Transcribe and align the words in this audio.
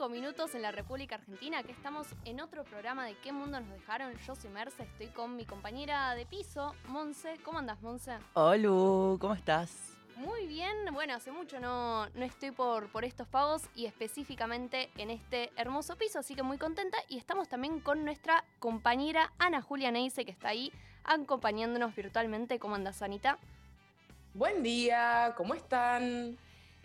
5 0.00 0.08
minutos 0.08 0.54
en 0.54 0.62
la 0.62 0.72
República 0.72 1.16
Argentina, 1.16 1.62
que 1.62 1.72
estamos 1.72 2.06
en 2.24 2.40
otro 2.40 2.64
programa 2.64 3.04
de 3.04 3.18
¿Qué 3.18 3.32
mundo 3.32 3.60
nos 3.60 3.68
dejaron? 3.68 4.16
Yo 4.26 4.34
soy 4.34 4.48
Merce, 4.48 4.84
estoy 4.84 5.08
con 5.08 5.36
mi 5.36 5.44
compañera 5.44 6.14
de 6.14 6.24
piso, 6.24 6.74
Monse. 6.88 7.36
¿Cómo 7.44 7.58
andas, 7.58 7.82
Monse? 7.82 8.12
Hola, 8.32 9.18
¿cómo 9.18 9.34
estás? 9.34 9.98
Muy 10.16 10.46
bien, 10.46 10.72
bueno, 10.94 11.12
hace 11.12 11.32
mucho 11.32 11.60
no, 11.60 12.08
no 12.14 12.24
estoy 12.24 12.50
por, 12.50 12.90
por 12.90 13.04
estos 13.04 13.28
pagos 13.28 13.64
y 13.74 13.84
específicamente 13.84 14.88
en 14.96 15.10
este 15.10 15.52
hermoso 15.56 15.96
piso, 15.96 16.20
así 16.20 16.34
que 16.34 16.42
muy 16.42 16.56
contenta. 16.56 16.96
Y 17.10 17.18
estamos 17.18 17.50
también 17.50 17.78
con 17.80 18.02
nuestra 18.02 18.42
compañera 18.58 19.34
Ana 19.38 19.60
Julia 19.60 19.90
Neise, 19.90 20.24
que 20.24 20.30
está 20.30 20.48
ahí 20.48 20.72
acompañándonos 21.04 21.94
virtualmente. 21.94 22.58
¿Cómo 22.58 22.74
andas, 22.74 23.02
Anita? 23.02 23.36
Buen 24.32 24.62
día, 24.62 25.34
¿cómo 25.36 25.52
están? 25.52 26.38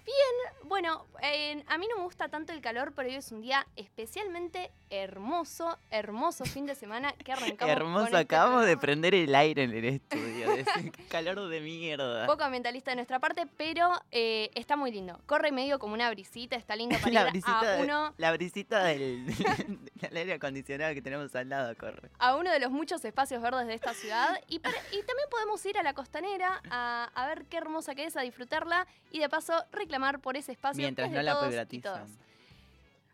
Bien, 0.06 0.54
bueno, 0.70 1.08
eh, 1.24 1.64
a 1.68 1.78
mí 1.80 1.88
no 1.90 1.98
me 1.98 2.04
gusta 2.04 2.30
tanto 2.30 2.54
el 2.54 2.62
calor, 2.62 2.94
pero 2.96 3.09
hoy 3.09 3.16
es 3.16 3.32
un 3.32 3.41
día 3.41 3.66
especialmente 3.76 4.72
hermoso, 4.91 5.80
hermoso 5.90 6.46
fin 6.46 6.68
de 6.68 6.76
semana 6.76 7.12
que 7.13 7.32
arrancamos. 7.32 7.76
Hermoso, 7.76 7.96
con 7.98 8.05
este 8.05 8.18
acabamos 8.18 8.66
de 8.68 8.77
prender 8.77 9.16
el 9.16 9.34
aire 9.34 9.63
en 9.63 9.72
el 9.73 9.86
estudio. 9.86 10.52
es 10.54 10.68
calor 11.10 11.48
de 11.49 11.60
mierda. 11.60 12.27
Poco 12.27 12.44
ambientalista 12.44 12.91
de 12.91 12.98
nuestra 12.98 13.20
parte, 13.20 13.48
pero 13.58 13.90
eh, 14.12 14.52
está 14.54 14.76
muy 14.76 14.91
lindo. 14.91 15.20
Corre 15.26 15.52
medio 15.52 15.80
como 15.80 15.96
una 15.96 16.08
brisita, 16.12 16.55
está 16.55 16.76
lindo 16.76 16.98
para 17.02 17.12
La 17.12 17.22
ir 17.24 17.30
brisita, 17.32 17.60
a 17.60 17.72
de- 17.77 17.84
uno, 17.84 18.13
la 18.18 18.32
brisita 18.32 18.84
del, 18.84 19.26
del 19.26 20.18
aire 20.18 20.34
acondicionado 20.34 20.94
que 20.94 21.02
tenemos 21.02 21.35
al 21.35 21.49
lado, 21.49 21.76
corre. 21.80 22.12
a 22.20 22.35
uno 22.35 22.52
de 22.52 22.60
los 22.60 22.70
muchos 22.70 23.04
espacios 23.05 23.41
verdes 23.41 23.66
de 23.66 23.74
esta 23.74 23.96
ciudad. 23.96 24.40
Y, 24.49 24.60
para- 24.60 24.77
y 24.91 25.02
también 25.02 25.30
podemos 25.32 25.66
ir 25.66 25.80
a 25.80 25.84
la 25.84 25.96
costanera 25.96 26.62
a, 26.70 27.10
a 27.16 27.27
ver 27.27 27.46
qué 27.46 27.58
hermosa 27.58 27.96
que 27.96 28.05
es, 28.05 28.16
a 28.16 28.22
disfrutarla 28.22 28.85
y 29.12 29.18
de 29.20 29.30
paso 29.30 29.54
reclamar 29.72 29.95
por 30.20 30.38
ese 30.38 30.52
espacio. 30.52 30.81
Mientras 30.81 31.12
no 31.12 31.22
la 31.22 31.40
privatizan. 31.40 32.08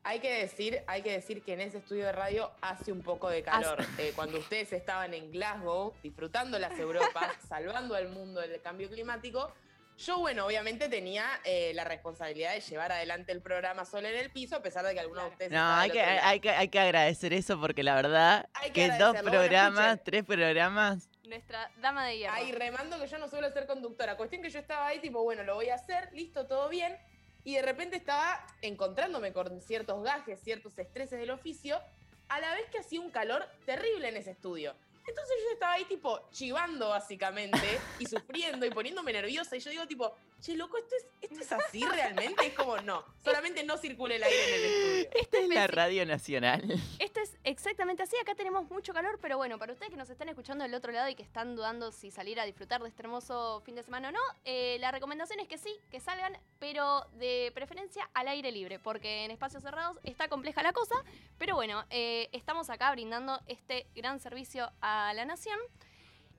Hay 0.04 0.20
que 0.20 0.34
decir, 0.34 0.82
hay 0.88 1.04
que 1.04 1.12
decir 1.12 1.44
que 1.44 1.54
en 1.54 1.62
ese 1.62 1.78
estudio 1.78 2.06
de 2.06 2.12
radio 2.12 2.50
hace 2.62 2.92
un 2.92 3.04
poco 3.04 3.30
de 3.30 3.44
calor. 3.44 3.86
Eh, 4.00 4.14
cuando 4.16 4.40
ustedes 4.40 4.74
estaban 4.74 5.14
en 5.14 5.32
Glasgow, 5.32 5.94
disfrutando 6.02 6.58
las 6.58 6.78
Europas, 6.80 7.36
salvando 7.48 7.94
al 7.94 8.10
mundo 8.10 8.42
del 8.42 8.60
cambio 8.62 8.90
climático, 8.90 9.54
yo, 10.00 10.18
bueno, 10.18 10.48
obviamente 10.48 10.90
tenía 10.90 11.26
eh, 11.44 11.74
la 11.76 11.84
responsabilidad 11.84 12.54
de 12.54 12.62
llevar 12.62 12.92
adelante 12.92 13.32
el 13.32 13.42
programa 13.42 13.86
solo 13.86 14.08
en 14.08 14.16
el 14.16 14.32
piso, 14.32 14.56
a 14.56 14.64
pesar 14.64 14.84
de 14.84 14.96
que 14.96 15.00
algunos 15.00 15.26
de 15.26 15.30
ustedes 15.30 15.52
No, 15.52 15.76
hay 15.76 15.92
que, 15.92 16.02
hay, 16.02 16.40
que, 16.40 16.50
hay 16.50 16.70
que 16.70 16.80
agradecer 16.80 17.34
eso 17.34 17.60
porque 17.60 17.84
la 17.84 17.94
verdad 17.94 18.50
Hay 18.56 18.72
que 18.72 18.90
que 18.90 18.98
dos. 18.98 19.12
Bueno, 19.12 19.30
programas, 19.30 20.04
tres 20.04 20.24
programas, 20.24 21.11
Nuestra 21.32 21.72
dama 21.82 22.08
de 22.08 22.18
hierro. 22.18 22.34
Ahí 22.34 22.52
remando 22.52 23.00
que 23.00 23.08
yo 23.08 23.18
no 23.18 23.30
suelo 23.30 23.50
ser 23.52 23.66
conductora. 23.66 24.18
Cuestión 24.18 24.42
que 24.42 24.50
yo 24.50 24.60
estaba 24.60 24.88
ahí, 24.88 25.00
tipo, 25.00 25.24
bueno, 25.24 25.44
lo 25.44 25.56
voy 25.56 25.70
a 25.70 25.76
hacer, 25.76 26.10
listo, 26.12 26.46
todo 26.46 26.68
bien. 26.68 26.98
Y 27.46 27.56
de 27.56 27.62
repente 27.62 27.96
estaba 27.96 28.46
encontrándome 28.62 29.32
con 29.32 29.62
ciertos 29.62 30.04
gajes, 30.04 30.42
ciertos 30.42 30.78
estreses 30.78 31.18
del 31.18 31.32
oficio, 31.32 31.80
a 32.28 32.42
la 32.42 32.54
vez 32.54 32.70
que 32.70 32.80
hacía 32.80 33.00
un 33.00 33.12
calor 33.12 33.48
terrible 33.66 34.10
en 34.10 34.18
ese 34.18 34.32
estudio. 34.32 34.76
Entonces 35.08 35.36
yo 35.44 35.54
estaba 35.54 35.74
ahí, 35.74 35.86
tipo, 35.86 36.30
chivando 36.32 36.90
básicamente, 36.90 37.80
y 38.00 38.06
sufriendo 38.06 38.66
y 38.66 38.70
poniéndome 38.70 39.14
nerviosa. 39.14 39.56
Y 39.56 39.60
yo 39.60 39.72
digo, 39.72 39.88
tipo, 39.88 40.16
che, 40.42 40.56
loco, 40.56 40.78
¿esto 40.78 40.96
es, 40.96 41.30
esto 41.30 41.40
es 41.42 41.52
así 41.52 41.84
realmente? 41.86 42.48
Es 42.48 42.54
como, 42.54 42.78
no, 42.82 43.04
solamente 43.24 43.64
no 43.64 43.78
circule 43.78 44.16
el 44.16 44.24
aire 44.24 44.48
en 44.48 44.54
el 44.54 44.66
estudio. 44.66 45.22
esta 45.22 45.38
es 45.40 45.50
la 45.50 45.68
radio 45.68 46.06
nacional. 46.06 46.64
Esto 47.00 47.20
es 47.20 47.38
exactamente 47.44 48.04
así. 48.04 48.16
Acá 48.18 48.36
tenemos 48.36 48.70
mucho 48.70 48.94
calor, 48.94 49.20
pero 49.22 49.38
bueno, 49.38 49.58
para 49.58 49.74
ustedes 49.74 49.92
que 49.92 49.98
nos 49.98 50.10
están 50.10 50.30
escuchando 50.30 50.64
del 50.64 50.74
otro 50.74 50.92
lado 50.92 51.10
y 51.10 51.16
que 51.16 51.24
están 51.24 51.56
dudando 51.56 51.92
si 51.92 52.12
salir 52.12 52.40
a 52.40 52.46
disfrutar 52.46 52.82
de 52.82 52.90
este 52.90 53.02
hermoso 53.02 53.62
fin 53.66 53.76
de 53.76 53.84
semana 53.84 54.10
o 54.10 54.12
no, 54.12 54.20
eh, 54.44 54.78
la 54.80 54.92
recomendación 54.92 55.40
es 55.40 55.48
que 55.48 55.58
sí, 55.58 55.74
que 55.90 56.00
salgan, 56.00 56.38
pero 56.60 57.06
de 57.14 57.52
preferencia 57.54 58.10
al 58.14 58.28
aire 58.28 58.52
libre, 58.52 58.80
porque 58.80 59.26
en 59.26 59.32
espacios 59.32 59.64
cerrados 59.64 59.98
está 60.04 60.28
compleja 60.28 60.64
la 60.64 60.74
cosa. 60.74 60.96
Pero 61.38 61.56
bueno, 61.56 61.86
eh, 61.90 62.30
estamos 62.32 62.70
acá 62.70 62.92
brindando 62.92 63.40
este 63.48 63.88
gran 63.96 64.20
servicio 64.20 64.72
a 64.82 64.91
la 65.14 65.26
nación. 65.26 65.60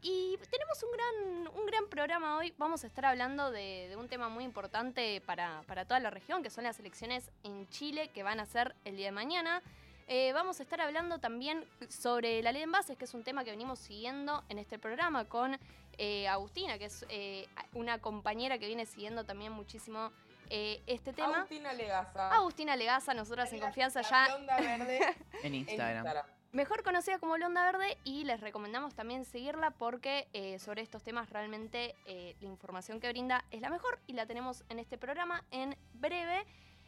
Y 0.05 0.37
tenemos 0.51 0.83
un 0.83 0.91
gran, 0.93 1.57
un 1.61 1.67
gran 1.67 1.89
programa 1.89 2.37
hoy. 2.37 2.53
Vamos 2.59 2.83
a 2.83 2.89
estar 2.89 3.05
hablando 3.05 3.53
de, 3.53 3.87
de 3.89 3.97
un 3.97 4.09
tema 4.09 4.29
muy 4.29 4.43
importante 4.45 5.21
para, 5.21 5.63
para 5.69 5.85
toda 5.85 6.01
la 6.01 6.11
región, 6.11 6.43
que 6.43 6.51
son 6.51 6.65
las 6.65 6.79
elecciones 6.81 7.31
en 7.45 7.69
Chile, 7.69 8.09
que 8.09 8.25
van 8.25 8.41
a 8.41 8.47
ser 8.47 8.75
el 8.85 8.97
día 8.97 9.07
de 9.07 9.13
mañana. 9.13 9.63
Eh, 10.09 10.33
vamos 10.33 10.59
a 10.59 10.65
estar 10.65 10.81
hablando 10.81 11.21
también 11.21 11.65
sobre 11.89 12.43
la 12.43 12.51
ley 12.51 12.61
de 12.61 12.65
envases, 12.65 12.99
que 12.99 13.05
es 13.05 13.15
un 13.15 13.23
tema 13.23 13.45
que 13.45 13.53
venimos 13.53 13.79
siguiendo 13.79 14.43
en 14.49 14.59
este 14.59 14.79
programa 14.79 15.25
con 15.27 15.57
eh, 15.99 16.27
Agustina, 16.27 16.79
que 16.79 16.87
es 16.87 17.07
eh, 17.09 17.47
una 17.75 17.99
compañera 17.99 18.59
que 18.59 18.67
viene 18.67 18.87
siguiendo 18.87 19.25
también 19.25 19.53
muchísimo 19.53 20.11
eh, 20.51 20.83
este 20.87 21.13
tema. 21.13 21.39
Agustina 21.39 21.73
Legaza. 21.73 22.31
Agustina 22.35 22.77
Legaza, 22.77 23.15
nosotras 23.15 23.53
en 23.53 23.61
confianza 23.61 24.03
ya 24.03 24.37
verde 24.59 25.01
En 25.43 25.47
en 25.47 25.55
Instagram. 25.55 26.27
Mejor 26.53 26.83
conocida 26.83 27.19
como 27.19 27.39
Londa 27.39 27.65
Verde 27.65 27.97
y 28.05 28.25
les 28.25 28.43
recomendamos 28.43 28.95
también 28.95 29.25
seguirla 29.25 29.71
porque 29.71 30.29
eh, 30.35 30.59
sobre 30.59 30.83
estos 30.83 31.03
temas 31.03 31.31
realmente 31.31 31.95
eh, 32.05 32.37
la 32.43 32.49
información 32.49 33.01
que 33.01 33.09
brinda 33.09 33.43
es 33.51 33.63
la 33.63 33.71
mejor 33.71 33.99
y 34.07 34.13
la 34.13 34.27
tenemos 34.27 34.63
en 34.69 34.79
este 34.79 34.99
programa 34.99 35.45
en 35.51 35.75
breve. 35.95 36.45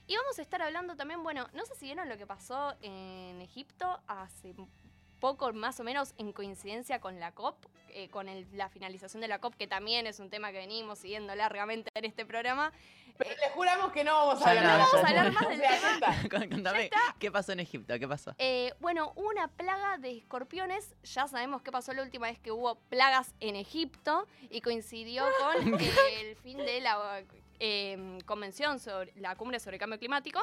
Y 0.06 0.16
vamos 0.16 0.38
a 0.38 0.42
estar 0.42 0.60
hablando 0.60 0.96
también, 0.96 1.22
bueno, 1.22 1.48
no 1.54 1.64
sé 1.64 1.76
si 1.76 1.86
vieron 1.86 2.10
lo 2.10 2.18
que 2.18 2.26
pasó 2.26 2.74
en 2.82 3.40
Egipto 3.40 4.02
hace 4.06 4.54
poco, 5.24 5.50
más 5.54 5.80
o 5.80 5.84
menos 5.84 6.12
en 6.18 6.34
coincidencia 6.34 7.00
con 7.00 7.18
la 7.18 7.32
COP, 7.32 7.56
eh, 7.88 8.10
con 8.10 8.28
el- 8.28 8.46
la 8.52 8.68
finalización 8.68 9.22
de 9.22 9.28
la 9.28 9.38
COP, 9.38 9.54
que 9.56 9.66
también 9.66 10.06
es 10.06 10.20
un 10.20 10.28
tema 10.28 10.52
que 10.52 10.58
venimos 10.58 10.98
siguiendo 10.98 11.34
largamente 11.34 11.88
en 11.94 12.04
este 12.04 12.26
programa. 12.26 12.72
Pero 13.16 13.30
les 13.30 13.50
juramos 13.52 13.90
que 13.90 14.04
no 14.04 14.12
vamos 14.12 14.44
a 14.44 14.50
hablar 14.50 14.64
no, 14.64 14.76
ya 14.78 14.84
eso. 14.84 14.96
no. 15.02 15.08
hablar 15.08 15.32
más 15.32 15.48
del 15.48 15.60
tema. 15.62 16.50
Contame, 16.50 16.90
¿qué 17.18 17.30
pasó 17.32 17.52
en 17.52 17.60
Egipto? 17.60 17.98
¿Qué 17.98 18.06
pasó? 18.06 18.34
Eh, 18.36 18.74
bueno, 18.80 19.14
hubo 19.16 19.30
una 19.30 19.48
plaga 19.48 19.96
de 19.96 20.18
escorpiones. 20.18 20.94
Ya 21.04 21.26
sabemos 21.26 21.62
qué 21.62 21.72
pasó 21.72 21.94
la 21.94 22.02
última 22.02 22.26
vez 22.26 22.38
que 22.38 22.52
hubo 22.52 22.74
plagas 22.90 23.32
en 23.40 23.56
Egipto 23.56 24.26
y 24.50 24.60
coincidió 24.60 25.24
con 25.40 25.80
eh, 25.80 25.90
el 26.20 26.36
fin 26.36 26.58
de 26.58 26.82
la 26.82 27.22
eh, 27.60 28.18
convención 28.26 28.78
sobre 28.78 29.14
la 29.16 29.36
cumbre 29.36 29.58
sobre 29.58 29.78
cambio 29.78 29.98
climático. 29.98 30.40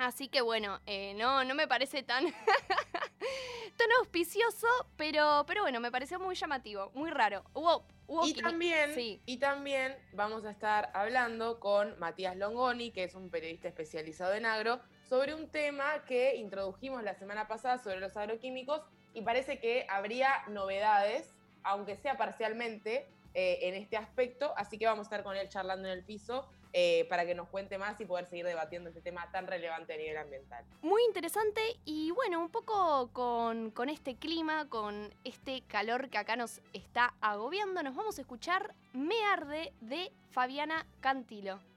Así 0.00 0.28
que 0.28 0.40
bueno, 0.40 0.80
eh, 0.86 1.12
no, 1.12 1.44
no 1.44 1.54
me 1.54 1.68
parece 1.68 2.02
tan, 2.02 2.24
tan 3.76 3.92
auspicioso, 3.98 4.66
pero, 4.96 5.44
pero 5.46 5.60
bueno, 5.60 5.78
me 5.78 5.92
pareció 5.92 6.18
muy 6.18 6.34
llamativo, 6.34 6.90
muy 6.94 7.10
raro. 7.10 7.44
Hubo, 7.52 7.84
hubo 8.06 8.26
Y 8.26 8.32
también, 8.32 8.94
sí. 8.94 9.20
y 9.26 9.36
también 9.36 9.94
vamos 10.14 10.46
a 10.46 10.52
estar 10.52 10.90
hablando 10.94 11.60
con 11.60 11.98
Matías 11.98 12.34
Longoni, 12.34 12.92
que 12.92 13.04
es 13.04 13.14
un 13.14 13.28
periodista 13.28 13.68
especializado 13.68 14.32
en 14.32 14.46
agro, 14.46 14.80
sobre 15.06 15.34
un 15.34 15.50
tema 15.50 16.02
que 16.06 16.34
introdujimos 16.36 17.02
la 17.02 17.14
semana 17.14 17.46
pasada 17.46 17.76
sobre 17.76 18.00
los 18.00 18.16
agroquímicos 18.16 18.80
y 19.12 19.20
parece 19.20 19.60
que 19.60 19.86
habría 19.90 20.30
novedades, 20.48 21.34
aunque 21.62 21.98
sea 21.98 22.16
parcialmente, 22.16 23.06
eh, 23.34 23.58
en 23.68 23.74
este 23.74 23.98
aspecto. 23.98 24.54
Así 24.56 24.78
que 24.78 24.86
vamos 24.86 25.00
a 25.00 25.08
estar 25.08 25.22
con 25.22 25.36
él 25.36 25.46
charlando 25.50 25.88
en 25.88 25.98
el 25.98 26.04
piso 26.04 26.48
eh, 26.72 27.06
para 27.08 27.26
que 27.26 27.34
nos 27.34 27.48
cuente 27.48 27.78
más 27.78 28.00
y 28.00 28.04
poder 28.04 28.26
seguir 28.26 28.44
debatiendo 28.44 28.90
este 28.90 29.00
tema 29.00 29.30
tan 29.32 29.46
relevante 29.46 29.94
a 29.94 29.96
nivel 29.96 30.16
ambiental. 30.16 30.64
Muy 30.82 31.02
interesante 31.04 31.60
y 31.84 32.10
bueno, 32.12 32.40
un 32.40 32.50
poco 32.50 33.10
con, 33.12 33.70
con 33.70 33.88
este 33.88 34.16
clima, 34.16 34.68
con 34.68 35.12
este 35.24 35.62
calor 35.62 36.10
que 36.10 36.18
acá 36.18 36.36
nos 36.36 36.60
está 36.72 37.14
agobiando, 37.20 37.82
nos 37.82 37.94
vamos 37.94 38.18
a 38.18 38.20
escuchar 38.20 38.74
Me 38.92 39.22
Arde 39.24 39.72
de 39.80 40.12
Fabiana 40.30 40.86
Cantilo. 41.00 41.69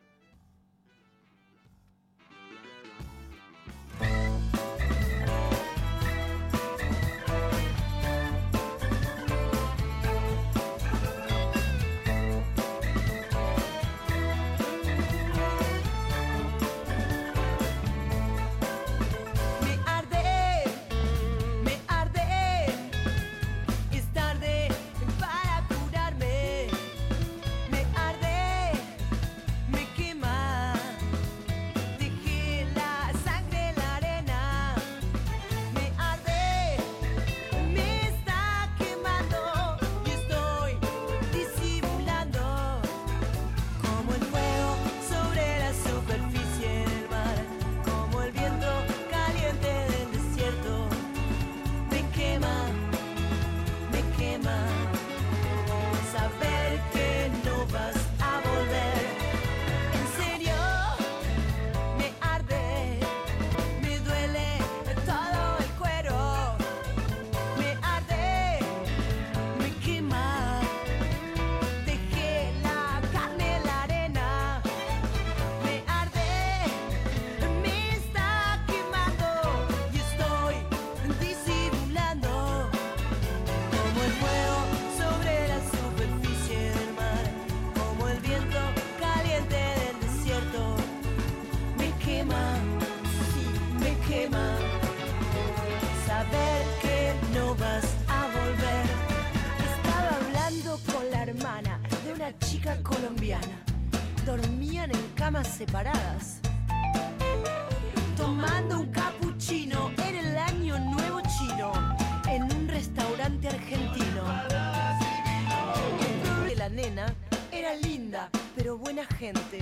Gente, 119.23 119.52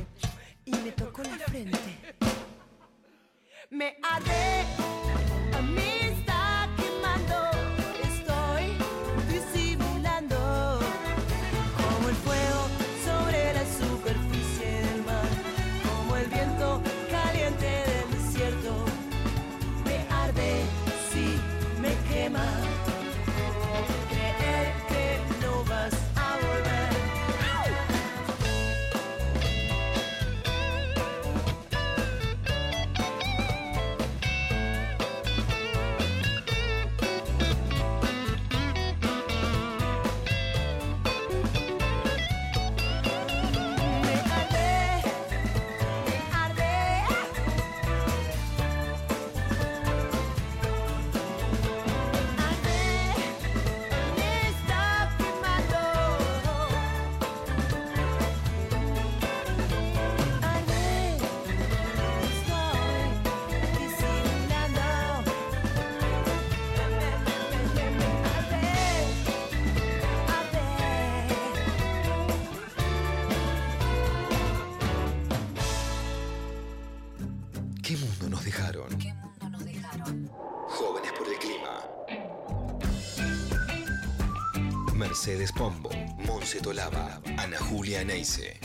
Mercedes 85.21 85.51
Pombo, 85.51 85.91
Monse 86.25 86.59
Tolaba, 86.61 87.21
Ana 87.37 87.59
Julia 87.59 88.03
Neise. 88.03 88.59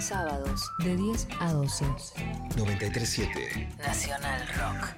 Sábados 0.00 0.68
de 0.82 0.96
10 0.96 1.28
a 1.38 1.52
12. 1.52 1.84
937 2.56 3.68
Nacional 3.78 4.42
Rock. 4.58 4.96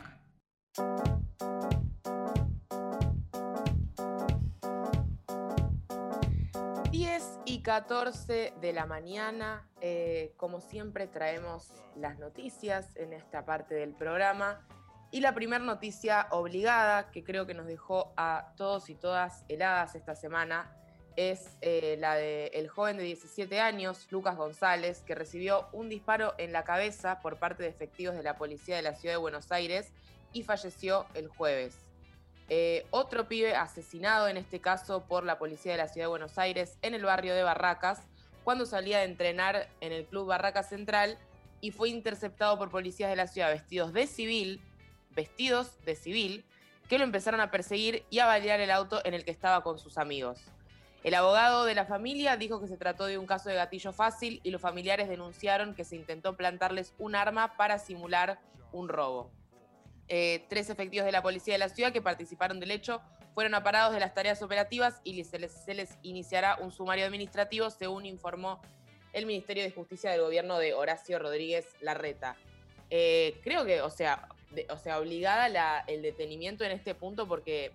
10 6.91 7.39
y 7.45 7.61
14 7.61 8.55
de 8.59 8.73
la 8.73 8.87
mañana, 8.87 9.69
eh, 9.83 10.33
como 10.39 10.63
siempre 10.63 11.07
traemos 11.07 11.69
las 11.97 12.19
noticias 12.19 12.97
en 12.97 13.13
esta 13.13 13.45
parte 13.45 13.75
del 13.75 13.93
programa. 13.93 14.67
Y 15.11 15.21
la 15.21 15.35
primera 15.35 15.63
noticia 15.63 16.29
obligada, 16.31 17.11
que 17.11 17.23
creo 17.23 17.45
que 17.45 17.53
nos 17.53 17.67
dejó 17.67 18.15
a 18.17 18.55
todos 18.57 18.89
y 18.89 18.95
todas 18.95 19.45
heladas 19.49 19.97
esta 19.97 20.17
semana, 20.17 20.75
es 21.17 21.57
eh, 21.61 21.97
la 21.99 22.15
del 22.17 22.69
joven 22.69 22.97
de 22.97 23.05
17 23.05 23.61
años, 23.61 24.07
Lucas 24.11 24.37
González, 24.37 25.03
que 25.07 25.15
recibió 25.15 25.69
un 25.73 25.89
disparo 25.89 26.35
en 26.39 26.53
la 26.53 26.65
cabeza 26.65 27.21
por 27.21 27.39
parte 27.39 27.63
de 27.63 27.69
efectivos 27.69 28.17
de 28.17 28.23
la 28.23 28.37
policía 28.37 28.77
de 28.77 28.83
la 28.83 28.95
ciudad 28.95 29.15
de 29.15 29.19
Buenos 29.19 29.53
Aires 29.53 29.93
y 30.33 30.43
falleció 30.43 31.07
el 31.15 31.29
jueves. 31.29 31.77
Eh, 32.49 32.87
otro 32.91 33.27
pibe 33.27 33.55
asesinado, 33.55 34.29
en 34.29 34.37
este 34.37 34.61
caso 34.61 35.05
por 35.05 35.25
la 35.25 35.39
policía 35.39 35.73
de 35.73 35.79
la 35.79 35.89
ciudad 35.89 36.05
de 36.05 36.11
Buenos 36.11 36.37
Aires, 36.37 36.77
en 36.83 36.95
el 36.95 37.05
barrio 37.05 37.35
de 37.35 37.43
Barracas, 37.43 38.01
cuando 38.43 38.67
salía 38.67 38.99
de 38.99 39.05
entrenar 39.05 39.69
en 39.81 39.93
el 39.93 40.05
club 40.05 40.27
Barracas 40.27 40.69
Central 40.69 41.19
y 41.61 41.71
fue 41.71 41.89
interceptado 41.89 42.59
por 42.59 42.71
policías 42.71 43.09
de 43.09 43.17
la 43.17 43.27
ciudad 43.27 43.51
vestidos 43.51 43.95
de 43.95 44.07
civil, 44.07 44.61
vestidos 45.13 45.83
de 45.87 45.95
civil, 45.95 46.45
que 46.89 46.99
lo 46.99 47.05
empezaron 47.05 47.41
a 47.41 47.51
perseguir 47.51 48.05
y 48.11 48.19
a 48.19 48.27
balear 48.27 48.61
el 48.61 48.71
auto 48.71 49.01
en 49.05 49.15
el 49.15 49.25
que 49.25 49.31
estaba 49.31 49.63
con 49.63 49.79
sus 49.79 49.97
amigos. 49.97 50.41
El 51.05 51.13
abogado 51.13 51.67
de 51.67 51.75
la 51.75 51.85
familia 51.85 52.39
dijo 52.39 52.63
que 52.63 52.67
se 52.67 52.79
trató 52.79 53.05
de 53.05 53.19
un 53.19 53.27
caso 53.27 53.51
de 53.51 53.57
gatillo 53.57 53.93
fácil 53.93 54.41
y 54.43 54.51
los 54.51 54.63
familiares 54.63 55.07
denunciaron 55.07 55.75
que 55.75 55.85
se 55.85 55.97
intentó 55.97 56.35
plantarles 56.35 56.95
un 56.99 57.15
arma 57.15 57.59
para 57.59 57.79
simular 57.79 58.41
un 58.73 58.89
robo. 58.89 59.31
Eh, 60.09 60.47
tres 60.49 60.71
efectivos 60.71 61.05
de 61.05 61.13
la 61.13 61.23
policía 61.23 61.55
de 61.55 61.59
la 61.59 61.69
ciudad 61.69 61.93
que 61.93 62.01
participaron 62.01 62.59
del 62.59 62.71
hecho 62.71 63.03
fueron 63.35 63.55
aparados 63.55 63.93
de 63.93 64.01
las 64.01 64.15
tareas 64.15 64.41
operativas 64.43 65.03
y 65.05 65.23
se 65.25 65.39
les, 65.39 65.99
iniciará 66.03 66.57
un 66.57 66.73
sumario 66.73 67.05
administrativo, 67.05 67.69
según 67.69 68.07
informó 68.07 68.63
el 69.13 69.27
Ministerio 69.27 69.63
de 69.63 69.73
Justicia 69.73 70.11
del 70.11 70.23
gobierno 70.23 70.59
de 70.59 70.73
Horacio 70.73 71.19
Rodríguez 71.19 71.67
Larreta. 71.81 72.35
Eh, 72.89 73.39
creo 73.45 73.67
que, 73.67 73.83
o 73.83 73.91
sea, 73.91 74.27
o 74.71 74.79
sea 74.79 74.99
obligada 75.01 75.85
el 75.87 76.01
detenimiento 76.01 76.65
en 76.65 76.71
este 76.71 76.95
punto 76.95 77.29
porque 77.29 77.73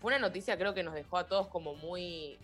fue 0.00 0.10
una 0.10 0.20
noticia 0.20 0.56
creo 0.56 0.74
que 0.74 0.84
nos 0.84 0.94
dejó 0.94 1.18
a 1.18 1.26
todos 1.26 1.48
como 1.48 1.74
muy, 1.74 2.38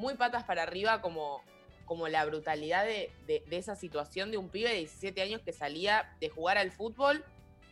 muy 0.00 0.14
patas 0.14 0.44
para 0.44 0.62
arriba, 0.62 1.00
como, 1.02 1.42
como 1.84 2.08
la 2.08 2.24
brutalidad 2.24 2.84
de, 2.84 3.10
de- 3.26 3.42
de 3.46 3.56
esa 3.56 3.76
situación 3.76 4.30
de 4.30 4.38
un 4.38 4.48
pibe 4.48 4.70
de 4.70 4.76
17 4.76 5.22
años 5.22 5.40
que 5.44 5.52
salía 5.52 6.16
de 6.20 6.28
jugar 6.30 6.58
al 6.58 6.72
fútbol 6.72 7.24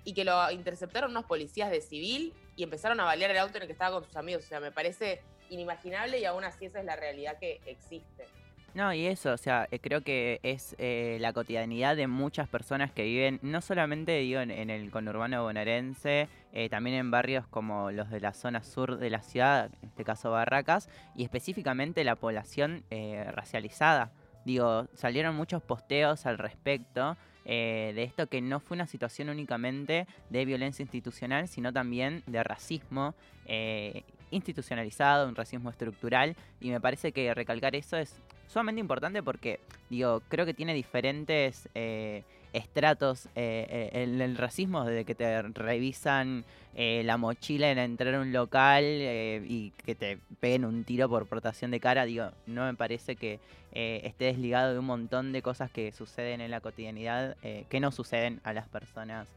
y 0.04 0.14
que 0.14 0.24
lo 0.24 0.50
interceptaron 0.50 1.10
unos 1.10 1.24
policías 1.24 1.70
de 1.70 1.80
civil 1.80 2.32
y 2.56 2.62
empezaron 2.62 3.00
a 3.00 3.04
balear 3.04 3.30
el 3.30 3.38
auto 3.38 3.56
en 3.56 3.62
el 3.62 3.68
que 3.68 3.72
estaba 3.72 3.96
con 3.96 4.04
sus 4.04 4.16
amigos. 4.16 4.44
O 4.44 4.48
sea, 4.48 4.60
me 4.60 4.72
parece 4.72 5.20
inimaginable 5.50 6.18
y 6.18 6.24
aún 6.24 6.44
así 6.44 6.66
esa 6.66 6.78
es 6.80 6.84
la 6.84 6.96
realidad 6.96 7.38
que 7.38 7.60
existe. 7.66 8.26
No, 8.74 8.92
y 8.92 9.06
eso, 9.06 9.32
o 9.32 9.36
sea, 9.36 9.66
eh, 9.70 9.80
creo 9.80 10.02
que 10.02 10.40
es 10.42 10.76
eh, 10.78 11.16
la 11.20 11.32
cotidianidad 11.32 11.96
de 11.96 12.06
muchas 12.06 12.48
personas 12.48 12.92
que 12.92 13.02
viven, 13.02 13.40
no 13.42 13.60
solamente 13.60 14.18
digo 14.18 14.40
en, 14.40 14.50
el 14.50 14.90
conurbano 14.90 15.42
bonaerense, 15.42 16.28
eh, 16.52 16.68
también 16.68 16.96
en 16.96 17.10
barrios 17.10 17.46
como 17.48 17.90
los 17.90 18.10
de 18.10 18.20
la 18.20 18.34
zona 18.34 18.62
sur 18.62 18.98
de 18.98 19.10
la 19.10 19.22
ciudad, 19.22 19.70
en 19.82 19.88
este 19.88 20.04
caso 20.04 20.30
Barracas, 20.30 20.88
y 21.16 21.24
específicamente 21.24 22.04
la 22.04 22.16
población 22.16 22.84
eh, 22.90 23.24
racializada. 23.32 24.12
Digo, 24.44 24.86
salieron 24.94 25.34
muchos 25.34 25.62
posteos 25.62 26.24
al 26.26 26.38
respecto 26.38 27.16
eh, 27.50 27.92
de 27.94 28.02
esto 28.02 28.26
que 28.26 28.42
no 28.42 28.60
fue 28.60 28.76
una 28.76 28.86
situación 28.86 29.30
únicamente 29.30 30.06
de 30.28 30.44
violencia 30.44 30.82
institucional, 30.82 31.48
sino 31.48 31.72
también 31.72 32.22
de 32.26 32.42
racismo 32.42 33.14
eh, 33.46 34.04
institucionalizado, 34.30 35.26
un 35.26 35.34
racismo 35.34 35.70
estructural, 35.70 36.36
y 36.60 36.68
me 36.70 36.78
parece 36.78 37.12
que 37.12 37.32
recalcar 37.32 37.74
eso 37.74 37.96
es 37.96 38.20
sumamente 38.48 38.80
importante 38.80 39.22
porque, 39.22 39.60
digo, 39.90 40.22
creo 40.28 40.44
que 40.44 40.54
tiene 40.54 40.74
diferentes 40.74 41.68
eh, 41.74 42.24
estratos 42.52 43.26
eh, 43.36 43.90
eh, 43.94 44.02
el, 44.02 44.36
racismo, 44.36 44.84
desde 44.84 45.04
que 45.04 45.14
te 45.14 45.42
revisan 45.42 46.44
eh, 46.74 47.02
la 47.04 47.16
mochila 47.16 47.70
en 47.70 47.78
entrar 47.78 48.14
a 48.14 48.20
un 48.20 48.32
local 48.32 48.84
eh, 48.84 49.44
y 49.46 49.70
que 49.84 49.94
te 49.94 50.18
peguen 50.40 50.64
un 50.64 50.84
tiro 50.84 51.08
por 51.08 51.26
portación 51.26 51.70
de 51.70 51.80
cara, 51.80 52.04
digo, 52.04 52.30
no 52.46 52.64
me 52.66 52.74
parece 52.74 53.16
que 53.16 53.40
eh, 53.72 54.02
esté 54.04 54.26
desligado 54.26 54.72
de 54.72 54.78
un 54.78 54.86
montón 54.86 55.32
de 55.32 55.42
cosas 55.42 55.70
que 55.70 55.92
suceden 55.92 56.40
en 56.40 56.50
la 56.50 56.60
cotidianidad 56.60 57.36
que 57.68 57.80
no 57.80 57.90
suceden 57.90 58.40
a 58.44 58.52
las 58.52 58.68
personas 58.68 59.28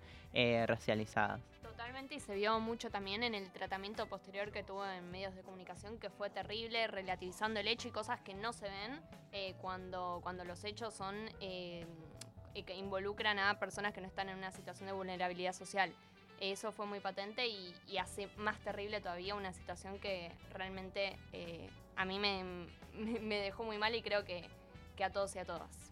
racializadas. 0.68 1.42
Totalmente, 1.82 2.14
y 2.14 2.20
se 2.20 2.36
vio 2.36 2.60
mucho 2.60 2.92
también 2.92 3.24
en 3.24 3.34
el 3.34 3.52
tratamiento 3.52 4.06
posterior 4.06 4.52
que 4.52 4.62
tuvo 4.62 4.86
en 4.86 5.10
medios 5.10 5.34
de 5.34 5.42
comunicación, 5.42 5.98
que 5.98 6.12
fue 6.12 6.30
terrible, 6.30 6.86
relativizando 6.86 7.60
el 7.60 7.68
hecho 7.68 7.88
y 7.88 7.92
cosas 7.92 8.22
que 8.22 8.36
no 8.36 8.54
se 8.54 8.66
ven 8.66 9.02
eh, 9.32 9.56
cuando, 9.60 10.20
cuando 10.22 10.46
los 10.46 10.64
hechos 10.64 10.94
son 10.94 11.16
eh, 11.40 11.88
que 12.54 12.76
involucran 12.76 13.40
a 13.40 13.58
personas 13.58 13.96
que 13.96 14.02
no 14.02 14.06
están 14.06 14.30
en 14.30 14.38
una 14.38 14.52
situación 14.52 14.86
de 14.86 14.94
vulnerabilidad 14.94 15.54
social. 15.54 15.92
Eso 16.40 16.72
fue 16.72 16.86
muy 16.86 17.00
patente 17.00 17.48
y, 17.48 17.74
hace 17.98 18.28
más 18.38 18.60
terrible 18.60 19.02
todavía 19.02 19.34
una 19.34 19.52
situación 19.52 19.98
que 19.98 20.32
realmente 20.54 21.18
eh, 21.34 21.68
a 21.96 22.06
mí 22.06 22.20
me, 22.20 22.44
me- 22.94 23.20
me 23.22 23.40
dejó 23.40 23.64
muy 23.64 23.80
mal 23.80 23.96
y 23.96 24.04
creo 24.04 24.24
que, 24.24 24.48
que 24.96 25.04
a 25.04 25.12
todos 25.12 25.36
y 25.36 25.40
a 25.40 25.46
todas. 25.46 25.91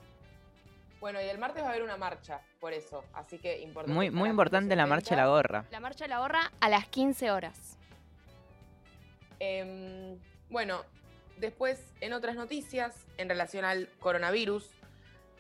Bueno, 1.00 1.22
y 1.22 1.26
el 1.26 1.38
martes 1.38 1.64
va 1.64 1.68
a 1.68 1.70
haber 1.72 1.84
una 1.84 1.98
marcha, 1.98 2.42
por 2.60 2.74
eso. 2.74 3.04
Así 3.14 3.38
que 3.38 3.60
importante. 3.60 3.94
Muy, 3.94 4.12
muy 4.12 4.30
importante 4.30 4.76
la 4.76 4.86
marcha 4.86 5.16
de 5.16 5.22
la 5.22 5.28
gorra. 5.28 5.66
La 5.72 5.80
marcha 5.80 6.06
de 6.06 6.10
la 6.10 6.20
gorra 6.20 6.52
a 6.60 6.70
las 6.70 6.88
15 6.88 7.32
horas. 7.32 7.78
Em, 9.40 10.20
bueno, 10.50 10.84
después, 11.38 11.94
en 12.02 12.12
otras 12.12 12.36
noticias, 12.36 13.06
en 13.18 13.30
relación 13.30 13.64
al 13.64 13.90
coronavirus, 14.00 14.70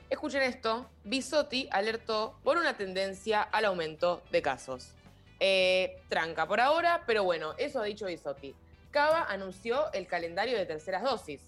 Escuchen 0.09 0.41
esto, 0.41 0.89
Bisotti 1.03 1.69
alertó 1.71 2.39
por 2.43 2.57
una 2.57 2.75
tendencia 2.75 3.43
al 3.43 3.65
aumento 3.65 4.23
de 4.31 4.41
casos. 4.41 4.95
Eh, 5.39 6.01
tranca 6.09 6.47
por 6.47 6.59
ahora, 6.59 7.03
pero 7.05 7.23
bueno, 7.23 7.53
eso 7.59 7.79
ha 7.79 7.83
dicho 7.83 8.07
Bisotti. 8.07 8.55
Cava 8.89 9.25
anunció 9.25 9.91
el 9.93 10.07
calendario 10.07 10.57
de 10.57 10.65
terceras 10.65 11.03
dosis 11.03 11.41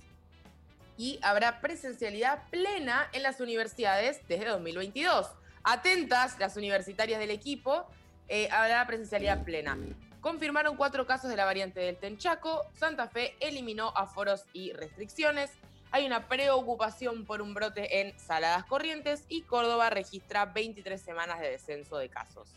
y 1.01 1.17
habrá 1.24 1.62
presencialidad 1.62 2.48
plena 2.51 3.10
en 3.12 3.24
las 3.24 3.39
universidades 3.39 4.22
desde 4.27 4.46
2022. 4.46 5.31
Atentas 5.63 6.38
las 6.38 6.58
universitarias 6.58 7.20
del 7.20 7.31
equipo, 7.31 7.88
eh, 8.27 8.48
habrá 8.51 8.86
presencialidad 8.86 9.43
plena. 9.43 9.79
Confirmaron 10.20 10.77
cuatro 10.77 11.08
casos 11.08 11.31
de 11.31 11.36
la 11.36 11.46
variante 11.46 11.79
del 11.79 11.98
Tenchaco. 11.98 12.67
Santa 12.77 13.08
Fe 13.08 13.36
eliminó 13.39 13.91
aforos 13.96 14.46
y 14.53 14.74
restricciones. 14.74 15.50
Hay 15.89 16.05
una 16.05 16.27
preocupación 16.27 17.25
por 17.25 17.41
un 17.41 17.55
brote 17.55 18.01
en 18.01 18.20
Saladas 18.20 18.65
Corrientes 18.65 19.25
y 19.27 19.41
Córdoba 19.41 19.89
registra 19.89 20.46
23 20.46 21.01
semanas 21.01 21.39
de 21.39 21.50
descenso 21.50 21.98
de 21.98 22.10
casos. 22.10 22.48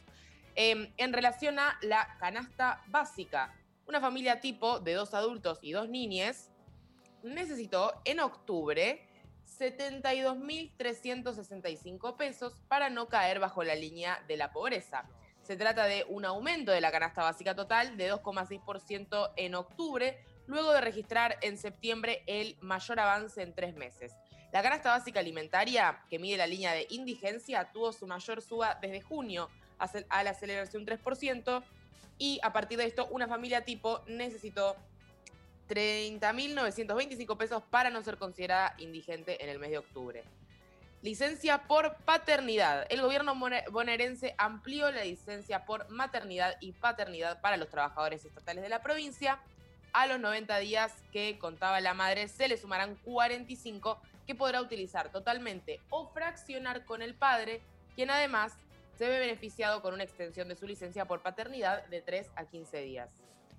Em, 0.54 0.92
en 0.98 1.14
relación 1.14 1.58
a 1.58 1.78
la 1.80 2.14
canasta 2.20 2.82
básica, 2.88 3.54
una 3.88 4.02
familia 4.02 4.42
tipo 4.42 4.80
de 4.80 4.92
dos 4.92 5.14
adultos 5.14 5.60
y 5.62 5.72
dos 5.72 5.88
niñes 5.88 6.50
necesitó 7.25 8.00
en 8.04 8.21
octubre 8.21 9.04
72.365 9.59 12.16
pesos 12.16 12.54
para 12.69 12.88
no 12.90 13.09
caer 13.09 13.40
bajo 13.40 13.64
la 13.64 13.75
línea 13.75 14.23
de 14.28 14.37
la 14.37 14.52
pobreza. 14.52 15.09
Se 15.43 15.57
trata 15.57 15.87
de 15.87 16.04
un 16.09 16.25
aumento 16.25 16.71
de 16.73 16.81
la 16.81 16.90
canasta 16.90 17.23
básica 17.23 17.54
total 17.54 17.97
de 17.97 18.12
2,6% 18.12 19.33
en 19.37 19.54
octubre, 19.54 20.19
luego 20.47 20.73
de 20.73 20.81
registrar 20.81 21.38
en 21.43 21.59
septiembre 21.59 22.23
el 22.26 22.57
mayor 22.61 22.99
avance 23.00 23.43
en 23.43 23.54
tres 23.54 23.75
meses. 23.75 24.14
La 24.52 24.62
canasta 24.62 24.90
básica 24.90 25.21
alimentaria, 25.21 26.02
que 26.09 26.19
mide 26.19 26.37
la 26.37 26.47
línea 26.47 26.73
de 26.73 26.87
indigencia, 26.90 27.71
tuvo 27.73 27.93
su 27.93 28.07
mayor 28.07 28.40
suba 28.40 28.78
desde 28.81 29.02
junio 29.02 29.50
a 29.78 30.23
la 30.23 30.31
aceleración 30.31 30.87
3%, 30.87 31.64
y 32.16 32.38
a 32.43 32.52
partir 32.52 32.78
de 32.78 32.87
esto 32.87 33.09
una 33.11 33.26
familia 33.26 33.64
tipo 33.64 34.04
necesitó 34.07 34.76
30.925 35.68 37.37
pesos 37.37 37.62
para 37.71 37.90
no 37.90 38.02
ser 38.02 38.16
considerada 38.18 38.75
indigente 38.78 39.42
en 39.42 39.49
el 39.49 39.59
mes 39.59 39.71
de 39.71 39.78
octubre. 39.78 40.25
Licencia 41.02 41.64
por 41.64 41.97
paternidad. 42.06 42.87
El 42.88 43.02
gobierno 43.02 43.35
bonaerense 43.71 44.35
amplió 44.38 44.90
la 44.90 45.04
licencia 45.04 45.66
por 45.66 45.88
maternidad 45.90 46.56
y 46.61 46.73
paternidad 46.73 47.42
para 47.42 47.59
los 47.59 47.68
trabajadores 47.68 48.25
estatales 48.25 48.62
de 48.62 48.71
la 48.71 48.80
provincia. 48.80 49.38
A 49.92 50.06
los 50.06 50.18
90 50.18 50.59
días 50.59 50.92
que 51.12 51.38
contaba 51.38 51.80
la 51.80 51.92
madre 51.92 52.28
se 52.28 52.49
le 52.49 52.56
sumarán 52.56 52.97
45 53.04 54.00
que 54.26 54.35
podrá 54.35 54.62
utilizar 54.62 55.12
totalmente 55.12 55.80
o 55.90 56.09
fraccionar 56.09 56.87
con 56.87 57.02
el 57.02 57.14
padre, 57.14 57.61
quien 57.94 58.11
además 58.11 58.54
se 58.97 59.06
ve 59.06 59.18
beneficiado 59.18 59.83
con 59.83 59.92
una 59.92 60.04
extensión 60.04 60.49
de 60.49 60.56
su 60.56 60.66
licencia 60.66 61.04
por 61.04 61.21
paternidad 61.21 61.85
de 61.87 62.00
3 62.00 62.30
a 62.35 62.44
15 62.47 62.80
días. 62.80 63.11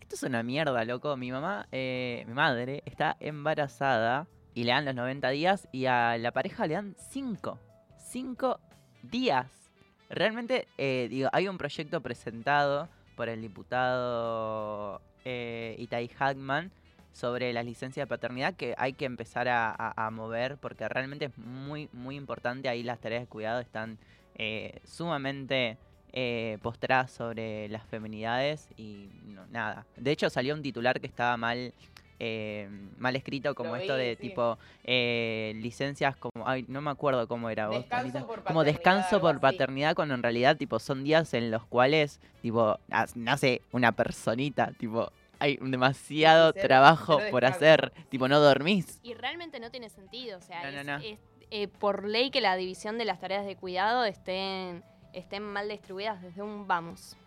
Esto 0.02 0.16
es 0.16 0.24
una 0.24 0.44
mierda, 0.44 0.86
loco. 0.86 1.18
Mi 1.18 1.32
mamá, 1.32 1.68
eh, 1.72 2.24
mi 2.28 2.34
madre, 2.34 2.84
está 2.86 3.18
embarazada 3.20 4.28
y 4.54 4.64
le 4.64 4.72
dan 4.72 4.86
los 4.86 4.96
90 4.96 5.30
días 5.30 5.68
y 5.72 5.86
a 5.86 6.18
la 6.18 6.32
pareja 6.32 6.68
le 6.68 6.76
dan 6.76 6.96
5. 7.12 7.60
5 7.98 8.60
días. 9.04 9.72
Realmente, 10.10 10.68
eh, 10.78 11.08
digo, 11.10 11.30
hay 11.34 11.48
un 11.48 11.58
proyecto 11.58 12.02
presentado 12.02 12.88
por 13.16 13.30
el 13.30 13.42
diputado 13.42 15.02
eh, 15.24 15.76
Itai 15.80 16.08
Hackman 16.10 16.72
sobre 17.12 17.54
la 17.54 17.64
licencia 17.64 18.04
de 18.04 18.08
paternidad 18.08 18.56
que 18.56 18.76
hay 18.78 18.94
que 18.94 19.06
empezar 19.06 19.48
a, 19.48 19.74
a, 19.74 20.12
mover 20.12 20.58
porque 20.58 20.88
realmente 20.90 21.26
es 21.26 21.38
muy, 21.38 21.90
muy 21.94 22.16
importante. 22.16 22.70
Ahí 22.70 22.84
las 22.84 23.00
tareas 23.00 23.24
de 23.24 23.28
cuidado 23.28 23.62
están 23.62 23.98
eh, 24.36 24.82
sumamente 24.84 25.78
eh, 26.18 26.60
postradas 26.62 27.12
sobre 27.12 27.68
las 27.68 27.86
feminidades 27.88 28.70
y 28.78 29.10
no, 29.26 29.46
nada. 29.48 29.86
De 29.98 30.12
hecho 30.12 30.30
salió 30.30 30.54
un 30.54 30.62
titular 30.62 31.02
que 31.02 31.08
estaba 31.08 31.36
mal 31.36 31.74
eh, 32.20 32.70
mal 32.98 33.18
escrito 33.18 33.54
como 33.54 33.76
esto 33.76 33.98
de 33.98 34.16
tipo 34.16 34.58
eh, 34.86 35.52
licencias 35.58 36.16
como 36.16 36.48
ay 36.48 36.64
no 36.70 36.80
me 36.80 36.90
acuerdo 36.90 37.28
cómo 37.28 37.50
era 37.50 37.68
descanso 37.68 38.26
como 38.46 38.64
descanso 38.64 39.20
por 39.20 39.42
paternidad 39.42 39.94
cuando 39.94 40.14
en 40.14 40.24
realidad 40.24 40.56
tipo 40.56 40.80
son 40.80 41.04
días 41.04 41.34
en 41.34 41.52
los 41.52 41.66
cuales 41.66 42.22
tipo 42.42 42.80
nace 43.16 43.62
una 43.74 43.92
personita 43.92 44.72
tipo 44.78 45.12
hay 45.40 45.58
demasiado 45.58 46.54
trabajo 46.54 47.20
por 47.30 47.44
hacer 47.44 47.92
tipo 48.08 48.30
no 48.30 48.40
dormís. 48.40 49.02
Y 49.04 49.14
realmente 49.16 49.60
no 49.60 49.70
tiene 49.70 49.90
sentido 49.90 50.38
o 50.38 50.42
sea 50.42 50.70
es, 51.00 51.20
eh, 51.52 51.68
por 51.68 52.06
ley 52.08 52.32
que 52.32 52.40
la 52.40 52.56
división 52.56 52.98
de 52.98 53.04
las 53.04 53.20
tareas 53.20 53.46
de 53.46 53.58
cuidado 53.58 54.06
estén 54.06 54.86
estén 55.16 55.44
mal 55.44 55.70
distribuidas 55.70 56.22
desde 56.22 56.42
un 56.42 56.68
vamos. 56.68 57.18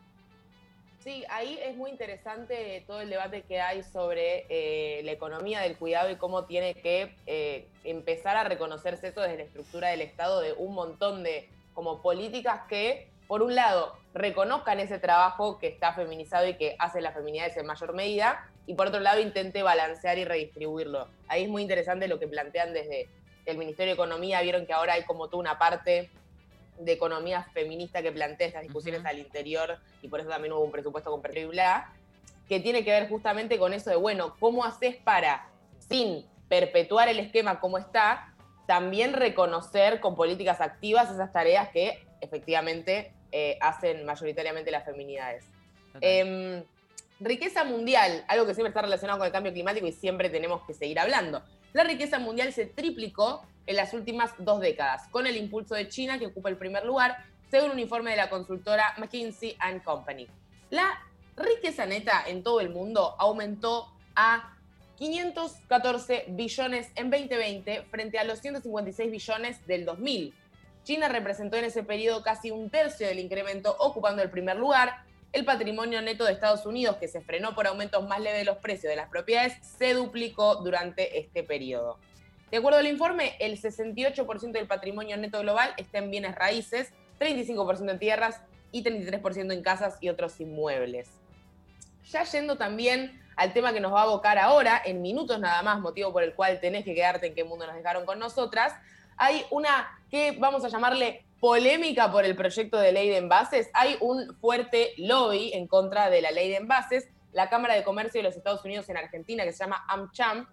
Sí, 1.01 1.25
ahí 1.31 1.59
es 1.63 1.77
muy 1.77 1.91
interesante 1.91 2.85
todo 2.87 3.01
el 3.01 3.09
debate 3.09 3.43
que 3.43 3.61
hay 3.61 3.83
sobre 3.83 4.47
eh, 4.49 5.01
la 5.05 5.13
economía 5.13 5.61
del 5.61 5.77
cuidado 5.77 6.11
y 6.11 6.17
cómo 6.17 6.45
tiene 6.45 6.75
que 6.75 7.15
eh, 7.27 7.69
empezar 7.85 8.37
a 8.37 8.45
reconocerse 8.45 9.09
eso 9.09 9.21
desde 9.21 9.37
la 9.39 9.45
estructura 9.45 9.89
del 9.89 10.01
Estado 10.03 10.41
de 10.41 10.53
un 10.55 10.75
montón 10.75 11.23
de 11.23 11.49
como 11.73 12.03
políticas 12.03 12.63
que, 12.69 13.09
por 13.29 13.43
un 13.43 13.55
lado, 13.55 13.97
reconozcan 14.13 14.81
ese 14.81 14.99
trabajo 14.99 15.59
que 15.59 15.69
está 15.69 15.95
feminizado 15.95 16.49
y 16.49 16.55
que 16.55 16.75
hace 16.81 17.01
las 17.01 17.15
feminidades 17.15 17.57
en 17.57 17.67
mayor 17.67 17.95
medida, 17.95 18.51
y 18.67 18.75
por 18.75 18.89
otro 18.89 19.01
lado 19.01 19.21
intente 19.21 19.63
balancear 19.63 20.19
y 20.19 20.25
redistribuirlo. 20.25 21.09
Ahí 21.29 21.45
es 21.45 21.49
muy 21.49 21.63
interesante 21.63 22.09
lo 22.09 22.19
que 22.19 22.27
plantean 22.27 22.73
desde 22.75 23.09
el 23.47 23.57
Ministerio 23.57 23.93
de 23.93 23.95
Economía, 23.95 24.43
vieron 24.43 24.67
que 24.67 24.75
ahora 24.75 24.95
hay 24.95 25.05
como 25.05 25.29
toda 25.29 25.41
una 25.41 25.59
parte 25.59 26.11
de 26.79 26.93
economía 26.93 27.45
feminista 27.53 28.03
que 28.03 28.13
plantea 28.13 28.47
estas 28.47 28.63
discusiones 28.63 29.05
al 29.05 29.19
interior 29.19 29.79
y 30.03 30.09
por 30.09 30.21
eso 30.21 30.29
también 30.29 30.53
hubo 30.53 30.63
un 30.63 30.71
presupuesto 30.71 31.11
con 31.11 31.23
y 31.37 31.45
bla, 31.45 31.93
que 32.49 32.61
tiene 32.61 32.85
que 32.85 32.91
ver 32.91 33.09
justamente 33.09 33.59
con 33.59 33.73
eso 33.73 33.91
de, 33.91 33.97
bueno, 33.97 34.35
¿cómo 34.39 34.65
haces 34.65 34.97
para, 34.97 35.49
sin 35.89 36.25
perpetuar 36.49 37.09
el 37.09 37.19
esquema 37.19 37.61
como 37.61 37.79
está, 37.79 38.35
también 38.67 39.13
reconocer 39.13 40.01
con 40.01 40.15
políticas 40.15 40.61
activas 40.61 41.11
esas 41.11 41.33
tareas 41.33 41.69
que 41.71 42.07
efectivamente 42.21 43.13
eh, 43.33 43.59
hacen 43.61 44.05
mayoritariamente 44.05 44.71
las 44.71 44.85
feminidades? 44.85 45.45
Em, 46.01 46.63
riqueza 47.21 47.65
mundial, 47.65 48.25
algo 48.29 48.47
que 48.47 48.55
siempre 48.55 48.69
está 48.69 48.83
relacionado 48.83 49.19
con 49.19 49.27
el 49.27 49.33
cambio 49.33 49.53
climático 49.53 49.87
y 49.87 49.93
siempre 49.93 50.31
tenemos 50.31 50.63
que 50.67 50.75
seguir 50.75 50.99
hablando. 50.99 51.43
La 51.73 51.85
riqueza 51.85 52.19
mundial 52.19 52.53
se 52.53 52.67
triplicó 52.67 53.45
en 53.67 53.77
las 53.77 53.93
últimas 53.93 54.33
dos 54.39 54.61
décadas, 54.61 55.07
con 55.09 55.27
el 55.27 55.37
impulso 55.37 55.75
de 55.75 55.89
China, 55.89 56.19
que 56.19 56.27
ocupa 56.27 56.49
el 56.49 56.57
primer 56.57 56.85
lugar, 56.87 57.25
según 57.51 57.73
un 57.73 57.79
informe 57.79 58.11
de 58.13 58.17
la 58.17 58.31
consultora 58.31 58.95
McKinsey⁇ 58.97 59.57
Company. 59.85 60.27
La 60.71 60.99
riqueza 61.37 61.87
neta 61.87 62.25
en 62.27 62.43
todo 62.43 62.61
el 62.61 62.71
mundo 62.71 63.15
aumentó 63.19 63.93
a 64.17 64.55
514 64.97 66.25
billones 66.29 66.91
en 66.97 67.11
2020 67.11 67.85
frente 67.91 68.19
a 68.19 68.25
los 68.25 68.41
156 68.41 69.11
billones 69.11 69.67
del 69.67 69.85
2000. 69.85 70.35
China 70.83 71.09
representó 71.09 71.57
en 71.57 71.67
ese 71.67 71.83
periodo 71.83 72.23
casi 72.23 72.51
un 72.51 72.71
tercio 72.71 73.07
del 73.07 73.19
incremento, 73.19 73.77
ocupando 73.79 74.23
el 74.23 74.31
primer 74.31 74.57
lugar. 74.57 75.05
El 75.33 75.45
patrimonio 75.45 76.01
neto 76.01 76.25
de 76.25 76.33
Estados 76.33 76.65
Unidos, 76.65 76.97
que 76.97 77.07
se 77.07 77.21
frenó 77.21 77.55
por 77.55 77.67
aumentos 77.67 78.07
más 78.09 78.21
leves 78.21 78.39
de 78.39 78.45
los 78.45 78.57
precios 78.59 78.91
de 78.91 78.97
las 78.97 79.11
propiedades, 79.11 79.55
se 79.63 79.93
duplicó 79.93 80.57
durante 80.57 81.19
este 81.19 81.43
periodo. 81.43 81.99
De 82.51 82.57
acuerdo 82.57 82.79
al 82.79 82.87
informe, 82.87 83.37
el 83.39 83.61
68% 83.61 84.53
del 84.53 84.67
patrimonio 84.67 85.17
neto 85.19 85.41
global 85.41 85.75
está 85.77 85.99
en 85.99 86.11
bienes 86.11 86.35
raíces, 86.35 86.93
35% 87.21 87.91
en 87.91 87.99
tierras 87.99 88.41
y 88.73 88.83
33% 88.83 89.53
en 89.53 89.63
casas 89.63 89.99
y 90.01 90.09
otros 90.09 90.41
inmuebles. 90.41 91.11
Ya 92.11 92.25
yendo 92.25 92.57
también 92.57 93.21
al 93.37 93.53
tema 93.53 93.75
que 93.75 93.81
nos 93.81 93.93
va 93.93 94.01
a 94.01 94.05
abocar 94.05 94.39
ahora, 94.39 94.81
en 94.83 95.03
minutos 95.03 95.39
nada 95.39 95.63
más, 95.63 95.79
motivo 95.81 96.11
por 96.11 96.23
el 96.23 96.35
cual 96.35 96.59
tenés 96.59 96.85
que 96.85 96.95
quedarte 96.95 97.27
en 97.27 97.35
qué 97.35 97.45
mundo 97.45 97.67
nos 97.67 97.77
dejaron 97.77 98.07
con 98.07 98.19
nosotras, 98.19 98.73
hay 99.19 99.45
una 99.51 100.01
que 100.11 100.33
vamos 100.39 100.65
a 100.65 100.69
llamarle 100.69 101.27
polémica 101.41 102.11
por 102.11 102.25
el 102.25 102.35
proyecto 102.35 102.79
de 102.79 102.93
ley 102.93 103.09
de 103.09 103.19
envases. 103.19 103.71
Hay 103.75 103.97
un 104.01 104.37
fuerte 104.41 104.95
lobby 104.97 105.53
en 105.53 105.67
contra 105.67 106.11
de 106.11 106.21
la 106.21 106.31
ley 106.31 106.49
de 106.49 106.57
envases. 106.57 107.09
La 107.33 107.49
Cámara 107.49 107.75
de 107.75 107.85
Comercio 107.85 108.21
de 108.21 108.29
los 108.29 108.37
Estados 108.37 108.65
Unidos 108.65 108.89
en 108.89 108.97
Argentina, 108.97 109.45
que 109.45 109.53
se 109.53 109.59
llama 109.59 109.85
AmCham, 109.89 110.49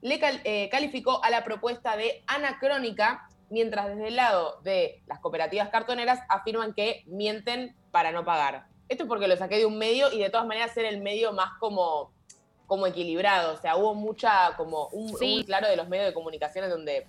le 0.00 0.20
eh, 0.44 0.68
calificó 0.70 1.22
a 1.24 1.30
la 1.30 1.42
propuesta 1.42 1.96
de 1.96 2.22
anacrónica, 2.26 3.28
mientras 3.50 3.88
desde 3.88 4.08
el 4.08 4.16
lado 4.16 4.60
de 4.62 5.02
las 5.06 5.18
cooperativas 5.20 5.70
cartoneras 5.70 6.20
afirman 6.28 6.74
que 6.74 7.02
mienten 7.06 7.74
para 7.90 8.12
no 8.12 8.24
pagar. 8.24 8.66
Esto 8.88 9.04
es 9.04 9.08
porque 9.08 9.28
lo 9.28 9.36
saqué 9.36 9.58
de 9.58 9.66
un 9.66 9.78
medio 9.78 10.12
y 10.12 10.18
de 10.18 10.30
todas 10.30 10.46
maneras 10.46 10.76
era 10.76 10.88
el 10.88 11.00
medio 11.00 11.32
más 11.32 11.58
como, 11.58 12.12
como 12.66 12.86
equilibrado. 12.86 13.54
O 13.54 13.56
sea, 13.56 13.76
hubo 13.76 13.94
mucha, 13.94 14.54
como 14.56 14.88
un, 14.88 15.12
claro 15.44 15.68
de 15.68 15.76
los 15.76 15.88
medios 15.88 16.06
de 16.06 16.14
comunicación 16.14 16.64
en 16.64 16.70
donde 16.70 17.06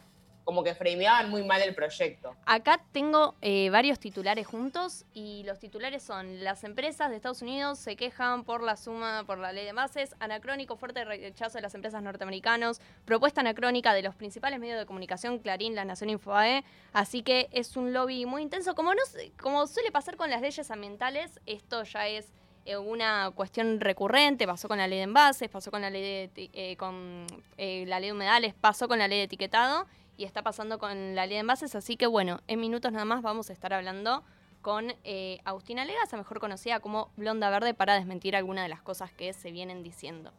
como 0.49 0.63
que 0.63 0.73
frameaban 0.73 1.29
muy 1.29 1.43
mal 1.43 1.61
el 1.61 1.75
proyecto. 1.75 2.35
Acá 2.47 2.81
tengo 2.91 3.35
eh, 3.39 3.69
varios 3.69 3.99
titulares 3.99 4.47
juntos 4.47 5.05
y 5.13 5.43
los 5.43 5.59
titulares 5.59 6.01
son 6.01 6.43
las 6.43 6.63
empresas 6.63 7.11
de 7.11 7.17
Estados 7.17 7.43
Unidos 7.43 7.77
se 7.77 7.95
quejan 7.95 8.43
por 8.43 8.63
la 8.63 8.75
suma, 8.75 9.25
por 9.27 9.37
la 9.37 9.53
ley 9.53 9.63
de 9.63 9.73
bases, 9.73 10.15
anacrónico, 10.19 10.75
fuerte 10.75 11.05
rechazo 11.05 11.59
de 11.59 11.61
las 11.61 11.75
empresas 11.75 12.01
norteamericanos, 12.01 12.81
propuesta 13.05 13.41
anacrónica 13.41 13.93
de 13.93 14.01
los 14.01 14.15
principales 14.15 14.59
medios 14.59 14.79
de 14.79 14.87
comunicación, 14.87 15.37
Clarín, 15.37 15.75
La 15.75 15.85
Nación 15.85 16.09
Infoae, 16.09 16.63
así 16.93 17.21
que 17.21 17.47
es 17.51 17.77
un 17.77 17.93
lobby 17.93 18.25
muy 18.25 18.41
intenso. 18.41 18.73
Como, 18.73 18.95
no, 18.95 19.03
como 19.39 19.67
suele 19.67 19.91
pasar 19.91 20.15
con 20.15 20.31
las 20.31 20.41
leyes 20.41 20.71
ambientales, 20.71 21.39
esto 21.45 21.83
ya 21.83 22.07
es 22.07 22.33
eh, 22.65 22.75
una 22.75 23.29
cuestión 23.35 23.79
recurrente, 23.79 24.47
pasó 24.47 24.67
con 24.67 24.79
la 24.79 24.87
ley 24.87 24.97
de 24.97 25.03
envases, 25.03 25.47
pasó 25.47 25.69
con 25.69 25.81
la 25.81 25.91
ley 25.91 26.27
de, 26.33 26.49
eh, 26.53 26.75
con 26.75 27.27
la 27.55 27.99
ley 27.99 28.09
de 28.09 28.13
humedales, 28.13 28.55
pasó 28.55 28.87
con 28.87 28.97
la 28.97 29.07
ley 29.07 29.19
de 29.19 29.25
etiquetado 29.25 29.85
y 30.19 30.25
está 30.25 30.43
pasando 30.43 30.79
con 30.79 31.15
la 31.15 31.25
ley 31.25 31.35
de 31.35 31.39
envases, 31.39 31.75
así 31.75 31.95
que 31.95 32.05
bueno, 32.05 32.41
en 32.47 32.59
minutos 32.59 32.91
nada 32.91 33.05
más 33.05 33.21
vamos 33.21 33.49
a 33.49 33.53
estar 33.53 33.71
hablando 33.73 34.25
con 34.61 34.93
eh, 35.05 35.39
Agustina 35.45 35.85
Legasa, 35.85 36.17
mejor 36.17 36.41
conocida 36.41 36.81
como 36.81 37.13
Blonda 37.15 37.49
Verde, 37.49 37.73
para 37.73 37.93
desmentir 37.93 38.35
algunas 38.35 38.65
de 38.65 38.69
las 38.69 38.81
cosas 38.81 39.13
que 39.13 39.31
se 39.31 39.53
vienen 39.53 39.81
diciendo. 39.81 40.33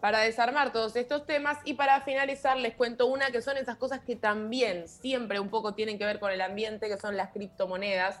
Para 0.00 0.20
desarmar 0.20 0.72
todos 0.72 0.94
estos 0.94 1.26
temas 1.26 1.58
y 1.64 1.74
para 1.74 2.00
finalizar 2.02 2.56
les 2.56 2.76
cuento 2.76 3.06
una 3.06 3.32
que 3.32 3.42
son 3.42 3.56
esas 3.56 3.76
cosas 3.76 4.04
que 4.04 4.14
también 4.14 4.86
siempre 4.86 5.40
un 5.40 5.48
poco 5.48 5.74
tienen 5.74 5.98
que 5.98 6.04
ver 6.04 6.20
con 6.20 6.30
el 6.30 6.40
ambiente, 6.40 6.86
que 6.86 6.96
son 6.96 7.16
las 7.16 7.30
criptomonedas. 7.32 8.20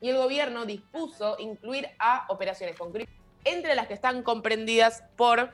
Y 0.00 0.10
el 0.10 0.18
gobierno 0.18 0.66
dispuso 0.66 1.36
incluir 1.40 1.88
a 1.98 2.26
operaciones 2.28 2.78
con 2.78 2.92
cripto 2.92 3.12
entre 3.44 3.74
las 3.74 3.88
que 3.88 3.94
están 3.94 4.22
comprendidas 4.22 5.02
por 5.16 5.52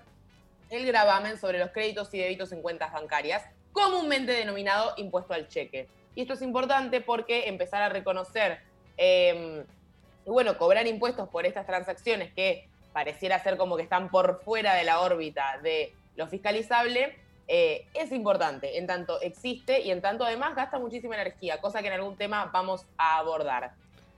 el 0.68 0.86
gravamen 0.86 1.38
sobre 1.38 1.58
los 1.58 1.70
créditos 1.70 2.12
y 2.12 2.18
débitos 2.18 2.52
en 2.52 2.60
cuentas 2.60 2.92
bancarias, 2.92 3.44
comúnmente 3.72 4.32
denominado 4.32 4.94
impuesto 4.96 5.34
al 5.34 5.48
cheque. 5.48 5.88
Y 6.14 6.22
esto 6.22 6.34
es 6.34 6.42
importante 6.42 7.00
porque 7.00 7.48
empezar 7.48 7.82
a 7.82 7.88
reconocer 7.88 8.60
eh, 8.96 9.64
y 10.26 10.30
bueno, 10.30 10.58
cobrar 10.58 10.86
impuestos 10.86 11.28
por 11.28 11.46
estas 11.46 11.66
transacciones 11.66 12.32
que 12.34 12.68
pareciera 12.92 13.38
ser 13.42 13.56
como 13.56 13.76
que 13.76 13.82
están 13.84 14.10
por 14.10 14.42
fuera 14.42 14.74
de 14.74 14.84
la 14.84 15.00
órbita 15.00 15.58
de 15.62 15.94
lo 16.16 16.26
fiscalizable, 16.26 17.16
eh, 17.48 17.86
es 17.94 18.12
importante, 18.12 18.78
en 18.78 18.86
tanto 18.86 19.20
existe 19.20 19.80
y 19.80 19.90
en 19.90 20.00
tanto 20.02 20.24
además 20.24 20.54
gasta 20.54 20.78
muchísima 20.78 21.14
energía, 21.14 21.60
cosa 21.60 21.80
que 21.80 21.88
en 21.88 21.94
algún 21.94 22.16
tema 22.16 22.50
vamos 22.52 22.84
a 22.98 23.18
abordar. 23.18 23.72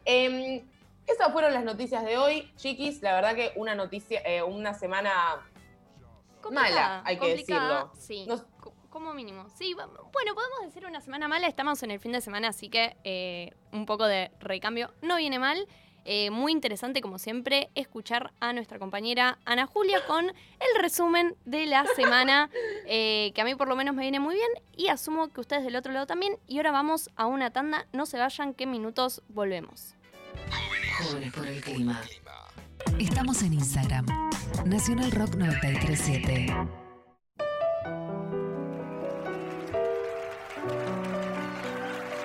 Em, 0.04 0.62
esas 1.06 1.32
fueron 1.32 1.52
las 1.54 1.64
noticias 1.64 2.04
de 2.04 2.16
hoy, 2.18 2.50
chiquis. 2.56 3.02
La 3.02 3.14
verdad 3.14 3.34
que 3.34 3.52
una 3.56 3.74
noticia, 3.74 4.20
eh, 4.24 4.42
una 4.42 4.74
semana 4.74 5.46
mala, 6.50 7.02
hay 7.04 7.18
que 7.18 7.28
decirlo. 7.36 7.92
Sí, 7.98 8.24
No- 8.26 8.38
co- 8.38 8.44
como 8.92 9.14
mínimo. 9.14 9.48
Sí, 9.56 9.74
bueno, 9.74 10.34
podemos 10.34 10.60
decir 10.64 10.86
una 10.86 11.00
semana 11.00 11.26
mala. 11.26 11.48
Estamos 11.48 11.82
en 11.82 11.90
el 11.90 11.98
fin 11.98 12.12
de 12.12 12.20
semana, 12.20 12.48
así 12.48 12.68
que 12.68 12.96
eh, 13.02 13.52
un 13.72 13.86
poco 13.86 14.06
de 14.06 14.30
recambio 14.38 14.92
no 15.00 15.16
viene 15.16 15.38
mal. 15.38 15.66
Eh, 16.04 16.30
muy 16.30 16.52
interesante, 16.52 17.00
como 17.00 17.18
siempre, 17.18 17.70
escuchar 17.74 18.32
a 18.40 18.52
nuestra 18.52 18.78
compañera 18.78 19.38
Ana 19.44 19.66
Julia 19.66 20.04
con 20.06 20.26
el 20.26 20.80
resumen 20.80 21.36
de 21.44 21.66
la 21.66 21.86
semana, 21.96 22.50
eh, 22.86 23.30
que 23.34 23.40
a 23.40 23.44
mí 23.44 23.54
por 23.54 23.68
lo 23.68 23.76
menos 23.76 23.94
me 23.94 24.02
viene 24.02 24.18
muy 24.18 24.34
bien 24.34 24.50
y 24.76 24.88
asumo 24.88 25.28
que 25.28 25.40
ustedes 25.40 25.62
del 25.64 25.76
otro 25.76 25.92
lado 25.92 26.06
también. 26.06 26.38
Y 26.46 26.58
ahora 26.58 26.72
vamos 26.72 27.08
a 27.16 27.26
una 27.26 27.50
tanda, 27.50 27.86
no 27.92 28.04
se 28.04 28.18
vayan, 28.18 28.52
que 28.52 28.64
en 28.64 28.72
minutos 28.72 29.22
volvemos. 29.28 29.94
Jóvenes 30.98 31.32
por 31.32 31.46
el 31.46 31.60
clima. 31.60 32.02
Estamos 32.98 33.42
en 33.42 33.54
Instagram. 33.54 34.06
Nacional 34.66 35.10
Rock 35.12 35.36
937. 35.36 36.81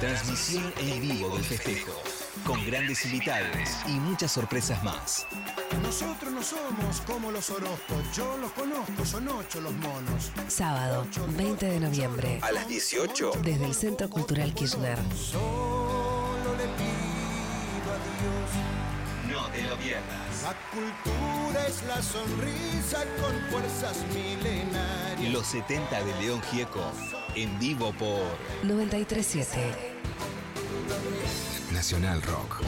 Transmisión 0.00 0.72
en 0.78 1.00
vivo 1.00 1.30
del 1.30 1.44
festejo. 1.44 1.92
Con 2.44 2.64
grandes 2.66 3.04
invitados 3.06 3.68
y 3.86 3.92
muchas 3.92 4.30
sorpresas 4.30 4.82
más. 4.84 5.26
Nosotros 5.82 6.32
no 6.32 6.42
somos 6.42 7.00
como 7.06 7.30
los 7.30 7.48
Orozcos, 7.48 8.14
yo 8.14 8.36
los 8.36 8.52
conozco, 8.52 9.04
son 9.06 9.26
ocho 9.28 9.60
los 9.62 9.72
monos. 9.72 10.30
Sábado, 10.48 11.06
20 11.28 11.66
de 11.66 11.80
noviembre. 11.80 12.40
A 12.42 12.52
las 12.52 12.68
18. 12.68 13.32
Desde 13.42 13.64
el 13.64 13.74
Centro 13.74 14.10
Cultural 14.10 14.52
Kirchner. 14.52 14.98
Solo 15.14 16.54
le 16.58 16.64
pido 16.76 17.90
a 17.92 17.98
Dios. 18.20 19.32
No 19.32 19.46
te 19.48 19.62
lo 19.62 19.76
pierdas. 19.78 20.42
La 20.42 20.54
cultura 20.70 21.66
es 21.66 21.82
la 21.84 22.02
sonrisa 22.02 23.04
con 23.20 23.34
fuerzas 23.50 24.04
milenarias. 24.14 25.32
Los 25.32 25.46
70 25.46 26.04
de 26.04 26.14
León 26.20 26.42
Gieco. 26.52 26.92
En 27.36 27.58
vivo 27.58 27.92
por 27.98 28.22
937. 28.62 29.58
Nacional 31.70 32.22
Rock. 32.22 32.62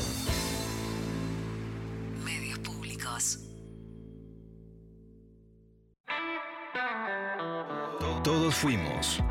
Medios 2.22 2.58
públicos. 2.58 3.38
Todos 8.22 8.54
fuimos. 8.56 9.22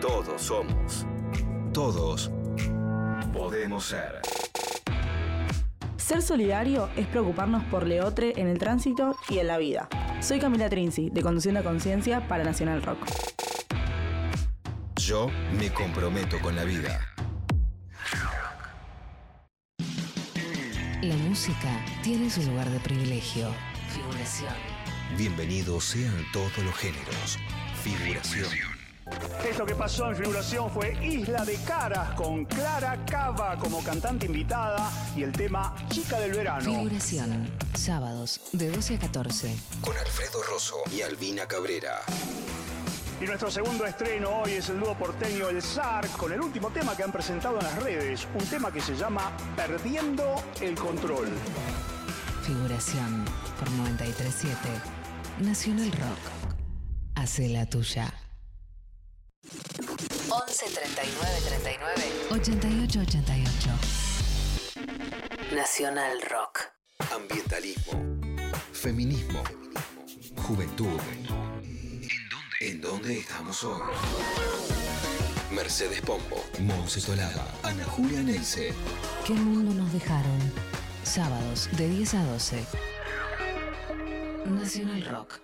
Todos 0.00 0.40
somos. 0.40 1.04
Todos 1.72 2.30
podemos 3.32 3.86
ser. 3.86 4.20
Ser 5.96 6.22
solidario 6.22 6.88
es 6.94 7.08
preocuparnos 7.08 7.64
por 7.64 7.84
Leotre 7.84 8.34
en 8.36 8.46
el 8.46 8.58
tránsito 8.60 9.16
y 9.28 9.38
en 9.38 9.48
la 9.48 9.58
vida. 9.58 9.88
Soy 10.20 10.38
Camila 10.38 10.70
Trinzi, 10.70 11.10
de 11.10 11.22
Conduciendo 11.22 11.58
a 11.58 11.64
Conciencia 11.64 12.28
para 12.28 12.44
Nacional 12.44 12.80
Rock. 12.80 13.33
Yo 15.06 15.28
me 15.58 15.70
comprometo 15.70 16.40
con 16.40 16.56
la 16.56 16.64
vida. 16.64 16.98
La 21.02 21.16
música 21.16 21.84
tiene 22.02 22.30
su 22.30 22.42
lugar 22.44 22.70
de 22.70 22.80
privilegio. 22.80 23.48
Figuración. 23.94 24.54
Bienvenidos 25.18 25.84
sean 25.84 26.24
todos 26.32 26.56
los 26.56 26.74
géneros. 26.76 27.38
Figuración. 27.82 28.48
Esto 29.46 29.66
que 29.66 29.74
pasó 29.74 30.08
en 30.08 30.16
figuración 30.16 30.70
fue 30.70 30.96
Isla 31.04 31.44
de 31.44 31.56
Caras 31.64 32.14
con 32.14 32.46
Clara 32.46 33.04
Cava 33.04 33.58
como 33.58 33.84
cantante 33.84 34.24
invitada 34.24 34.90
y 35.14 35.22
el 35.22 35.32
tema 35.32 35.76
Chica 35.90 36.18
del 36.18 36.32
Verano. 36.32 36.64
Figuración. 36.64 37.50
Sábados, 37.74 38.40
de 38.52 38.70
12 38.70 38.94
a 38.94 38.98
14. 39.00 39.54
Con 39.82 39.98
Alfredo 39.98 40.42
Rosso 40.44 40.76
y 40.90 41.02
Albina 41.02 41.46
Cabrera. 41.46 42.00
Y 43.20 43.26
nuestro 43.26 43.50
segundo 43.50 43.86
estreno 43.86 44.42
hoy 44.42 44.52
es 44.54 44.68
el 44.68 44.80
dúo 44.80 44.94
porteño 44.98 45.48
El 45.48 45.62
Zar 45.62 46.08
con 46.10 46.32
el 46.32 46.40
último 46.40 46.70
tema 46.70 46.96
que 46.96 47.04
han 47.04 47.12
presentado 47.12 47.58
en 47.58 47.64
las 47.64 47.82
redes, 47.82 48.26
un 48.34 48.44
tema 48.46 48.72
que 48.72 48.80
se 48.80 48.96
llama 48.96 49.32
Perdiendo 49.56 50.34
el 50.60 50.74
Control. 50.74 51.28
Figuración. 52.42 53.24
Por 53.58 53.70
937. 53.70 54.56
Nacional 55.40 55.90
Rock. 55.92 56.18
Hace 57.14 57.48
la 57.48 57.66
tuya. 57.66 58.12
11 60.28 60.64
39 60.66 61.40
39 61.46 62.02
88 62.32 63.00
88. 63.00 63.70
Nacional 65.54 66.20
Rock. 66.22 66.60
Ambientalismo. 67.14 67.92
Feminismo. 68.72 69.42
Juventud. 70.36 71.00
¿En 72.66 72.80
dónde 72.80 73.18
estamos 73.18 73.62
hoy? 73.62 73.78
Mercedes 75.50 76.00
Pombo, 76.00 76.42
Monse 76.60 76.98
Tolaba, 77.02 77.46
Ana 77.62 77.84
Julia 77.84 78.22
Neise. 78.22 78.72
¿Qué 79.26 79.34
mundo 79.34 79.74
nos 79.74 79.92
dejaron? 79.92 80.40
Sábados 81.02 81.68
de 81.76 81.88
10 81.90 82.14
a 82.14 82.24
12. 82.24 82.64
Nacional 84.46 85.04
Rock. 85.04 85.40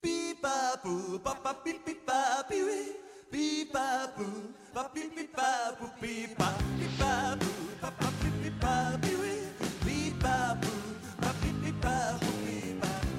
Pipa 0.00 0.80
pu, 0.80 1.20
pa 1.24 1.34
pa 1.42 1.64
pi 1.64 1.74
pi 1.84 1.94
pa 2.06 2.46
pi 2.48 2.62
wi. 2.62 2.96
Pipa 3.32 4.14
pu, 4.16 4.24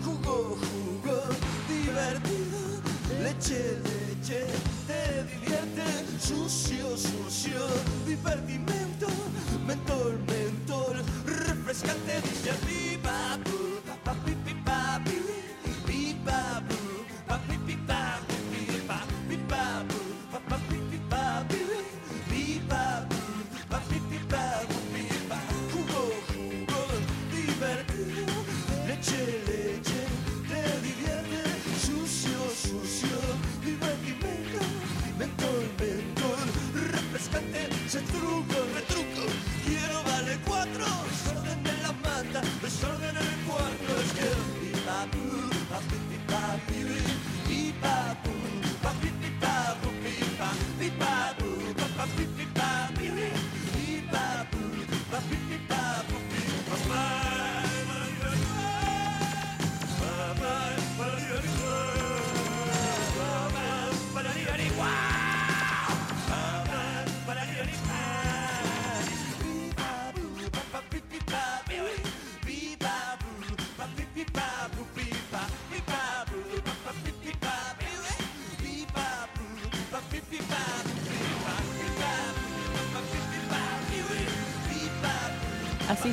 Jugó, 0.03 0.55
jugó, 0.55 1.21
divertido, 1.67 2.81
leche, 3.21 3.77
leche, 3.83 4.45
te 4.87 5.23
divierte, 5.23 5.83
sucio, 6.19 6.97
sucio, 6.97 7.67
divertimento, 8.05 9.07
mentol, 9.67 10.17
mentol, 10.27 11.03
refrescante, 11.25 12.21
dice 12.21 12.53
pipa, 12.65 13.37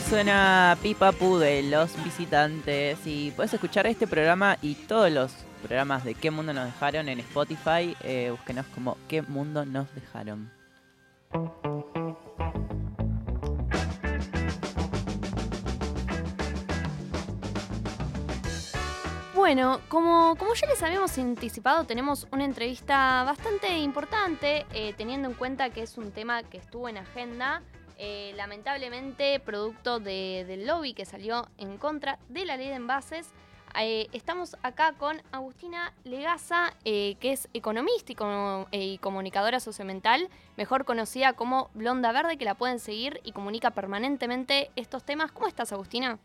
suena 0.08 0.78
Pipa 0.82 1.10
Pu 1.10 1.38
de 1.38 1.64
los 1.64 2.02
visitantes 2.04 2.98
y 3.06 3.32
puedes 3.32 3.52
escuchar 3.52 3.88
este 3.88 4.06
programa 4.06 4.56
y 4.62 4.74
todos 4.74 5.10
los 5.10 5.32
programas 5.62 6.04
de 6.04 6.14
qué 6.14 6.30
mundo 6.30 6.52
nos 6.52 6.66
dejaron 6.66 7.08
en 7.08 7.18
Spotify. 7.20 7.96
Eh, 8.04 8.28
búsquenos 8.30 8.66
como 8.66 8.96
qué 9.08 9.22
mundo 9.22 9.64
nos 9.64 9.92
dejaron. 9.94 10.50
Bueno, 19.34 19.80
como, 19.88 20.36
como 20.36 20.54
ya 20.54 20.68
les 20.68 20.82
habíamos 20.82 21.18
anticipado, 21.18 21.84
tenemos 21.84 22.28
una 22.30 22.44
entrevista 22.44 23.24
bastante 23.24 23.76
importante, 23.78 24.66
eh, 24.72 24.94
teniendo 24.96 25.28
en 25.28 25.34
cuenta 25.34 25.70
que 25.70 25.82
es 25.82 25.98
un 25.98 26.12
tema 26.12 26.42
que 26.44 26.58
estuvo 26.58 26.88
en 26.88 26.98
agenda, 26.98 27.62
eh, 27.98 28.32
lamentablemente 28.36 29.40
producto 29.40 30.00
de- 30.00 30.44
del 30.46 30.66
lobby 30.66 30.94
que 30.94 31.04
salió 31.04 31.48
en 31.58 31.78
contra 31.78 32.18
de 32.28 32.44
la 32.44 32.56
ley 32.56 32.68
de 32.68 32.74
envases. 32.74 33.28
Eh, 33.78 34.08
estamos 34.12 34.56
acá 34.62 34.92
con 34.92 35.20
Agustina 35.32 35.92
Legaza, 36.04 36.72
eh, 36.84 37.16
que 37.20 37.32
es 37.32 37.48
economista 37.52 38.12
y, 38.12 38.78
y 38.78 38.98
comunicadora 38.98 39.60
sociomental, 39.60 40.30
mejor 40.56 40.86
conocida 40.86 41.34
como 41.34 41.68
Blonda 41.74 42.10
Verde, 42.12 42.38
que 42.38 42.46
la 42.46 42.54
pueden 42.54 42.78
seguir 42.78 43.20
y 43.22 43.32
comunica 43.32 43.72
permanentemente 43.72 44.70
estos 44.76 45.04
temas. 45.04 45.30
¿Cómo 45.30 45.46
estás, 45.46 45.72
Agustina? 45.72 46.18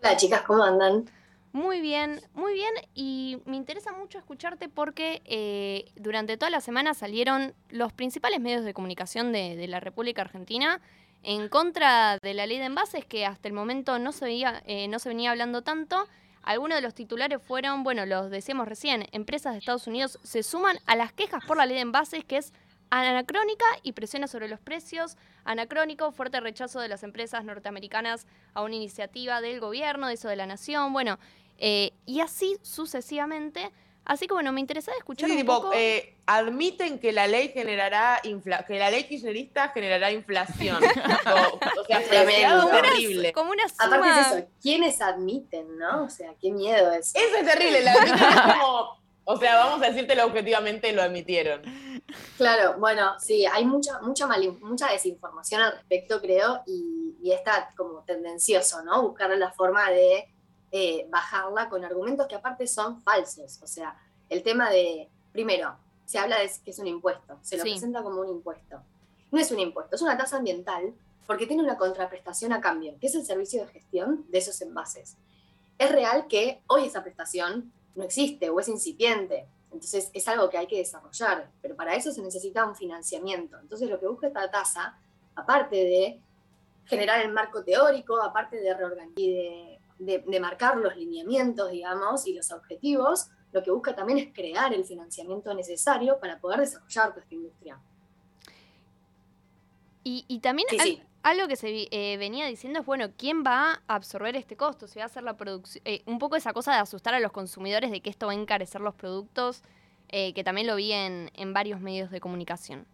Hola 0.00 0.16
chicas, 0.16 0.42
¿cómo 0.42 0.62
andan? 0.62 1.10
Muy 1.56 1.80
bien, 1.80 2.20
muy 2.34 2.52
bien. 2.52 2.74
Y 2.94 3.38
me 3.46 3.56
interesa 3.56 3.90
mucho 3.90 4.18
escucharte 4.18 4.68
porque 4.68 5.22
eh, 5.24 5.90
durante 5.96 6.36
toda 6.36 6.50
la 6.50 6.60
semana 6.60 6.92
salieron 6.92 7.54
los 7.70 7.94
principales 7.94 8.40
medios 8.40 8.62
de 8.62 8.74
comunicación 8.74 9.32
de, 9.32 9.66
la 9.66 9.80
República 9.80 10.20
Argentina 10.20 10.82
en 11.22 11.48
contra 11.48 12.18
de 12.18 12.34
la 12.34 12.44
ley 12.44 12.58
de 12.58 12.66
envases 12.66 13.06
que 13.06 13.24
hasta 13.24 13.48
el 13.48 13.54
momento 13.54 13.98
no 13.98 14.12
se, 14.12 14.26
veía, 14.26 14.62
eh, 14.66 14.86
no 14.88 14.98
se 14.98 15.08
venía 15.08 15.30
hablando 15.30 15.62
tanto. 15.62 16.06
Algunos 16.42 16.76
de 16.76 16.82
los 16.82 16.92
titulares 16.92 17.40
fueron, 17.40 17.84
bueno, 17.84 18.04
los 18.04 18.30
decíamos 18.30 18.68
recién, 18.68 19.06
empresas 19.12 19.54
de 19.54 19.60
Estados 19.60 19.86
Unidos 19.86 20.18
se 20.24 20.42
suman 20.42 20.76
a 20.84 20.94
las 20.94 21.14
quejas 21.14 21.42
por 21.46 21.56
la 21.56 21.64
ley 21.64 21.76
de 21.76 21.80
envases 21.80 22.22
que 22.26 22.36
es 22.36 22.52
anacrónica 22.90 23.64
y 23.82 23.92
presiona 23.92 24.26
sobre 24.26 24.48
los 24.48 24.60
precios. 24.60 25.16
Anacrónico, 25.44 26.12
fuerte 26.12 26.38
rechazo 26.40 26.80
de 26.80 26.88
las 26.88 27.02
empresas 27.02 27.44
norteamericanas 27.44 28.26
a 28.52 28.62
una 28.62 28.74
iniciativa 28.74 29.40
del 29.40 29.58
gobierno, 29.58 30.08
de 30.08 30.14
eso 30.14 30.28
de 30.28 30.36
la 30.36 30.46
nación, 30.46 30.92
bueno, 30.92 31.18
eh, 31.58 31.92
y 32.04 32.20
así 32.20 32.56
sucesivamente. 32.62 33.70
Así 34.04 34.28
que 34.28 34.34
bueno, 34.34 34.52
me 34.52 34.60
interesaba 34.60 34.96
escuchar 34.96 35.28
Sí, 35.28 35.32
un 35.34 35.40
tipo, 35.40 35.54
poco... 35.62 35.72
eh, 35.74 36.14
admiten 36.26 37.00
que 37.00 37.10
la 37.10 37.26
ley 37.26 37.48
generará 37.48 38.20
infla 38.22 38.64
que 38.64 38.78
la 38.78 38.88
ley 38.88 39.02
kirchnerista 39.08 39.70
generará 39.70 40.12
inflación. 40.12 40.76
o, 41.26 41.80
o 41.80 41.84
sea, 41.86 42.02
Tremendo. 42.04 42.68
terrible. 42.70 43.32
como 43.32 43.50
una 43.50 43.64
Aparte 43.78 44.08
es 44.20 44.26
eso, 44.28 44.48
¿quiénes 44.62 45.00
admiten, 45.00 45.76
no? 45.76 46.04
O 46.04 46.08
sea, 46.08 46.34
qué 46.40 46.52
miedo 46.52 46.92
es. 46.92 47.12
Eso 47.16 47.36
es 47.36 47.46
terrible, 47.52 47.82
la 47.82 47.94
admiten 47.94 48.28
es 48.28 48.40
como, 48.52 49.00
o 49.24 49.36
sea, 49.38 49.56
vamos 49.56 49.82
a 49.82 49.88
decírtelo 49.90 50.24
objetivamente, 50.26 50.92
lo 50.92 51.02
admitieron. 51.02 51.62
Claro, 52.36 52.76
bueno, 52.78 53.18
sí, 53.18 53.44
hay 53.44 53.64
mucha, 53.64 53.98
mucha, 54.02 54.28
mal- 54.28 54.56
mucha 54.60 54.86
desinformación 54.92 55.62
al 55.62 55.72
respecto, 55.72 56.20
creo, 56.20 56.62
y, 56.64 57.16
y 57.20 57.32
está 57.32 57.70
como 57.76 58.04
tendencioso, 58.04 58.84
¿no? 58.84 59.02
Buscar 59.02 59.30
la 59.36 59.50
forma 59.50 59.90
de 59.90 60.32
eh, 60.78 61.06
bajarla 61.08 61.70
con 61.70 61.82
argumentos 61.86 62.26
que 62.26 62.34
aparte 62.34 62.66
son 62.66 63.00
falsos. 63.00 63.60
O 63.62 63.66
sea, 63.66 63.96
el 64.28 64.42
tema 64.42 64.68
de, 64.68 65.08
primero, 65.32 65.74
se 66.04 66.18
habla 66.18 66.38
de 66.38 66.50
que 66.62 66.70
es 66.70 66.78
un 66.78 66.86
impuesto, 66.86 67.38
se 67.40 67.56
lo 67.56 67.62
Sí. 67.64 67.70
presenta 67.70 68.02
como 68.02 68.20
un 68.20 68.28
impuesto. 68.28 68.82
No 69.32 69.40
es 69.40 69.50
un 69.50 69.58
impuesto, 69.58 69.96
es 69.96 70.02
una 70.02 70.18
tasa 70.18 70.36
ambiental 70.36 70.92
porque 71.26 71.46
tiene 71.46 71.62
una 71.62 71.78
contraprestación 71.78 72.52
a 72.52 72.60
cambio, 72.60 72.94
que 73.00 73.06
es 73.06 73.14
el 73.14 73.24
servicio 73.24 73.62
de 73.64 73.68
gestión 73.72 74.26
de 74.28 74.36
esos 74.38 74.60
envases. 74.60 75.16
Es 75.78 75.90
real 75.90 76.26
que 76.28 76.60
hoy 76.66 76.84
esa 76.84 77.02
prestación 77.02 77.72
no 77.94 78.04
existe 78.04 78.50
o 78.50 78.60
es 78.60 78.68
incipiente, 78.68 79.46
entonces 79.72 80.10
es 80.12 80.28
algo 80.28 80.50
que 80.50 80.58
hay 80.58 80.66
que 80.66 80.76
desarrollar, 80.76 81.50
pero 81.62 81.74
para 81.74 81.94
eso 81.94 82.12
se 82.12 82.20
necesita 82.20 82.66
un 82.66 82.76
financiamiento. 82.76 83.58
Entonces 83.58 83.88
lo 83.88 83.98
que 83.98 84.06
busca 84.08 84.26
esta 84.26 84.50
tasa, 84.50 84.98
aparte 85.34 85.76
de 85.76 86.20
generar 86.84 87.20
el 87.22 87.32
marco 87.32 87.64
teórico, 87.64 88.22
aparte 88.22 88.60
de 88.60 88.74
reorganizar 88.74 89.75
de, 89.98 90.40
marcar 90.40 90.76
los 90.76 90.96
lineamientos, 90.96 91.70
digamos, 91.70 92.26
y 92.26 92.34
los 92.34 92.50
objetivos, 92.52 93.28
lo 93.52 93.62
que 93.62 93.70
busca 93.70 93.94
también 93.94 94.18
es 94.18 94.32
crear 94.34 94.74
el 94.74 94.84
financiamiento 94.84 95.52
necesario 95.54 96.18
para 96.20 96.38
poder 96.38 96.60
desarrollar 96.60 97.10
toda 97.10 97.22
esta 97.22 97.34
industria. 97.34 97.78
Y, 100.04 100.24
y 100.28 100.38
también 100.40 100.68
Sí, 100.70 100.76
al- 100.78 100.86
sí. 100.86 101.02
algo 101.22 101.48
que 101.48 101.56
se 101.56 101.88
eh, 101.90 102.16
venía 102.16 102.46
diciendo 102.46 102.80
es, 102.80 102.86
bueno, 102.86 103.10
¿quién 103.16 103.42
va 103.44 103.82
a 103.88 103.94
absorber 103.94 104.36
este 104.36 104.56
costo? 104.56 104.86
Si 104.86 104.98
va 104.98 105.04
a 105.04 105.06
hacer 105.06 105.22
la 105.22 105.36
producción... 105.36 105.82
eh, 105.84 106.02
un 106.06 106.18
poco 106.18 106.36
esa 106.36 106.52
cosa 106.52 106.72
de 106.72 106.78
asustar 106.78 107.14
a 107.14 107.20
los 107.20 107.32
consumidores 107.32 107.90
de 107.90 108.00
que 108.00 108.10
esto 108.10 108.26
va 108.26 108.32
a 108.32 108.36
encarecer 108.36 108.80
los 108.80 108.94
productos, 108.94 109.62
eh, 110.08 110.32
que 110.34 110.44
también 110.44 110.66
lo 110.68 110.76
vi 110.76 110.92
en, 110.92 111.30
en 111.34 111.52
varios 111.52 111.80
medios 111.80 112.10
de 112.10 112.20
comunicación. 112.20 112.86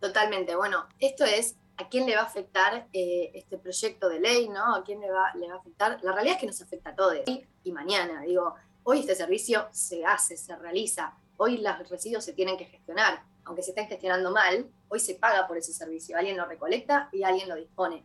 Totalmente. 0.00 0.54
Bueno, 0.56 0.86
esto 1.00 1.24
es 1.24 1.56
a 1.76 1.88
quién 1.88 2.06
le 2.06 2.14
va 2.14 2.22
a 2.22 2.26
afectar 2.26 2.86
eh, 2.92 3.30
este 3.34 3.58
proyecto 3.58 4.08
de 4.08 4.20
ley, 4.20 4.48
¿no? 4.48 4.74
A 4.74 4.84
quién 4.84 5.00
le 5.00 5.10
va, 5.10 5.32
le 5.34 5.48
va 5.48 5.54
a 5.54 5.58
afectar. 5.58 5.98
La 6.02 6.12
realidad 6.12 6.34
es 6.36 6.40
que 6.40 6.46
nos 6.46 6.60
afecta 6.60 6.90
a 6.90 6.94
todos, 6.94 7.16
y 7.64 7.72
mañana. 7.72 8.20
Digo, 8.22 8.54
hoy 8.84 9.00
este 9.00 9.14
servicio 9.14 9.68
se 9.72 10.04
hace, 10.04 10.36
se 10.36 10.54
realiza. 10.56 11.14
Hoy 11.38 11.58
los 11.58 11.88
residuos 11.88 12.24
se 12.24 12.32
tienen 12.34 12.56
que 12.56 12.66
gestionar. 12.66 13.22
Aunque 13.44 13.62
se 13.62 13.70
estén 13.70 13.88
gestionando 13.88 14.30
mal, 14.30 14.70
hoy 14.88 15.00
se 15.00 15.14
paga 15.16 15.48
por 15.48 15.56
ese 15.56 15.72
servicio. 15.72 16.16
Alguien 16.16 16.36
lo 16.36 16.44
recolecta 16.46 17.08
y 17.12 17.22
alguien 17.24 17.48
lo 17.48 17.56
dispone. 17.56 18.04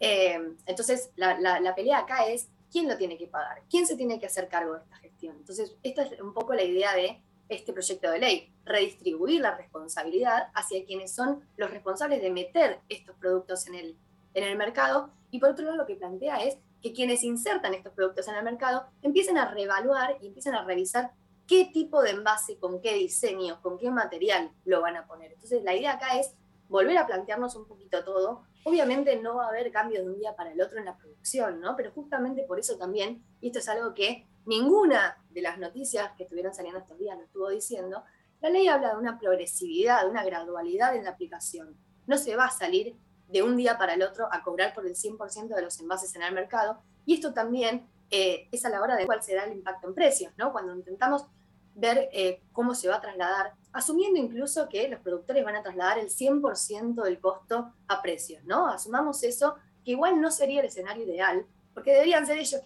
Eh, 0.00 0.38
entonces, 0.66 1.10
la, 1.16 1.38
la- 1.40 1.60
la 1.60 1.74
pelea 1.74 1.98
acá 1.98 2.26
es 2.26 2.48
quién 2.70 2.88
lo 2.88 2.96
tiene 2.96 3.16
que 3.16 3.26
pagar, 3.28 3.62
quién 3.70 3.86
se 3.86 3.96
tiene 3.96 4.18
que 4.18 4.26
hacer 4.26 4.48
cargo 4.48 4.74
de 4.74 4.80
esta 4.80 4.96
gestión. 4.96 5.36
Entonces, 5.36 5.76
esta 5.82 6.02
es 6.02 6.20
un 6.20 6.34
poco 6.34 6.52
la 6.54 6.64
idea 6.64 6.94
de 6.94 7.22
este 7.48 7.72
proyecto 7.72 8.10
de 8.10 8.18
ley, 8.18 8.54
redistribuir 8.64 9.40
la 9.40 9.56
responsabilidad 9.56 10.48
hacia 10.54 10.84
quienes 10.84 11.14
son 11.14 11.46
los 11.56 11.70
responsables 11.70 12.22
de 12.22 12.30
meter 12.30 12.80
estos 12.88 13.16
productos 13.16 13.66
en 13.66 13.74
el, 13.74 13.96
en 14.34 14.44
el 14.44 14.56
mercado. 14.56 15.10
Y 15.30 15.38
por 15.40 15.50
otro 15.50 15.64
lado, 15.64 15.76
lo 15.76 15.86
que 15.86 15.96
plantea 15.96 16.36
es 16.44 16.58
que 16.82 16.92
quienes 16.92 17.22
insertan 17.22 17.74
estos 17.74 17.92
productos 17.92 18.28
en 18.28 18.36
el 18.36 18.44
mercado 18.44 18.86
empiecen 19.02 19.38
a 19.38 19.50
reevaluar 19.50 20.18
y 20.20 20.26
empiecen 20.26 20.54
a 20.54 20.64
revisar 20.64 21.12
qué 21.46 21.70
tipo 21.72 22.02
de 22.02 22.10
envase, 22.10 22.58
con 22.58 22.80
qué 22.80 22.94
diseño, 22.94 23.60
con 23.62 23.78
qué 23.78 23.90
material 23.90 24.50
lo 24.64 24.80
van 24.80 24.96
a 24.96 25.06
poner. 25.06 25.32
Entonces, 25.32 25.62
la 25.62 25.74
idea 25.74 25.92
acá 25.92 26.18
es 26.18 26.34
volver 26.68 26.96
a 26.98 27.06
plantearnos 27.06 27.56
un 27.56 27.66
poquito 27.66 28.04
todo. 28.04 28.42
Obviamente 28.64 29.16
no 29.20 29.36
va 29.36 29.46
a 29.46 29.48
haber 29.48 29.70
cambios 29.70 30.04
de 30.04 30.10
un 30.10 30.18
día 30.18 30.34
para 30.34 30.52
el 30.52 30.60
otro 30.60 30.78
en 30.78 30.86
la 30.86 30.96
producción, 30.96 31.60
¿no? 31.60 31.76
Pero 31.76 31.92
justamente 31.92 32.44
por 32.44 32.58
eso 32.58 32.76
también, 32.76 33.22
y 33.40 33.48
esto 33.48 33.58
es 33.58 33.68
algo 33.68 33.94
que 33.94 34.26
ninguna 34.46 35.16
de 35.30 35.42
las 35.42 35.58
noticias 35.58 36.12
que 36.16 36.24
estuvieron 36.24 36.54
saliendo 36.54 36.80
estos 36.80 36.98
días 36.98 37.16
lo 37.16 37.24
estuvo 37.24 37.48
diciendo, 37.48 38.04
la 38.40 38.50
ley 38.50 38.68
habla 38.68 38.90
de 38.90 38.96
una 38.98 39.18
progresividad, 39.18 40.02
de 40.02 40.10
una 40.10 40.24
gradualidad 40.24 40.94
en 40.96 41.04
la 41.04 41.10
aplicación. 41.10 41.76
No 42.06 42.18
se 42.18 42.36
va 42.36 42.46
a 42.46 42.50
salir 42.50 42.96
de 43.28 43.42
un 43.42 43.56
día 43.56 43.78
para 43.78 43.94
el 43.94 44.02
otro 44.02 44.28
a 44.30 44.42
cobrar 44.42 44.74
por 44.74 44.86
el 44.86 44.94
100% 44.94 45.54
de 45.54 45.62
los 45.62 45.80
envases 45.80 46.14
en 46.14 46.22
el 46.22 46.34
mercado. 46.34 46.82
Y 47.06 47.14
esto 47.14 47.32
también 47.32 47.88
eh, 48.10 48.48
es 48.52 48.64
a 48.64 48.68
la 48.68 48.82
hora 48.82 48.96
de 48.96 49.06
cuál 49.06 49.22
será 49.22 49.44
el 49.44 49.52
impacto 49.52 49.88
en 49.88 49.94
precios, 49.94 50.32
¿no? 50.36 50.52
Cuando 50.52 50.74
intentamos 50.74 51.26
ver 51.74 52.08
eh, 52.12 52.42
cómo 52.52 52.74
se 52.74 52.88
va 52.88 52.96
a 52.96 53.00
trasladar, 53.00 53.54
asumiendo 53.72 54.20
incluso 54.20 54.68
que 54.68 54.88
los 54.88 55.00
productores 55.00 55.44
van 55.44 55.56
a 55.56 55.62
trasladar 55.62 55.98
el 55.98 56.08
100% 56.08 57.02
del 57.02 57.20
costo 57.20 57.72
a 57.88 58.02
precios, 58.02 58.44
¿no? 58.44 58.68
Asumamos 58.68 59.22
eso, 59.24 59.56
que 59.84 59.92
igual 59.92 60.20
no 60.20 60.30
sería 60.30 60.60
el 60.60 60.66
escenario 60.66 61.04
ideal, 61.04 61.46
porque 61.72 61.92
deberían 61.92 62.26
ser 62.26 62.38
ellos 62.38 62.60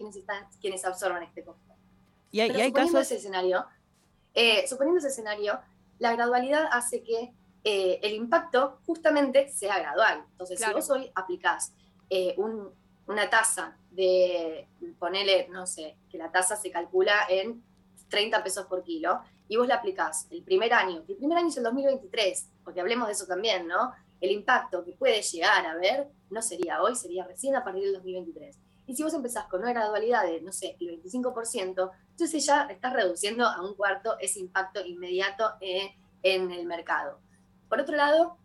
quienes, 0.61 0.85
absorban 0.85 1.23
este 1.23 1.43
costo. 1.43 1.68
Y 2.31 2.41
hay, 2.41 2.49
Pero 2.49 2.59
y 2.59 2.63
hay 2.63 2.69
suponiendo 2.69 2.99
casos... 2.99 3.11
ese 3.13 3.17
escenario, 3.21 3.67
eh, 4.35 4.67
suponiendo 4.69 4.99
ese 4.99 5.09
escenario, 5.09 5.59
la 5.99 6.13
gradualidad 6.15 6.67
hace 6.71 7.03
que 7.03 7.33
eh, 7.65 7.99
el 8.03 8.15
impacto 8.15 8.79
justamente 8.87 9.49
sea 9.51 9.79
gradual. 9.79 10.25
Entonces, 10.33 10.59
Claro. 10.59 10.75
si 10.75 10.77
vos 10.77 10.91
hoy 10.99 11.11
aplicás 11.15 11.73
eh, 12.11 12.35
un- 12.39 12.71
una 13.07 13.29
tasa 13.29 13.77
de, 13.91 14.69
ponele, 14.99 15.49
no 15.49 15.67
sé, 15.67 15.97
que 16.11 16.19
la 16.19 16.31
tasa 16.31 16.57
se 16.57 16.71
calcula 16.71 17.15
en 17.29 17.63
30 18.09 18.43
pesos 18.45 18.67
por 18.67 18.83
kilo, 18.85 19.21
y 19.49 19.57
vos 19.57 19.67
la 19.67 19.77
aplicás 19.77 20.27
el 20.31 20.43
primer 20.43 20.73
año, 20.73 21.05
que 21.07 21.13
el 21.13 21.19
primer 21.19 21.39
año 21.39 21.49
es 21.49 21.57
el 21.57 21.65
2023, 21.65 22.49
porque 22.65 22.81
hablemos 22.81 23.07
de 23.09 23.13
eso 23.15 23.27
también, 23.27 23.67
¿no? 23.67 23.93
El 24.21 24.31
impacto 24.31 24.85
que 24.85 24.93
puede 24.93 25.21
llegar 25.23 25.67
a 25.67 25.75
ver 25.77 26.09
no 26.31 26.41
sería 26.43 26.83
hoy, 26.83 26.95
sería 26.97 27.25
recién 27.27 27.57
a 27.57 27.65
partir 27.65 27.85
del 27.85 27.95
2023. 27.95 28.57
Y 28.87 28.95
si 28.97 29.03
vos 29.03 29.13
empezás 29.15 29.47
con 29.47 29.61
una 29.61 29.73
gradualidad 29.73 30.25
de, 30.25 30.41
no 30.43 30.53
sé, 30.53 30.77
el 30.81 31.03
25%, 31.03 31.91
entonces 32.19 32.45
ya 32.45 32.67
estás 32.69 32.93
reduciendo 32.95 33.47
a 33.47 33.63
un 33.63 33.77
cuarto 33.77 34.19
ese 34.19 34.41
impacto 34.41 34.85
inmediato 34.85 35.53
eh, 35.61 35.95
en 36.25 36.51
el 36.51 36.67
mercado. 36.67 37.21
Por 37.69 37.79
otro 37.81 37.95
lado, 37.95 38.37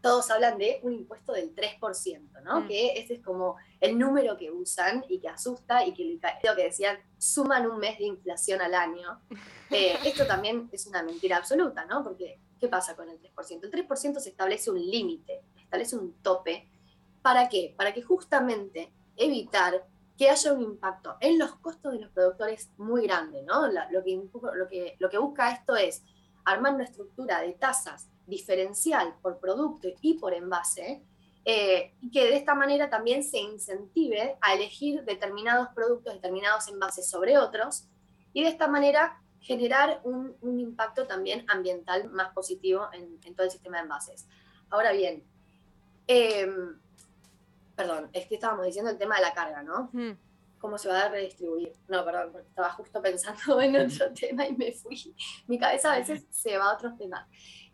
todos 0.00 0.28
hablan 0.32 0.58
de 0.58 0.80
un 0.82 0.94
impuesto 0.94 1.32
del 1.32 1.54
3%, 1.54 2.42
¿no? 2.42 2.62
Mm. 2.62 2.66
Que 2.66 2.98
ese 2.98 3.14
es 3.14 3.24
como 3.24 3.54
el 3.80 3.96
número 3.96 4.36
que 4.36 4.50
usan 4.50 5.04
y 5.08 5.20
que 5.20 5.28
asusta 5.28 5.86
y 5.86 5.94
que 5.94 6.18
lo 6.42 6.56
que 6.56 6.64
decían, 6.64 6.98
suman 7.16 7.70
un 7.70 7.78
mes 7.78 7.98
de 7.98 8.06
inflación 8.06 8.60
al 8.60 8.74
año. 8.74 9.20
Eh, 9.70 9.98
esto 10.04 10.24
también 10.24 10.68
es 10.70 10.86
una 10.86 11.02
mentira 11.02 11.36
absoluta, 11.38 11.84
¿no? 11.86 12.04
Porque, 12.04 12.38
¿qué 12.60 12.68
pasa 12.68 12.94
con 12.94 13.08
el 13.08 13.20
3%? 13.20 13.64
El 13.64 13.88
3% 13.88 14.20
se 14.20 14.28
establece 14.28 14.70
un 14.70 14.78
límite, 14.78 15.42
establece 15.56 15.96
un 15.96 16.12
tope. 16.22 16.68
¿Para 17.22 17.48
qué? 17.48 17.74
Para 17.76 17.92
que 17.92 18.00
justamente 18.00 18.92
evitar 19.16 19.84
que 20.16 20.30
haya 20.30 20.52
un 20.52 20.62
impacto 20.62 21.16
en 21.20 21.38
los 21.38 21.56
costos 21.56 21.92
de 21.92 22.00
los 22.00 22.10
productores 22.10 22.70
muy 22.76 23.02
grande, 23.02 23.42
¿no? 23.42 23.66
Lo, 23.66 24.04
que, 24.04 24.22
lo, 24.54 24.68
que, 24.68 24.96
lo 24.98 25.10
que 25.10 25.18
busca 25.18 25.50
esto 25.50 25.76
es 25.76 26.04
armar 26.44 26.74
una 26.74 26.84
estructura 26.84 27.40
de 27.40 27.52
tasas 27.52 28.08
diferencial 28.26 29.14
por 29.20 29.38
producto 29.38 29.88
y 30.00 30.14
por 30.14 30.34
envase, 30.34 31.02
eh, 31.44 31.94
y 32.00 32.10
que 32.10 32.24
de 32.24 32.36
esta 32.36 32.54
manera 32.54 32.88
también 32.88 33.22
se 33.22 33.38
incentive 33.38 34.38
a 34.40 34.54
elegir 34.54 35.04
determinados 35.04 35.68
productos, 35.74 36.14
determinados 36.14 36.68
envases 36.68 37.08
sobre 37.08 37.36
otros, 37.36 37.86
y 38.32 38.42
de 38.42 38.48
esta 38.48 38.68
manera 38.68 39.20
generar 39.40 40.00
un, 40.04 40.36
un 40.40 40.58
impacto 40.58 41.06
también 41.06 41.44
ambiental 41.48 42.08
más 42.10 42.32
positivo 42.32 42.88
en, 42.92 43.18
en 43.24 43.34
todo 43.34 43.44
el 43.44 43.52
sistema 43.52 43.76
de 43.76 43.82
envases. 43.82 44.26
Ahora 44.70 44.92
bien, 44.92 45.22
em, 46.06 46.80
perdón, 47.76 48.10
es 48.12 48.26
que 48.26 48.34
estábamos 48.34 48.66
diciendo 48.66 48.90
el 48.90 48.98
tema 48.98 49.16
de 49.16 49.22
la 49.22 49.32
carga, 49.34 49.62
¿no? 49.62 49.90
Mm. 49.92 50.12
¿Cómo 50.58 50.78
se 50.78 50.88
va 50.88 51.02
a 51.02 51.08
redistribuir? 51.08 51.72
No, 51.88 52.04
perdón, 52.04 52.30
porque 52.32 52.48
estaba 52.48 52.70
justo 52.70 53.02
pensando 53.02 53.60
en 53.60 53.76
otro 53.76 54.12
tema 54.12 54.46
y 54.46 54.54
me 54.54 54.72
fui. 54.72 55.14
Mi 55.46 55.58
cabeza 55.58 55.92
a 55.92 55.98
veces 55.98 56.24
se 56.30 56.56
va 56.56 56.70
a 56.70 56.74
otros 56.74 56.96
temas. 56.96 57.26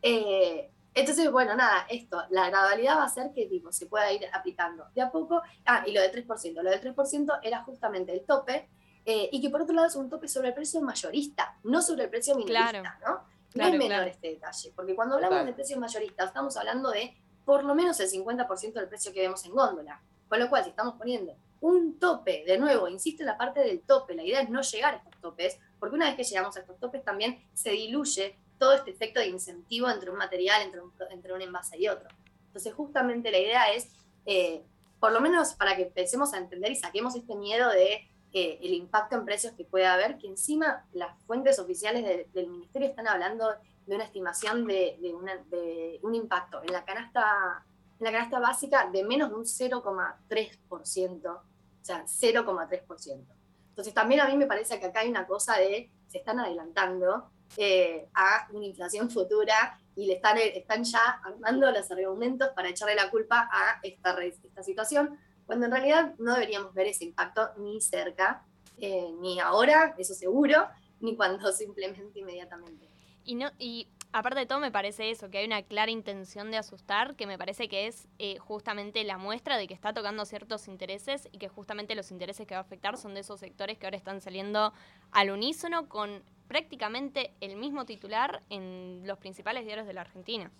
Eh, 0.02 0.70
entonces, 0.92 1.30
bueno, 1.30 1.54
nada, 1.54 1.86
esto, 1.88 2.20
la 2.30 2.50
gradualidad 2.50 2.96
va 2.96 3.02
a 3.02 3.06
hacer 3.06 3.30
que 3.32 3.46
tipo, 3.46 3.70
se 3.70 3.86
pueda 3.86 4.10
ir 4.12 4.22
aplicando 4.32 4.86
de 4.92 5.02
a 5.02 5.10
poco. 5.12 5.40
Ah, 5.64 5.84
y 5.86 5.92
lo 5.92 6.00
del 6.00 6.10
3%. 6.10 6.62
Lo 6.62 6.70
del 6.70 6.80
3% 6.80 7.38
era 7.44 7.62
justamente 7.62 8.12
el 8.12 8.24
tope, 8.24 8.68
eh, 9.04 9.28
y 9.30 9.40
que 9.40 9.50
por 9.50 9.62
otro 9.62 9.74
lado 9.74 9.86
es 9.86 9.94
un 9.96 10.10
tope 10.10 10.26
sobre 10.26 10.48
el 10.48 10.54
precio 10.54 10.80
mayorista, 10.80 11.58
no 11.62 11.80
sobre 11.80 12.04
el 12.04 12.10
precio 12.10 12.34
minorista, 12.34 12.70
Claro. 12.70 12.90
¿no? 13.06 13.12
No 13.14 13.24
Claro, 13.52 13.72
es 13.72 13.78
menor 13.78 13.96
claro. 13.96 14.10
este 14.10 14.28
detalle, 14.28 14.72
porque 14.76 14.94
cuando 14.94 15.14
hablamos 15.16 15.44
de 15.46 15.52
precios 15.52 15.78
mayoristas, 15.78 16.26
estamos 16.28 16.56
hablando 16.56 16.90
de 16.90 17.16
por 17.44 17.64
lo 17.64 17.74
menos 17.74 17.98
el 18.00 18.08
50% 18.08 18.72
del 18.72 18.88
precio 18.88 19.12
que 19.12 19.20
vemos 19.20 19.44
en 19.44 19.52
góndola. 19.52 20.00
Con 20.28 20.38
lo 20.38 20.48
cual, 20.48 20.64
si 20.64 20.70
estamos 20.70 20.94
poniendo 20.94 21.34
un 21.60 21.98
tope, 21.98 22.44
de 22.46 22.58
nuevo, 22.58 22.88
insisto 22.88 23.22
en 23.22 23.26
la 23.26 23.36
parte 23.36 23.60
del 23.60 23.80
tope, 23.80 24.14
la 24.14 24.24
idea 24.24 24.40
es 24.40 24.48
no 24.48 24.62
llegar 24.62 24.94
a 24.94 24.96
estos 24.98 25.20
topes, 25.20 25.58
porque 25.78 25.96
una 25.96 26.06
vez 26.06 26.16
que 26.16 26.24
llegamos 26.24 26.56
a 26.56 26.60
estos 26.60 26.78
topes 26.78 27.04
también 27.04 27.44
se 27.52 27.70
diluye 27.70 28.36
todo 28.58 28.74
este 28.74 28.90
efecto 28.90 29.20
de 29.20 29.26
incentivo 29.26 29.90
entre 29.90 30.10
un 30.10 30.16
material, 30.16 30.62
entre 30.62 30.80
un, 30.80 30.92
entre 31.10 31.32
un 31.32 31.42
envase 31.42 31.78
y 31.78 31.88
otro. 31.88 32.08
Entonces, 32.46 32.74
justamente 32.74 33.30
la 33.30 33.38
idea 33.38 33.72
es, 33.72 33.88
eh, 34.26 34.62
por 34.98 35.12
lo 35.12 35.20
menos 35.20 35.54
para 35.54 35.76
que 35.76 35.82
empecemos 35.82 36.32
a 36.34 36.38
entender 36.38 36.72
y 36.72 36.76
saquemos 36.76 37.14
este 37.14 37.34
miedo 37.34 37.70
de 37.70 38.09
eh, 38.32 38.58
el 38.62 38.72
impacto 38.74 39.16
en 39.16 39.24
precios 39.24 39.54
que 39.54 39.64
puede 39.64 39.86
haber, 39.86 40.18
que 40.18 40.26
encima 40.28 40.84
las 40.92 41.16
fuentes 41.24 41.58
oficiales 41.58 42.04
de- 42.04 42.28
del 42.32 42.46
ministerio 42.48 42.88
están 42.88 43.08
hablando 43.08 43.48
de 43.86 43.94
una 43.94 44.04
estimación 44.04 44.66
de, 44.66 44.98
de 45.00 45.14
una- 45.14 45.36
de 45.50 45.98
un 46.02 46.14
impacto 46.14 46.62
en 46.62 46.72
la 46.72 46.84
canasta 46.84 47.64
en 47.98 48.04
la 48.06 48.12
canasta 48.12 48.38
básica 48.38 48.88
de 48.90 49.04
menos 49.04 49.28
de 49.28 49.34
un 49.36 49.44
0,3%, 49.44 51.26
o 51.30 51.42
sea, 51.82 52.04
0,3%. 52.06 53.24
Entonces 53.70 53.94
también 53.94 54.20
a 54.20 54.26
mí 54.28 54.36
me 54.36 54.46
parece 54.46 54.78
que 54.80 54.86
acá 54.86 55.00
hay 55.00 55.08
una 55.10 55.26
cosa 55.26 55.56
de, 55.58 55.90
se 56.08 56.18
están 56.18 56.38
adelantando 56.40 57.30
eh, 57.56 58.08
a 58.14 58.48
una 58.52 58.64
inflación 58.66 59.10
futura 59.10 59.78
y 59.96 60.06
le 60.06 60.14
están, 60.14 60.38
están 60.38 60.84
ya 60.84 61.20
armando 61.24 61.70
los 61.70 61.90
argumentos 61.90 62.48
para 62.54 62.68
echarle 62.68 62.94
la 62.94 63.10
culpa 63.10 63.48
a 63.52 63.80
esta, 63.82 64.16
esta 64.22 64.62
situación, 64.62 65.18
cuando 65.50 65.66
en 65.66 65.72
realidad 65.72 66.14
no 66.18 66.34
deberíamos 66.34 66.72
ver 66.74 66.86
ese 66.86 67.06
impacto 67.06 67.50
ni 67.58 67.80
cerca, 67.80 68.46
eh, 68.78 69.10
ni 69.20 69.40
ahora, 69.40 69.96
eso 69.98 70.14
seguro, 70.14 70.68
ni 71.00 71.16
cuando 71.16 71.50
se 71.50 71.64
implemente 71.64 72.20
inmediatamente. 72.20 72.88
Y, 73.24 73.34
no, 73.34 73.50
y 73.58 73.88
aparte 74.12 74.38
de 74.38 74.46
todo, 74.46 74.60
me 74.60 74.70
parece 74.70 75.10
eso, 75.10 75.28
que 75.28 75.38
hay 75.38 75.46
una 75.46 75.64
clara 75.64 75.90
intención 75.90 76.52
de 76.52 76.56
asustar, 76.56 77.16
que 77.16 77.26
me 77.26 77.36
parece 77.36 77.68
que 77.68 77.88
es 77.88 78.06
eh, 78.20 78.38
justamente 78.38 79.02
la 79.02 79.18
muestra 79.18 79.56
de 79.56 79.66
que 79.66 79.74
está 79.74 79.92
tocando 79.92 80.24
ciertos 80.24 80.68
intereses 80.68 81.28
y 81.32 81.38
que 81.38 81.48
justamente 81.48 81.96
los 81.96 82.12
intereses 82.12 82.46
que 82.46 82.54
va 82.54 82.60
a 82.60 82.62
afectar 82.62 82.96
son 82.96 83.14
de 83.14 83.20
esos 83.20 83.40
sectores 83.40 83.76
que 83.76 83.86
ahora 83.88 83.96
están 83.96 84.20
saliendo 84.20 84.72
al 85.10 85.32
unísono 85.32 85.88
con 85.88 86.22
prácticamente 86.46 87.34
el 87.40 87.56
mismo 87.56 87.86
titular 87.86 88.44
en 88.50 89.02
los 89.04 89.18
principales 89.18 89.64
diarios 89.64 89.88
de 89.88 89.94
la 89.94 90.02
Argentina. 90.02 90.52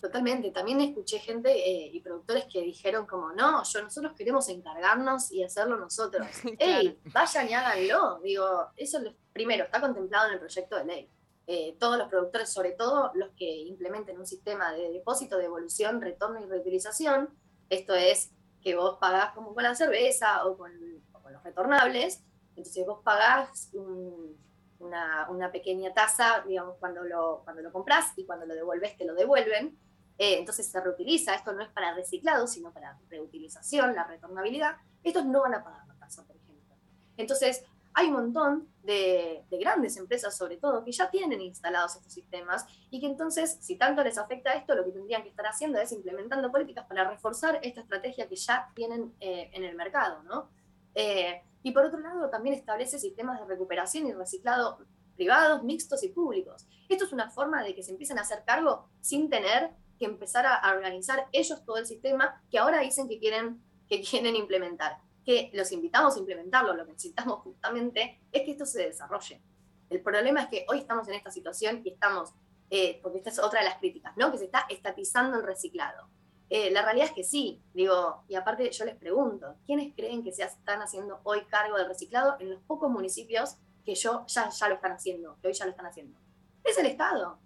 Totalmente, 0.00 0.50
también 0.50 0.80
escuché 0.82 1.18
gente 1.18 1.50
eh, 1.50 1.90
y 1.92 2.00
productores 2.00 2.44
que 2.52 2.60
dijeron 2.60 3.06
como, 3.06 3.32
no, 3.32 3.64
yo 3.64 3.82
nosotros 3.82 4.12
queremos 4.16 4.48
encargarnos 4.48 5.32
y 5.32 5.42
hacerlo 5.42 5.76
nosotros. 5.78 6.26
¡Ey, 6.58 7.00
vayan 7.12 7.48
y 7.48 7.54
háganlo! 7.54 8.20
Digo, 8.20 8.46
eso 8.76 8.98
lo- 9.00 9.14
primero 9.32 9.64
está 9.64 9.80
contemplado 9.80 10.28
en 10.28 10.34
el 10.34 10.38
proyecto 10.40 10.76
de 10.76 10.84
ley. 10.84 11.10
Eh, 11.46 11.76
todos 11.80 11.96
los 11.96 12.08
productores, 12.08 12.52
sobre 12.52 12.72
todo 12.72 13.10
los 13.14 13.30
que 13.36 13.50
implementen 13.50 14.18
un 14.18 14.26
sistema 14.26 14.72
de 14.72 14.90
depósito, 14.92 15.38
devolución, 15.38 16.00
retorno 16.00 16.40
y 16.40 16.46
reutilización, 16.46 17.30
esto 17.70 17.94
es 17.94 18.32
que 18.60 18.74
vos 18.76 18.98
pagás 19.00 19.32
como 19.34 19.54
con 19.54 19.62
la 19.62 19.74
cerveza 19.74 20.44
o 20.44 20.58
con, 20.58 20.72
o 21.12 21.22
con 21.22 21.32
los 21.32 21.42
retornables, 21.42 22.22
entonces 22.50 22.84
vos 22.86 23.00
pagás 23.02 23.70
un- 23.72 24.36
una, 24.78 25.26
una 25.30 25.50
pequeña 25.50 25.94
tasa, 25.94 26.44
digamos, 26.46 26.76
cuando 26.78 27.02
lo, 27.02 27.40
cuando 27.44 27.62
lo 27.62 27.72
compras 27.72 28.12
y 28.16 28.26
cuando 28.26 28.44
lo 28.44 28.54
devuelves 28.54 28.94
te 28.98 29.06
lo 29.06 29.14
devuelven. 29.14 29.78
Eh, 30.18 30.38
entonces 30.38 30.66
se 30.66 30.80
reutiliza, 30.80 31.34
esto 31.34 31.52
no 31.52 31.62
es 31.62 31.68
para 31.68 31.94
reciclado, 31.94 32.46
sino 32.46 32.72
para 32.72 32.98
reutilización, 33.08 33.94
la 33.94 34.04
retornabilidad. 34.04 34.76
Estos 35.02 35.24
no 35.26 35.42
van 35.42 35.54
a 35.54 35.64
pagar 35.64 35.86
la 35.86 35.94
tasa, 35.94 36.24
por 36.24 36.36
ejemplo. 36.36 36.74
Entonces, 37.16 37.64
hay 37.92 38.08
un 38.08 38.14
montón 38.14 38.68
de, 38.82 39.44
de 39.48 39.58
grandes 39.58 39.96
empresas, 39.96 40.36
sobre 40.36 40.58
todo, 40.58 40.84
que 40.84 40.92
ya 40.92 41.10
tienen 41.10 41.40
instalados 41.40 41.96
estos 41.96 42.12
sistemas 42.12 42.66
y 42.90 43.00
que 43.00 43.06
entonces, 43.06 43.56
si 43.60 43.76
tanto 43.76 44.02
les 44.02 44.18
afecta 44.18 44.52
esto, 44.52 44.74
lo 44.74 44.84
que 44.84 44.92
tendrían 44.92 45.22
que 45.22 45.30
estar 45.30 45.46
haciendo 45.46 45.78
es 45.78 45.92
implementando 45.92 46.50
políticas 46.52 46.86
para 46.86 47.08
reforzar 47.08 47.58
esta 47.62 47.80
estrategia 47.80 48.28
que 48.28 48.36
ya 48.36 48.70
tienen 48.74 49.14
eh, 49.20 49.50
en 49.52 49.64
el 49.64 49.74
mercado, 49.76 50.22
¿no? 50.24 50.50
Eh, 50.94 51.42
y 51.62 51.72
por 51.72 51.84
otro 51.84 51.98
lado, 51.98 52.28
también 52.30 52.54
establece 52.54 52.98
sistemas 52.98 53.40
de 53.40 53.46
recuperación 53.46 54.06
y 54.06 54.12
reciclado 54.12 54.78
privados, 55.16 55.62
mixtos 55.64 56.02
y 56.04 56.08
públicos. 56.08 56.66
Esto 56.88 57.06
es 57.06 57.12
una 57.12 57.30
forma 57.30 57.62
de 57.62 57.74
que 57.74 57.82
se 57.82 57.90
empiecen 57.90 58.18
a 58.18 58.22
hacer 58.22 58.44
cargo 58.44 58.88
sin 59.00 59.28
tener 59.28 59.70
que 59.98 60.04
empezar 60.04 60.46
a, 60.46 60.72
organizar 60.72 61.28
ellos 61.32 61.64
todo 61.64 61.76
el 61.76 61.86
sistema 61.86 62.42
que 62.50 62.58
ahora 62.58 62.80
dicen 62.80 63.08
que 63.08 63.18
quieren, 63.18 63.62
que 63.88 64.02
quieren 64.02 64.36
implementar. 64.36 64.98
Que 65.24 65.50
los 65.54 65.72
invitamos 65.72 66.16
a 66.16 66.18
implementarlo, 66.18 66.74
lo 66.74 66.86
que 66.86 66.92
necesitamos 66.92 67.40
justamente 67.42 68.20
es 68.32 68.42
que 68.42 68.52
esto 68.52 68.66
se 68.66 68.82
desarrolle. 68.82 69.42
El 69.90 70.00
problema 70.00 70.42
es 70.42 70.48
que 70.48 70.66
hoy 70.68 70.78
estamos 70.78 71.08
en 71.08 71.14
esta 71.14 71.30
situación 71.30 71.82
y 71.84 71.90
estamos, 71.90 72.32
eh, 72.70 73.00
porque 73.02 73.18
esta 73.18 73.30
es 73.30 73.38
otra 73.38 73.60
de 73.60 73.66
las 73.66 73.78
críticas, 73.78 74.16
¿no? 74.16 74.30
que 74.30 74.38
se 74.38 74.44
está 74.46 74.66
estatizando 74.68 75.38
el 75.38 75.44
reciclado. 75.44 76.08
Eh, 76.48 76.70
la 76.70 76.82
realidad 76.82 77.08
es 77.08 77.12
que 77.12 77.24
sí, 77.24 77.60
digo, 77.74 78.22
y 78.28 78.36
aparte 78.36 78.70
yo 78.70 78.84
les 78.84 78.96
pregunto, 78.96 79.56
¿quiénes 79.66 79.94
creen 79.94 80.22
que 80.22 80.32
se 80.32 80.44
están 80.44 80.80
haciendo 80.80 81.20
hoy 81.24 81.44
cargo 81.46 81.76
del 81.76 81.88
reciclado 81.88 82.36
en 82.38 82.50
los 82.50 82.62
pocos 82.62 82.88
municipios 82.88 83.56
que 83.84 83.96
yo 83.96 84.24
ya, 84.26 84.48
ya 84.48 84.68
lo 84.68 84.76
están 84.76 84.92
haciendo, 84.92 85.38
que 85.40 85.48
hoy 85.48 85.54
ya 85.54 85.64
lo 85.64 85.72
están 85.72 85.86
haciendo? 85.86 86.18
Es 86.62 86.78
el 86.78 86.86
Estado. 86.86 87.38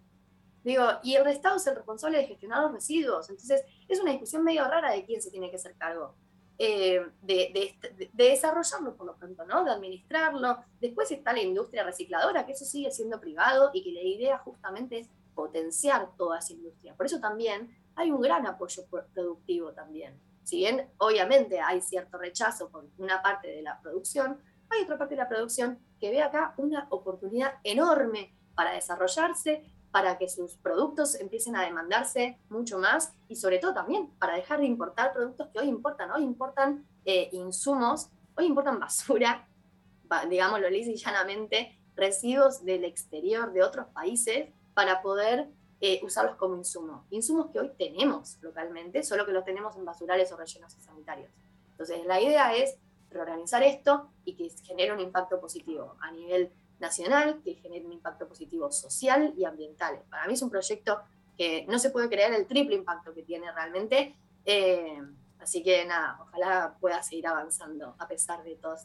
Digo, 0.63 0.85
y 1.03 1.15
el 1.15 1.27
Estado 1.29 1.57
es 1.57 1.67
el 1.67 1.77
responsable 1.77 2.19
de 2.19 2.27
gestionar 2.27 2.63
los 2.63 2.73
residuos. 2.73 3.31
Entonces, 3.31 3.65
es 3.89 4.01
una 4.01 4.11
discusión 4.13 4.45
medio 4.45 4.65
rara 4.69 4.93
de 4.93 5.05
quién 5.05 5.23
se 5.23 5.31
tiene 5.31 5.51
que 5.51 5.57
hacer 5.57 5.75
cargo. 5.77 6.15
eh, 6.63 7.01
este- 7.27 7.89
de- 7.95 8.11
de 8.13 8.25
desarrollarlo 8.25 8.95
por 8.95 9.07
lo 9.07 9.17
pronto, 9.17 9.47
¿no? 9.47 9.65
De 9.65 9.71
administrarlo. 9.71 10.59
Después 10.79 11.11
está 11.11 11.33
la 11.33 11.41
industria 11.41 11.85
recicladora, 11.85 12.45
que 12.45 12.53
eso 12.53 12.67
sigue 12.67 12.91
siendo 12.91 13.19
privado 13.19 13.71
y 13.73 13.83
que 13.83 13.93
la 13.93 14.03
idea 14.03 14.37
justamente 14.41 14.99
es 14.99 15.09
potenciar 15.35 16.15
toda 16.19 16.39
esa 16.41 16.53
industria. 16.53 16.95
Por 16.95 17.07
eso 17.07 17.19
también 17.19 17.75
hay 17.97 18.11
un 18.11 18.21
gran 18.21 18.47
apoyo 18.47 18.85
pro- 18.91 19.07
productivo 19.15 19.73
también. 19.73 20.21
Si 20.43 20.59
bien 20.59 20.87
obviamente 20.99 21.61
hay 21.61 21.81
cierto 21.81 22.19
rechazo 22.19 22.69
por 22.69 22.85
una 22.99 23.23
parte 23.23 23.49
de 23.49 23.63
la 23.63 23.81
producción, 23.81 24.39
hay 24.69 24.83
otra 24.83 24.99
parte 24.99 25.15
de 25.15 25.23
la 25.23 25.29
producción 25.31 25.79
que 25.99 26.11
ve 26.11 26.21
acá 26.21 26.53
una 26.59 26.87
oportunidad 26.91 27.55
enorme 27.65 28.35
para 28.55 28.73
desarrollarse, 28.73 29.65
para 29.91 30.19
que 30.19 30.29
sus 30.29 30.57
productos 30.57 31.15
empiecen 31.17 31.57
a 31.57 31.63
demandarse 31.63 32.39
mucho 32.49 32.79
más 32.79 33.13
y 33.29 33.37
sobre 33.37 33.59
todo 33.59 33.75
también 33.75 34.09
para 34.19 34.37
dejar 34.37 34.61
de 34.61 34.67
importar 34.67 35.13
productos 35.13 35.49
que 35.49 35.59
hoy 35.59 35.69
importan. 35.69 36.11
Hoy 36.13 36.23
importan 36.23 36.87
eh, 37.05 37.29
insumos, 37.33 38.09
hoy 38.37 38.47
importan 38.47 38.79
basura, 38.79 39.49
digámoslo 40.29 40.71
lisa 40.71 40.91
y 40.91 40.97
llanamente, 40.97 41.77
residuos 41.97 42.65
del 42.65 42.85
exterior 42.85 43.53
de 43.53 43.63
otros 43.63 43.87
países 43.89 44.49
para 44.75 45.03
poder 45.03 45.49
eh, 45.81 46.01
usarlos 46.03 46.37
como 46.37 46.57
insumo. 46.57 47.07
Insumos 47.11 47.51
que 47.51 47.59
hoy 47.59 47.73
tenemos 47.77 48.39
localmente, 48.43 49.03
solo 49.03 49.27
que 49.27 49.33
los 49.33 49.45
tenemos 49.45 49.77
en 49.77 49.85
basurales 49.85 50.31
o 50.31 50.37
rellenos 50.37 50.73
sanitarios. 50.75 51.31
Entonces, 51.73 52.05
la 52.07 52.21
idea 52.21 52.55
es 52.55 52.77
reorganizar 53.11 53.63
esto 53.63 54.11
y 54.25 54.37
que 54.37 54.51
genere 54.63 54.93
un 54.93 55.01
impacto 55.01 55.41
positivo 55.41 55.97
a 56.01 56.13
nivel 56.13 56.53
nacional, 56.81 57.41
que 57.45 57.55
genere 57.55 57.87
un 57.87 57.93
impacto 57.93 58.27
positivo 58.27 58.71
social 58.73 59.33
y 59.37 59.45
ambiental. 59.45 60.03
Para 60.11 60.27
mí 60.27 60.35
es 60.35 60.43
un 60.43 60.51
proyecto 60.51 61.01
que 61.37 61.65
no 61.69 61.79
se 61.79 61.91
puede 61.91 62.09
creer 62.09 62.33
el 62.35 62.47
triple 62.47 62.77
impacto 62.77 63.15
que 63.15 63.23
tiene 63.23 63.51
realmente. 63.53 64.15
eh, 64.45 65.01
así 65.41 65.63
que 65.63 65.85
nada, 65.85 66.19
ojalá 66.21 66.77
pueda 66.81 67.03
seguir 67.03 67.27
avanzando 67.27 67.95
a 67.99 68.07
pesar 68.07 68.43
de 68.45 68.57
toda 68.57 68.77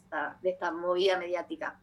esta, 0.42 0.70
movida 0.70 1.18
mediática. 1.18 1.78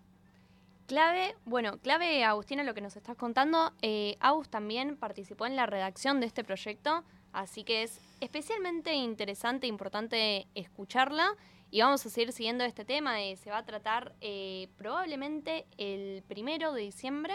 Clave, 0.88 1.36
bueno, 1.46 1.78
clave, 1.78 2.24
Agustina, 2.24 2.64
lo 2.64 2.74
que 2.74 2.82
nos 2.82 2.96
estás 2.96 3.16
contando. 3.16 3.72
Eh, 3.82 4.18
también 4.50 4.98
participó 4.98 5.46
en 5.46 5.56
la 5.56 5.66
redacción 5.66 6.20
de 6.20 6.26
este 6.26 6.44
proyecto, 6.44 7.04
así 7.32 7.64
que 7.64 7.84
es 7.84 8.00
especialmente 8.20 8.94
interesante 8.94 9.68
e 9.68 9.70
importante 9.70 10.48
escucharla. 10.56 11.36
Y 11.74 11.82
vamos 11.82 12.06
a 12.06 12.10
seguir 12.12 12.32
siguiendo 12.32 12.64
este 12.66 12.86
tema. 12.86 13.20
eh, 13.24 13.36
se 13.36 13.50
va 13.50 13.58
a 13.58 13.66
tratar 13.66 14.14
eh, 14.22 14.68
probablemente 14.78 15.66
el 15.80 16.22
primero 16.28 16.72
de 16.72 16.84
diciembre, 16.84 17.34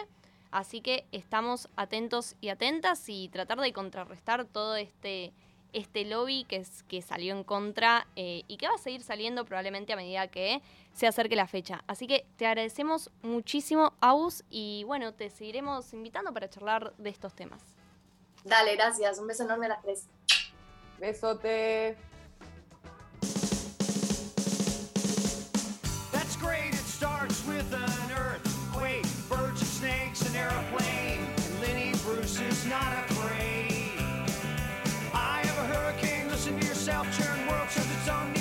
así 0.53 0.81
que 0.81 1.09
estamos 1.11 1.69
atentos 1.75 2.37
y 2.41 2.51
atentas 2.51 3.03
y 3.09 3.29
tratar 3.31 3.59
de 3.59 3.73
contrarrestar 3.73 4.45
todo 4.45 4.77
este, 4.77 5.33
este 5.73 6.05
lobby 6.05 6.45
que, 6.45 6.59
es, 6.59 6.85
que 6.85 7.03
salió 7.03 7.35
en 7.35 7.43
contra 7.43 8.07
eh, 8.15 8.45
y 8.47 8.59
que 8.59 8.69
va 8.69 8.77
a 8.77 8.79
seguir 8.79 9.03
saliendo 9.03 9.45
probablemente 9.45 9.93
a 9.93 9.97
medida 9.97 10.29
que 10.29 10.63
se 10.93 11.09
acerque 11.09 11.35
la 11.35 11.49
fecha. 11.49 11.83
Así 11.89 12.07
que 12.07 12.25
te 12.37 12.47
agradecemos 12.47 13.11
muchísimo, 13.23 13.93
Aus, 13.99 14.45
y 14.51 14.85
bueno, 14.85 15.15
te 15.15 15.31
seguiremos 15.31 15.93
invitando 15.95 16.33
para 16.33 16.49
charlar 16.49 16.95
de 16.97 17.11
estos 17.11 17.35
temas. 17.35 17.61
Dale, 18.45 18.77
gracias. 18.77 19.19
Un 19.19 19.27
beso 19.27 19.43
enorme 19.43 19.67
a 19.67 19.71
las 19.71 19.83
tres. 19.83 20.07
Besote. 21.01 21.97
With 27.49 27.73
an 27.73 28.11
earthquake, 28.13 29.07
birds 29.29 29.61
and 29.61 29.71
snakes, 29.71 30.29
an 30.29 30.37
airplane. 30.37 31.27
And 31.37 31.61
Lenny 31.63 31.93
Bruce 32.05 32.41
is 32.41 32.67
not 32.67 32.93
afraid. 33.09 33.99
I 35.15 35.43
have 35.45 35.59
a 35.59 35.75
hurricane, 35.75 36.29
listen 36.29 36.61
to 36.61 36.67
yourself, 36.67 37.07
churn 37.19 37.47
world 37.49 37.71
serves 37.71 37.91
its 37.91 38.09
own 38.09 38.38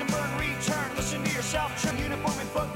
and 0.00 0.10
burn, 0.10 0.38
return. 0.38 0.90
Listen 0.96 1.22
to 1.22 1.30
yourself, 1.32 1.80
trim 1.80 1.96
uniform 1.98 2.38
and 2.38 2.52
book, 2.52 2.68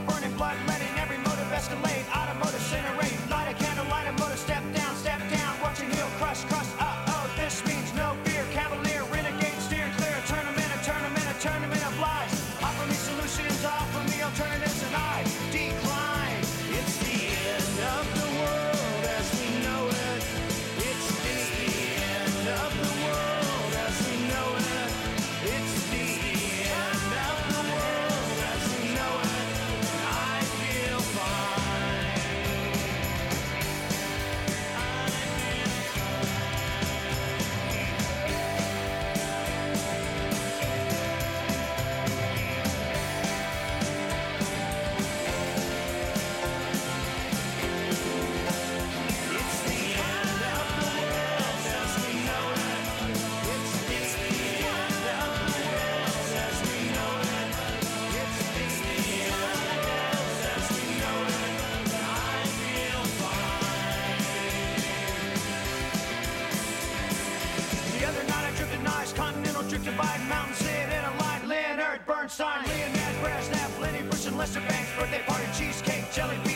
cheesecake, 75.52 76.04
jelly 76.12 76.49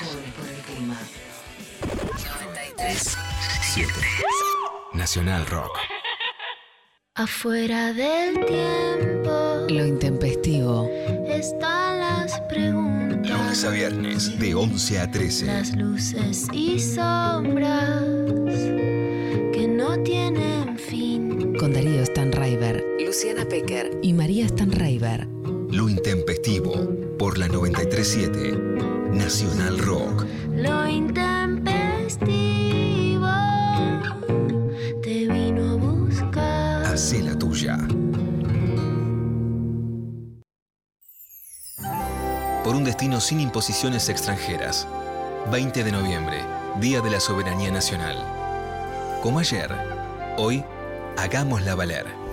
Jóvenes 0.00 0.32
por 0.34 0.46
el 0.48 0.60
clima. 0.62 0.96
93. 2.46 3.16
7. 3.74 3.92
Nacional 4.94 5.46
Rock. 5.46 5.76
Afuera 7.16 7.92
del 7.92 8.34
tiempo 8.46 9.66
Lo 9.68 9.86
intempestivo. 9.86 10.88
están 11.28 12.00
las 12.00 12.40
preguntas, 12.48 13.30
Lunes 13.30 13.64
a 13.64 13.70
viernes, 13.70 14.38
de 14.38 14.54
11 14.54 14.98
a 15.00 15.10
13. 15.10 15.46
las 15.46 15.76
luces 15.76 16.46
y 16.52 16.80
sombras 16.80 18.02
que 19.52 19.66
no 19.68 19.96
tienen 20.02 20.76
fin. 20.78 21.54
Con 21.56 21.72
Darío 21.72 22.04
Stanraiver, 22.04 22.84
Luciana 23.00 23.44
Pecker 23.44 23.92
y 24.02 24.12
María 24.12 24.48
Stanraiver. 24.48 25.28
Nacional 29.24 29.78
Rock. 29.78 30.26
Lo 30.50 30.86
intempestivo 30.86 33.26
te 35.02 35.26
vino 35.26 35.70
a 35.70 35.74
buscar. 35.76 36.84
Hacé 36.84 37.22
la 37.22 37.38
tuya. 37.38 37.78
Por 42.62 42.74
un 42.74 42.84
destino 42.84 43.18
sin 43.18 43.40
imposiciones 43.40 44.10
extranjeras. 44.10 44.86
20 45.50 45.84
de 45.84 45.92
noviembre, 45.92 46.36
Día 46.82 47.00
de 47.00 47.10
la 47.10 47.18
Soberanía 47.18 47.70
Nacional. 47.70 48.18
Como 49.22 49.38
ayer, 49.38 49.70
hoy, 50.36 50.62
hagámosla 51.16 51.74
valer. 51.74 52.23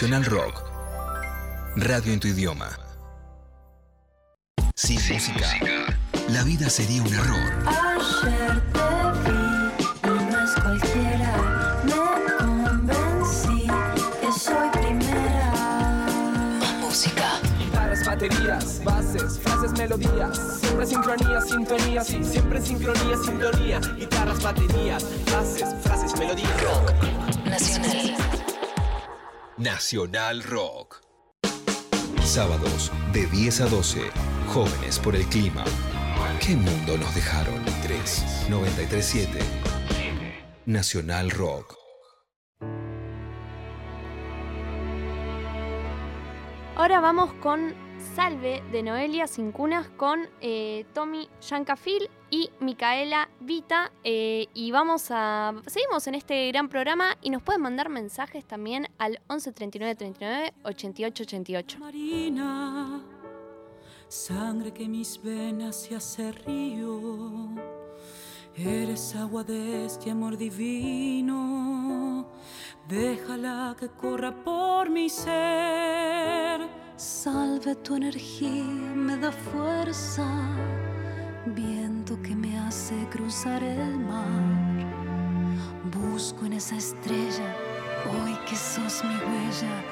Nacional 0.00 0.24
Rock. 0.24 0.62
Radio 1.76 2.14
en 2.14 2.20
tu 2.20 2.28
idioma. 2.28 2.70
Sin 4.74 4.94
música, 5.12 5.46
la 6.30 6.42
vida 6.42 6.70
sería 6.70 7.02
un 7.02 7.12
error. 7.12 7.52
Ayer 7.66 8.62
te 8.72 9.30
vi, 9.30 10.16
no 10.30 10.42
es 10.42 10.52
cualquiera, 10.62 11.82
me 11.84 12.32
convencí 12.38 13.66
que 14.22 14.32
soy 14.40 14.70
primera. 14.70 15.52
Más 16.60 16.74
música. 16.80 17.38
Guitarras, 17.58 18.06
baterías, 18.06 18.82
bases, 18.82 19.38
frases, 19.38 19.72
melodías. 19.72 20.60
Siempre 20.62 20.86
sincronía, 20.86 21.40
sintonía, 21.42 22.04
sí, 22.04 22.24
siempre 22.24 22.62
sincronía, 22.62 23.18
sintonía. 23.22 23.80
Guitarras, 23.98 24.42
baterías, 24.42 25.04
bases, 25.30 25.74
frases, 25.82 26.18
melodías. 26.18 26.62
Rock 26.62 27.44
nacional. 27.44 28.09
Nacional 29.60 30.42
Rock. 30.42 31.02
Sábados, 32.22 32.90
de 33.12 33.26
10 33.26 33.60
a 33.60 33.66
12. 33.66 34.00
Jóvenes 34.54 34.98
por 34.98 35.14
el 35.14 35.26
clima. 35.26 35.64
¿Qué 36.40 36.56
mundo 36.56 36.96
nos 36.96 37.14
dejaron? 37.14 37.62
3, 37.82 38.46
937. 38.48 39.38
Nacional 40.64 41.30
Rock. 41.30 41.76
Ahora 46.76 47.00
vamos 47.00 47.34
con 47.34 47.74
Salve 48.14 48.62
de 48.72 48.82
Noelia 48.82 49.26
Sin 49.26 49.52
Cunas 49.52 49.88
con 49.90 50.28
eh, 50.40 50.84
Tommy 50.94 51.28
Yancafil 51.48 52.10
y 52.30 52.50
Micaela 52.60 53.28
Vita. 53.40 53.92
eh, 54.04 54.48
y 54.52 54.72
vamos 54.72 55.06
a. 55.10 55.54
Seguimos 55.66 56.06
en 56.06 56.16
este 56.16 56.48
gran 56.48 56.68
programa 56.68 57.16
y 57.22 57.30
nos 57.30 57.42
pueden 57.42 57.62
mandar 57.62 57.88
mensajes 57.88 58.44
también 58.44 58.88
al 58.98 59.20
11 59.28 59.52
39 59.52 59.94
39 59.94 60.54
88 60.64 61.22
88. 61.22 61.78
Marina, 61.78 63.00
sangre 64.08 64.72
que 64.72 64.88
mis 64.88 65.22
venas 65.22 65.76
se 65.76 65.94
hace 65.96 66.32
río. 66.32 67.48
Eres 68.56 69.14
agua 69.14 69.44
de 69.44 69.86
este 69.86 70.10
amor 70.10 70.36
divino. 70.36 72.26
Déjala 72.88 73.76
que 73.78 73.88
corra 73.88 74.34
por 74.34 74.90
mi 74.90 75.08
ser. 75.08 76.89
Salve 77.00 77.74
tu 77.76 77.96
energía, 77.96 78.62
me 78.94 79.16
da 79.16 79.32
fuerza, 79.32 80.26
viento 81.46 82.20
que 82.20 82.36
me 82.36 82.58
hace 82.58 82.94
cruzar 83.08 83.62
el 83.62 83.96
mar. 83.96 84.84
Busco 85.84 86.44
en 86.44 86.52
esa 86.52 86.76
estrella, 86.76 87.56
hoy 88.12 88.36
que 88.46 88.54
sos 88.54 89.02
mi 89.02 89.14
huella, 89.14 89.82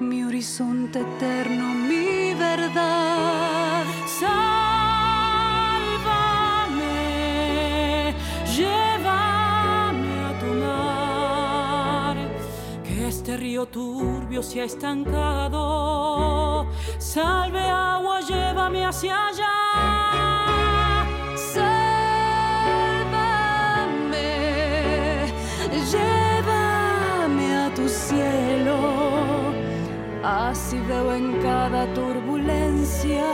mi 0.00 0.22
horizonte 0.22 1.00
eterno, 1.00 1.64
mi 1.72 2.34
verdad. 2.34 3.86
Sálvame, 4.20 5.09
río 13.60 13.66
turbio 13.66 14.42
se 14.42 14.60
ha 14.60 14.64
estancado. 14.64 16.66
Salve 16.98 17.60
agua, 17.60 18.20
llévame 18.20 18.84
hacia 18.86 19.28
allá. 19.28 19.46
Sálvame, 21.36 21.86
llévame 25.92 27.56
a 27.56 27.70
tu 27.74 27.88
cielo. 27.88 28.78
Así 30.22 30.78
veo 30.78 31.14
en 31.14 31.42
cada 31.42 31.92
turbulencia 31.94 33.24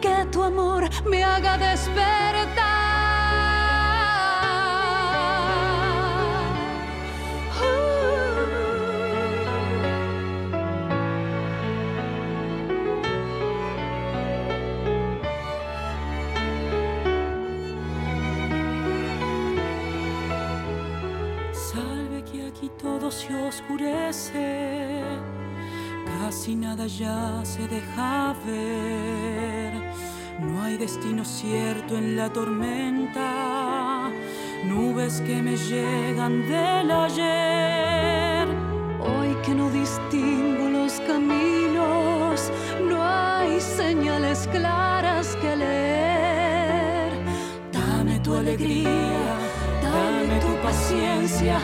que 0.00 0.24
tu 0.32 0.42
amor 0.42 0.88
me 1.04 1.22
haga 1.22 1.58
despertar. 1.58 2.75
Todo 23.06 23.12
se 23.12 23.34
oscurece, 23.34 25.00
casi 26.18 26.56
nada 26.56 26.86
ya 26.88 27.40
se 27.44 27.68
deja 27.68 28.34
ver. 28.44 29.72
No 30.40 30.62
hay 30.62 30.76
destino 30.76 31.24
cierto 31.24 31.96
en 31.96 32.16
la 32.16 32.32
tormenta, 32.32 34.10
nubes 34.64 35.20
que 35.20 35.40
me 35.40 35.56
llegan 35.56 36.48
del 36.48 36.90
ayer. 36.90 38.48
Hoy 39.00 39.36
que 39.44 39.54
no 39.54 39.70
distingo 39.70 40.68
los 40.68 40.94
caminos, 41.00 42.50
no 42.88 43.04
hay 43.04 43.60
señales 43.60 44.48
claras 44.48 45.36
que 45.36 45.56
leer. 45.56 47.12
Dame 47.72 48.18
tu 48.18 48.34
alegría, 48.34 49.45
paciencia, 50.76 51.58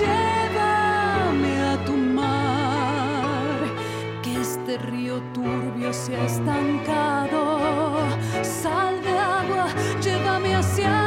llévame 0.00 1.52
a 1.72 1.84
tu 1.84 1.92
mar, 1.92 3.60
que 4.22 4.40
este 4.40 4.78
río 4.78 5.22
turbio 5.32 5.92
se 5.92 6.16
ha 6.16 6.24
estancado. 6.24 7.40
Sal 8.42 9.00
de 9.02 9.18
agua, 9.18 9.66
llévame 10.02 10.56
hacia 10.56 11.01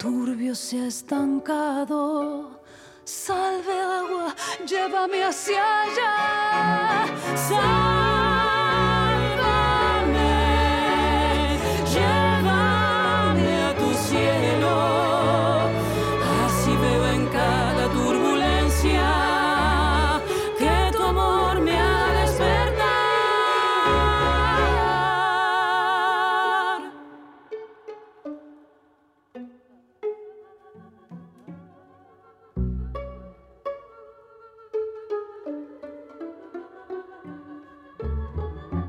turbio 0.00 0.54
se 0.54 0.80
ha 0.80 0.86
estancado. 0.86 2.58
Salve 3.04 3.72
agua, 3.72 4.34
llévame 4.66 5.22
hacia 5.24 5.62
allá. 5.82 7.06
Sálvame, 7.36 7.99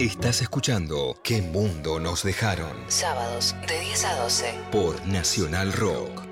Estás 0.01 0.41
escuchando 0.41 1.15
¿Qué 1.21 1.43
mundo 1.43 1.99
nos 1.99 2.23
dejaron? 2.23 2.75
Sábados 2.87 3.55
de 3.67 3.79
10 3.81 4.05
a 4.05 4.15
12. 4.15 4.53
Por 4.71 5.05
Nacional 5.05 5.71
Rock. 5.73 6.30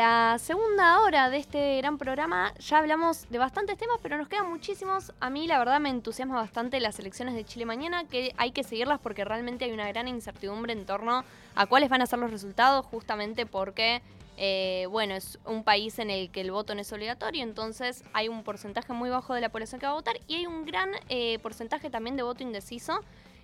La 0.00 0.38
segunda 0.38 1.02
hora 1.02 1.28
de 1.28 1.36
este 1.36 1.76
gran 1.76 1.98
programa. 1.98 2.54
Ya 2.58 2.78
hablamos 2.78 3.28
de 3.28 3.36
bastantes 3.36 3.76
temas, 3.76 3.98
pero 4.02 4.16
nos 4.16 4.28
quedan 4.28 4.48
muchísimos. 4.48 5.12
A 5.20 5.28
mí, 5.28 5.46
la 5.46 5.58
verdad, 5.58 5.78
me 5.78 5.90
entusiasma 5.90 6.36
bastante 6.36 6.80
las 6.80 6.98
elecciones 6.98 7.34
de 7.34 7.44
Chile 7.44 7.66
mañana, 7.66 8.04
que 8.04 8.32
hay 8.38 8.52
que 8.52 8.64
seguirlas 8.64 8.98
porque 8.98 9.26
realmente 9.26 9.66
hay 9.66 9.72
una 9.72 9.86
gran 9.88 10.08
incertidumbre 10.08 10.72
en 10.72 10.86
torno 10.86 11.22
a 11.54 11.66
cuáles 11.66 11.90
van 11.90 12.00
a 12.00 12.06
ser 12.06 12.18
los 12.18 12.30
resultados, 12.30 12.86
justamente 12.86 13.44
porque, 13.44 14.00
eh, 14.38 14.86
bueno, 14.88 15.14
es 15.14 15.38
un 15.44 15.64
país 15.64 15.98
en 15.98 16.08
el 16.08 16.30
que 16.30 16.40
el 16.40 16.50
voto 16.50 16.74
no 16.74 16.80
es 16.80 16.90
obligatorio, 16.94 17.42
entonces 17.42 18.02
hay 18.14 18.28
un 18.28 18.42
porcentaje 18.42 18.94
muy 18.94 19.10
bajo 19.10 19.34
de 19.34 19.42
la 19.42 19.50
población 19.50 19.80
que 19.80 19.86
va 19.86 19.92
a 19.92 19.96
votar 19.96 20.18
y 20.26 20.36
hay 20.36 20.46
un 20.46 20.64
gran 20.64 20.88
eh, 21.10 21.38
porcentaje 21.40 21.90
también 21.90 22.16
de 22.16 22.22
voto 22.22 22.42
indeciso. 22.42 23.00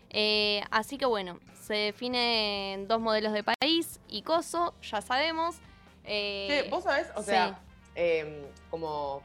Eh, 0.09 0.63
así 0.71 0.97
que 0.97 1.05
bueno, 1.05 1.39
se 1.61 1.75
definen 1.75 2.89
dos 2.89 2.99
modelos 2.99 3.35
de 3.35 3.43
país 3.43 4.01
y 4.09 4.23
coso, 4.23 4.73
ya 4.81 5.03
sabemos. 5.03 5.57
Eh, 6.07 6.47
Che, 6.49 6.71
vos 6.71 6.85
sabés, 6.85 7.09
o 7.15 7.21
sí. 7.21 7.31
sea, 7.31 7.59
em, 7.95 8.43
como. 8.71 9.23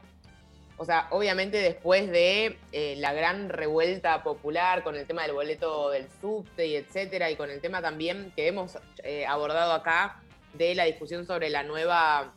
O 0.78 0.84
sea, 0.84 1.06
obviamente 1.10 1.58
después 1.58 2.10
de 2.10 2.58
eh, 2.72 2.96
la 2.98 3.12
gran 3.12 3.50
revuelta 3.50 4.22
popular 4.24 4.82
con 4.82 4.96
el 4.96 5.06
tema 5.06 5.22
del 5.22 5.32
boleto 5.32 5.90
del 5.90 6.08
subte 6.20 6.66
y 6.66 6.74
etcétera, 6.74 7.30
y 7.30 7.36
con 7.36 7.50
el 7.50 7.60
tema 7.60 7.80
también 7.80 8.32
que 8.34 8.48
hemos 8.48 8.78
eh, 9.04 9.24
abordado 9.26 9.74
acá 9.74 10.20
de 10.54 10.74
la 10.74 10.84
discusión 10.84 11.24
sobre 11.26 11.50
la 11.50 11.62
nueva 11.62 12.32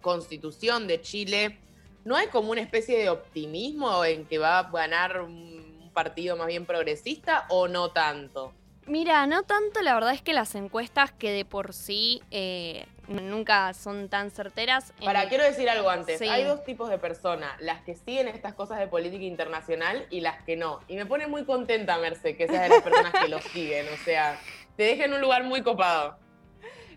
constitución 0.00 0.86
de 0.86 1.00
Chile, 1.00 1.58
¿no 2.04 2.14
hay 2.14 2.28
como 2.28 2.52
una 2.52 2.60
especie 2.60 2.98
de 2.98 3.08
optimismo 3.10 4.04
en 4.04 4.26
que 4.26 4.38
va 4.38 4.58
a 4.60 4.70
ganar 4.70 5.20
un 5.20 5.90
partido 5.92 6.36
más 6.36 6.46
bien 6.46 6.66
progresista 6.66 7.46
o 7.48 7.68
no 7.68 7.90
tanto? 7.90 8.52
Mira, 8.86 9.26
no 9.26 9.44
tanto, 9.44 9.80
la 9.82 9.94
verdad 9.94 10.12
es 10.12 10.22
que 10.22 10.32
las 10.32 10.54
encuestas 10.54 11.12
que 11.12 11.30
de 11.30 11.44
por 11.44 11.72
sí 11.72 12.20
eh, 12.30 12.86
nunca 13.20 13.74
son 13.74 14.08
tan 14.08 14.30
certeras. 14.30 14.92
Para, 15.04 15.28
quiero 15.28 15.44
decir 15.44 15.68
algo 15.68 15.90
antes. 15.90 16.18
Sí. 16.18 16.28
Hay 16.28 16.44
dos 16.44 16.64
tipos 16.64 16.88
de 16.88 16.98
personas, 16.98 17.60
las 17.60 17.82
que 17.82 17.94
siguen 17.94 18.28
estas 18.28 18.54
cosas 18.54 18.78
de 18.78 18.86
política 18.86 19.24
internacional 19.24 20.06
y 20.10 20.20
las 20.20 20.42
que 20.44 20.56
no. 20.56 20.80
Y 20.88 20.96
me 20.96 21.06
pone 21.06 21.26
muy 21.26 21.44
contenta, 21.44 21.98
Merce, 21.98 22.36
que 22.36 22.46
seas 22.48 22.62
de 22.62 22.68
las 22.68 22.82
personas 22.82 23.12
que 23.12 23.28
lo 23.28 23.40
siguen. 23.52 23.86
O 23.92 24.04
sea, 24.04 24.38
te 24.76 24.84
deja 24.84 25.04
en 25.04 25.12
un 25.14 25.20
lugar 25.20 25.44
muy 25.44 25.62
copado. 25.62 26.18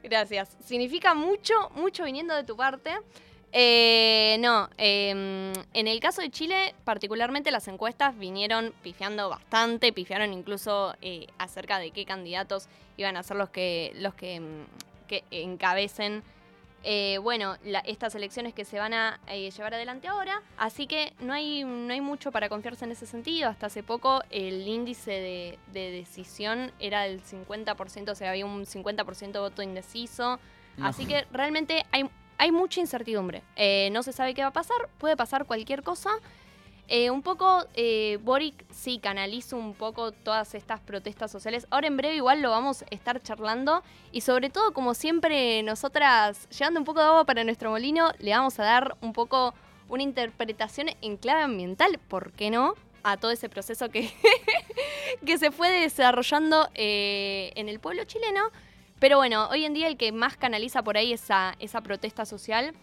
Gracias. 0.04 0.56
Significa 0.64 1.14
mucho, 1.14 1.54
mucho 1.76 2.04
viniendo 2.04 2.36
de 2.36 2.44
tu 2.44 2.56
parte. 2.56 2.92
Eh, 3.58 4.36
no, 4.42 4.70
eh, 4.78 5.54
en 5.74 5.88
el 5.88 6.00
caso 6.02 6.22
de 6.22 6.30
Chile, 6.30 6.76
particularmente 6.84 7.52
las 7.52 7.70
encuestas 7.70 8.18
vinieron 8.18 8.74
pifiando 8.84 9.30
bastante, 9.30 9.94
pifiaron 9.94 10.34
incluso 10.34 10.94
eh, 11.02 11.28
acerca 11.38 11.80
de 11.80 11.92
qué 11.92 12.04
candidatos 12.06 12.68
iban 12.98 13.16
a 13.16 13.24
ser 13.24 13.38
los 13.38 13.50
que, 13.50 13.94
los 13.96 14.14
que, 14.14 14.42
mm, 14.42 14.66
que 15.06 15.24
encabecen 15.32 16.24
eh, 16.88 17.18
bueno, 17.18 17.58
la- 17.64 17.80
estas 17.80 18.14
elecciones 18.14 18.54
que 18.54 18.64
se 18.64 18.78
van 18.78 18.94
a 18.94 19.20
eh, 19.28 19.50
llevar 19.50 19.74
adelante 19.74 20.08
ahora. 20.08 20.44
Así 20.56 20.86
que 20.86 21.14
no 21.20 21.34
hay, 21.34 21.64
no 21.64 21.92
hay 21.92 22.00
mucho 22.00 22.32
para 22.32 22.48
confiarse 22.48 22.86
en 22.86 22.92
ese 22.92 23.08
sentido. 23.08 23.50
Hasta 23.50 23.66
hace 23.66 23.82
poco 23.82 24.22
el 24.30 24.68
índice 24.68 25.10
de, 25.10 25.60
de 25.74 25.90
decisión 25.90 26.72
era 26.80 27.02
del 27.02 27.24
50%, 27.24 28.12
o 28.12 28.14
sea, 28.16 28.30
había 28.30 28.46
un 28.46 28.66
50% 28.68 29.32
de 29.32 29.40
voto 29.40 29.64
indeciso. 29.64 30.40
No. 30.78 30.86
Así 30.86 31.08
que 31.08 31.26
realmente 31.32 31.84
hay, 31.92 32.08
hay 32.38 32.52
mucha 32.52 32.80
incertidumbre. 32.82 33.42
Eh, 33.56 33.90
no 33.92 34.04
se 34.04 34.14
sabe 34.14 34.36
qué 34.36 34.44
va 34.44 34.50
a 34.50 34.54
pasar, 34.54 34.78
puede 35.00 35.18
pasar 35.18 35.46
cualquier 35.46 35.82
cosa. 35.82 36.12
Eh, 36.88 37.10
un 37.10 37.24
poco, 37.24 37.66
eh, 37.74 38.20
Boric 38.22 38.64
sí 38.72 39.00
canaliza 39.00 39.56
un 39.56 39.74
poco 39.74 40.12
todas 40.12 40.54
estas 40.54 40.80
protestas 40.80 41.32
sociales. 41.32 41.66
Ahora 41.72 41.88
en 41.88 41.98
breve 41.98 42.16
igual 42.16 42.42
lo 42.42 42.52
vamos 42.52 42.84
a 42.84 42.86
estar 42.92 43.22
charlando. 43.22 43.84
Y 44.12 44.22
sobre 44.22 44.50
todo, 44.50 44.72
como 44.74 44.94
siempre, 44.94 45.64
nosotras, 45.64 46.48
llevando 46.50 46.80
un 46.80 46.86
poco 46.86 47.00
de 47.00 47.08
agua 47.08 47.26
para 47.26 47.44
nuestro 47.44 47.72
molino, 47.72 48.12
le 48.20 48.32
vamos 48.32 48.60
a 48.60 48.64
dar 48.64 48.98
un 49.02 49.14
poco 49.14 49.54
una 49.90 50.04
interpretación 50.04 50.90
en 51.02 51.18
clave 51.18 51.42
ambiental, 51.42 52.00
¿por 52.08 52.32
qué 52.34 52.50
no? 52.50 52.76
A 53.04 53.18
todo 53.18 53.32
ese 53.32 53.50
proceso 53.50 53.90
que, 53.90 54.12
que 55.26 55.38
se 55.38 55.52
fue 55.52 55.70
desarrollando 55.70 56.70
eh, 56.76 57.52
en 57.56 57.68
el 57.70 57.80
pueblo 57.80 58.04
chileno. 58.04 58.52
Pero 59.00 59.18
bueno, 59.18 59.50
hoy 59.50 59.66
en 59.66 59.74
día 59.74 59.88
el 59.88 59.98
que 59.98 60.12
más 60.12 60.38
canaliza 60.38 60.84
por 60.84 60.98
ahí 60.98 61.14
esa, 61.14 61.56
esa 61.60 61.82
protesta 61.82 62.26
social 62.26 62.74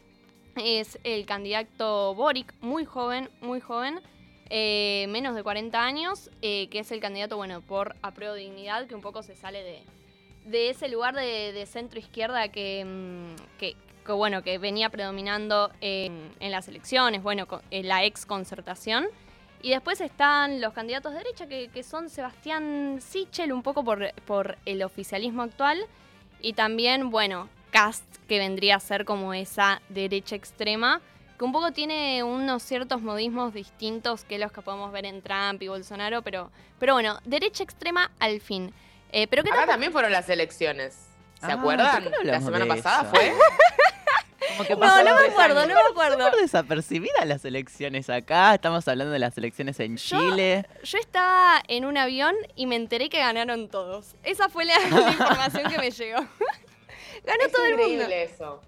es 0.57 0.99
el 1.05 1.27
candidato 1.27 2.15
Boric, 2.15 2.55
muy 2.61 2.85
joven, 2.85 3.31
muy 3.41 3.61
joven, 3.61 4.01
eh, 4.51 5.07
menos 5.09 5.35
de 5.35 5.43
40 5.43 5.83
años, 5.83 6.31
eh, 6.43 6.69
que 6.69 6.81
es 6.81 6.93
el 6.93 7.01
candidato, 7.01 7.37
bueno, 7.37 7.63
por 7.63 7.97
apruebo 8.03 8.35
dignidad, 8.35 8.87
que 8.87 8.95
un 8.95 9.01
poco 9.01 9.23
se 9.23 9.35
sale 9.35 9.63
de, 9.63 9.83
de 10.45 10.71
ese 10.71 10.89
lugar 10.89 11.15
de, 11.15 11.65
centro 11.67 11.99
izquierda 11.99 12.49
que, 12.49 12.85
mm, 12.85 13.59
que, 13.59 13.77
que, 14.05 14.13
bueno, 14.13 14.43
que 14.43 14.59
venía 14.59 14.91
predominando 14.91 15.71
en, 15.81 16.31
las 16.41 16.69
elecciones, 16.69 17.23
bueno, 17.23 17.47
en 17.71 17.89
la 17.89 18.05
ex 18.05 18.27
concertación. 18.27 19.07
Y 19.63 19.71
después 19.71 20.01
están 20.01 20.61
los 20.61 20.73
candidatos 20.73 21.13
de 21.13 21.19
derecha, 21.19 21.47
que, 21.47 21.69
que 21.69 21.83
son 21.83 22.11
Sebastián 22.11 22.99
Sichel, 23.01 23.53
un 23.53 23.63
poco 23.63 23.85
por, 23.85 24.13
por 24.27 24.59
el 24.67 24.83
oficialismo 24.83 25.43
actual, 25.43 25.79
y 26.41 26.55
también, 26.55 27.11
bueno, 27.11 27.49
Cast, 27.73 28.05
que 28.29 28.39
vendría 28.39 28.77
a 28.77 28.81
ser 28.81 29.05
como 29.05 29.35
esa 29.35 29.83
derecha 29.89 30.37
extrema, 30.37 31.01
que 31.39 31.45
un 31.45 31.51
poco 31.53 31.73
tiene 31.73 32.23
unos 32.23 32.63
ciertos 32.63 33.03
modismos 33.03 33.53
distintos 33.55 34.23
que 34.25 34.39
los 34.39 34.53
que 34.53 34.63
podemos 34.63 34.93
ver 34.93 35.07
en 35.07 35.23
Trump 35.23 35.61
y 35.63 35.67
Bolsonaro, 35.69 36.23
pero, 36.23 36.53
pero 36.79 36.93
bueno, 36.93 37.19
derecha 37.25 37.65
extrema 37.65 38.13
al 38.21 38.41
fin. 38.41 38.73
Eh, 39.11 39.27
pero 39.27 39.43
¿qué 39.43 39.51
Acá 39.51 39.67
también 39.67 39.91
fueron 39.91 40.13
las 40.13 40.29
elecciones. 40.29 40.95
¿Se 41.41 41.47
Ah, 41.51 41.55
acuerdan? 41.55 42.05
¿por 42.05 42.13
qué 42.13 42.19
no 42.25 42.33
La 42.33 42.41
semana 42.41 42.67
pasada 42.67 43.03
eso? 43.03 43.11
fue. 43.11 43.33
Como 44.57 44.65
que 44.65 44.75
No, 44.77 45.05
no 45.05 45.05
me 45.05 45.27
acuerdo, 45.29 45.61
años. 45.61 45.69
no 45.69 45.83
me 45.83 45.91
acuerdo. 45.91 46.25
Súper 46.27 46.41
desapercibidas 46.41 47.27
las 47.27 47.45
elecciones 47.45 48.11
acá. 48.11 48.55
Estamos 48.55 48.87
hablando 48.87 49.13
de 49.13 49.19
las 49.19 49.37
elecciones 49.39 49.81
en 49.81 49.97
Chile. 49.97 50.67
Yo 50.85 50.99
estaba 50.99 51.63
en 51.69 51.85
un 51.85 51.97
avión 51.97 52.35
y 52.55 52.67
me 52.67 52.77
enteré 52.77 53.09
que 53.09 53.19
ganaron 53.19 53.69
todos. 53.69 54.15
Esa 54.25 54.49
fue 54.49 54.65
la, 54.65 54.75
la 54.91 55.11
información 55.13 55.71
que 55.71 55.79
me 55.79 55.91
llegó. 55.91 56.21
Ganó 57.25 57.45
Es 57.45 57.53
todo 57.53 57.65
el 57.65 57.77
mundo. 57.77 57.89
increíble 57.93 58.23
eso. 58.25 58.61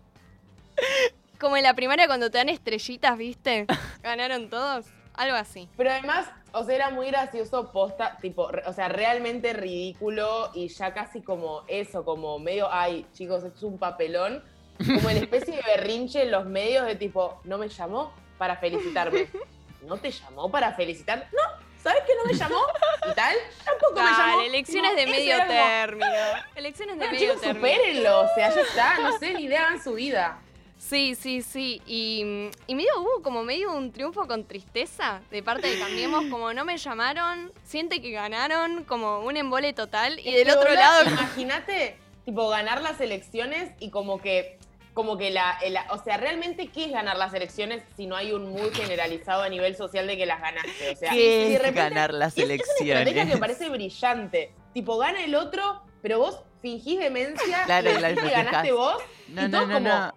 Como 1.39 1.57
en 1.57 1.63
la 1.63 1.75
primaria 1.75 2.07
cuando 2.07 2.31
te 2.31 2.39
dan 2.39 2.49
estrellitas, 2.49 3.17
¿viste? 3.19 3.67
Ganaron 4.03 4.49
todos. 4.49 4.87
Algo 5.15 5.37
así. 5.37 5.69
Pero 5.77 5.91
además, 5.91 6.29
o 6.53 6.65
sea, 6.65 6.75
era 6.75 6.91
muy 6.91 7.07
gracioso 7.09 7.71
posta, 7.71 8.19
tipo, 8.21 8.51
o 8.67 8.73
sea, 8.73 8.89
realmente 8.89 9.53
ridículo 9.53 10.51
y 10.55 10.69
ya 10.69 10.93
casi 10.93 11.23
como 11.23 11.63
eso, 11.69 12.05
como 12.05 12.39
medio, 12.41 12.69
ay, 12.73 13.07
chicos, 13.13 13.45
esto 13.45 13.57
es 13.57 13.63
un 13.63 13.79
papelón. 13.79 14.43
Como 14.79 15.09
en 15.11 15.19
especie 15.19 15.55
de 15.55 15.63
berrinche 15.63 16.23
en 16.23 16.33
los 16.33 16.47
medios 16.47 16.85
de 16.87 16.97
tipo, 16.97 17.41
no 17.45 17.59
me 17.59 17.69
llamó 17.69 18.13
para 18.39 18.57
felicitarme. 18.57 19.29
¿No 19.87 19.99
te 19.99 20.11
llamó 20.11 20.51
para 20.51 20.73
felicitar? 20.73 21.29
No, 21.33 21.64
¿sabes 21.85 22.03
que 22.05 22.15
no 22.17 22.25
me 22.25 22.35
llamó? 22.35 22.61
¿Y 23.11 23.15
tal? 23.15 23.37
Tampoco 23.65 23.93
me 23.95 24.11
llamó. 24.11 24.37
Dale, 24.39 24.47
elecciones 24.49 24.91
No, 24.91 24.97
de 24.97 25.07
medio 25.07 25.37
término. 25.47 26.07
Elecciones 26.57 26.95
de 26.97 26.99
Bueno, 26.99 27.13
medio 27.13 27.27
chicos, 27.35 27.41
término. 27.43 27.67
supérenlo, 27.69 28.21
o 28.23 28.29
sea, 28.35 28.53
ya 28.53 28.61
está, 28.61 28.99
no 28.99 29.19
sé, 29.19 29.35
ni 29.35 29.45
idea, 29.45 29.69
hagan 29.69 29.83
su 29.85 29.93
vida. 29.95 30.41
Sí, 30.77 31.15
sí, 31.15 31.41
sí. 31.41 31.81
Y, 31.87 32.51
y 32.67 32.75
medio 32.75 33.01
hubo 33.01 33.23
como 33.23 33.43
medio 33.45 33.73
un 33.73 33.91
triunfo 33.93 34.27
con 34.27 34.45
tristeza 34.45 35.23
de 35.31 35.43
parte 35.43 35.69
de 35.69 35.79
Cambiemos, 35.79 36.25
como 36.27 36.53
no 36.53 36.65
me 36.67 36.77
llamaron, 36.77 37.53
siente 37.65 38.03
que 38.03 38.11
ganaron, 38.11 38.85
como 38.85 39.21
un 39.21 39.37
embole 39.37 39.73
total. 39.73 40.19
Y 40.21 40.33
del 40.35 40.51
otro 40.51 40.75
lado, 40.75 41.09
Imagínate, 41.09 41.97
tipo, 42.27 42.49
ganar 42.49 42.83
las 42.83 43.01
elecciones 43.01 43.71
y 43.79 43.91
como 43.91 44.21
que. 44.21 44.59
Como 44.95 45.19
que 45.19 45.31
la, 45.33 45.59
O 45.91 45.99
sea, 45.99 46.17
realmente, 46.17 46.69
¿qué 46.69 46.85
es 46.85 46.93
ganar 46.93 47.17
las 47.17 47.35
elecciones 47.35 47.83
si 47.97 48.07
no 48.07 48.15
hay 48.15 48.33
un 48.33 48.53
mood 48.53 48.73
generalizado 48.73 49.43
a 49.43 49.49
nivel 49.49 49.75
social 49.77 50.07
de 50.07 50.17
que 50.17 50.25
las 50.25 50.41
ganaste? 50.41 50.91
O 50.93 50.97
sea, 50.97 51.11
¿Qué 51.11 51.17
si 51.17 51.23
de 51.27 51.53
es 51.55 51.59
repente- 51.59 51.81
ganar 51.81 52.15
las 52.15 52.39
y 52.39 52.43
es- 52.43 52.49
Es 52.51 52.53
una 52.53 52.61
estrategia 52.63 52.95
que 52.95 53.05
me 53.05 53.11
elecciones? 53.11 53.41
parece 53.41 53.69
brillante. 53.71 54.53
Tipo, 54.73 54.97
gana 54.99 55.25
el 55.25 55.35
otro, 55.35 55.83
pero 56.01 56.19
vos 56.21 56.41
fingís 56.63 57.01
demencia 57.01 57.63
Claro, 57.67 57.91
y 57.91 57.95
claro, 57.95 58.15
decís 58.15 58.31
que 58.31 58.37
ganaste 58.37 58.73
vos. 58.73 58.97
No, 59.29 59.43
y 59.43 59.49
no, 59.49 59.51
todos 59.51 59.69
no, 59.69 59.75
como, 59.75 59.89
no. 59.89 60.15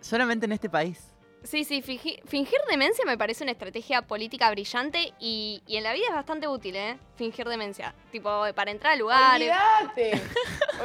Solamente 0.00 0.46
en 0.46 0.52
este 0.52 0.70
país. 0.70 1.06
Sí, 1.42 1.64
sí, 1.64 1.82
fingi- 1.82 2.20
fingir 2.26 2.58
demencia 2.70 3.04
me 3.06 3.16
parece 3.18 3.42
una 3.44 3.52
estrategia 3.52 4.02
política 4.02 4.50
brillante 4.50 5.12
y, 5.18 5.62
y 5.66 5.76
en 5.76 5.84
la 5.84 5.92
vida 5.92 6.06
es 6.08 6.14
bastante 6.14 6.48
útil, 6.48 6.76
¿eh? 6.76 6.98
Fingir 7.16 7.46
demencia. 7.48 7.94
Tipo, 8.12 8.44
para 8.54 8.70
entrar 8.70 8.92
a 8.94 8.96
lugares. 8.96 9.50
Olvídate, 9.50 10.22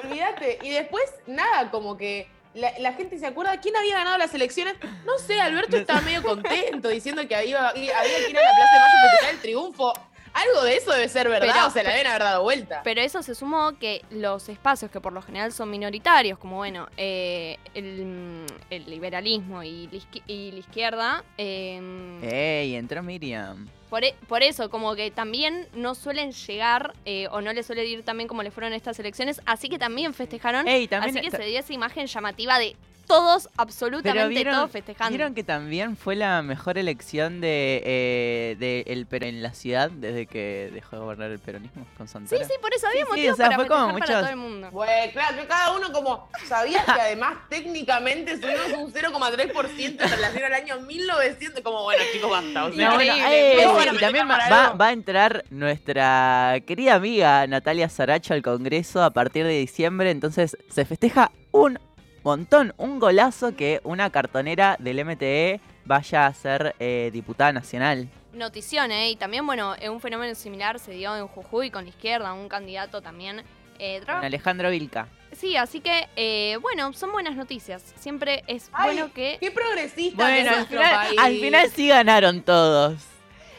olvídate. 0.03 0.59
Y 0.63 0.70
después, 0.72 1.03
nada, 1.28 1.72
como 1.72 1.97
que 1.97 2.28
la, 2.56 2.72
la 2.80 2.93
gente 2.93 3.20
se 3.20 3.26
acuerda 3.28 3.60
quién 3.62 3.76
había 3.76 3.95
ganado 3.97 4.18
las 4.18 4.34
elecciones. 4.34 4.76
No 5.06 5.18
sé, 5.20 5.39
Alberto 5.39 5.78
estaba 5.78 6.01
medio 6.01 6.24
contento 6.24 6.89
diciendo 6.89 7.28
que 7.28 7.36
había, 7.36 7.68
había 7.70 7.76
que 7.84 8.30
ir 8.30 8.38
a 8.38 8.41
la 8.41 8.56
Plaza 8.56 8.74
de 8.74 8.80
Mayo 8.80 8.97
a 8.97 9.10
festejar 9.12 9.34
el 9.36 9.41
triunfo. 9.41 9.93
Algo 10.34 10.64
de 10.66 10.76
eso 10.76 10.91
debe 10.91 11.08
ser 11.08 11.30
verdad, 11.30 11.47
Pero- 11.53 11.68
o 11.68 11.70
sea, 11.70 11.84
la 11.84 11.91
deben 11.91 12.08
haber 12.08 12.22
dado 12.24 12.43
vuelta. 12.43 12.82
Pero 12.84 12.99
eso 12.99 13.24
se 13.24 13.36
sumó 13.36 13.80
que 13.80 14.01
los 14.10 14.49
espacios 14.49 14.91
que 14.91 14.99
por 14.99 15.14
lo 15.14 15.22
general 15.22 15.53
son 15.53 15.70
minoritarios, 15.72 16.38
como 16.38 16.58
bueno, 16.58 16.89
eh, 16.97 17.58
el, 17.74 18.45
el 18.70 18.89
liberalismo 18.89 19.64
y 19.64 19.88
la, 19.88 19.97
izquier- 19.97 20.24
y 20.28 20.51
la 20.51 20.60
izquierda, 20.60 21.24
eh, 21.38 22.20
¡Ey! 22.22 22.76
Entró 22.76 23.01
Miriam. 23.01 23.66
Por, 23.95 24.03
e- 24.03 24.13
por 24.27 24.43
eso 24.43 24.69
como 24.69 24.93
que 24.93 25.09
también 25.09 25.69
no 25.73 25.95
suelen 25.95 26.33
llegar 26.33 26.93
eh, 27.05 27.29
o 27.31 27.39
no 27.39 27.53
les 27.53 27.65
suele 27.65 27.85
ir 27.85 28.03
tan 28.03 28.17
bien 28.17 28.27
como 28.27 28.43
les 28.43 28.53
fueron 28.53 28.73
estas 28.73 28.99
elecciones, 28.99 29.39
así 29.45 29.69
que 29.69 29.79
también 29.79 30.13
festejaron, 30.13 30.67
Ey, 30.67 30.89
también 30.89 31.17
así 31.17 31.25
que 31.25 31.31
se 31.31 31.45
dio 31.45 31.57
esa 31.61 31.71
imagen 31.71 32.05
llamativa 32.05 32.59
de 32.59 32.75
todos, 33.06 33.49
absolutamente 33.58 34.28
vieron, 34.28 34.53
todos 34.56 34.72
festejando. 34.72 35.10
vieron 35.16 35.34
que 35.34 35.43
también 35.43 35.95
fue 35.97 36.16
la 36.16 36.41
mejor 36.41 36.78
elección 36.78 37.41
de, 37.41 37.82
eh, 37.86 38.56
de 38.60 38.84
el 38.88 39.08
en 39.24 39.41
la 39.43 39.53
ciudad 39.53 39.89
desde 39.91 40.26
que 40.26 40.70
dejó 40.74 40.95
de 40.97 41.01
gobernar 41.01 41.32
el 41.32 41.39
peronismo 41.39 41.86
con 41.97 42.08
Sí, 42.08 42.14
Santana. 42.14 42.43
sí, 42.45 42.53
por 42.62 42.74
eso 42.74 42.88
había 42.88 43.03
sí, 43.06 43.10
motivos 43.10 43.34
o 43.34 43.36
sea, 43.38 43.45
para 43.45 43.56
fue 43.58 43.68
como 43.68 43.82
para 43.86 43.93
muchos- 43.93 44.10
todo 44.22 44.30
el 44.30 44.36
mundo. 44.36 44.70
Bueno, 44.72 45.12
claro, 45.14 45.38
que 45.38 45.47
cada 45.47 45.72
uno 45.78 45.91
como 45.93 46.30
sabías 46.47 46.84
que 46.86 46.91
además 46.91 47.36
técnicamente 47.49 48.36
subimos 48.36 48.78
un 48.78 48.91
0,3% 48.91 50.03
en 50.03 50.10
relación 50.10 50.43
al 50.45 50.53
año 50.53 50.80
1900, 50.82 51.62
como 51.64 51.84
bueno, 51.84 52.03
chicos, 52.12 52.30
basta. 52.30 52.66
O 52.66 52.74
sea, 52.74 52.89
No, 52.89 52.95
bueno, 52.95 53.14
eh, 53.30 53.66
y 53.93 53.97
también 53.99 54.28
va, 54.30 54.72
va 54.74 54.88
a 54.88 54.91
entrar 54.91 55.45
nuestra 55.49 56.56
querida 56.66 56.95
amiga 56.95 57.45
Natalia 57.47 57.88
Saracho 57.89 58.34
al 58.34 58.41
Congreso 58.41 59.03
a 59.03 59.12
partir 59.12 59.45
de 59.45 59.58
diciembre, 59.60 60.12
entonces 60.12 60.58
se 60.70 60.86
festeja 60.86 61.32
un 61.51 61.80
montón, 62.26 62.73
un 62.78 62.99
golazo 62.99 63.55
que 63.55 63.80
una 63.84 64.09
cartonera 64.09 64.76
del 64.80 65.03
MTE 65.05 65.61
vaya 65.86 66.26
a 66.26 66.34
ser 66.34 66.76
eh, 66.80 67.09
diputada 67.13 67.53
nacional. 67.53 68.09
Notición, 68.34 68.91
¿eh? 68.91 69.11
Y 69.11 69.15
también, 69.15 69.45
bueno, 69.45 69.76
eh, 69.80 69.89
un 69.89 70.01
fenómeno 70.01 70.36
similar 70.36 70.80
se 70.80 70.91
dio 70.91 71.15
en 71.15 71.28
Jujuy 71.28 71.71
con 71.71 71.84
la 71.86 71.89
izquierda, 71.89 72.34
un 72.34 72.49
candidato 72.49 73.01
también. 73.01 73.43
eh, 73.80 74.01
Con 74.05 74.15
Alejandro 74.26 74.69
Vilca. 74.69 75.07
Sí, 75.32 75.55
así 75.57 75.82
que, 75.82 76.07
eh, 76.15 76.57
bueno, 76.61 76.91
son 76.93 77.11
buenas 77.11 77.36
noticias. 77.36 77.93
Siempre 77.97 78.43
es 78.47 78.69
Ay, 78.73 78.93
bueno 78.95 79.13
que 79.13 79.38
Qué 79.39 79.51
progresista 79.51 80.23
Bueno, 80.23 80.49
al 80.51 80.65
final, 80.67 80.95
país. 80.95 81.19
al 81.19 81.34
final 81.39 81.71
sí 81.71 81.88
ganaron 81.89 82.41
todos. 82.41 83.01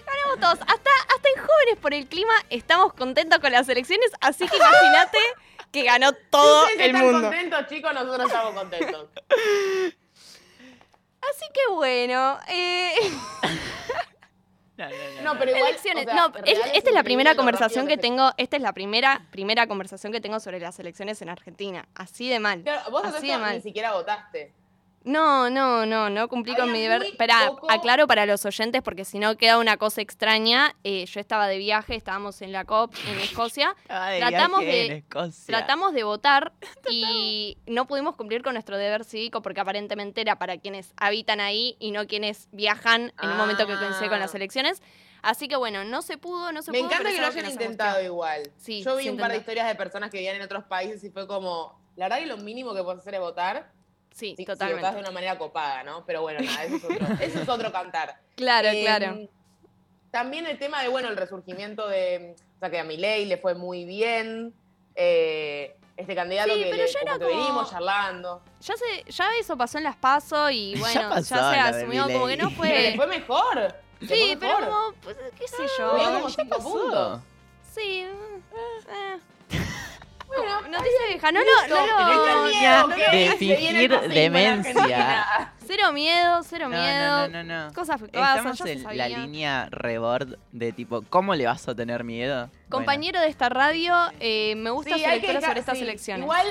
ganamos 0.07 0.41
todos. 0.41 0.59
Hasta, 0.61 0.91
hasta 1.15 1.29
en 1.37 1.43
Jóvenes 1.43 1.77
por 1.81 1.93
el 1.95 2.07
Clima 2.07 2.33
estamos 2.51 2.93
contentos 2.95 3.39
con 3.41 3.53
las 3.53 3.69
elecciones, 3.69 4.11
así 4.21 4.47
que 4.49 4.57
imagínate 4.57 5.19
que 5.77 5.83
ganó 5.85 6.13
todo 6.31 6.67
el 6.69 6.81
están 6.81 7.03
mundo. 7.05 7.21
contentos, 7.29 7.67
chicos, 7.69 7.95
nosotros 7.95 8.27
estamos 8.27 8.55
contentos. 8.55 9.09
Así 11.21 11.45
que 11.53 11.73
bueno, 11.73 12.39
eh, 12.49 12.93
No, 15.23 15.39
pero 15.39 15.53
igual, 15.57 15.71
elecciones. 15.71 16.07
o 16.07 16.11
sea, 16.11 16.15
no, 16.15 16.33
es- 16.45 16.59
esta 16.75 16.91
es 16.91 16.95
la 16.95 17.03
primera 17.03 17.35
conversación 17.35 17.87
que 17.87 17.97
tengo, 17.97 18.31
esta 18.37 18.57
es 18.57 18.63
la 18.63 18.73
primera, 18.75 19.27
primera 19.31 19.67
conversación 19.67 20.13
que 20.13 20.21
tengo 20.21 20.39
sobre 20.39 20.61
las 20.61 20.79
elecciones 20.79 21.23
en 21.23 21.31
Argentina. 21.31 21.89
Así 21.95 22.29
de 22.29 22.41
mal. 22.41 22.63
Claro, 22.63 22.91
vos 22.91 23.03
así 23.07 23.27
de 23.27 23.39
mal. 23.39 23.55
ni 23.57 23.63
siquiera 23.63 23.93
votaste. 23.95 24.53
No, 25.07 25.49
no, 25.51 25.87
no, 25.87 26.11
no 26.11 26.29
cumplí 26.29 26.53
con 26.55 26.63
Había 26.63 26.73
mi 26.75 26.81
deber. 26.83 27.03
Espera, 27.05 27.47
poco- 27.47 27.71
aclaro 27.71 28.09
para 28.09 28.27
los 28.27 28.45
oyentes 28.45 28.83
porque 28.83 29.05
si 29.05 29.21
no 29.21 29.37
queda 29.37 29.59
una 29.59 29.77
cosa 29.77 30.01
extraña. 30.01 30.75
Eh, 30.83 31.07
yo 31.07 31.21
estaba 31.21 31.47
de 31.47 31.59
viaje, 31.59 31.95
estábamos 31.95 32.43
en 32.43 32.51
la 32.51 32.65
COP 32.65 32.93
en 33.09 33.21
Escocia. 33.21 33.77
Ay, 33.89 34.19
tratamos 34.19 34.61
viaje 34.61 34.83
en 34.83 34.89
de 34.89 34.97
Escocia. 34.99 35.57
tratamos 35.57 35.93
de 35.95 36.03
votar 36.03 36.53
y 36.91 37.57
no 37.67 37.87
pudimos 37.87 38.17
cumplir 38.17 38.43
con 38.43 38.55
nuestro 38.55 38.77
deber 38.77 39.05
cívico 39.05 39.43
porque 39.43 39.61
aparentemente 39.61 40.21
era 40.21 40.41
para 40.41 40.57
quienes 40.59 40.93
habitan 40.97 41.39
ahí 41.41 41.77
y 41.79 41.93
no 41.93 42.07
quienes 42.09 42.49
viajan 42.51 43.13
en 43.23 43.31
un 43.31 43.37
momento 43.37 43.65
que 43.67 43.77
coincide 43.77 44.09
con 44.09 44.19
las 44.19 44.35
Ah. 44.35 44.39
elecciones. 44.39 44.83
Así 45.23 45.47
que 45.47 45.55
bueno, 45.57 45.85
no 45.85 46.03
se 46.03 46.19
pudo, 46.19 46.51
no 46.51 46.63
se 46.63 46.73
Me 46.73 46.79
pudo. 46.79 46.89
encanta 46.89 47.05
pero 47.05 47.15
que 47.15 47.21
lo 47.21 47.27
hayan 47.29 47.45
nos 47.45 47.53
intentado 47.53 48.03
igual. 48.03 48.43
Sí, 48.59 48.83
Yo 48.83 48.97
vi 48.97 49.09
un 49.09 49.17
par 49.19 49.31
de 49.31 49.37
intentó. 49.37 49.41
historias 49.53 49.69
de 49.69 49.75
personas 49.77 50.11
que 50.11 50.19
vivían 50.19 50.35
en 50.37 50.43
otros 50.43 50.65
países 50.65 51.03
y 51.05 51.11
fue 51.11 51.27
como, 51.29 51.81
la 51.95 52.07
verdad 52.07 52.19
que 52.19 52.27
lo 52.27 52.37
mínimo 52.39 52.75
que 52.75 52.83
puedes 52.83 53.01
hacer 53.01 53.15
es 53.15 53.21
votar. 53.21 53.71
Sí, 54.17 54.31
si, 54.31 54.37
si 54.37 54.45
totalmente. 54.47 54.81
votás 54.81 54.95
de 54.95 55.01
una 55.01 55.11
manera 55.11 55.37
copada, 55.37 55.83
¿no? 55.83 56.05
Pero 56.07 56.23
bueno, 56.23 56.41
nada, 56.41 56.65
eso 56.65 56.77
es 56.77 56.85
otro, 56.85 57.07
eso 57.21 57.43
es 57.43 57.49
otro 57.49 57.71
cantar. 57.71 58.19
Claro, 58.35 58.69
Em, 58.69 58.81
claro. 58.83 59.19
También 60.11 60.47
el 60.47 60.59
tema 60.59 60.81
de, 60.83 60.89
bueno, 60.89 61.09
el 61.11 61.17
resurgimiento 61.19 61.87
de, 61.89 62.35
o 62.57 62.59
sea, 62.59 62.71
que 62.71 62.79
a 62.79 62.85
Milei 62.85 63.27
le 63.27 63.37
fue 63.37 63.55
muy 63.55 63.85
bien. 63.85 64.55
eh, 64.95 65.77
este 65.99 66.15
candidato 66.15 66.53
Sí, 66.53 66.63
que, 66.65 66.71
pero 66.71 66.83
le- 66.85 66.93
ya 66.93 66.99
era 67.01 67.13
como 67.13 67.19
que 67.27 67.33
como- 67.33 67.43
venimos 67.45 67.71
charlando. 67.71 68.43
Ya 68.61 68.75
se, 68.77 69.11
ya 69.13 69.29
eso 69.39 69.57
pasó 69.57 69.77
en 69.79 69.85
las 69.85 69.97
PASO 69.97 70.51
y 70.51 70.75
Ya 70.75 70.81
bueno, 70.81 71.01
ya, 71.03 71.09
pasó 71.11 71.25
se 71.35 71.35
lo 71.35 71.41
asumió 71.63 72.03
como 72.07 72.27
que 72.27 72.37
no 72.39 72.51
Milei. 72.51 72.59
Pero 72.61 72.81
le 72.81 72.97
fue. 72.97 72.97
fue 72.97 73.07
mejor. 73.07 73.75
Sí, 74.01 74.07
fue 74.09 74.37
pero 74.41 74.59
como, 74.61 74.93
pues, 75.03 75.17
qué 75.39 75.49
sé 75.49 75.63
yo. 75.79 75.91
como 75.93 76.31
cinco 76.31 76.59
puntos. 76.59 77.21
Sí. 77.75 78.01
eh. 78.01 79.19
Bueno, 80.27 80.61
Noticia 80.69 81.07
vieja, 81.09 81.33
no 81.33 81.41
lo, 81.41 81.69
no 81.69 81.87
lo- 81.87 81.97
Tengo 82.23 82.45
miedo, 82.45 82.89
miedo, 82.89 83.11
de 83.13 83.29
se 83.31 83.37
fingir 83.37 84.01
demencia. 84.09 85.53
Cero 85.67 85.93
miedo, 85.93 86.43
cero 86.45 86.69
No, 86.69 86.77
miedo. 86.81 87.29
no, 87.29 87.29
no, 87.29 87.45
no, 87.45 87.67
no. 87.67 87.73
Cosas 87.75 88.01
Estamos 88.03 88.59
se 88.59 88.73
en 88.73 88.97
la 88.97 89.09
línea 89.09 89.69
rebord 89.71 90.37
de 90.53 90.73
tipo, 90.73 91.03
¿cómo 91.09 91.35
le 91.35 91.47
vas 91.47 91.67
a 91.69 91.75
tener 91.75 92.05
miedo? 92.05 92.51
Compañero 92.69 93.21
de 93.21 93.29
esta 93.29 93.49
radio, 93.49 93.95
eh, 94.21 94.55
me 94.57 94.71
gusta 94.71 94.95
Sí, 94.97 95.03
su 95.03 95.09
lectura 95.11 95.41
sobre 95.41 95.61
estas 95.61 95.79
sí, 95.79 95.85
elecciones. 95.85 96.23
Igual, 96.25 96.47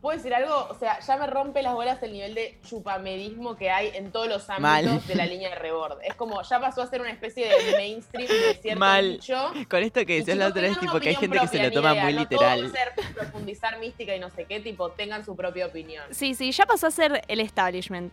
puedo 0.00 0.16
decir 0.16 0.34
algo, 0.34 0.66
o 0.70 0.74
sea, 0.78 0.98
ya 1.00 1.16
me 1.16 1.26
rompe 1.26 1.62
las 1.62 1.74
bolas 1.74 2.02
el 2.02 2.12
nivel 2.12 2.34
de 2.34 2.58
chupamedismo 2.66 3.56
que 3.56 3.70
hay 3.70 3.88
en 3.94 4.10
todos 4.10 4.28
los 4.28 4.48
ámbitos 4.48 4.94
Mal. 4.94 5.06
de 5.06 5.14
la 5.14 5.26
línea 5.26 5.50
de 5.50 5.56
rebord. 5.56 5.98
Es 6.02 6.14
como, 6.14 6.42
ya 6.42 6.60
pasó 6.60 6.82
a 6.82 6.86
ser 6.86 7.00
una 7.00 7.10
especie 7.10 7.46
de 7.46 7.72
mainstream 7.76 8.28
de 8.28 8.54
cierto 8.60 8.80
Mal. 8.80 9.20
Con 9.68 9.82
esto 9.82 10.04
que 10.06 10.16
decías 10.16 10.36
la 10.38 10.48
otra 10.48 10.62
vez, 10.62 10.78
tipo 10.78 10.98
que 11.00 11.10
hay 11.10 11.16
gente 11.16 11.38
que 11.38 11.48
se 11.48 11.62
lo 11.62 11.70
toma 11.70 11.92
idea, 11.92 12.04
muy 12.04 12.14
no 12.14 12.20
literal. 12.20 12.60
todo 12.60 12.70
ser 12.72 12.92
profundizar 13.14 13.78
mística 13.78 14.14
y 14.14 14.18
no 14.18 14.30
sé 14.30 14.44
qué, 14.46 14.60
tipo, 14.60 14.90
tengan 14.90 15.24
su 15.24 15.36
propia 15.36 15.66
opinión. 15.66 16.04
Sí, 16.10 16.34
sí, 16.34 16.50
ya 16.52 16.64
pasó 16.66 16.86
a 16.86 16.90
ser 16.90 17.22
el 17.28 17.40
establishment. 17.40 18.12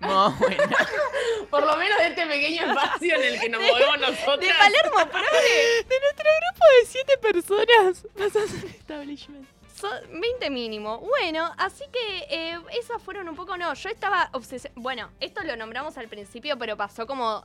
No, 0.00 0.30
bueno. 0.38 0.62
Por 1.50 1.64
lo 1.64 1.76
menos 1.76 1.98
de 1.98 2.08
este 2.08 2.26
pequeño 2.26 2.66
espacio 2.66 3.14
en 3.16 3.22
el 3.22 3.40
que 3.40 3.48
nos 3.48 3.60
movemos 3.70 3.98
nosotros. 4.00 4.40
De 4.40 4.48
Palermo, 4.58 5.10
por 5.10 5.20
De 5.20 6.00
nuestro 6.00 6.30
grupo 6.40 6.64
de 6.80 6.86
siete 6.86 7.18
personas, 7.18 8.06
a 8.20 8.24
hacer 8.26 8.70
establishment. 8.70 9.55
Son 9.78 9.92
20 10.20 10.50
mínimo. 10.50 10.98
Bueno, 11.00 11.52
así 11.58 11.84
que 11.92 12.18
eh, 12.30 12.58
esas 12.78 13.00
fueron 13.02 13.28
un 13.28 13.36
poco, 13.36 13.56
no, 13.56 13.72
yo 13.74 13.88
estaba 13.88 14.30
obsesionada. 14.32 14.80
Bueno, 14.80 15.10
esto 15.20 15.42
lo 15.44 15.56
nombramos 15.56 15.96
al 15.98 16.08
principio, 16.08 16.56
pero 16.58 16.76
pasó 16.76 17.06
como 17.06 17.44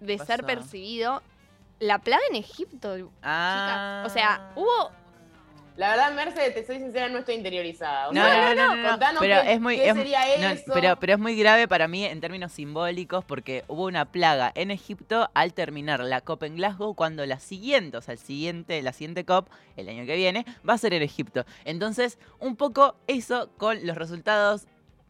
de 0.00 0.18
ser 0.18 0.44
percibido. 0.44 1.22
La 1.80 1.98
plaga 1.98 2.22
en 2.30 2.36
Egipto, 2.36 3.10
Ah. 3.22 4.02
chicas. 4.04 4.10
O 4.10 4.14
sea, 4.14 4.52
hubo 4.56 4.92
La 5.76 5.88
verdad, 5.90 6.12
Mercedes, 6.12 6.54
te 6.54 6.66
soy 6.66 6.78
sincera, 6.78 7.08
no 7.08 7.18
estoy 7.18 7.34
interiorizada. 7.36 8.10
O 8.10 8.12
No, 8.12 8.22
sea, 8.22 8.54
no, 8.54 8.54
no, 8.54 8.76
no, 8.76 8.82
no, 8.82 8.88
contanos 8.90 9.20
pero 9.20 9.40
qué, 9.42 9.52
es 9.54 9.60
muy, 9.60 9.76
qué 9.76 9.88
es- 9.88 9.94
sería 9.94 10.34
eso. 10.52 10.70
pero, 10.74 10.96
pero 11.00 11.14
es 11.14 11.18
muy 11.18 11.34
grave 11.34 11.66
para 11.66 11.88
mí 11.88 12.04
en 12.04 12.20
términos 12.20 12.52
simbólicos 12.52 13.24
porque 13.24 13.64
hubo 13.68 13.84
una 13.86 14.04
plaga 14.04 14.52
en 14.54 14.70
Egipto 14.70 15.30
al 15.32 15.54
terminar 15.54 16.00
la 16.00 16.20
COP 16.20 16.42
en 16.42 16.56
Glasgow 16.56 16.94
cuando 16.94 17.24
la 17.24 17.40
siguiente, 17.40 17.96
o 17.96 18.02
sea, 18.02 18.12
el 18.12 18.18
siguiente, 18.20 18.82
la 18.82 18.92
siguiente 18.92 19.24
COP, 19.24 19.48
el 19.76 19.88
año 19.88 20.04
que 20.04 20.16
viene, 20.16 20.44
va 20.68 20.74
a 20.74 20.78
ser 20.78 20.92
en 20.92 21.02
Egipto. 21.02 21.46
Entonces, 21.64 22.18
un 22.38 22.56
poco 22.56 22.94
eso 23.06 23.48
con 23.56 23.86
los 23.86 23.96
resultados 23.96 24.66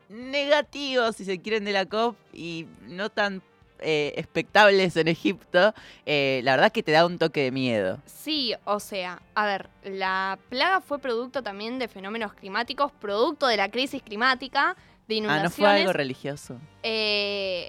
negativos, 0.08 1.16
si 1.16 1.24
se 1.24 1.40
quieren, 1.40 1.64
de 1.64 1.72
la 1.72 1.86
COP 1.86 2.16
y 2.32 2.66
no 2.86 3.10
tan 3.10 3.42
eh, 3.82 4.12
expectables 4.16 4.96
en 4.96 5.08
Egipto, 5.08 5.74
eh, 6.06 6.40
la 6.44 6.52
verdad 6.52 6.72
que 6.72 6.82
te 6.82 6.92
da 6.92 7.04
un 7.06 7.18
toque 7.18 7.42
de 7.44 7.50
miedo. 7.50 7.98
Sí, 8.06 8.54
o 8.64 8.80
sea, 8.80 9.20
a 9.34 9.46
ver, 9.46 9.68
la 9.84 10.38
plaga 10.48 10.80
fue 10.80 10.98
producto 10.98 11.42
también 11.42 11.78
de 11.78 11.88
fenómenos 11.88 12.32
climáticos, 12.34 12.92
producto 12.92 13.46
de 13.46 13.56
la 13.56 13.68
crisis 13.70 14.02
climática, 14.02 14.76
de 15.08 15.14
Ah, 15.14 15.18
inundaciones. 15.18 15.50
no 15.50 15.56
fue 15.56 15.68
algo 15.80 15.92
religioso. 15.92 16.56
Eh, 16.82 17.68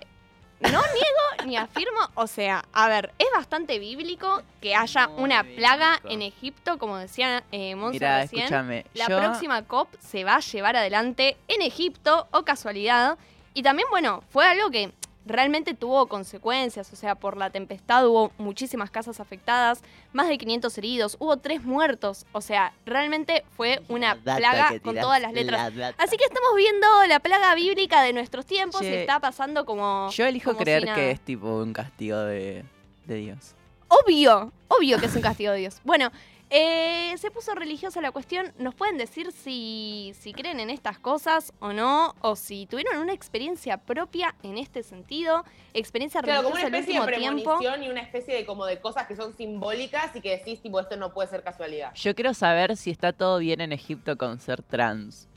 no 0.62 0.70
niego 0.70 0.82
ni 1.46 1.58
afirmo, 1.58 2.00
o 2.14 2.26
sea, 2.28 2.64
a 2.72 2.88
ver, 2.88 3.12
es 3.20 3.28
bastante 3.36 3.80
bíblico 3.80 4.42
que 4.62 4.76
haya 4.76 5.10
una 5.10 5.44
plaga 5.44 6.00
en 6.06 6.22
Egipto, 6.22 6.78
como 6.78 6.98
decía 6.98 7.44
eh, 7.52 7.76
Monse 7.76 7.96
Mira, 7.96 8.22
recién. 8.22 8.44
escúchame, 8.44 8.86
La 8.94 9.08
yo- 9.08 9.18
próxima 9.20 9.64
COP 9.64 9.90
se 10.00 10.24
va 10.24 10.36
a 10.36 10.40
llevar 10.40 10.78
adelante 10.78 11.36
en 11.50 11.62
Egipto, 11.64 12.28
o 12.32 12.44
casualidad. 12.44 13.18
Y 13.56 13.62
también, 13.64 13.88
bueno, 13.92 14.24
fue 14.30 14.46
algo 14.46 14.72
que 14.72 14.92
realmente 15.26 15.74
tuvo 15.74 16.08
consecuencias, 16.08 16.92
o 16.92 16.96
sea, 16.96 17.16
por 17.16 17.38
la 17.38 17.50
tempestad 17.50 18.08
hubo 18.08 18.32
muchísimas 18.38 18.92
casas 18.92 19.20
afectadas, 19.20 19.82
más 20.12 20.28
de 20.28 20.38
500 20.38 20.78
heridos, 20.78 21.18
hubo 21.20 21.38
tres 21.38 21.64
muertos, 21.64 22.26
o 22.32 22.42
sea, 22.42 22.74
realmente 22.86 23.44
fue 23.56 23.82
una 23.88 24.16
plaga 24.16 24.80
con 24.82 24.96
todas 24.96 25.22
las 25.22 25.34
letras. 25.34 25.74
la. 25.76 25.94
Así 25.98 26.18
que 26.18 26.26
estamos 26.26 26.52
viendo 26.58 26.88
la 27.08 27.20
plaga 27.20 27.56
bíblica 27.56 28.02
de 28.02 28.14
nuestros 28.14 28.46
tiempos 28.46 28.82
y 28.82 28.88
está 28.88 29.20
pasando 29.20 29.66
como... 29.66 30.10
Yo 30.12 30.26
elijo 30.26 30.52
como 30.52 30.60
si 30.60 30.64
creer 30.64 30.86
nada. 30.86 30.96
que 30.96 31.12
es 31.12 31.22
tipo 31.22 31.48
un 31.48 31.74
castigo 31.74 32.18
de, 32.20 32.64
de 33.06 33.16
Dios. 33.16 33.56
Obvio, 33.88 34.52
obvio 34.68 35.00
que 35.00 35.06
es 35.06 35.16
un 35.16 35.22
castigo 35.22 35.52
de 35.52 35.60
Dios. 35.60 35.80
Bueno, 35.84 36.12
eh, 36.56 37.18
se 37.18 37.32
puso 37.32 37.56
religiosa 37.56 38.00
la 38.00 38.12
cuestión. 38.12 38.54
¿Nos 38.60 38.76
pueden 38.76 38.96
decir 38.96 39.32
si, 39.32 40.14
si 40.20 40.34
creen 40.34 40.60
en 40.60 40.70
estas 40.70 41.00
cosas 41.00 41.52
o 41.60 41.74
no? 41.74 42.14
O 42.22 42.36
si 42.36 42.68
tuvieron 42.68 42.98
una 43.00 43.12
experiencia 43.12 43.78
propia 43.78 44.36
en 44.44 44.60
este 44.60 44.84
sentido. 44.84 45.44
Experiencia 45.74 46.22
Claro, 46.22 46.44
como 46.44 46.54
una 46.54 46.66
religiosa 46.66 46.68
al 46.68 46.76
especie 46.76 46.94
de 46.94 47.00
último 47.00 47.56
premonición 47.56 47.84
y 47.84 47.90
una 47.90 48.02
especie 48.02 48.36
de 48.36 48.46
como 48.46 48.68
de 48.68 48.80
cosas 48.80 49.08
que 49.08 49.16
son 49.16 49.36
simbólicas 49.36 50.16
y 50.16 50.22
que 50.22 50.38
decís, 50.38 50.62
tipo, 50.62 50.80
esto 50.80 50.96
no 50.96 51.12
puede 51.12 51.28
ser 51.28 51.42
casualidad. 51.42 51.92
Yo 51.96 52.14
quiero 52.14 52.36
saber 52.36 52.78
si 52.78 52.92
está 52.92 53.14
todo 53.14 53.40
bien 53.40 53.60
en 53.60 53.74
Egipto 53.74 54.16
con 54.16 54.40
ser 54.40 54.62
trans. 54.62 55.28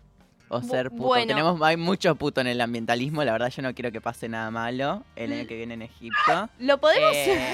O 0.48 0.62
ser 0.62 0.90
puto. 0.90 1.02
bueno. 1.04 1.26
Tenemos, 1.26 1.60
hay 1.62 1.76
mucho 1.76 2.14
puto 2.14 2.40
en 2.40 2.46
el 2.46 2.60
ambientalismo. 2.60 3.24
La 3.24 3.32
verdad, 3.32 3.50
yo 3.50 3.62
no 3.62 3.74
quiero 3.74 3.90
que 3.90 4.00
pase 4.00 4.28
nada 4.28 4.50
malo 4.50 5.02
el 5.16 5.30
Mm. 5.30 5.32
año 5.32 5.46
que 5.48 5.56
viene 5.56 5.74
en 5.74 5.82
Egipto. 5.82 6.48
Lo 6.60 6.78
podemos. 6.78 7.14
Eh, 7.16 7.52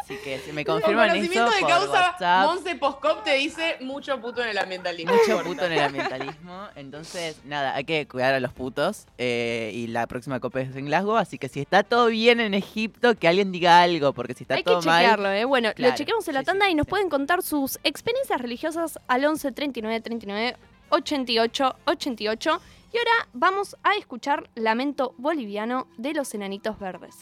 así 0.00 0.16
que 0.22 0.38
si 0.38 0.52
me 0.52 0.64
Con 0.64 0.80
confirman 0.80 1.06
eso 1.10 1.16
conocimiento 1.16 1.50
de 1.54 1.60
por 1.60 1.68
causa, 1.68 1.90
WhatsApp. 2.12 2.46
Monse 2.46 2.74
Postcop 2.76 3.24
te 3.24 3.34
dice 3.34 3.76
mucho 3.80 4.20
puto 4.20 4.42
en 4.42 4.50
el 4.50 4.58
ambientalismo. 4.58 5.12
Mucho 5.12 5.42
puto 5.42 5.64
en 5.66 5.72
el 5.72 5.80
ambientalismo. 5.80 6.68
Entonces, 6.76 7.40
nada, 7.44 7.74
hay 7.74 7.84
que 7.84 8.06
cuidar 8.06 8.34
a 8.34 8.40
los 8.40 8.52
putos. 8.52 9.06
eh, 9.18 9.72
y 9.74 9.88
la 9.88 10.06
próxima 10.06 10.38
copa 10.40 10.60
es 10.60 10.74
en 10.76 10.86
Glasgow. 10.86 11.16
Así 11.16 11.38
que 11.38 11.48
si 11.48 11.60
está 11.60 11.82
todo 11.82 12.06
bien 12.06 12.38
en 12.40 12.54
Egipto, 12.54 13.16
que 13.16 13.26
alguien 13.28 13.50
diga 13.52 13.82
algo. 13.82 14.12
Porque 14.12 14.34
si 14.34 14.44
está 14.44 14.54
Hay 14.54 14.62
que 14.62 14.70
todo 14.70 14.82
mal. 14.82 15.00
chequearlo, 15.02 15.30
¿eh? 15.32 15.44
Bueno, 15.44 15.70
lo 15.76 15.94
chequeamos 15.94 16.26
en 16.28 16.34
la 16.34 16.42
tanda 16.44 16.68
y 16.70 16.74
nos 16.74 16.86
pueden 16.86 17.08
contar 17.08 17.42
sus 17.42 17.80
experiencias 17.82 18.40
religiosas 18.40 18.98
al 19.08 19.24
11 19.24 19.50
39 19.52 20.00
39 20.00 20.56
88 20.92 21.76
88. 21.86 22.60
Y 22.92 22.98
ahora 22.98 23.28
vamos 23.32 23.76
a 23.82 23.94
escuchar 23.96 24.50
Lamento 24.54 25.14
Boliviano 25.16 25.88
de 25.96 26.12
los 26.12 26.34
Enanitos 26.34 26.78
Verdes. 26.78 27.16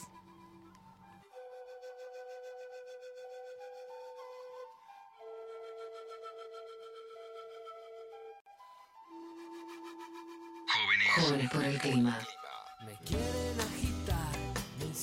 Jóvenes 11.16 11.51
por 11.51 11.64
el 11.64 11.79
clima. 11.79 12.18
Me 12.85 12.95
quieren 13.05 13.61
agitar, 13.61 14.33
me 14.79 14.95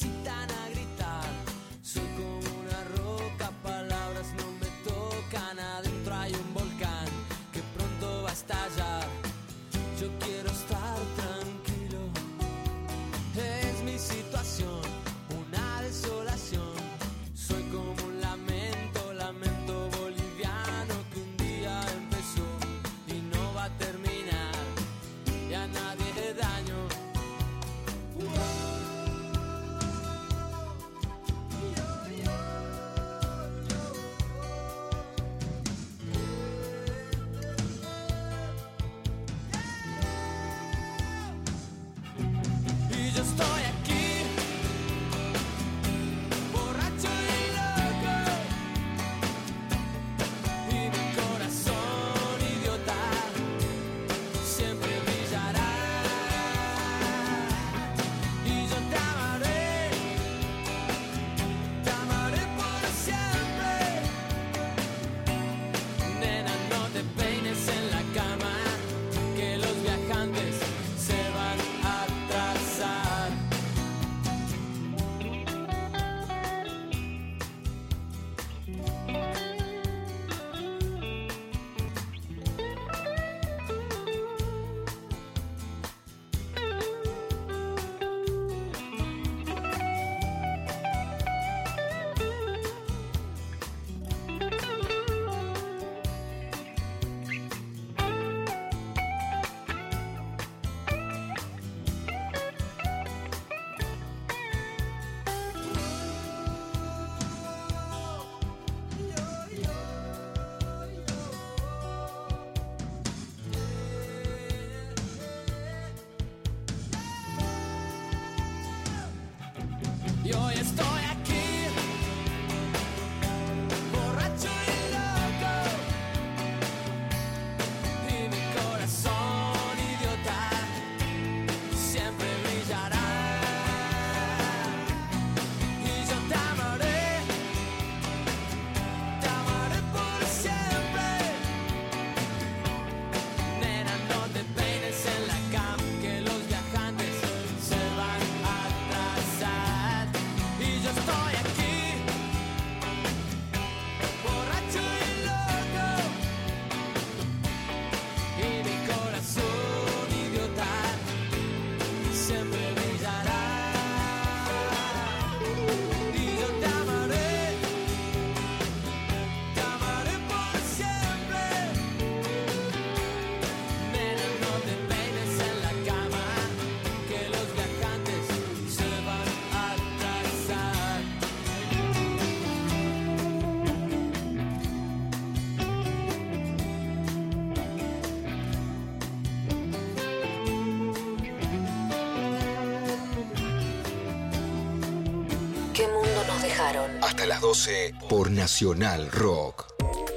dejaron. 196.57 197.03
Hasta 197.03 197.25
las 197.27 197.39
12 197.41 197.93
por 198.09 198.31
Nacional 198.31 199.11
Rock. 199.11 199.65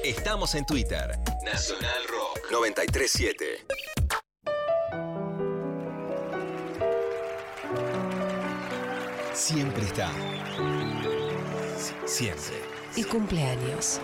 Estamos 0.02 0.54
en 0.54 0.64
Twitter. 0.64 1.18
Nacional 1.44 2.02
Rock 2.08 2.50
937. 2.50 3.66
Siempre 9.34 9.84
está. 9.84 10.10
Sie- 11.78 11.94
Siempre. 12.06 12.62
Y 12.96 13.04
cumpleaños. 13.04 14.00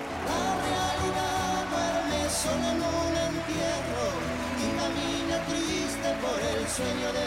duerme 1.70 2.30
solo 2.30 2.66
en 2.70 2.82
un 2.82 3.16
entierro 3.28 4.06
y 4.62 4.66
camina 4.78 5.44
triste 5.46 6.08
por 6.22 6.38
el 6.40 6.68
sueño 6.68 7.12
bueno. 7.12 7.25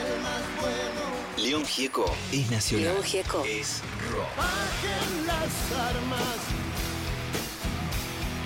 León 1.50 1.66
Gieco 1.66 2.06
es 2.32 2.52
nacional. 2.52 2.94
León 2.94 3.04
Gieco. 3.04 3.44
Es 3.44 3.82
rock. 4.12 4.38
Bajen 4.38 5.26
las 5.26 5.72
armas, 5.80 6.38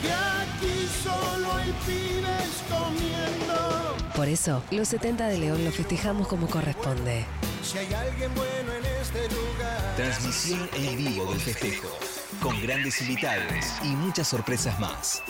que 0.02 0.14
aquí 0.14 0.88
solo 1.04 1.54
hay 1.54 1.74
pibes 1.86 2.64
comiendo. 2.70 3.98
Por 4.16 4.30
eso, 4.30 4.64
los 4.72 4.88
70 4.88 5.28
de 5.28 5.38
León 5.38 5.66
lo 5.66 5.72
festejamos 5.74 6.30
como 6.30 6.48
corresponde. 6.48 7.26
Si 7.62 7.78
hay 7.78 7.94
alguien 7.94 8.34
bueno 8.36 8.72
en 8.72 8.86
este 8.86 9.28
lugar. 9.36 9.96
Transmisión 9.98 10.70
en 10.74 10.96
vivo 10.96 11.26
del 11.26 11.42
festejo. 11.42 11.90
Con 12.42 12.62
grandes 12.62 13.02
invitados 13.02 13.66
y 13.84 13.88
muchas 13.88 14.28
sorpresas 14.28 14.80
más. 14.80 15.24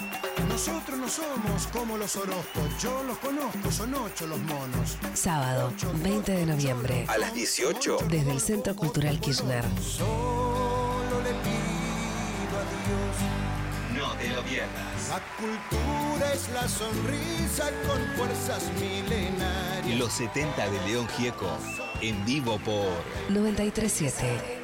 Nosotros 0.48 0.98
no 0.98 1.08
somos 1.08 1.68
como 1.68 1.98
los 1.98 2.16
Orozcos, 2.16 2.82
yo 2.82 3.04
los 3.04 3.18
conozco, 3.20 3.72
son 3.72 3.94
ocho 3.96 4.28
los 4.28 4.40
monos. 4.40 4.98
Sábado, 5.14 5.74
20 6.04 6.32
de 6.32 6.46
noviembre. 6.46 7.06
A 7.08 7.18
las 7.18 7.34
18. 7.34 7.98
Desde 8.10 8.32
el 8.32 8.40
Centro 8.40 8.76
Cultural 8.76 9.20
Kirchner. 9.20 9.64
Solo 9.82 11.22
le 11.24 11.32
pido 11.44 12.58
a 12.60 12.64
Dios. 12.84 14.00
No 14.00 14.14
te 14.18 14.30
lo 14.30 14.44
pierdas. 14.44 15.10
La 15.10 15.22
cultura 15.38 16.34
es 16.34 16.50
la 16.50 16.68
sonrisa 16.68 17.70
con 17.88 18.02
fuerzas 18.16 18.72
milenarias. 18.80 20.00
Los 20.00 20.14
70 20.14 20.70
de 20.70 20.88
León 20.88 21.08
Gieco. 21.18 21.58
En 22.02 22.26
vivo 22.26 22.58
por 22.60 22.90
937. 23.30 24.63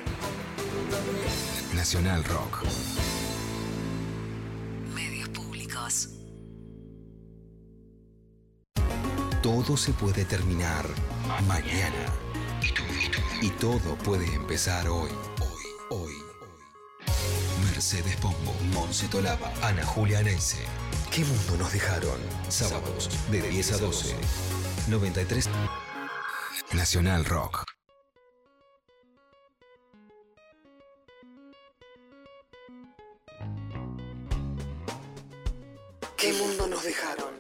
Nacional 1.80 2.26
Rock. 2.26 2.66
Medios 4.94 5.30
públicos. 5.30 6.10
Todo 9.42 9.78
se 9.78 9.94
puede 9.94 10.26
terminar 10.26 10.86
mañana. 11.48 12.06
Y 13.42 13.50
todo 13.52 13.96
puede 14.04 14.26
empezar 14.36 14.90
hoy. 14.90 15.10
Hoy, 15.40 15.98
hoy. 15.98 16.14
Mercedes 17.64 18.18
Pombo, 18.18 18.54
Monse 18.74 19.08
Tolaba, 19.08 19.50
Ana 19.62 19.86
Julia 19.86 20.20
Anense. 20.20 20.58
¿Qué 21.10 21.24
mundo 21.24 21.56
nos 21.60 21.72
dejaron? 21.72 22.20
Sábados 22.50 23.10
de 23.32 23.42
10 23.42 23.72
a 23.72 23.78
12. 23.78 24.16
93. 24.90 25.50
Nacional 26.74 27.24
Rock. 27.24 27.64
¿Qué 36.20 36.34
mundo 36.34 36.68
nos 36.68 36.84
dejaron? 36.84 37.39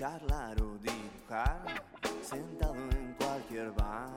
Charlar 0.00 0.56
o 0.62 0.78
dibujar, 0.78 1.60
sentado 2.22 2.74
en 2.74 3.14
cualquier 3.18 3.70
bar, 3.72 4.08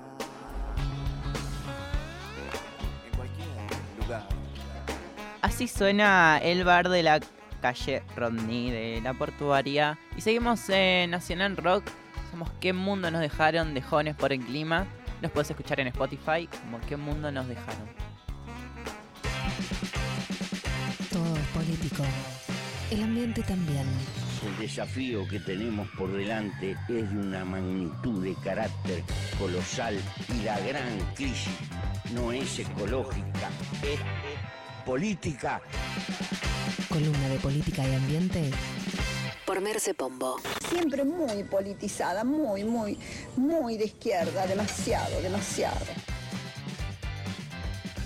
en 3.05 3.17
cualquier 3.17 3.47
lugar. 3.99 4.25
Así 5.41 5.67
suena 5.67 6.37
el 6.41 6.63
bar 6.63 6.87
de 6.87 7.03
la 7.03 7.19
calle 7.61 8.01
Rodney 8.15 8.71
de 8.71 9.01
la 9.03 9.13
portuaria. 9.13 9.99
Y 10.15 10.21
seguimos 10.21 10.69
en 10.69 11.11
Nacional 11.11 11.57
Rock. 11.57 11.83
Somos 12.31 12.49
¿Qué 12.61 12.71
mundo 12.71 13.11
nos 13.11 13.19
dejaron 13.19 13.73
de 13.73 13.81
jóvenes 13.81 14.15
por 14.15 14.31
el 14.31 14.39
clima? 14.39 14.87
Nos 15.21 15.33
puedes 15.33 15.49
escuchar 15.49 15.81
en 15.81 15.87
Spotify 15.87 16.47
como 16.61 16.79
¿Qué 16.87 16.95
mundo 16.95 17.29
nos 17.29 17.45
dejaron? 17.45 17.89
Todo 21.11 21.35
es 21.35 21.47
político. 21.47 22.03
El 22.89 23.03
ambiente 23.03 23.43
también. 23.43 23.85
El 24.45 24.57
desafío 24.57 25.27
que 25.27 25.39
tenemos 25.39 25.87
por 25.97 26.11
delante 26.11 26.71
es 26.71 27.11
de 27.11 27.17
una 27.17 27.45
magnitud 27.45 28.23
de 28.23 28.35
carácter 28.43 29.01
colosal 29.39 29.97
y 30.37 30.43
la 30.43 30.59
gran 30.59 30.99
crisis 31.15 31.53
no 32.13 32.31
es 32.31 32.59
ecológica, 32.59 33.49
es 33.83 33.99
política. 34.85 35.61
Columna 36.89 37.29
de 37.29 37.39
política 37.39 37.87
y 37.87 37.95
ambiente 37.95 38.51
por 39.45 39.61
Merce 39.61 39.93
Pombo. 39.93 40.37
Siempre 40.69 41.03
muy 41.03 41.43
politizada, 41.43 42.23
muy, 42.23 42.63
muy, 42.63 42.97
muy 43.37 43.77
de 43.77 43.85
izquierda, 43.85 44.45
demasiado, 44.47 45.21
demasiado. 45.21 45.85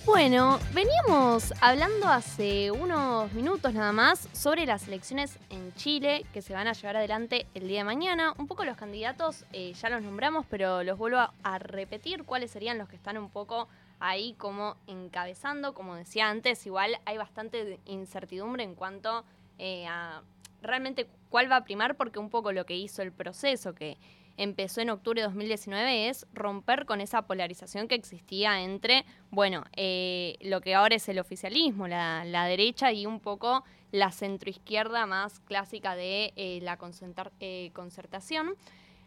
Bueno, 0.07 0.57
veníamos 0.73 1.53
hablando 1.59 2.07
hace 2.07 2.71
unos 2.71 3.33
minutos 3.33 3.73
nada 3.73 3.91
más 3.91 4.29
sobre 4.31 4.65
las 4.65 4.87
elecciones 4.87 5.37
en 5.49 5.73
Chile 5.73 6.25
que 6.31 6.41
se 6.41 6.53
van 6.53 6.65
a 6.65 6.71
llevar 6.71 6.95
adelante 6.95 7.45
el 7.53 7.67
día 7.67 7.79
de 7.79 7.83
mañana. 7.83 8.33
Un 8.37 8.47
poco 8.47 8.63
los 8.63 8.77
candidatos 8.77 9.43
eh, 9.51 9.73
ya 9.73 9.89
los 9.89 10.01
nombramos, 10.01 10.45
pero 10.49 10.81
los 10.83 10.97
vuelvo 10.97 11.17
a, 11.17 11.59
repetir 11.59 12.23
cuáles 12.23 12.51
serían 12.51 12.77
los 12.77 12.87
que 12.87 12.95
están 12.95 13.17
un 13.17 13.29
poco 13.29 13.67
ahí 13.99 14.33
como 14.37 14.77
encabezando. 14.87 15.73
Como 15.73 15.95
decía 15.95 16.29
antes, 16.29 16.65
igual 16.65 16.97
hay 17.03 17.17
bastante 17.17 17.77
incertidumbre 17.85 18.63
en 18.63 18.75
cuanto 18.75 19.25
eh, 19.59 19.87
a 19.87 20.21
realmente 20.61 21.09
cuál 21.29 21.51
va 21.51 21.57
a 21.57 21.63
primar, 21.65 21.97
porque 21.97 22.17
un 22.17 22.29
poco 22.29 22.53
lo 22.53 22.65
que 22.65 22.77
hizo 22.77 23.01
el 23.01 23.11
proceso 23.11 23.75
que 23.75 23.97
empezó 24.37 24.81
en 24.81 24.91
octubre 24.91 25.21
de 25.21 25.27
2019 25.27 26.09
es 26.09 26.25
romper 26.33 26.85
con 26.85 27.01
esa 27.01 27.23
polarización 27.23 27.87
que 27.87 27.95
existía 27.95 28.61
entre, 28.61 29.03
bueno, 29.31 29.63
eh, 29.75 30.37
lo 30.41 30.61
que 30.61 30.75
ahora 30.75 30.95
es 30.95 31.09
el 31.09 31.19
oficialismo, 31.19 31.87
la, 31.87 32.23
la 32.23 32.45
derecha 32.45 32.91
y 32.93 33.05
un 33.05 33.19
poco 33.19 33.63
la 33.91 34.11
centroizquierda 34.11 35.05
más 35.05 35.39
clásica 35.41 35.95
de 35.95 36.33
eh, 36.35 36.59
la 36.61 36.77
eh, 37.39 37.71
concertación. 37.73 38.55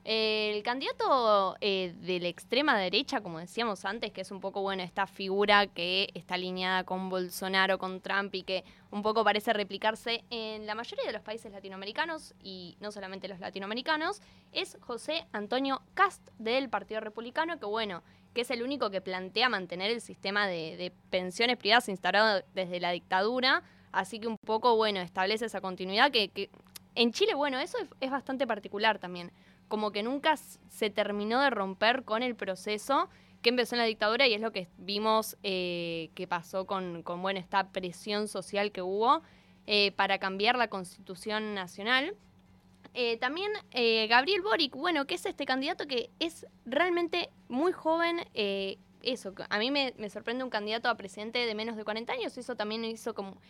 El 0.03 0.63
candidato 0.63 1.57
eh, 1.61 1.95
de 2.01 2.21
la 2.21 2.29
extrema 2.29 2.79
derecha, 2.79 3.21
como 3.21 3.39
decíamos 3.39 3.85
antes, 3.85 4.13
que 4.13 4.23
es 4.23 4.31
un 4.31 4.41
poco, 4.41 4.63
bueno, 4.63 4.83
esta 4.83 5.07
figura 5.07 5.67
que 5.67 6.09
está 6.15 6.35
alineada 6.35 6.85
con 6.85 7.11
Bolsonaro, 7.11 7.79
con 7.79 8.01
Trump 8.01 8.35
y 8.35 8.43
que 8.43 8.65
un 8.91 9.03
poco 9.03 9.25
parece 9.25 9.53
replicarse 9.53 10.25
en 10.31 10.65
la 10.65 10.75
mayoría 10.75 11.05
de 11.05 11.13
los 11.13 11.21
países 11.21 11.53
latinoamericanos 11.53 12.35
y 12.43 12.79
no 12.81 12.93
solamente 12.93 13.29
los 13.29 13.41
latinoamericanos, 13.41 14.23
es 14.53 14.79
José 14.81 15.27
Antonio 15.33 15.83
Cast 15.93 16.27
del 16.39 16.71
Partido 16.71 17.01
Republicano, 17.01 17.59
que 17.59 17.67
bueno, 17.67 18.03
que 18.33 18.41
es 18.41 18.51
el 18.51 18.63
único 18.63 18.91
que 18.91 19.03
plantea 19.03 19.51
mantener 19.51 19.91
el 19.91 20.01
sistema 20.01 20.47
de, 20.47 20.93
pensiones 21.11 21.59
privadas 21.59 21.91
instaurado 21.91 22.43
desde 22.55 22.81
la 22.81 22.93
dictadura, 22.93 23.63
así 23.93 24.19
que 24.19 24.29
un 24.29 24.39
poco, 24.47 24.77
bueno, 24.77 25.01
establece 25.01 25.45
esa 25.45 25.61
continuidad 25.61 26.11
que, 26.11 26.49
en 26.95 27.13
Chile, 27.13 27.35
bueno, 27.35 27.59
eso 27.59 27.79
es, 27.79 27.89
es 28.01 28.11
bastante 28.11 28.47
particular 28.47 28.99
también, 28.99 29.31
como 29.71 29.93
que 29.93 30.03
nunca 30.03 30.37
se 30.37 30.91
terminó 30.91 31.41
de 31.41 31.49
romper 31.49 32.05
con 32.05 32.25
el 32.25 32.35
proceso 32.35 33.09
que 33.41 33.51
empezó 33.51 33.77
en 33.77 33.79
la 33.79 33.85
dictadura 33.87 34.27
y 34.27 34.35
es 34.35 34.41
lo 34.41 34.53
que 34.53 34.69
vimos 34.77 35.39
eh, 35.45 36.11
que 36.15 36.27
pasó 36.27 36.67
con, 36.67 37.05
bueno, 37.05 37.39
esta 37.39 37.71
presión 37.71 38.29
social 38.29 38.73
que 38.73 38.83
hubo 38.83 39.23
eh, 39.67 39.93
para 39.93 40.19
cambiar 40.19 40.59
la 40.59 40.69
constitución 40.69 41.55
nacional. 41.55 42.17
Eh, 42.93 43.17
también 43.19 43.53
Gabriel 44.09 44.43
Boric, 44.43 44.75
bueno, 44.75 45.07
que 45.07 45.15
es 45.15 45.25
este 45.25 45.47
candidato 45.47 45.87
que 45.87 46.11
es 46.19 46.45
realmente 46.67 47.31
muy 47.49 47.71
joven. 47.71 48.21
eso, 48.35 49.35
a 49.49 49.59
mí 49.61 49.71
me, 49.71 49.95
me 49.97 50.11
sorprende 50.11 50.43
un 50.43 50.51
candidato 50.51 50.89
a 50.89 50.97
presidente 50.97 51.47
de 51.47 51.55
menos 51.55 51.77
de 51.77 51.85
40 51.85 52.13
años. 52.13 52.37
Eso 52.37 52.57
también 52.57 52.85
hizo 52.85 53.15
como 53.15 53.41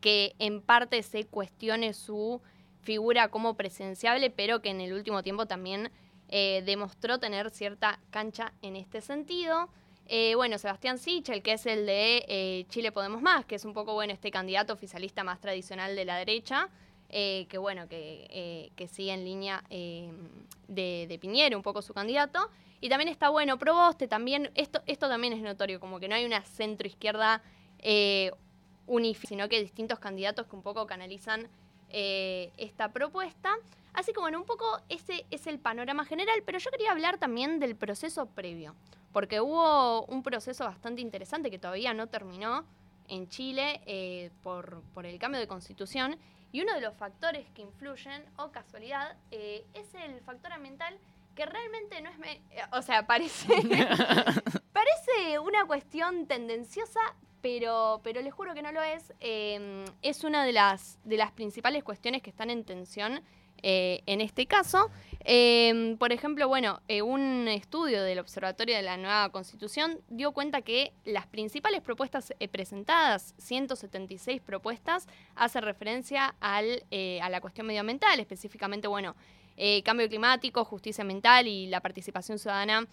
que 0.00 0.34
en 0.40 0.60
parte 0.60 1.00
se 1.04 1.24
cuestione 1.24 1.94
su 1.94 2.42
figura 2.80 3.28
como 3.28 3.54
presenciable, 3.54 4.30
pero 4.30 4.60
que 4.62 4.70
en 4.70 4.80
el 4.80 4.92
último 4.92 5.22
tiempo 5.22 5.46
también 5.46 5.90
eh, 6.28 6.62
demostró 6.64 7.18
tener 7.18 7.50
cierta 7.50 7.98
cancha 8.10 8.52
en 8.62 8.76
este 8.76 9.00
sentido. 9.00 9.68
Eh, 10.06 10.34
bueno, 10.36 10.58
Sebastián 10.58 10.98
Sichel, 10.98 11.42
que 11.42 11.52
es 11.52 11.66
el 11.66 11.84
de 11.86 12.24
eh, 12.28 12.66
Chile 12.68 12.92
Podemos 12.92 13.20
Más, 13.20 13.44
que 13.44 13.56
es 13.56 13.64
un 13.64 13.74
poco, 13.74 13.94
bueno, 13.94 14.12
este 14.12 14.30
candidato 14.30 14.72
oficialista 14.72 15.22
más 15.24 15.40
tradicional 15.40 15.94
de 15.96 16.04
la 16.04 16.16
derecha, 16.16 16.68
que 17.10 17.56
bueno, 17.58 17.88
que, 17.88 18.70
que 18.76 18.86
sigue 18.86 19.12
en 19.14 19.24
línea 19.24 19.64
de, 19.70 21.06
de 21.08 21.18
Piñera, 21.18 21.56
un 21.56 21.62
poco 21.62 21.80
su 21.80 21.94
candidato. 21.94 22.50
Y 22.80 22.88
también 22.88 23.08
está, 23.08 23.28
bueno, 23.30 23.58
Proboste, 23.58 24.06
también, 24.06 24.50
esto, 24.54 24.82
esto 24.86 25.08
también 25.08 25.32
es 25.32 25.42
notorio, 25.42 25.80
como 25.80 25.98
que 25.98 26.06
no 26.06 26.14
hay 26.14 26.24
una 26.24 26.42
centro-izquierda 26.42 27.42
eh, 27.80 28.30
unificada, 28.86 29.28
sino 29.28 29.48
que 29.48 29.60
distintos 29.60 29.98
candidatos 29.98 30.46
que 30.46 30.54
un 30.54 30.62
poco 30.62 30.86
canalizan 30.86 31.48
eh, 31.90 32.52
esta 32.56 32.92
propuesta. 32.92 33.50
Así 33.92 34.12
que 34.12 34.20
bueno, 34.20 34.38
un 34.38 34.44
poco 34.44 34.80
ese 34.88 35.26
es 35.30 35.46
el 35.46 35.58
panorama 35.58 36.04
general, 36.04 36.42
pero 36.44 36.58
yo 36.58 36.70
quería 36.70 36.92
hablar 36.92 37.18
también 37.18 37.58
del 37.58 37.74
proceso 37.74 38.26
previo, 38.26 38.74
porque 39.12 39.40
hubo 39.40 40.04
un 40.06 40.22
proceso 40.22 40.64
bastante 40.64 41.00
interesante 41.00 41.50
que 41.50 41.58
todavía 41.58 41.94
no 41.94 42.06
terminó 42.06 42.64
en 43.08 43.28
Chile 43.28 43.80
eh, 43.86 44.30
por, 44.42 44.82
por 44.94 45.06
el 45.06 45.18
cambio 45.18 45.40
de 45.40 45.48
constitución, 45.48 46.18
y 46.52 46.62
uno 46.62 46.74
de 46.74 46.80
los 46.80 46.94
factores 46.94 47.48
que 47.50 47.62
influyen, 47.62 48.24
o 48.36 48.50
casualidad, 48.50 49.16
eh, 49.30 49.66
es 49.74 49.94
el 49.94 50.20
factor 50.20 50.52
ambiental 50.52 50.98
que 51.34 51.46
realmente 51.46 52.00
no 52.00 52.10
es... 52.10 52.40
o 52.72 52.82
sea, 52.82 53.06
parece... 53.06 53.48
parece 54.72 55.38
una 55.38 55.64
cuestión 55.66 56.26
tendenciosa, 56.26 57.00
pero, 57.40 58.00
pero 58.02 58.20
les 58.20 58.32
juro 58.32 58.54
que 58.54 58.62
no 58.62 58.72
lo 58.72 58.82
es. 58.82 59.12
Eh, 59.20 59.84
es 60.02 60.24
una 60.24 60.44
de 60.44 60.52
las, 60.52 60.98
de 61.04 61.16
las 61.16 61.32
principales 61.32 61.84
cuestiones 61.84 62.22
que 62.22 62.30
están 62.30 62.50
en 62.50 62.64
tensión 62.64 63.22
eh, 63.62 64.02
en 64.06 64.20
este 64.20 64.46
caso. 64.46 64.90
Eh, 65.24 65.96
por 65.98 66.12
ejemplo, 66.12 66.48
bueno, 66.48 66.80
eh, 66.88 67.02
un 67.02 67.48
estudio 67.48 68.02
del 68.02 68.18
Observatorio 68.18 68.76
de 68.76 68.82
la 68.82 68.96
Nueva 68.96 69.28
Constitución 69.30 70.00
dio 70.08 70.32
cuenta 70.32 70.62
que 70.62 70.92
las 71.04 71.26
principales 71.26 71.82
propuestas 71.82 72.32
eh, 72.38 72.48
presentadas, 72.48 73.34
176 73.38 74.40
propuestas, 74.40 75.06
hace 75.34 75.60
referencia 75.60 76.34
al, 76.40 76.84
a 77.20 77.28
la 77.28 77.40
cuestión 77.40 77.66
medioambiental, 77.66 78.18
específicamente, 78.20 78.88
bueno, 78.88 79.16
cambio 79.84 80.08
climático, 80.08 80.64
justicia 80.64 81.02
ambiental 81.02 81.48
y 81.48 81.66
la 81.66 81.80
participación 81.80 82.38
ciudadana 82.38 82.86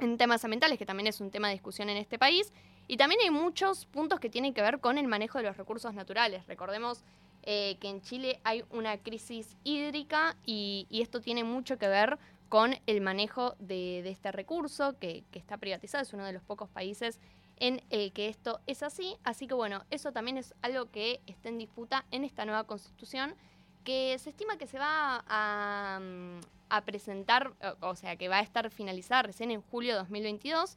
en 0.00 0.18
temas 0.18 0.44
ambientales, 0.44 0.78
que 0.78 0.86
también 0.86 1.06
es 1.06 1.20
un 1.20 1.30
tema 1.30 1.48
de 1.48 1.54
discusión 1.54 1.88
en 1.88 1.96
este 1.96 2.18
país. 2.18 2.52
Y 2.90 2.96
también 2.96 3.20
hay 3.22 3.30
muchos 3.30 3.86
puntos 3.86 4.18
que 4.18 4.28
tienen 4.28 4.52
que 4.52 4.62
ver 4.62 4.80
con 4.80 4.98
el 4.98 5.06
manejo 5.06 5.38
de 5.38 5.44
los 5.44 5.56
recursos 5.56 5.94
naturales. 5.94 6.44
Recordemos 6.48 7.04
eh, 7.44 7.76
que 7.78 7.88
en 7.88 8.02
Chile 8.02 8.40
hay 8.42 8.64
una 8.68 8.98
crisis 8.98 9.56
hídrica 9.62 10.36
y, 10.44 10.88
esto 10.90 11.20
tiene 11.20 11.44
mucho 11.44 11.78
que 11.78 11.86
ver 11.86 12.18
con 12.48 12.74
el 12.88 13.00
manejo 13.00 13.54
de, 13.60 14.00
este 14.10 14.32
recurso 14.32 14.98
que, 14.98 15.22
está 15.30 15.56
privatizado. 15.56 16.02
Es 16.02 16.12
uno 16.14 16.24
de 16.24 16.32
los 16.32 16.42
pocos 16.42 16.68
países 16.68 17.20
en 17.58 17.80
el 17.90 18.12
que 18.12 18.28
esto 18.28 18.58
es 18.66 18.82
así. 18.82 19.16
Así 19.22 19.46
que 19.46 19.54
bueno, 19.54 19.84
eso 19.90 20.10
también 20.10 20.36
es 20.36 20.52
algo 20.60 20.90
que 20.90 21.20
está 21.28 21.48
en 21.48 21.58
disputa 21.58 22.06
en 22.10 22.24
esta 22.24 22.44
nueva 22.44 22.64
constitución 22.64 23.36
que 23.84 24.18
se 24.18 24.30
estima 24.30 24.58
que 24.58 24.66
se 24.66 24.80
va 24.80 25.24
a, 25.28 26.00
mm, 26.00 26.40
presentar, 26.84 27.52
o 27.82 27.94
sea, 27.94 28.16
que 28.16 28.26
va 28.26 28.38
a 28.38 28.42
estar 28.42 28.68
finalizada 28.72 29.22
recién 29.22 29.52
en 29.52 29.62
julio 29.62 29.92
de 29.92 29.98
2022. 30.00 30.76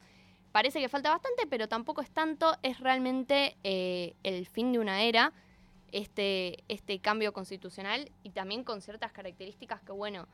Parece 0.54 0.78
que 0.78 0.88
falta 0.88 1.10
bastante, 1.10 1.48
pero 1.48 1.66
tampoco 1.66 2.00
es 2.00 2.12
tanto. 2.12 2.56
Es 2.62 2.78
realmente 2.78 3.56
eh, 3.64 4.14
el 4.22 4.46
fin 4.46 4.70
de 4.70 4.78
una 4.78 5.02
era, 5.02 5.32
este, 5.90 6.62
este 6.68 7.00
cambio 7.00 7.32
constitucional 7.32 8.08
y 8.22 8.30
también 8.30 8.62
con 8.62 8.80
ciertas 8.80 9.10
características 9.10 9.82
que, 9.82 9.90
bueno, 9.90 10.28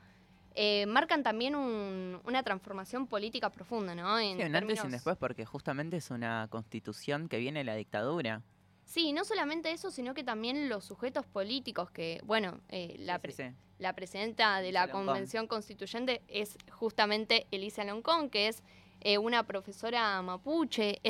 eh, 0.55 0.85
marcan 0.85 1.23
también 1.23 1.55
un- 1.57 2.21
una 2.27 2.43
transformación 2.43 3.07
política 3.07 3.49
profunda, 3.49 3.95
¿no? 3.95 4.19
En 4.19 4.37
Sí, 4.37 4.43
un 4.43 4.55
antes 4.57 4.79
y 4.83 4.87
un 4.87 4.93
después, 4.93 5.17
porque 5.17 5.47
justamente 5.47 5.97
es 5.97 6.11
una 6.11 6.49
constitución 6.51 7.27
que 7.31 7.39
viene 7.39 7.61
de 7.61 7.65
la 7.65 7.75
dictadura. 7.77 8.43
Sí, 8.85 9.15
no 9.15 9.25
solamente 9.25 9.73
eso, 9.73 9.91
sino 9.91 10.13
que 10.13 10.23
también 10.23 10.69
los 10.69 10.85
sujetos 10.85 11.25
políticos 11.25 11.91
que, 11.91 12.21
bueno, 12.27 12.61
eh, 12.69 12.97
la, 12.99 13.15
Sí, 13.15 13.21
pre- 13.23 13.33
sí, 13.33 13.43
sí. 13.49 13.55
la 13.79 13.95
presidenta 13.95 14.61
de 14.61 14.71
la. 14.73 14.89
Convención 14.89 15.47
Constituyente 15.47 16.21
es 16.29 16.59
justamente 16.71 17.47
Elisa 17.51 17.85
Loncón, 17.85 18.29
que 18.29 18.49
es 18.49 18.63
eh, 19.01 19.19
una 19.19 19.43
profesora 19.45 20.21
mapuche. 20.23 21.01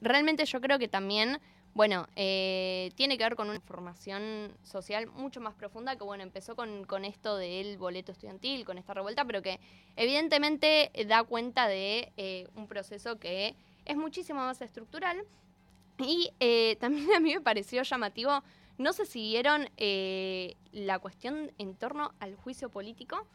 Realmente 0.00 0.44
yo 0.44 0.60
creo 0.60 0.78
que 0.78 0.88
también, 0.88 1.38
bueno, 1.74 2.06
eh, 2.16 2.92
tiene 2.94 3.16
que 3.16 3.24
ver 3.24 3.36
con 3.36 3.48
una 3.50 3.60
formación 3.60 4.52
social 4.62 5.06
mucho 5.06 5.40
más 5.40 5.54
profunda 5.54 5.96
que, 5.96 6.04
bueno, 6.04 6.22
empezó 6.22 6.54
con, 6.54 6.84
con 6.84 7.04
esto 7.04 7.36
del 7.36 7.78
boleto 7.78 8.12
estudiantil, 8.12 8.64
con 8.64 8.78
esta 8.78 8.94
revuelta, 8.94 9.24
pero 9.24 9.42
que 9.42 9.58
evidentemente 9.96 10.90
da 11.06 11.24
cuenta 11.24 11.68
de 11.68 12.12
eh, 12.16 12.48
un 12.54 12.66
proceso 12.66 13.18
que 13.18 13.54
es 13.86 13.96
muchísimo 13.96 14.40
más 14.40 14.60
estructural. 14.60 15.24
Y 15.98 16.30
eh, 16.40 16.76
también 16.80 17.12
a 17.14 17.20
mí 17.20 17.34
me 17.34 17.40
pareció 17.40 17.82
llamativo, 17.82 18.42
no 18.78 18.92
sé 18.92 19.06
si 19.06 19.20
vieron 19.20 19.68
eh, 19.76 20.56
la 20.72 20.98
cuestión 20.98 21.52
en 21.58 21.74
torno 21.74 22.12
al 22.20 22.34
juicio 22.36 22.68
político, 22.68 23.26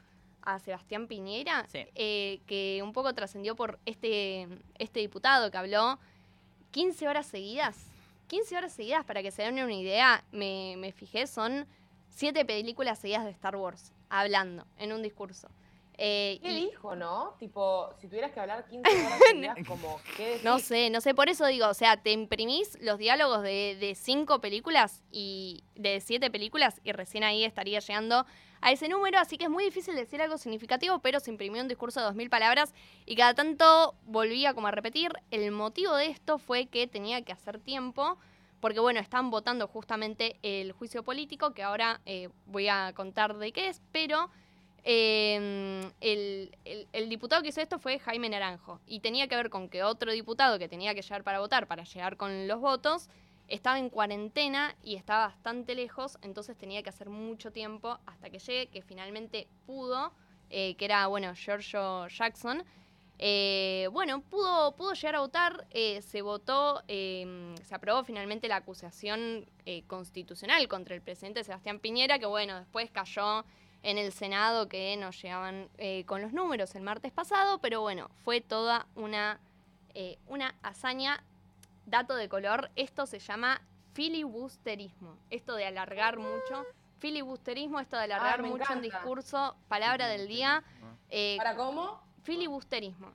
a 0.43 0.59
Sebastián 0.59 1.07
Piñera, 1.07 1.65
Sí. 1.67 1.85
eh, 1.95 2.39
que 2.47 2.81
un 2.83 2.93
poco 2.93 3.13
trascendió 3.13 3.55
por 3.55 3.79
este, 3.85 4.47
este 4.79 4.99
diputado 4.99 5.51
que 5.51 5.57
habló 5.57 5.99
15 6.71 7.07
horas 7.07 7.25
seguidas. 7.25 7.77
15 8.27 8.55
horas 8.57 8.71
seguidas, 8.73 9.03
para 9.05 9.21
que 9.21 9.31
se 9.31 9.41
den 9.43 9.61
una 9.61 9.73
idea, 9.73 10.23
me, 10.31 10.75
me 10.77 10.91
fijé, 10.93 11.27
son 11.27 11.67
siete 12.09 12.45
películas 12.45 12.99
seguidas 12.99 13.25
de 13.25 13.31
Star 13.31 13.55
Wars, 13.57 13.91
hablando 14.09 14.65
en 14.77 14.93
un 14.93 15.01
discurso. 15.01 15.49
Eh, 16.03 16.39
¿Qué 16.41 16.51
y- 16.51 16.65
dijo, 16.65 16.95
no? 16.95 17.35
Tipo, 17.37 17.93
si 17.99 18.07
tuvieras 18.07 18.31
que 18.31 18.39
hablar 18.39 18.65
15 18.67 18.89
horas 19.05 19.67
como, 19.67 20.01
¿qué 20.17 20.25
decís? 20.29 20.43
No 20.43 20.57
sé, 20.57 20.89
no 20.89 20.99
sé, 20.99 21.13
por 21.13 21.29
eso 21.29 21.45
digo, 21.45 21.67
o 21.67 21.75
sea, 21.75 22.01
te 22.01 22.11
imprimís 22.11 22.75
los 22.81 22.97
diálogos 22.97 23.43
de, 23.43 23.77
de 23.79 23.93
cinco 23.93 24.41
películas 24.41 25.03
y 25.11 25.63
de 25.75 26.01
siete 26.01 26.31
películas 26.31 26.81
y 26.83 26.91
recién 26.91 27.23
ahí 27.23 27.43
estaría 27.43 27.79
llegando 27.81 28.25
a 28.61 28.71
ese 28.71 28.89
número, 28.89 29.19
así 29.19 29.37
que 29.37 29.43
es 29.43 29.49
muy 29.51 29.63
difícil 29.63 29.95
decir 29.95 30.23
algo 30.23 30.39
significativo, 30.39 30.97
pero 30.99 31.19
se 31.19 31.29
imprimió 31.29 31.61
un 31.61 31.67
discurso 31.67 31.99
de 31.99 32.07
dos 32.07 32.15
mil 32.15 32.31
palabras 32.31 32.73
y 33.05 33.15
cada 33.15 33.35
tanto 33.35 33.93
volvía 34.05 34.55
como 34.55 34.69
a 34.69 34.71
repetir. 34.71 35.11
El 35.29 35.51
motivo 35.51 35.95
de 35.95 36.07
esto 36.07 36.39
fue 36.39 36.65
que 36.65 36.87
tenía 36.87 37.21
que 37.21 37.31
hacer 37.31 37.59
tiempo, 37.59 38.17
porque 38.59 38.79
bueno, 38.79 38.99
están 38.99 39.29
votando 39.29 39.67
justamente 39.67 40.39
el 40.41 40.71
juicio 40.71 41.03
político, 41.03 41.53
que 41.53 41.61
ahora 41.61 42.01
eh, 42.07 42.29
voy 42.47 42.69
a 42.69 42.91
contar 42.95 43.37
de 43.37 43.51
qué 43.51 43.67
es, 43.67 43.83
pero 43.91 44.31
eh, 44.83 45.89
el, 46.01 46.55
el- 46.93 47.09
diputado 47.09 47.41
que 47.41 47.49
hizo 47.49 47.61
esto 47.61 47.79
fue 47.79 47.99
Jaime 47.99 48.29
Naranjo 48.29 48.79
y 48.87 48.99
tenía 48.99 49.27
que 49.27 49.35
ver 49.35 49.49
con 49.49 49.69
que 49.69 49.83
otro 49.83 50.11
diputado 50.11 50.57
que 50.59 50.67
tenía 50.67 50.95
que 50.95 51.01
llegar 51.01 51.23
para 51.23 51.39
votar, 51.39 51.67
para 51.67 51.83
llegar 51.83 52.17
con 52.17 52.47
los 52.47 52.59
votos, 52.59 53.09
estaba 53.47 53.77
en 53.79 53.89
cuarentena 53.89 54.75
y 54.81 54.95
estaba 54.95 55.27
bastante 55.27 55.75
lejos, 55.75 56.17
entonces 56.21 56.57
tenía 56.57 56.81
que 56.83 56.89
hacer 56.89 57.09
mucho 57.09 57.51
tiempo 57.51 57.99
hasta 58.05 58.29
que 58.29 58.39
llegue, 58.39 58.67
que 58.67 58.81
finalmente 58.81 59.47
pudo, 59.65 60.13
eh, 60.49 60.75
que 60.75 60.85
era, 60.85 61.07
bueno, 61.07 61.33
Giorgio 61.35 62.07
Jackson. 62.07 62.63
Eh, 63.23 63.87
bueno, 63.91 64.21
pudo, 64.21 64.75
pudo 64.75 64.93
llegar 64.93 65.15
a 65.15 65.19
votar, 65.19 65.67
eh, 65.69 66.01
se 66.01 66.23
votó, 66.23 66.81
eh, 66.87 67.53
se 67.61 67.75
aprobó 67.75 68.03
finalmente 68.03 68.47
la 68.47 68.55
acusación 68.55 69.45
constitucional 69.85 70.67
contra 70.67 70.95
el 70.95 71.01
presidente 71.03 71.43
Sebastián 71.43 71.79
Piñera, 71.79 72.17
que 72.17 72.25
bueno, 72.25 72.57
después 72.57 72.89
cayó 72.89 73.45
en 73.83 73.97
el 73.97 74.11
Senado 74.11 74.67
que 74.67 74.95
nos 74.97 75.21
llegaban 75.21 75.69
eh, 75.77 76.03
con 76.05 76.21
los 76.21 76.33
números 76.33 76.75
el 76.75 76.83
martes 76.83 77.11
pasado, 77.11 77.59
pero 77.59 77.81
bueno, 77.81 78.09
fue 78.23 78.39
toda 78.41 78.87
una, 78.95 79.39
eh, 79.93 80.17
una 80.27 80.55
hazaña. 80.63 81.23
Dato 81.87 82.15
de 82.15 82.29
color, 82.29 82.69
esto 82.75 83.05
se 83.07 83.19
llama 83.19 83.59
filibusterismo, 83.93 85.17
esto 85.29 85.55
de 85.55 85.65
alargar 85.65 86.17
mucho. 86.19 86.65
Filibusterismo, 86.99 87.79
esto 87.79 87.97
de 87.97 88.03
alargar 88.03 88.39
Ah, 88.39 88.43
mucho 88.43 88.71
un 88.73 88.81
discurso, 88.83 89.55
palabra 89.67 90.07
del 90.07 90.27
día. 90.27 90.63
eh, 91.09 91.35
¿Para 91.37 91.55
cómo? 91.55 91.99
Filibusterismo. 92.23 93.11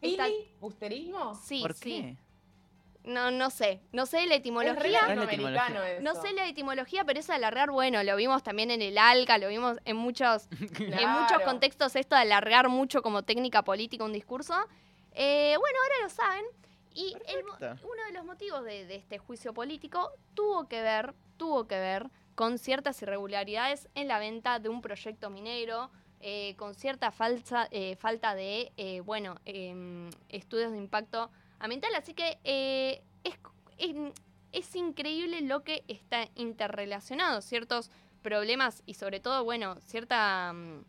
¿Filibusterismo? 0.00 1.34
Sí, 1.34 1.62
¿Por 1.62 1.74
sí. 1.74 2.16
No, 3.04 3.30
no 3.30 3.50
sé. 3.50 3.80
No 3.92 4.06
sé 4.06 4.26
la 4.26 4.34
Es 4.34 4.40
etimología. 4.40 5.02
latinoamericano 5.06 5.82
eso. 5.82 6.02
No 6.02 6.14
sé 6.14 6.32
la 6.32 6.46
etimología, 6.48 7.04
pero 7.04 7.18
eso 7.18 7.32
de 7.32 7.36
alargar, 7.36 7.70
bueno, 7.70 8.02
lo 8.02 8.14
vimos 8.16 8.42
también 8.42 8.70
en 8.70 8.82
el 8.82 8.98
ALCA, 8.98 9.38
lo 9.38 9.48
vimos 9.48 9.78
en 9.84 9.96
muchos, 9.96 10.48
en 10.78 11.08
muchos 11.08 11.40
contextos, 11.44 11.96
esto 11.96 12.14
de 12.14 12.22
alargar 12.22 12.68
mucho 12.68 13.02
como 13.02 13.22
técnica 13.22 13.62
política 13.62 14.04
un 14.04 14.12
discurso. 14.12 14.54
Eh, 15.12 15.54
bueno, 15.58 15.78
ahora 15.82 15.94
lo 16.04 16.08
saben. 16.10 16.44
Y 16.92 17.14
el 17.28 17.44
uno 17.44 18.04
de 18.06 18.12
los 18.12 18.24
motivos 18.24 18.64
de, 18.64 18.84
de 18.84 18.96
este 18.96 19.18
juicio 19.18 19.54
político 19.54 20.10
tuvo 20.34 20.68
que 20.68 20.82
ver, 20.82 21.14
tuvo 21.36 21.66
que 21.68 21.78
ver 21.78 22.08
con 22.34 22.58
ciertas 22.58 23.00
irregularidades 23.02 23.88
en 23.94 24.08
la 24.08 24.18
venta 24.18 24.58
de 24.58 24.68
un 24.68 24.80
proyecto 24.82 25.30
minero, 25.30 25.90
eh, 26.20 26.54
con 26.56 26.74
cierta 26.74 27.12
falsa, 27.12 27.68
eh, 27.70 27.96
falta 27.96 28.34
de, 28.34 28.72
eh, 28.76 29.00
bueno, 29.00 29.36
em, 29.44 30.10
estudios 30.28 30.72
de 30.72 30.78
impacto 30.78 31.30
ambiental. 31.60 31.94
Así 31.94 32.14
que 32.14 32.38
eh, 32.44 33.02
es, 33.22 33.34
es, 34.52 34.74
increíble 34.76 35.40
lo 35.42 35.62
que 35.62 35.84
está 35.88 36.28
interrelacionado, 36.34 37.40
ciertos 37.40 37.90
problemas 38.22 38.82
y 38.86 38.94
sobre 38.94 39.20
todo, 39.20 39.44
bueno, 39.44 39.76
cierta, 39.80 40.52
mm, 40.52 40.84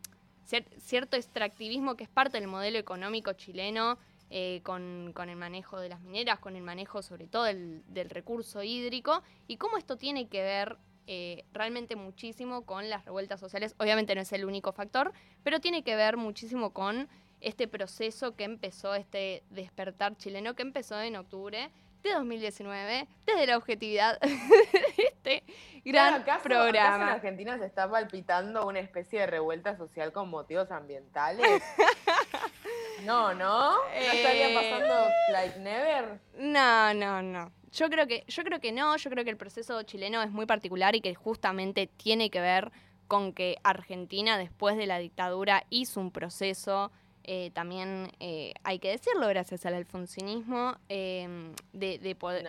cier- 0.48 0.66
cierto 0.80 1.16
extractivismo 1.16 1.96
que 1.96 2.04
es 2.04 2.10
parte 2.10 2.38
del 2.38 2.48
modelo 2.48 2.78
económico 2.78 3.32
chileno. 3.34 3.98
eh, 4.34 4.62
con, 4.62 5.12
con 5.14 5.28
el 5.28 5.36
manejo 5.36 5.78
de 5.78 5.90
las 5.90 6.00
mineras, 6.00 6.38
con 6.38 6.56
el 6.56 6.62
manejo 6.62 7.02
sobre 7.02 7.26
todo 7.26 7.44
del, 7.44 7.82
del 7.88 8.08
recurso 8.08 8.62
hídrico 8.62 9.22
y 9.46 9.58
cómo 9.58 9.76
esto 9.76 9.98
tiene 9.98 10.26
que 10.26 10.40
ver 10.42 10.78
eh, 11.06 11.44
realmente 11.52 11.96
muchísimo 11.96 12.64
con 12.64 12.88
las 12.88 13.04
revueltas 13.04 13.40
sociales. 13.40 13.74
Obviamente 13.78 14.14
no 14.14 14.22
es 14.22 14.32
el 14.32 14.46
único 14.46 14.72
factor, 14.72 15.12
pero 15.42 15.60
tiene 15.60 15.82
que 15.84 15.96
ver 15.96 16.16
muchísimo 16.16 16.72
con 16.72 17.08
este 17.42 17.68
proceso 17.68 18.34
que 18.36 18.44
empezó, 18.44 18.94
este 18.94 19.42
despertar 19.50 20.16
chileno 20.16 20.54
que 20.54 20.62
empezó 20.62 21.00
en 21.00 21.16
octubre 21.16 21.70
de 22.02 22.12
2019, 22.12 23.06
desde 23.26 23.46
la 23.46 23.56
objetividad 23.56 24.18
de 24.20 25.04
este 25.04 25.42
gran 25.84 25.92
Claro, 25.92 26.16
¿acaso- 26.16 26.22
¿acaso 26.22 26.34
en 26.34 26.42
programa. 26.42 27.12
Argentina 27.12 27.58
se 27.58 27.66
está 27.66 27.88
palpitando 27.90 28.66
una 28.66 28.80
especie 28.80 29.20
de 29.20 29.26
revuelta 29.28 29.76
social 29.76 30.12
con 30.12 30.28
motivos 30.28 30.70
ambientales? 30.72 31.62
no, 33.04 33.34
¿no? 33.34 33.72
¿No 33.72 33.82
estaría 34.12 34.48
Eh, 34.50 34.54
pasando 34.54 35.08
like 35.32 35.58
never? 35.60 36.20
No, 36.38 36.94
no, 36.94 37.22
no. 37.22 37.52
Yo 37.72 37.88
creo 37.88 38.06
que, 38.06 38.24
yo 38.28 38.44
creo 38.44 38.60
que 38.60 38.72
no, 38.72 38.96
yo 38.96 39.10
creo 39.10 39.24
que 39.24 39.30
el 39.30 39.36
proceso 39.36 39.82
chileno 39.84 40.22
es 40.22 40.30
muy 40.30 40.44
particular 40.46 40.94
y 40.94 41.00
que 41.00 41.14
justamente 41.14 41.86
tiene 41.86 42.30
que 42.30 42.40
ver 42.40 42.70
con 43.08 43.32
que 43.32 43.56
Argentina, 43.62 44.38
después 44.38 44.76
de 44.76 44.86
la 44.86 44.98
dictadura, 44.98 45.64
hizo 45.70 46.00
un 46.00 46.10
proceso, 46.10 46.92
eh, 47.24 47.50
también 47.54 48.10
eh, 48.20 48.52
hay 48.64 48.78
que 48.78 48.90
decirlo, 48.90 49.26
gracias 49.28 49.64
al 49.66 49.74
alfonsinismo, 49.74 50.76
eh, 50.88 51.52
de, 51.72 51.98
de 51.98 52.14
poder. 52.14 52.48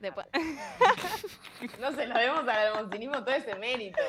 de 0.00 0.12
po- 0.12 0.22
No 1.80 1.92
se 1.92 2.06
lo 2.06 2.14
debemos 2.14 2.40
al 2.48 2.68
alfonsinismo 2.68 3.24
todo 3.24 3.34
ese 3.34 3.54
mérito. 3.56 4.00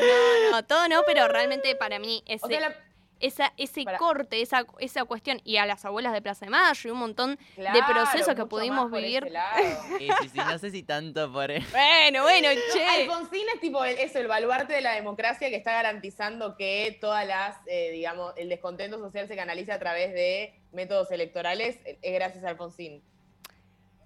no, 0.00 0.50
no, 0.52 0.64
todo 0.64 0.88
no, 0.88 1.02
pero 1.06 1.28
realmente 1.28 1.74
para 1.76 1.98
mí 1.98 2.22
ese, 2.26 2.44
O 2.44 2.48
sea, 2.48 2.60
la- 2.60 2.76
esa, 3.22 3.52
ese 3.56 3.84
corte, 3.98 4.42
esa, 4.42 4.64
esa 4.78 5.04
cuestión, 5.04 5.40
y 5.44 5.56
a 5.56 5.64
las 5.66 5.84
abuelas 5.86 6.12
de 6.12 6.20
Plaza 6.20 6.44
de 6.44 6.50
Mayo 6.50 6.88
y 6.88 6.92
un 6.92 6.98
montón 6.98 7.38
de 7.56 7.82
procesos 7.88 8.34
que 8.34 8.44
pudimos 8.46 8.90
vivir. 8.90 9.32
Sí, 9.98 10.08
sí, 10.20 10.28
sí, 10.30 10.38
no 10.38 10.58
sé 10.58 10.70
si 10.70 10.82
tanto 10.82 11.32
por... 11.32 11.48
Bueno, 11.70 12.22
bueno, 12.22 12.48
che. 12.72 12.84
Alfonsín 12.86 13.46
es 13.54 13.60
tipo 13.60 13.84
el- 13.84 13.98
eso, 13.98 14.18
el 14.18 14.26
baluarte 14.26 14.72
de 14.72 14.80
la 14.80 14.92
democracia 14.92 15.48
que 15.48 15.56
está 15.56 15.72
garantizando 15.72 16.56
que 16.56 16.98
todas 17.00 17.26
las, 17.26 17.56
eh, 17.66 17.90
digamos, 17.92 18.32
el 18.36 18.48
descontento 18.48 18.98
social 18.98 19.28
se 19.28 19.36
canaliza 19.36 19.74
a 19.74 19.78
través 19.78 20.12
de 20.12 20.60
métodos 20.72 21.10
electorales, 21.10 21.78
eh, 21.84 21.98
es 22.02 22.12
gracias 22.14 22.44
a 22.44 22.48
Alfonsín. 22.48 23.02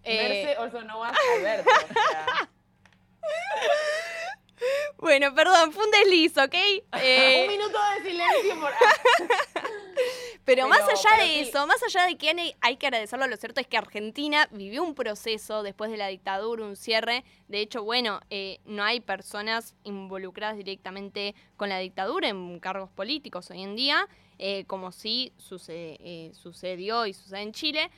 Eh, 0.04 0.44
Merce 0.44 0.54
also 0.56 0.82
no 0.82 1.02
Alberto. 1.02 1.70
o 1.70 1.92
sea. 1.92 2.50
Bueno, 4.98 5.34
perdón, 5.34 5.72
fue 5.72 5.84
un 5.84 5.90
desliz, 5.90 6.36
¿ok? 6.38 6.54
Eh, 7.02 7.42
Un 7.42 7.48
minuto 7.48 7.78
de 7.96 8.10
silencio 8.10 8.60
por. 8.60 8.72
pero, 10.44 10.68
más 10.68 10.80
pero- 10.80 10.90
allá 10.98 11.10
pero 11.16 11.22
de 11.28 11.34
sí. 11.44 11.48
eso, 11.50 11.66
más 11.66 11.82
allá 11.82 12.06
de 12.06 12.16
que 12.16 12.30
hay, 12.30 12.54
hay 12.60 12.76
que 12.76 12.86
agradecerlo, 12.86 13.26
lo 13.26 13.36
cierto 13.36 13.60
es 13.60 13.66
que 13.66 13.76
Argentina 13.76 14.48
vivió 14.52 14.82
un 14.82 14.94
proceso 14.94 15.62
después 15.62 15.90
de 15.90 15.96
la 15.96 16.08
dictadura, 16.08 16.64
un 16.64 16.76
cierre. 16.76 17.24
De 17.48 17.60
hecho, 17.60 17.82
bueno, 17.84 18.20
eh, 18.30 18.60
no 18.64 18.82
hay 18.84 19.00
personas 19.00 19.74
involucradas 19.84 20.56
directamente 20.56 21.34
con 21.56 21.68
la 21.68 21.78
dictadura 21.78 22.28
en 22.28 22.58
cargos 22.60 22.90
políticos 22.90 23.50
hoy 23.50 23.62
en 23.62 23.76
día, 23.76 24.08
eh, 24.38 24.64
como 24.66 24.92
sí 24.92 25.32
sucede- 25.36 25.98
eh, 26.00 26.30
sucedió 26.34 27.06
y 27.06 27.12
sucede 27.14 27.42
en 27.42 27.52
Chile. 27.52 27.90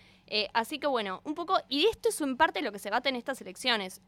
Así 0.53 0.79
que 0.79 0.87
bueno, 0.87 1.23
un 1.25 1.35
poco, 1.35 1.59
y 1.71 1.87
esto 1.87 2.11
es 2.11 2.21
en 2.21 2.37
parte 2.37 2.61
lo 2.61 2.71
que 2.71 2.79
se 2.79 2.91
bate 2.91 3.09
en 3.09 3.17
estas 3.17 3.41
elecciones. 3.41 4.03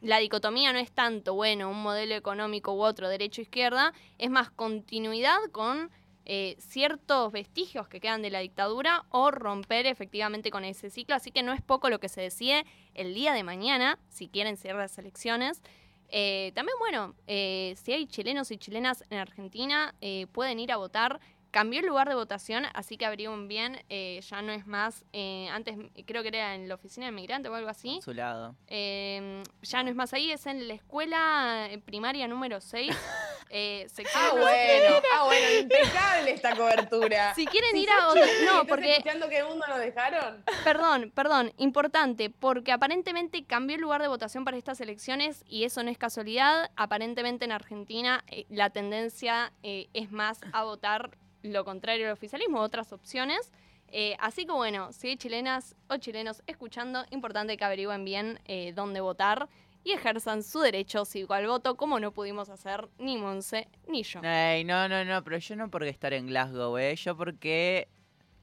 La 0.00 0.18
dicotomía 0.18 0.72
no 0.72 0.78
es 0.78 0.92
tanto, 0.92 1.34
bueno, 1.34 1.70
un 1.70 1.82
modelo 1.82 2.14
económico 2.14 2.72
u 2.72 2.82
otro, 2.82 3.08
derecho-izquierda, 3.08 3.92
es 4.18 4.30
más 4.30 4.50
continuidad 4.50 5.38
con 5.50 5.90
eh, 6.24 6.56
ciertos 6.58 7.32
vestigios 7.32 7.88
que 7.88 8.00
quedan 8.00 8.22
de 8.22 8.30
la 8.30 8.40
dictadura 8.40 9.06
o 9.08 9.30
romper 9.30 9.86
efectivamente 9.86 10.50
con 10.50 10.64
ese 10.64 10.90
ciclo. 10.90 11.16
Así 11.16 11.32
que 11.32 11.42
no 11.42 11.52
es 11.52 11.62
poco 11.62 11.90
lo 11.90 11.98
que 11.98 12.08
se 12.08 12.20
decide 12.20 12.64
el 12.94 13.14
día 13.14 13.32
de 13.32 13.42
mañana, 13.42 13.98
si 14.08 14.28
quieren 14.28 14.56
cierrar 14.56 14.82
las 14.82 14.98
elecciones. 14.98 15.62
Eh, 16.10 16.52
también, 16.54 16.76
bueno, 16.78 17.14
eh, 17.26 17.74
si 17.82 17.92
hay 17.92 18.06
chilenos 18.06 18.50
y 18.50 18.58
chilenas 18.58 19.04
en 19.10 19.18
Argentina, 19.18 19.94
eh, 20.00 20.26
pueden 20.32 20.58
ir 20.58 20.72
a 20.72 20.76
votar. 20.76 21.20
Cambió 21.50 21.80
el 21.80 21.86
lugar 21.86 22.08
de 22.08 22.14
votación, 22.14 22.64
así 22.74 22.96
que 22.96 23.06
averigüen 23.06 23.48
bien. 23.48 23.82
eh, 23.88 24.20
ya 24.28 24.42
no 24.42 24.52
es 24.52 24.66
más, 24.66 25.04
eh, 25.12 25.48
antes 25.50 25.76
creo 26.06 26.22
que 26.22 26.28
era 26.28 26.54
en 26.54 26.68
la 26.68 26.74
oficina 26.74 27.06
de 27.06 27.12
migrante 27.12 27.48
o 27.48 27.54
algo 27.54 27.70
así. 27.70 28.00
su 28.02 28.12
lado. 28.12 28.54
Eh, 28.66 29.42
ya 29.62 29.82
no 29.82 29.90
es 29.90 29.96
más 29.96 30.12
ahí, 30.12 30.30
es 30.30 30.46
en 30.46 30.68
la 30.68 30.74
escuela 30.74 31.68
eh, 31.70 31.78
primaria 31.78 32.28
número 32.28 32.60
6. 32.60 32.90
eh, 33.50 33.86
Ah, 34.14 34.30
bueno, 34.32 35.00
ah, 35.14 35.24
bueno, 35.24 35.60
impecable 35.60 36.30
esta 36.32 36.54
cobertura. 36.54 37.34
Si 37.34 37.46
quieren 37.46 37.70
Si 37.72 37.78
ir 37.82 37.90
a 37.90 38.08
otra. 38.08 38.20
No, 38.44 38.52
estás 38.52 38.66
porque. 38.68 38.92
escuchando 38.92 39.28
qué 39.28 39.44
mundo 39.44 39.64
nos 39.68 39.78
dejaron? 39.78 40.44
Perdón, 40.64 41.12
perdón, 41.14 41.52
importante, 41.56 42.30
porque 42.30 42.72
aparentemente 42.72 43.44
cambió 43.44 43.76
el 43.76 43.82
lugar 43.82 44.02
de 44.02 44.08
votación 44.08 44.44
para 44.44 44.56
estas 44.56 44.80
elecciones 44.80 45.44
y 45.46 45.64
eso 45.64 45.82
no 45.82 45.90
es 45.90 45.98
casualidad. 45.98 46.70
Aparentemente 46.76 47.44
en 47.44 47.52
Argentina 47.52 48.22
eh, 48.26 48.46
la 48.50 48.70
tendencia 48.70 49.52
eh, 49.62 49.88
es 49.94 50.10
más 50.12 50.40
a 50.52 50.64
votar 50.64 51.10
lo 51.42 51.64
contrario 51.64 52.06
al 52.06 52.12
oficialismo, 52.12 52.60
otras 52.60 52.92
opciones. 52.92 53.52
Eh, 53.90 54.16
así 54.20 54.44
que 54.44 54.52
bueno, 54.52 54.92
si 54.92 55.08
hay 55.08 55.16
chilenas 55.16 55.74
o 55.88 55.96
chilenos 55.96 56.42
escuchando, 56.46 57.04
importante 57.10 57.56
que 57.56 57.64
averigüen 57.64 58.04
bien 58.04 58.40
eh, 58.44 58.72
dónde 58.74 59.00
votar 59.00 59.48
y 59.84 59.92
ejerzan 59.92 60.42
su 60.42 60.60
derecho 60.60 61.04
cívico 61.04 61.34
al 61.34 61.46
voto, 61.46 61.76
como 61.76 61.98
no 61.98 62.12
pudimos 62.12 62.50
hacer 62.50 62.88
ni 62.98 63.16
Monse 63.16 63.68
ni 63.86 64.02
yo. 64.02 64.20
Ey, 64.22 64.64
no, 64.64 64.88
no, 64.88 65.04
no, 65.04 65.24
pero 65.24 65.38
yo 65.38 65.56
no 65.56 65.70
porque 65.70 65.88
estar 65.88 66.12
en 66.12 66.26
Glasgow, 66.26 66.76
¿eh? 66.76 66.94
Yo 66.96 67.16
porque... 67.16 67.88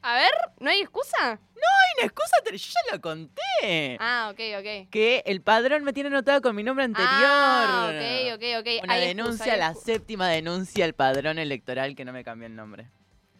A 0.07 0.13
ver, 0.13 0.31
¿no 0.59 0.69
hay 0.69 0.81
excusa? 0.81 1.17
No 1.31 1.61
hay 1.61 1.97
una 1.97 2.05
excusa, 2.05 2.37
te- 2.43 2.55
yo 2.55 2.69
ya 2.71 2.93
lo 2.95 3.01
conté. 3.01 3.97
Ah, 3.99 4.29
ok, 4.31 4.39
ok. 4.59 4.89
Que 4.91 5.23
el 5.25 5.41
padrón 5.41 5.83
me 5.83 5.93
tiene 5.93 6.09
anotado 6.09 6.41
con 6.43 6.55
mi 6.55 6.61
nombre 6.61 6.85
anterior. 6.85 7.09
Ah, 7.11 7.89
ok, 7.89 8.35
ok, 8.35 8.43
ok. 8.59 8.83
Una 8.83 8.93
Hay 8.93 9.07
denuncia, 9.07 9.57
la 9.57 9.73
séptima 9.73 10.29
denuncia 10.29 10.85
al 10.85 10.93
padrón 10.93 11.39
electoral 11.39 11.95
que 11.95 12.05
no 12.05 12.13
me 12.13 12.23
cambió 12.23 12.45
el 12.45 12.55
nombre. 12.55 12.87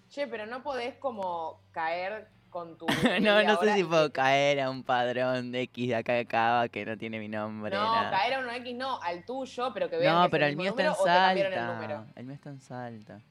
Che, 0.09 0.25
pero 0.25 0.47
no 0.47 0.63
podés 0.63 0.95
como 0.95 1.61
caer 1.71 2.29
con 2.49 2.79
tu. 2.79 2.87
no, 3.21 3.43
no 3.43 3.59
sé 3.61 3.73
si 3.75 3.83
puedo 3.83 4.11
caer 4.11 4.59
a 4.61 4.71
un 4.71 4.83
padrón 4.83 5.51
de 5.51 5.61
X 5.61 5.89
de 5.89 5.95
acá 5.97 6.13
de 6.13 6.21
acá 6.21 6.67
que 6.69 6.83
no 6.83 6.97
tiene 6.97 7.19
mi 7.19 7.27
nombre. 7.27 7.75
No, 7.75 7.93
nada. 7.93 8.09
caer 8.09 8.33
a 8.33 8.39
uno 8.39 8.51
X 8.51 8.73
no, 8.75 8.99
al 9.03 9.23
tuyo, 9.23 9.71
pero 9.71 9.87
que 9.87 9.97
vean 9.97 10.15
No, 10.15 10.23
que 10.23 10.29
pero 10.31 10.45
el 10.45 10.51
el 10.53 10.57
mismo 10.57 10.75
mío 10.75 10.91
está 10.91 11.31
en 11.31 11.37
número 11.37 11.47
el 11.49 11.53
Salta. 11.53 12.19
El 12.19 12.25
mío 12.25 12.33
está 12.33 12.49
en 12.49 12.59
Salta. 12.59 13.21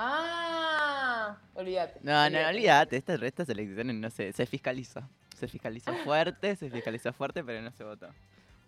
Ah, 0.00 1.36
olvídate. 1.54 1.98
No, 2.04 2.30
no, 2.30 2.38
olvídate, 2.48 2.96
estas, 2.96 3.20
estas 3.20 3.48
elecciones 3.48 3.96
no 3.96 4.08
sé, 4.10 4.32
se 4.32 4.46
fiscalizó. 4.46 5.02
Se 5.36 5.48
fiscalizó 5.48 5.92
fuerte, 6.04 6.54
se 6.54 6.70
fiscalizó 6.70 7.12
fuerte, 7.12 7.42
pero 7.42 7.60
no 7.60 7.72
se 7.72 7.82
votó. 7.82 8.08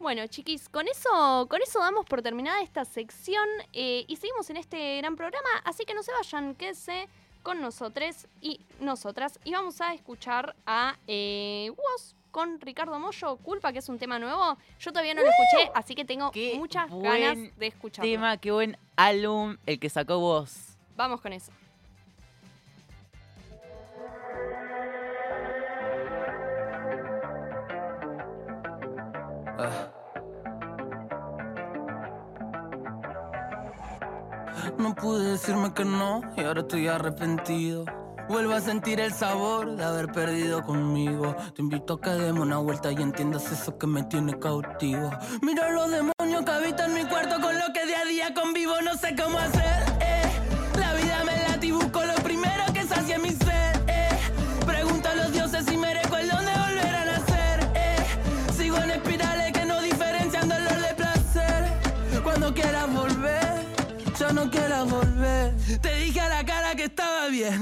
Bueno, 0.00 0.26
chiquis, 0.26 0.68
con 0.68 0.88
eso, 0.88 1.46
con 1.48 1.62
eso 1.62 1.78
damos 1.78 2.04
por 2.06 2.20
terminada 2.22 2.60
esta 2.62 2.84
sección 2.84 3.46
eh, 3.72 4.04
y 4.08 4.16
seguimos 4.16 4.50
en 4.50 4.56
este 4.56 4.96
gran 4.96 5.14
programa, 5.14 5.48
así 5.64 5.84
que 5.84 5.94
no 5.94 6.02
se 6.02 6.10
vayan, 6.10 6.54
quédense 6.56 7.06
con 7.42 7.60
nosotros 7.60 8.26
y 8.40 8.60
nosotras 8.80 9.38
y 9.44 9.52
vamos 9.52 9.80
a 9.80 9.94
escuchar 9.94 10.56
a 10.66 10.96
eh, 11.06 11.70
Woz 11.70 12.14
con 12.30 12.60
Ricardo 12.60 12.98
Mollo, 12.98 13.36
Culpa, 13.36 13.72
que 13.72 13.80
es 13.80 13.88
un 13.88 13.98
tema 13.98 14.18
nuevo. 14.18 14.56
Yo 14.78 14.90
todavía 14.90 15.14
no 15.14 15.22
lo 15.22 15.28
escuché, 15.28 15.70
así 15.74 15.94
que 15.94 16.04
tengo 16.04 16.32
muchas 16.56 16.88
buen 16.90 17.02
ganas 17.02 17.58
de 17.58 17.66
escucharlo. 17.66 18.10
Tema, 18.10 18.36
qué 18.38 18.50
buen 18.50 18.76
álbum 18.96 19.58
el 19.66 19.78
que 19.78 19.90
sacó 19.90 20.18
vos. 20.18 20.69
Vamos 20.96 21.20
con 21.20 21.32
eso. 21.32 21.52
No 34.78 34.94
pude 34.94 35.32
decirme 35.32 35.72
que 35.74 35.84
no 35.84 36.22
y 36.36 36.40
ahora 36.40 36.60
estoy 36.62 36.88
arrepentido. 36.88 37.84
Vuelvo 38.28 38.54
a 38.54 38.60
sentir 38.60 39.00
el 39.00 39.12
sabor 39.12 39.76
de 39.76 39.84
haber 39.84 40.06
perdido 40.12 40.62
conmigo. 40.62 41.34
Te 41.54 41.62
invito 41.62 41.94
a 41.94 42.00
que 42.00 42.10
demos 42.10 42.46
una 42.46 42.58
vuelta 42.58 42.92
y 42.92 42.96
entiendas 42.96 43.50
eso 43.50 43.76
que 43.76 43.86
me 43.86 44.04
tiene 44.04 44.38
cautivo. 44.38 45.10
Mira 45.42 45.70
los 45.70 45.90
demonios 45.90 46.44
que 46.44 46.50
habitan 46.50 46.94
mi 46.94 47.04
cuarto 47.04 47.40
con 47.40 47.58
lo 47.58 47.72
que 47.74 47.86
día 47.86 48.00
a 48.00 48.04
día 48.04 48.34
convivo. 48.34 48.80
No 48.82 48.94
sé 48.94 49.16
cómo 49.16 49.38
hacer. 49.38 49.99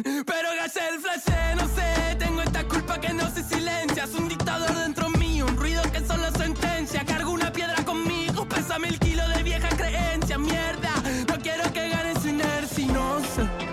Pero 0.02 0.48
gallé 0.56 0.88
el 0.94 1.00
flash, 1.00 1.56
no 1.56 1.68
sé. 1.68 2.16
Tengo 2.18 2.42
esta 2.42 2.64
culpa 2.64 3.00
que 3.00 3.12
no 3.12 3.28
se 3.30 3.42
silencia. 3.42 4.04
Es 4.04 4.14
un 4.14 4.28
dictador 4.28 4.74
dentro 4.76 5.08
mío, 5.10 5.46
un 5.46 5.56
ruido 5.56 5.82
que 5.92 6.00
solo 6.00 6.30
sentencia. 6.32 7.04
Cargo 7.04 7.30
una 7.30 7.52
piedra 7.52 7.84
conmigo, 7.84 8.46
pesa 8.48 8.78
mil 8.78 8.98
kilos 8.98 9.28
de 9.34 9.42
vieja 9.42 9.68
creencia. 9.68 10.38
Mierda, 10.38 10.92
no 11.28 11.38
quiero 11.40 11.72
que 11.72 11.88
gane 11.88 12.14
su 12.20 12.28
inercia 12.28 12.86
no 12.86 13.20
sé 13.20 13.68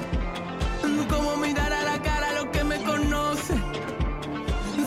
cómo 1.08 1.38
mirar 1.38 1.72
a 1.72 1.84
la 1.84 2.02
cara 2.02 2.30
a 2.30 2.34
los 2.34 2.46
que 2.46 2.64
me 2.64 2.78
conocen. 2.84 3.64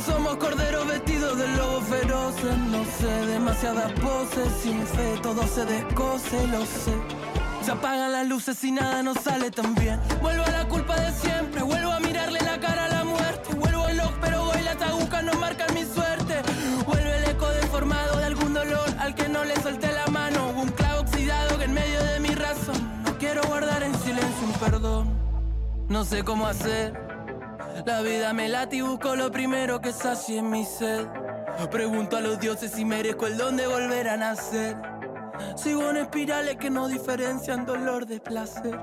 Somos 0.07 0.37
corderos 0.37 0.87
vestidos 0.87 1.39
de 1.39 1.49
lobos 1.57 1.85
feroces, 1.85 2.57
no 2.57 2.85
sé, 2.85 3.27
demasiadas 3.27 3.93
poses, 4.01 4.49
sin 4.63 4.87
fe 4.87 5.19
todo 5.23 5.47
se 5.47 5.65
descoce, 5.65 6.47
lo 6.49 6.65
sé. 6.65 6.95
Se 7.69 7.73
apagan 7.73 8.12
las 8.12 8.27
luces 8.27 8.65
y 8.65 8.73
nada 8.73 9.03
nos 9.03 9.19
sale 9.19 9.51
tan 9.51 9.74
bien. 9.74 10.01
Vuelvo 10.23 10.43
a 10.43 10.51
la 10.53 10.66
culpa 10.69 10.99
de 10.99 11.12
siempre, 11.12 11.61
vuelvo 11.61 11.93
a 11.93 12.01
mirarle 12.01 12.40
la 12.40 12.59
cara 12.59 12.86
a 12.86 12.89
la 12.89 13.05
muerte. 13.05 13.55
Vuelvo 13.57 13.85
al 13.85 13.95
loco, 13.95 14.15
pero 14.23 14.43
hoy 14.45 14.62
las 14.62 14.81
agujas 14.81 15.23
no 15.23 15.35
marcan 15.35 15.74
mi 15.74 15.82
suerte. 15.85 16.40
Vuelve 16.86 17.19
el 17.19 17.24
eco 17.24 17.47
deformado 17.49 18.20
de 18.20 18.24
algún 18.24 18.55
dolor 18.55 18.89
al 18.99 19.15
que 19.15 19.28
no 19.28 19.45
le 19.45 19.55
solté 19.57 19.93
la 19.93 20.07
mano. 20.07 20.49
Un 20.57 20.69
clavo 20.69 21.03
oxidado 21.03 21.59
que 21.59 21.65
en 21.65 21.74
medio 21.74 22.03
de 22.05 22.20
mi 22.20 22.31
razón. 22.31 23.03
No 23.05 23.19
quiero 23.19 23.43
guardar 23.43 23.82
en 23.82 23.95
silencio 23.97 24.47
un 24.47 24.53
perdón. 24.55 25.19
No 25.90 26.05
sé 26.07 26.24
cómo 26.24 26.47
hacer. 26.47 26.99
La 27.85 28.01
vida 28.01 28.32
me 28.32 28.49
late 28.49 28.77
y 28.77 28.81
busco 28.81 29.15
lo 29.15 29.31
primero 29.31 29.82
que 29.82 29.93
sacie 29.93 30.40
mi 30.40 30.65
sed. 30.65 31.07
Pregunto 31.70 32.16
a 32.16 32.23
los 32.23 32.40
dioses 32.40 32.73
si 32.73 32.86
merezco 32.86 33.27
el 33.27 33.36
don 33.36 33.59
de 33.59 33.66
volver 33.66 34.09
a 34.09 34.16
nacer. 34.16 34.98
Sigo 35.56 35.90
en 35.90 35.98
espirales 35.98 36.56
que 36.56 36.70
no 36.70 36.89
diferencian 36.89 37.66
dolor 37.66 38.06
de 38.06 38.20
placer. 38.20 38.78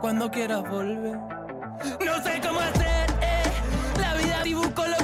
Cuando 0.00 0.30
quieras 0.30 0.62
volver. 0.68 1.18
No 2.04 2.22
sé 2.22 2.40
cómo 2.42 2.60
hacer, 2.60 3.10
eh. 3.20 3.42
La 4.00 4.14
vida 4.14 4.42
busco 4.54 4.86
lo 4.86 5.03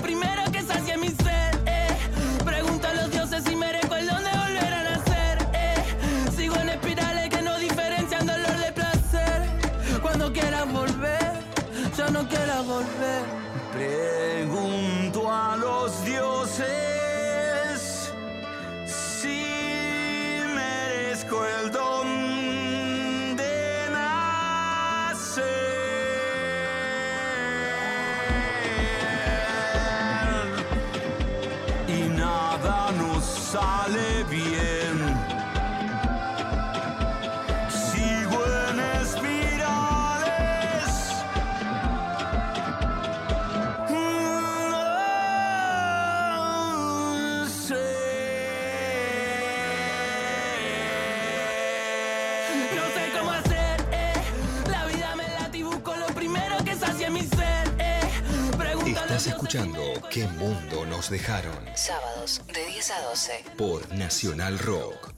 ¿Qué 60.11 60.27
mundo 60.27 60.85
nos 60.87 61.09
dejaron? 61.09 61.55
Sábados 61.77 62.43
de 62.53 62.67
10 62.67 62.91
a 62.91 63.03
12. 63.03 63.45
Por 63.57 63.95
Nacional 63.95 64.59
Rock. 64.59 65.15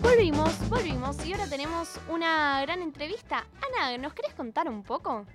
Volvimos, 0.00 0.68
volvimos 0.68 1.26
y 1.26 1.32
ahora 1.32 1.48
tenemos 1.48 1.98
una 2.08 2.60
gran 2.62 2.80
entrevista. 2.80 3.48
Ana, 3.74 3.98
¿nos 3.98 4.14
querés 4.14 4.34
contar 4.34 4.68
un 4.68 4.84
poco? 4.84 5.26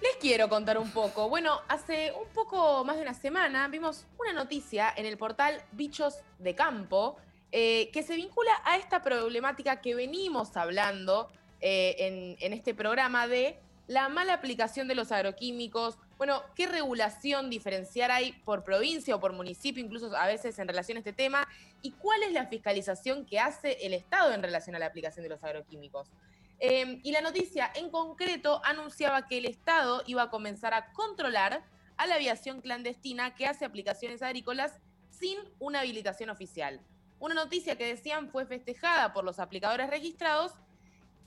Les 0.00 0.16
quiero 0.18 0.48
contar 0.48 0.78
un 0.78 0.90
poco. 0.90 1.28
Bueno, 1.28 1.60
hace 1.68 2.12
un 2.12 2.28
poco 2.32 2.82
más 2.82 2.96
de 2.96 3.02
una 3.02 3.12
semana 3.12 3.68
vimos 3.68 4.06
una 4.18 4.32
noticia 4.32 4.90
en 4.96 5.04
el 5.04 5.18
portal 5.18 5.62
Bichos 5.72 6.14
de 6.38 6.54
Campo 6.54 7.18
eh, 7.50 7.90
que 7.92 8.02
se 8.02 8.14
vincula 8.14 8.52
a 8.64 8.76
esta 8.76 9.02
problemática 9.02 9.80
que 9.80 9.94
venimos 9.94 10.54
hablando 10.56 11.30
eh, 11.60 12.36
en, 12.40 12.52
este 12.52 12.74
programa 12.74 13.26
de 13.26 13.58
la 13.86 14.08
mala 14.08 14.34
aplicación 14.34 14.86
de 14.86 14.94
los 14.94 15.12
agroquímicos, 15.12 15.98
bueno, 16.18 16.42
¿qué 16.54 16.66
regulación 16.66 17.48
diferenciar 17.48 18.10
hay 18.10 18.32
por 18.44 18.64
provincia 18.64 19.14
o 19.14 19.20
por 19.20 19.32
municipio, 19.32 19.82
incluso 19.82 20.14
a 20.14 20.26
veces 20.26 20.58
en 20.58 20.68
relación 20.68 20.96
a 20.96 21.00
este 21.00 21.12
tema? 21.12 21.48
¿Y 21.80 21.92
cuál 21.92 22.22
es 22.22 22.32
la 22.32 22.46
fiscalización 22.46 23.24
que 23.24 23.40
hace 23.40 23.78
el 23.86 23.94
Estado 23.94 24.32
en 24.32 24.42
relación 24.42 24.76
a 24.76 24.78
la 24.78 24.86
aplicación 24.86 25.22
de 25.22 25.30
los 25.30 25.42
agroquímicos? 25.42 26.08
Eh, 26.60 27.00
y 27.02 27.12
la 27.12 27.20
noticia 27.20 27.70
en 27.74 27.88
concreto 27.90 28.60
anunciaba 28.64 29.26
que 29.26 29.38
el 29.38 29.46
Estado 29.46 30.02
iba 30.06 30.22
a 30.22 30.30
comenzar 30.30 30.74
a 30.74 30.92
controlar 30.92 31.64
a 31.96 32.06
la 32.06 32.16
aviación 32.16 32.60
clandestina 32.60 33.34
que 33.34 33.46
hace 33.46 33.64
aplicaciones 33.64 34.22
agrícolas 34.22 34.78
sin 35.10 35.38
una 35.58 35.80
habilitación 35.80 36.30
oficial. 36.30 36.80
Una 37.20 37.34
noticia 37.34 37.76
que 37.76 37.86
decían 37.86 38.30
fue 38.30 38.46
festejada 38.46 39.12
por 39.12 39.24
los 39.24 39.38
aplicadores 39.38 39.90
registrados 39.90 40.52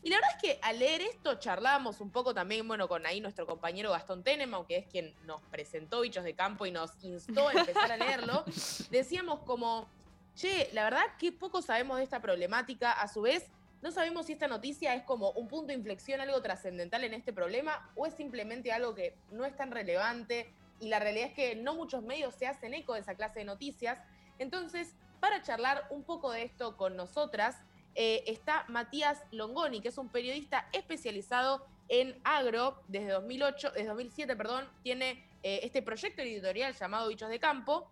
y 0.03 0.09
la 0.09 0.15
verdad 0.15 0.31
es 0.35 0.41
que 0.41 0.59
al 0.63 0.79
leer 0.79 1.01
esto 1.01 1.35
charlábamos 1.35 2.01
un 2.01 2.09
poco 2.09 2.33
también, 2.33 2.67
bueno, 2.67 2.87
con 2.87 3.05
ahí 3.05 3.21
nuestro 3.21 3.45
compañero 3.45 3.91
Gastón 3.91 4.23
Tenema, 4.23 4.65
que 4.65 4.77
es 4.77 4.87
quien 4.87 5.13
nos 5.25 5.41
presentó 5.43 6.01
Bichos 6.01 6.23
de 6.23 6.33
Campo 6.33 6.65
y 6.65 6.71
nos 6.71 6.91
instó 7.03 7.49
a 7.49 7.53
empezar 7.53 7.91
a 7.91 7.97
leerlo. 7.97 8.43
Decíamos 8.89 9.41
como, 9.41 9.87
che, 10.33 10.69
la 10.73 10.85
verdad 10.85 11.03
que 11.19 11.31
poco 11.31 11.61
sabemos 11.61 11.97
de 11.97 12.03
esta 12.03 12.19
problemática. 12.19 12.91
A 12.93 13.07
su 13.07 13.21
vez, 13.21 13.45
no 13.83 13.91
sabemos 13.91 14.25
si 14.25 14.33
esta 14.33 14.47
noticia 14.47 14.95
es 14.95 15.03
como 15.03 15.31
un 15.31 15.47
punto 15.47 15.67
de 15.67 15.75
inflexión, 15.75 16.19
algo 16.19 16.41
trascendental 16.41 17.03
en 17.03 17.13
este 17.13 17.31
problema, 17.31 17.91
o 17.95 18.07
es 18.07 18.15
simplemente 18.15 18.71
algo 18.71 18.95
que 18.95 19.15
no 19.29 19.45
es 19.45 19.55
tan 19.55 19.69
relevante. 19.69 20.51
Y 20.79 20.87
la 20.87 20.99
realidad 20.99 21.27
es 21.27 21.33
que 21.33 21.55
no 21.55 21.75
muchos 21.75 22.01
medios 22.01 22.33
se 22.33 22.47
hacen 22.47 22.73
eco 22.73 22.95
de 22.95 23.01
esa 23.01 23.13
clase 23.13 23.39
de 23.39 23.45
noticias. 23.45 23.99
Entonces, 24.39 24.95
para 25.19 25.43
charlar 25.43 25.85
un 25.91 26.03
poco 26.03 26.31
de 26.31 26.41
esto 26.41 26.75
con 26.75 26.95
nosotras, 26.95 27.61
eh, 27.95 28.23
está 28.27 28.65
Matías 28.67 29.23
Longoni, 29.31 29.81
que 29.81 29.89
es 29.89 29.97
un 29.97 30.09
periodista 30.09 30.67
especializado 30.71 31.65
en 31.89 32.15
agro 32.23 32.81
desde 32.87 33.09
2008, 33.11 33.71
desde 33.71 33.87
2007, 33.89 34.35
perdón, 34.37 34.65
tiene 34.81 35.25
eh, 35.43 35.59
este 35.63 35.81
proyecto 35.81 36.21
editorial 36.21 36.73
llamado 36.73 37.09
Bichos 37.09 37.29
de 37.29 37.39
Campo 37.39 37.89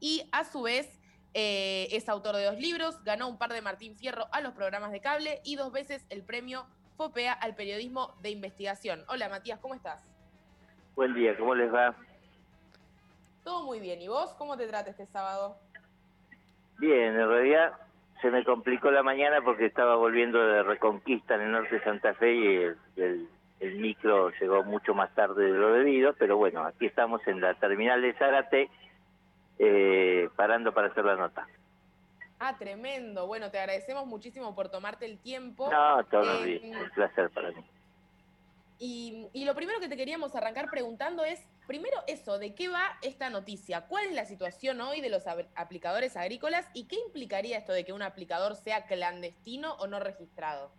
y 0.00 0.28
a 0.32 0.44
su 0.44 0.62
vez 0.62 1.00
eh, 1.32 1.88
es 1.92 2.08
autor 2.10 2.36
de 2.36 2.44
dos 2.44 2.58
libros, 2.58 3.02
ganó 3.02 3.28
un 3.28 3.38
par 3.38 3.52
de 3.52 3.62
Martín 3.62 3.96
Fierro 3.96 4.26
a 4.32 4.42
los 4.42 4.52
programas 4.52 4.92
de 4.92 5.00
cable 5.00 5.40
y 5.44 5.56
dos 5.56 5.72
veces 5.72 6.04
el 6.10 6.22
premio 6.22 6.66
FOPEA 6.98 7.32
al 7.32 7.54
periodismo 7.54 8.14
de 8.20 8.30
investigación. 8.30 9.04
Hola 9.08 9.30
Matías, 9.30 9.60
¿cómo 9.60 9.74
estás? 9.74 10.02
Buen 10.94 11.14
día, 11.14 11.34
¿cómo 11.38 11.54
les 11.54 11.72
va? 11.72 11.94
Todo 13.44 13.64
muy 13.64 13.80
bien, 13.80 14.02
¿y 14.02 14.08
vos 14.08 14.34
cómo 14.34 14.58
te 14.58 14.66
trata 14.66 14.90
este 14.90 15.06
sábado? 15.06 15.56
Bien, 16.78 17.14
en 17.18 17.28
realidad 17.28 17.72
se 18.20 18.30
me 18.30 18.44
complicó 18.44 18.90
la 18.90 19.02
mañana 19.02 19.40
porque 19.42 19.66
estaba 19.66 19.96
volviendo 19.96 20.38
de 20.38 20.62
Reconquista 20.62 21.34
en 21.34 21.42
el 21.42 21.52
norte 21.52 21.76
de 21.76 21.84
Santa 21.84 22.14
Fe 22.14 22.34
y 22.34 22.46
el, 22.56 22.76
el- 22.96 23.28
el 23.60 23.74
micro 23.74 24.30
llegó 24.40 24.64
mucho 24.64 24.94
más 24.94 25.14
tarde 25.14 25.44
de 25.52 25.58
lo 25.58 25.72
debido, 25.74 26.14
pero 26.14 26.38
bueno, 26.38 26.64
aquí 26.64 26.86
estamos 26.86 27.20
en 27.26 27.42
la 27.42 27.52
terminal 27.54 28.00
de 28.00 28.14
Zárate 28.14 28.70
eh, 29.58 30.30
parando 30.34 30.72
para 30.72 30.88
hacer 30.88 31.04
la 31.04 31.16
nota. 31.16 31.46
Ah, 32.38 32.56
tremendo. 32.58 33.26
Bueno, 33.26 33.50
te 33.50 33.58
agradecemos 33.58 34.06
muchísimo 34.06 34.54
por 34.54 34.70
tomarte 34.70 35.04
el 35.04 35.20
tiempo. 35.20 35.70
No, 35.70 36.02
todo 36.04 36.42
Eh, 36.44 36.58
bien, 36.62 36.74
un 36.74 36.88
placer 36.90 37.28
para 37.30 37.50
mí. 37.50 37.62
Y, 38.82 39.28
y 39.34 39.44
lo 39.44 39.54
primero 39.54 39.78
que 39.78 39.88
te 39.90 39.96
queríamos 39.98 40.34
arrancar 40.34 40.70
preguntando 40.70 41.22
es, 41.22 41.38
primero 41.66 41.98
eso, 42.06 42.38
¿de 42.38 42.54
qué 42.54 42.68
va 42.68 42.96
esta 43.02 43.28
noticia? 43.28 43.82
¿Cuál 43.86 44.06
es 44.06 44.14
la 44.14 44.24
situación 44.24 44.80
hoy 44.80 45.02
de 45.02 45.10
los 45.10 45.24
aplicadores 45.54 46.16
agrícolas 46.16 46.66
y 46.72 46.88
qué 46.88 46.96
implicaría 47.06 47.58
esto 47.58 47.74
de 47.74 47.84
que 47.84 47.92
un 47.92 48.00
aplicador 48.00 48.56
sea 48.56 48.86
clandestino 48.86 49.74
o 49.74 49.86
no 49.86 50.00
registrado? 50.00 50.72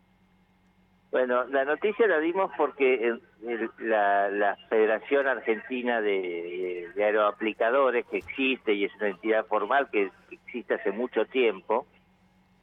Bueno, 1.11 1.44
la 1.44 1.64
noticia 1.64 2.07
la 2.07 2.18
dimos 2.18 2.52
porque 2.57 2.95
el- 3.07 3.22
el- 3.48 3.69
la, 3.78 4.30
la 4.30 4.56
Federación 4.68 5.28
Argentina 5.28 6.02
de, 6.02 6.90
de 6.95 7.03
Aeroaplicadores, 7.03 8.07
que 8.07 8.18
existe 8.18 8.73
y 8.73 8.86
es 8.86 8.95
una 8.95 9.10
entidad 9.10 9.45
formal 9.45 9.90
que 9.91 10.10
existe 10.32 10.73
hace 10.73 10.91
mucho 10.91 11.26
tiempo, 11.28 11.86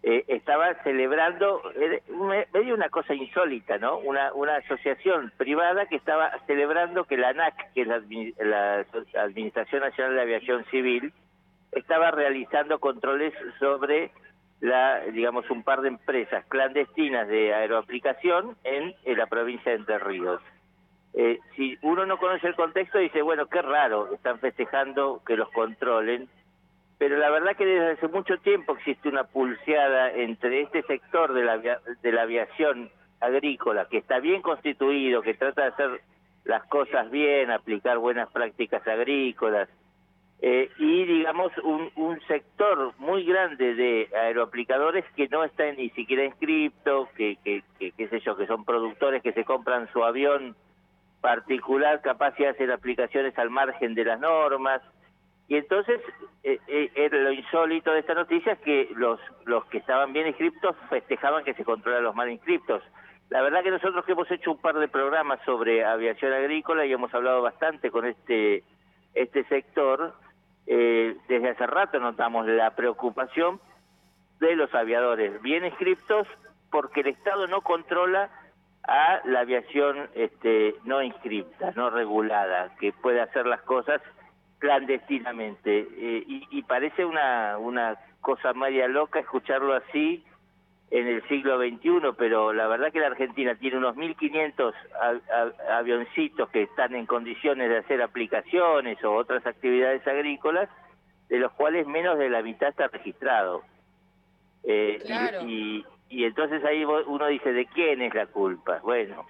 eh, 0.02 0.24
estaba 0.28 0.74
celebrando, 0.84 1.60
eh, 1.74 2.02
me- 2.08 2.46
medio 2.52 2.74
una 2.74 2.88
cosa 2.88 3.14
insólita, 3.14 3.78
¿no? 3.78 3.98
Una, 3.98 4.32
una 4.32 4.56
asociación 4.56 5.32
privada 5.36 5.86
que 5.86 5.96
estaba 5.96 6.30
celebrando 6.46 7.04
que 7.04 7.16
la 7.16 7.30
ANAC, 7.30 7.72
que 7.74 7.82
es 7.82 7.88
la, 7.88 7.98
admi- 7.98 8.34
la 8.38 8.84
Administración 9.22 9.80
Nacional 9.82 10.14
de 10.14 10.22
Aviación 10.22 10.64
Civil, 10.66 11.12
estaba 11.72 12.10
realizando 12.12 12.78
controles 12.78 13.34
sobre 13.58 14.10
la, 14.60 15.00
digamos, 15.00 15.48
un 15.50 15.62
par 15.62 15.82
de 15.82 15.88
empresas 15.88 16.44
clandestinas 16.48 17.28
de 17.28 17.52
aeroaplicación 17.54 18.56
en, 18.64 18.94
en 19.04 19.18
la 19.18 19.26
provincia 19.26 19.72
de 19.72 19.78
Entre 19.78 19.98
Ríos. 19.98 20.40
Eh, 21.14 21.38
si 21.56 21.76
uno 21.82 22.06
no 22.06 22.18
conoce 22.18 22.46
el 22.46 22.54
contexto, 22.54 22.98
dice, 22.98 23.22
bueno, 23.22 23.46
qué 23.46 23.62
raro, 23.62 24.12
están 24.14 24.38
festejando 24.38 25.22
que 25.26 25.36
los 25.36 25.50
controlen, 25.50 26.28
pero 26.98 27.16
la 27.16 27.30
verdad 27.30 27.56
que 27.56 27.64
desde 27.64 27.92
hace 27.92 28.08
mucho 28.08 28.38
tiempo 28.38 28.74
existe 28.74 29.08
una 29.08 29.24
pulseada 29.24 30.12
entre 30.12 30.62
este 30.62 30.82
sector 30.82 31.32
de 31.32 31.44
la, 31.44 31.58
de 31.58 32.12
la 32.12 32.22
aviación 32.22 32.90
agrícola, 33.20 33.86
que 33.88 33.98
está 33.98 34.20
bien 34.20 34.42
constituido, 34.42 35.22
que 35.22 35.34
trata 35.34 35.62
de 35.62 35.68
hacer 35.68 36.00
las 36.44 36.64
cosas 36.64 37.10
bien, 37.10 37.50
aplicar 37.50 37.98
buenas 37.98 38.30
prácticas 38.30 38.86
agrícolas, 38.86 39.68
eh, 40.40 40.70
y 40.78 41.04
digamos 41.04 41.50
un, 41.64 41.90
un 41.96 42.20
sector 42.28 42.92
muy 42.98 43.24
grande 43.24 43.74
de 43.74 44.08
aeroaplicadores 44.14 45.04
que 45.16 45.28
no 45.28 45.42
está 45.42 45.70
ni 45.72 45.90
siquiera 45.90 46.24
inscripto, 46.24 47.08
que, 47.16 47.38
que, 47.44 48.08
sé 48.08 48.20
yo, 48.20 48.36
que 48.36 48.46
son 48.46 48.64
productores 48.64 49.20
que 49.20 49.32
se 49.32 49.44
compran 49.44 49.90
su 49.92 50.04
avión 50.04 50.54
particular 51.20 52.00
capaz 52.02 52.36
de 52.36 52.46
hacer 52.46 52.70
aplicaciones 52.70 53.36
al 53.36 53.50
margen 53.50 53.94
de 53.94 54.04
las 54.04 54.20
normas. 54.20 54.80
Y 55.48 55.56
entonces, 55.56 56.00
eh, 56.42 56.60
eh, 56.68 56.90
era 56.94 57.16
lo 57.18 57.32
insólito 57.32 57.90
de 57.90 58.00
esta 58.00 58.14
noticia 58.14 58.52
es 58.52 58.58
que 58.60 58.90
los, 58.94 59.18
los 59.46 59.64
que 59.66 59.78
estaban 59.78 60.12
bien 60.12 60.26
inscriptos 60.26 60.76
festejaban 60.90 61.42
que 61.42 61.54
se 61.54 61.64
controlan 61.64 62.04
los 62.04 62.14
mal 62.14 62.30
inscriptos. 62.30 62.82
La 63.30 63.40
verdad 63.40 63.62
que 63.62 63.70
nosotros 63.70 64.04
que 64.04 64.12
hemos 64.12 64.30
hecho 64.30 64.52
un 64.52 64.60
par 64.60 64.78
de 64.78 64.88
programas 64.88 65.40
sobre 65.44 65.84
aviación 65.84 66.34
agrícola 66.34 66.84
y 66.84 66.92
hemos 66.92 67.12
hablado 67.14 67.40
bastante 67.40 67.90
con 67.90 68.06
este, 68.06 68.62
este 69.14 69.44
sector, 69.44 70.14
eh, 70.66 71.16
desde 71.28 71.50
hace 71.50 71.66
rato 71.66 71.98
notamos 71.98 72.46
la 72.46 72.74
preocupación 72.76 73.58
de 74.40 74.54
los 74.54 74.74
aviadores 74.74 75.40
bien 75.40 75.64
inscriptos 75.64 76.28
porque 76.70 77.00
el 77.00 77.08
Estado 77.08 77.46
no 77.46 77.62
controla 77.62 78.30
a 78.82 79.20
la 79.24 79.40
aviación 79.40 80.10
este, 80.14 80.74
no 80.84 81.02
inscripta, 81.02 81.72
no 81.74 81.88
regulada, 81.88 82.74
que 82.78 82.92
puede 82.92 83.20
hacer 83.20 83.46
las 83.46 83.62
cosas 83.62 84.00
clandestinamente. 84.58 85.80
Eh, 85.96 86.24
y, 86.26 86.46
y 86.50 86.62
parece 86.62 87.04
una, 87.04 87.58
una 87.58 87.96
cosa 88.20 88.52
media 88.52 88.88
loca 88.88 89.20
escucharlo 89.20 89.74
así 89.74 90.24
en 90.90 91.06
el 91.06 91.22
siglo 91.28 91.58
XXI, 91.58 92.14
pero 92.16 92.52
la 92.54 92.66
verdad 92.66 92.90
que 92.90 93.00
la 93.00 93.08
Argentina 93.08 93.54
tiene 93.56 93.76
unos 93.76 93.96
1.500 93.96 94.74
a- 95.00 95.72
a- 95.74 95.78
avioncitos 95.78 96.48
que 96.48 96.62
están 96.62 96.94
en 96.94 97.04
condiciones 97.04 97.68
de 97.68 97.78
hacer 97.78 98.00
aplicaciones 98.00 99.02
o 99.04 99.12
otras 99.14 99.46
actividades 99.46 100.06
agrícolas, 100.06 100.68
de 101.28 101.38
los 101.38 101.52
cuales 101.52 101.86
menos 101.86 102.18
de 102.18 102.30
la 102.30 102.40
mitad 102.42 102.70
está 102.70 102.88
registrado. 102.88 103.62
Eh, 104.64 104.98
y- 105.02 105.06
Claro. 105.06 105.40
y, 105.46 105.84
y 106.08 106.24
entonces 106.24 106.64
ahí 106.64 106.84
uno 106.84 107.26
dice, 107.26 107.52
¿de 107.52 107.66
quién 107.66 108.00
es 108.00 108.14
la 108.14 108.26
culpa? 108.26 108.80
Bueno, 108.82 109.26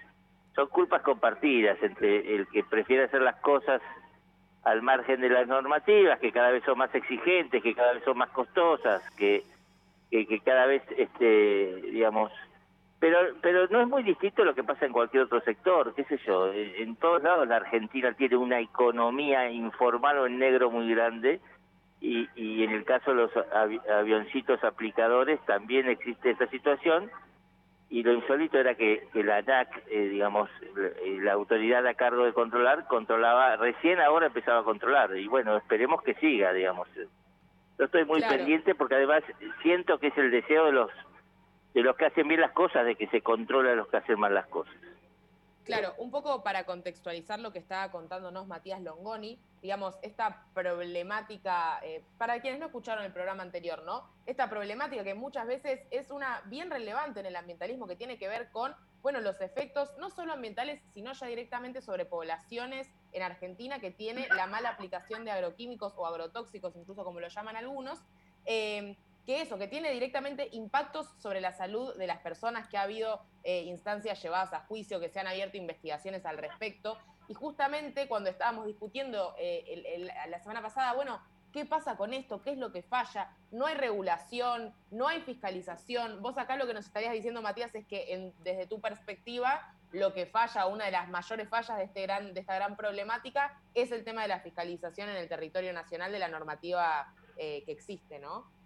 son 0.55 0.67
culpas 0.69 1.01
compartidas 1.01 1.77
entre 1.83 2.35
el 2.35 2.47
que 2.47 2.63
prefiere 2.63 3.03
hacer 3.03 3.21
las 3.21 3.35
cosas 3.41 3.81
al 4.69 4.81
margen 4.81 5.21
de 5.21 5.29
las 5.29 5.47
normativas, 5.47 6.19
que 6.19 6.31
cada 6.31 6.51
vez 6.51 6.63
son 6.63 6.77
más 6.77 6.93
exigentes, 6.93 7.61
que 7.63 7.73
cada 7.73 7.93
vez 7.93 8.03
son 8.03 8.17
más 8.17 8.29
costosas, 8.29 9.01
que, 9.17 9.43
que, 10.11 10.39
cada 10.41 10.65
vez, 10.65 10.83
este, 10.97 11.75
digamos, 11.91 12.31
pero 12.99 13.17
pero 13.41 13.67
no 13.67 13.81
es 13.81 13.87
muy 13.87 14.03
distinto 14.03 14.43
lo 14.43 14.53
que 14.53 14.63
pasa 14.63 14.85
en 14.85 14.91
cualquier 14.91 15.23
otro 15.23 15.39
sector, 15.41 15.93
qué 15.95 16.03
sé 16.03 16.17
yo, 16.25 16.51
en, 16.53 16.95
todos 16.97 17.23
lados 17.23 17.47
la 17.47 17.57
Argentina 17.57 18.13
tiene 18.13 18.35
una 18.35 18.59
economía 18.59 19.49
informal 19.49 20.17
o 20.17 20.27
en 20.27 20.37
negro 20.39 20.69
muy 20.69 20.93
grande, 20.93 21.39
y, 22.01 22.27
y 22.35 22.63
en 22.63 22.71
el 22.71 22.83
caso 22.85 23.11
de 23.11 23.17
los 23.17 23.31
avi- 23.33 23.81
avioncitos 23.89 24.63
aplicadores 24.63 25.39
también 25.45 25.89
existe 25.89 26.31
esta 26.31 26.47
situación 26.47 27.09
y 27.89 28.03
lo 28.03 28.13
insólito 28.13 28.57
era 28.59 28.75
que, 28.75 29.07
que 29.11 29.23
la 29.23 29.37
ANAC, 29.37 29.83
eh, 29.89 30.09
digamos, 30.09 30.49
la, 30.75 30.89
la 31.23 31.33
autoridad 31.33 31.85
a 31.87 31.95
cargo 31.95 32.25
de 32.25 32.33
controlar, 32.33 32.85
controlaba, 32.87 33.55
recién 33.57 33.99
ahora 33.99 34.27
empezaba 34.27 34.59
a 34.59 34.63
controlar 34.63 35.17
y 35.17 35.27
bueno, 35.27 35.57
esperemos 35.57 36.01
que 36.03 36.13
siga, 36.15 36.53
digamos. 36.53 36.87
Yo 37.77 37.85
estoy 37.85 38.05
muy 38.05 38.19
Claro. 38.19 38.37
pendiente 38.37 38.75
porque 38.75 38.95
además 38.95 39.23
siento 39.63 39.97
que 39.99 40.07
es 40.07 40.17
el 40.17 40.31
deseo 40.31 40.65
de 40.65 40.71
los 40.73 40.91
de 41.73 41.83
los 41.83 41.95
que 41.95 42.05
hacen 42.05 42.27
bien 42.27 42.41
las 42.41 42.51
cosas, 42.51 42.83
de 42.85 42.95
que 42.95 43.07
se 43.07 43.21
controla 43.21 43.71
a 43.71 43.75
los 43.75 43.87
que 43.87 43.97
hacen 43.97 44.19
mal 44.19 44.33
las 44.33 44.47
cosas. 44.47 44.73
Claro, 45.69 45.93
un 45.99 46.09
poco 46.09 46.43
para 46.43 46.65
contextualizar 46.65 47.39
lo 47.39 47.53
que 47.53 47.59
estaba 47.59 47.91
contándonos 47.91 48.47
Matías 48.47 48.81
Longoni, 48.81 49.39
digamos, 49.61 49.99
esta 50.01 50.45
problemática, 50.53 51.79
eh, 51.83 52.03
para 52.17 52.41
quienes 52.41 52.59
no 52.59 52.65
escucharon 52.65 53.05
el 53.05 53.13
programa 53.13 53.43
anterior, 53.43 53.83
¿no? 53.83 54.09
Esta 54.25 54.49
problemática 54.49 55.03
que 55.03 55.13
muchas 55.13 55.45
veces 55.45 55.81
es 55.91 56.09
una 56.09 56.41
bien 56.45 56.71
relevante 56.71 57.19
en 57.19 57.27
el 57.27 57.35
ambientalismo 57.35 57.87
que 57.87 57.95
tiene 57.95 58.17
que 58.17 58.27
ver 58.27 58.49
con, 58.49 58.75
bueno, 59.03 59.21
los 59.21 59.41
efectos 59.41 59.91
no 59.99 60.09
solo 60.09 60.33
ambientales, 60.33 60.81
sino 60.91 61.13
ya 61.13 61.27
directamente 61.27 61.81
sobre 61.81 62.05
poblaciones 62.05 62.89
en 63.11 63.21
Argentina 63.21 63.79
que 63.79 63.91
tiene 63.91 64.27
la 64.35 64.47
mala 64.47 64.69
aplicación 64.69 65.23
de 65.23 65.31
agroquímicos 65.31 65.93
o 65.97 66.07
agrotóxicos, 66.07 66.75
incluso 66.75 67.03
como 67.03 67.19
lo 67.19 67.27
llaman 67.27 67.55
algunos. 67.55 67.99
Eh, 68.45 68.97
que 69.29 69.43
eso, 69.43 69.59
que 69.59 69.67
tiene 69.67 69.91
directamente 69.91 70.49
impactos 70.53 71.13
sobre 71.19 71.39
la 71.39 71.53
salud 71.53 71.95
de 71.97 72.07
las 72.07 72.17
personas, 72.17 72.67
que 72.67 72.77
ha 72.77 72.81
habido 72.81 73.21
eh, 73.43 73.61
instancias 73.61 74.19
llevadas 74.23 74.53
a 74.53 74.61
juicio, 74.61 74.99
que 74.99 75.07
se 75.07 75.19
han 75.19 75.27
abierto 75.27 75.55
investigaciones 75.55 76.25
al 76.25 76.39
respecto. 76.39 76.97
Y 77.27 77.35
justamente 77.35 78.07
cuando 78.07 78.31
estábamos 78.31 78.65
discutiendo 78.65 79.35
eh, 79.37 80.09
la 80.27 80.39
semana 80.39 80.63
pasada, 80.63 80.93
bueno, 80.93 81.21
¿qué 81.53 81.63
pasa 81.63 81.95
con 81.95 82.15
esto? 82.15 82.41
¿Qué 82.41 82.53
es 82.53 82.57
lo 82.57 82.71
que 82.71 82.81
falla? 82.81 83.29
No 83.51 83.67
hay 83.67 83.75
regulación, 83.75 84.73
no 84.89 85.07
hay 85.07 85.21
fiscalización. 85.21 86.23
Vos 86.23 86.35
acá 86.39 86.55
lo 86.55 86.65
que 86.65 86.73
nos 86.73 86.87
estarías 86.87 87.13
diciendo, 87.13 87.43
Matías, 87.43 87.75
es 87.75 87.85
que 87.85 88.33
desde 88.43 88.65
tu 88.65 88.81
perspectiva, 88.81 89.75
lo 89.91 90.11
que 90.11 90.25
falla, 90.25 90.65
una 90.65 90.85
de 90.85 90.91
las 90.91 91.07
mayores 91.07 91.47
fallas 91.47 91.77
de, 91.77 91.83
este 91.83 92.01
gran, 92.01 92.33
de 92.33 92.39
esta 92.39 92.55
gran 92.55 92.75
problemática, 92.75 93.61
es 93.75 93.91
el 93.91 94.03
tema 94.03 94.23
de 94.23 94.29
la 94.29 94.39
fiscalización 94.39 95.07
en 95.07 95.17
el 95.17 95.29
territorio 95.29 95.71
nacional 95.71 96.11
de 96.11 96.17
la 96.17 96.29
normativa 96.29 97.13
eh, 97.37 97.61
que 97.63 97.71
existe, 97.73 98.17
¿no? 98.17 98.57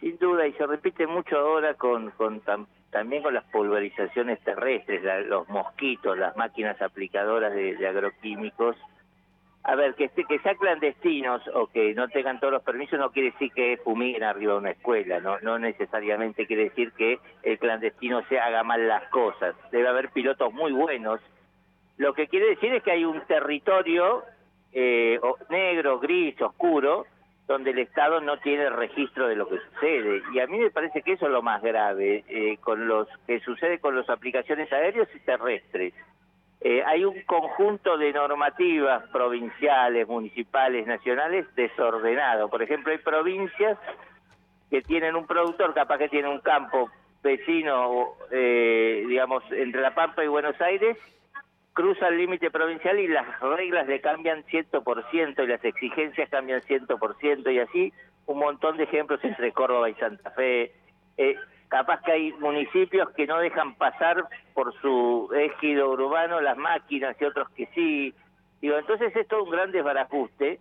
Sin 0.00 0.16
duda, 0.18 0.46
y 0.46 0.52
se 0.52 0.66
repite 0.66 1.06
mucho 1.06 1.36
ahora 1.38 1.74
con, 1.74 2.10
con 2.12 2.40
tam- 2.42 2.66
también 2.90 3.22
con 3.22 3.34
las 3.34 3.44
pulverizaciones 3.44 4.40
terrestres, 4.44 5.02
la- 5.02 5.20
los 5.20 5.48
mosquitos, 5.48 6.16
las 6.16 6.36
máquinas 6.36 6.80
aplicadoras 6.80 7.52
de, 7.52 7.86
agroquímicos. 7.86 8.76
A 9.64 9.74
ver, 9.74 9.94
que, 9.96 10.08
que 10.08 10.38
sean 10.38 10.56
clandestinos 10.56 11.42
o 11.52 11.66
que 11.66 11.92
no 11.94 12.08
tengan 12.08 12.38
todos 12.40 12.52
los 12.54 12.62
permisos 12.62 12.98
no 12.98 13.10
quiere 13.10 13.32
decir 13.32 13.52
que 13.52 13.76
fumiguen 13.84 14.22
arriba 14.22 14.52
de 14.52 14.58
una 14.60 14.70
escuela, 14.70 15.20
no, 15.20 15.38
no 15.40 15.58
necesariamente 15.58 16.46
quiere 16.46 16.64
decir 16.64 16.92
que 16.92 17.18
el 17.42 17.58
clandestino 17.58 18.22
se 18.28 18.38
haga 18.38 18.62
mal 18.62 18.86
las 18.88 19.02
cosas. 19.10 19.56
Debe 19.72 19.88
haber 19.88 20.10
pilotos 20.10 20.54
muy 20.54 20.72
buenos. 20.72 21.20
Lo 21.98 22.14
que 22.14 22.28
quiere 22.28 22.50
decir 22.50 22.72
es 22.72 22.82
que 22.84 22.92
hay 22.92 23.04
un 23.04 23.20
territorio 23.26 24.22
eh, 24.72 25.18
negro, 25.50 25.98
gris, 25.98 26.40
oscuro, 26.40 27.04
donde 27.48 27.70
el 27.70 27.78
Estado 27.78 28.20
no 28.20 28.36
tiene 28.36 28.68
registro 28.68 29.26
de 29.26 29.34
lo 29.34 29.48
que 29.48 29.58
sucede. 29.58 30.22
Y 30.32 30.38
a 30.38 30.46
mí 30.46 30.58
me 30.58 30.70
parece 30.70 31.00
que 31.00 31.14
eso 31.14 31.24
es 31.24 31.32
lo 31.32 31.40
más 31.40 31.62
grave 31.62 32.22
eh, 32.28 32.58
con 32.60 32.86
los 32.86 33.08
que 33.26 33.40
sucede 33.40 33.80
con 33.80 33.96
las 33.96 34.08
aplicaciones 34.10 34.70
aéreas 34.70 35.08
y 35.14 35.18
terrestres. 35.20 35.94
Eh, 36.60 36.82
hay 36.84 37.04
un 37.04 37.22
conjunto 37.22 37.96
de 37.96 38.12
normativas 38.12 39.02
provinciales, 39.10 40.06
municipales, 40.06 40.86
nacionales 40.86 41.46
desordenado. 41.54 42.50
Por 42.50 42.62
ejemplo, 42.62 42.92
hay 42.92 42.98
provincias 42.98 43.78
que 44.68 44.82
tienen 44.82 45.16
un 45.16 45.26
productor, 45.26 45.72
capaz 45.72 45.96
que 45.96 46.10
tiene 46.10 46.28
un 46.28 46.40
campo 46.40 46.90
vecino, 47.22 48.12
eh, 48.30 49.04
digamos, 49.08 49.42
entre 49.52 49.80
La 49.80 49.94
Pampa 49.94 50.22
y 50.22 50.28
Buenos 50.28 50.60
Aires, 50.60 50.98
cruza 51.78 52.08
el 52.08 52.18
límite 52.18 52.50
provincial 52.50 52.98
y 52.98 53.06
las 53.06 53.38
reglas 53.38 53.86
le 53.86 54.00
cambian 54.00 54.42
100% 54.46 55.44
y 55.44 55.46
las 55.46 55.64
exigencias 55.64 56.28
cambian 56.28 56.60
100% 56.62 57.54
y 57.54 57.60
así 57.60 57.92
un 58.26 58.40
montón 58.40 58.76
de 58.76 58.82
ejemplos 58.82 59.20
entre 59.22 59.52
Córdoba 59.52 59.88
y 59.88 59.94
Santa 59.94 60.32
Fe. 60.32 60.72
Eh, 61.16 61.36
capaz 61.68 62.02
que 62.02 62.10
hay 62.10 62.32
municipios 62.32 63.10
que 63.10 63.28
no 63.28 63.38
dejan 63.38 63.76
pasar 63.76 64.24
por 64.54 64.74
su 64.80 65.30
ejido 65.32 65.92
urbano 65.92 66.40
las 66.40 66.56
máquinas 66.56 67.14
y 67.20 67.24
otros 67.24 67.48
que 67.50 67.66
sí. 67.76 68.12
Digo, 68.60 68.76
entonces 68.76 69.14
es 69.14 69.28
todo 69.28 69.44
un 69.44 69.50
gran 69.50 69.70
desbarajuste 69.70 70.58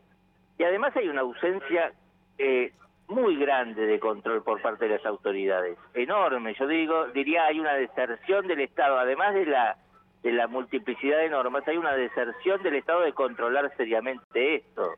y 0.60 0.64
además 0.64 0.96
hay 0.96 1.10
una 1.10 1.22
ausencia 1.22 1.94
eh, 2.38 2.74
muy 3.08 3.38
grande 3.38 3.88
de 3.88 4.00
control 4.00 4.44
por 4.44 4.62
parte 4.62 4.88
de 4.88 4.98
las 4.98 5.06
autoridades, 5.08 5.80
enorme. 5.96 6.54
Yo 6.54 6.68
digo, 6.68 7.08
diría 7.08 7.46
hay 7.46 7.60
una 7.60 7.74
deserción 7.74 8.46
del 8.46 8.60
Estado, 8.60 9.00
además 9.00 9.34
de 9.34 9.48
la 9.48 9.78
de 10.24 10.32
la 10.32 10.48
multiplicidad 10.48 11.20
de 11.20 11.30
normas, 11.30 11.68
hay 11.68 11.78
una 11.78 11.94
deserción 11.94 12.62
del 12.64 12.76
Estado 12.76 13.02
de 13.02 13.14
controlar 13.14 13.72
seriamente 13.78 14.56
esto. 14.56 14.94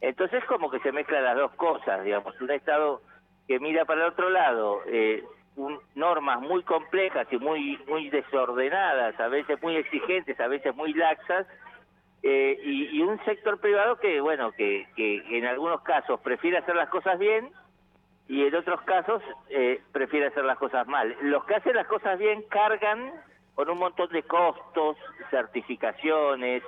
Entonces 0.00 0.44
como 0.46 0.70
que 0.70 0.80
se 0.80 0.92
mezclan 0.92 1.24
las 1.24 1.36
dos 1.36 1.52
cosas, 1.54 2.04
digamos, 2.04 2.38
un 2.40 2.50
Estado 2.50 3.00
que 3.46 3.58
mira 3.60 3.84
para 3.84 4.02
el 4.02 4.12
otro 4.12 4.30
lado, 4.30 4.80
eh, 4.86 5.22
un- 5.56 5.78
normas 5.94 6.40
muy 6.40 6.62
complejas 6.62 7.26
y 7.30 7.38
muy 7.38 7.78
muy 7.86 8.10
desordenadas, 8.10 9.18
a 9.20 9.28
veces 9.28 9.62
muy 9.62 9.76
exigentes, 9.76 10.38
a 10.40 10.48
veces 10.48 10.74
muy 10.74 10.92
laxas, 10.94 11.46
eh, 12.22 12.58
y, 12.64 12.98
y 12.98 13.02
un 13.02 13.22
sector 13.24 13.60
privado 13.60 13.96
que, 13.98 14.20
bueno, 14.20 14.50
que, 14.52 14.86
que 14.96 15.22
en 15.38 15.44
algunos 15.44 15.82
casos 15.82 16.18
prefiere 16.20 16.56
hacer 16.58 16.74
las 16.74 16.88
cosas 16.88 17.18
bien 17.18 17.50
y 18.28 18.46
en 18.46 18.54
otros 18.54 18.80
casos 18.82 19.22
eh, 19.50 19.80
prefiere 19.92 20.26
hacer 20.28 20.44
las 20.44 20.56
cosas 20.58 20.86
mal. 20.88 21.14
Los 21.20 21.44
que 21.44 21.54
hacen 21.56 21.76
las 21.76 21.86
cosas 21.86 22.18
bien 22.18 22.42
cargan 22.48 23.12
con 23.54 23.70
un 23.70 23.78
montón 23.78 24.08
de 24.10 24.22
costos, 24.22 24.96
certificaciones, 25.30 26.62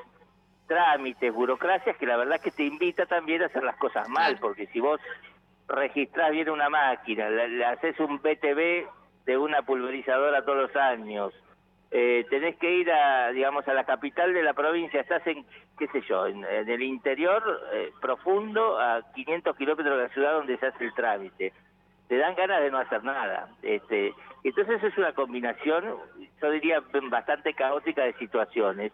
trámites, 0.67 1.33
burocracias, 1.33 1.97
que 1.97 2.07
la 2.07 2.17
verdad 2.17 2.41
que 2.41 2.51
te 2.51 2.65
invita 2.65 3.07
también 3.07 3.43
a 3.43 3.47
hacer 3.47 3.63
las 3.63 3.77
cosas 3.77 4.09
mal, 4.09 4.39
porque 4.41 4.67
si 4.69 4.81
vos 4.81 5.01
registrás 5.69 6.31
bien 6.31 6.51
una 6.51 6.69
máquina, 6.69 7.29
le, 7.29 7.49
le 7.49 7.65
haces 7.65 7.99
un 8.01 8.19
BTV 8.19 8.87
de 9.25 9.39
una 9.39 9.63
pulverizadora 9.63 10.45
todos 10.45 10.69
los 10.69 10.77
años, 10.77 11.33
eh, 11.91 12.27
tenés 12.29 12.57
que 12.57 12.71
ir 12.71 12.91
a, 12.91 13.31
digamos, 13.31 13.67
a 13.69 13.75
la 13.75 13.85
capital 13.85 14.33
de 14.35 14.43
la 14.43 14.55
provincia, 14.55 15.01
estás 15.01 15.27
en, 15.27 15.47
qué 15.79 15.87
sé 15.89 16.03
yo, 16.03 16.27
en, 16.27 16.45
en 16.45 16.69
el 16.69 16.83
interior 16.83 17.43
eh, 17.73 17.93
profundo, 18.01 18.79
a 18.79 19.03
500 19.15 19.57
kilómetros 19.57 19.97
de 19.97 20.03
la 20.03 20.09
ciudad 20.11 20.33
donde 20.33 20.59
se 20.59 20.67
hace 20.67 20.85
el 20.85 20.95
trámite. 20.95 21.53
Te 22.09 22.19
dan 22.19 22.35
ganas 22.35 22.61
de 22.61 22.71
no 22.71 22.79
hacer 22.79 23.03
nada. 23.05 23.49
Este, 23.63 24.15
entonces 24.49 24.83
es 24.83 24.97
una 24.99 25.13
combinación, 25.13 25.85
yo 26.41 26.51
diría, 26.51 26.83
bastante 27.11 27.55
caótica 27.55 28.05
de 28.05 28.15
situaciones, 28.15 28.93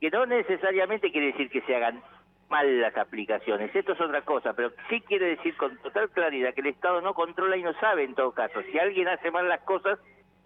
que 0.00 0.10
no 0.10 0.26
necesariamente 0.26 1.10
quiere 1.10 1.28
decir 1.28 1.50
que 1.50 1.62
se 1.62 1.74
hagan 1.74 2.02
mal 2.48 2.80
las 2.80 2.96
aplicaciones, 2.96 3.74
esto 3.74 3.92
es 3.92 4.00
otra 4.00 4.22
cosa, 4.22 4.52
pero 4.52 4.70
sí 4.88 5.00
quiere 5.00 5.36
decir 5.36 5.56
con 5.56 5.76
total 5.78 6.10
claridad 6.10 6.54
que 6.54 6.60
el 6.60 6.68
Estado 6.68 7.00
no 7.00 7.14
controla 7.14 7.56
y 7.56 7.62
no 7.62 7.72
sabe 7.80 8.04
en 8.04 8.14
todo 8.14 8.32
caso. 8.32 8.60
Si 8.70 8.78
alguien 8.78 9.08
hace 9.08 9.30
mal 9.30 9.48
las 9.48 9.62
cosas, 9.62 9.98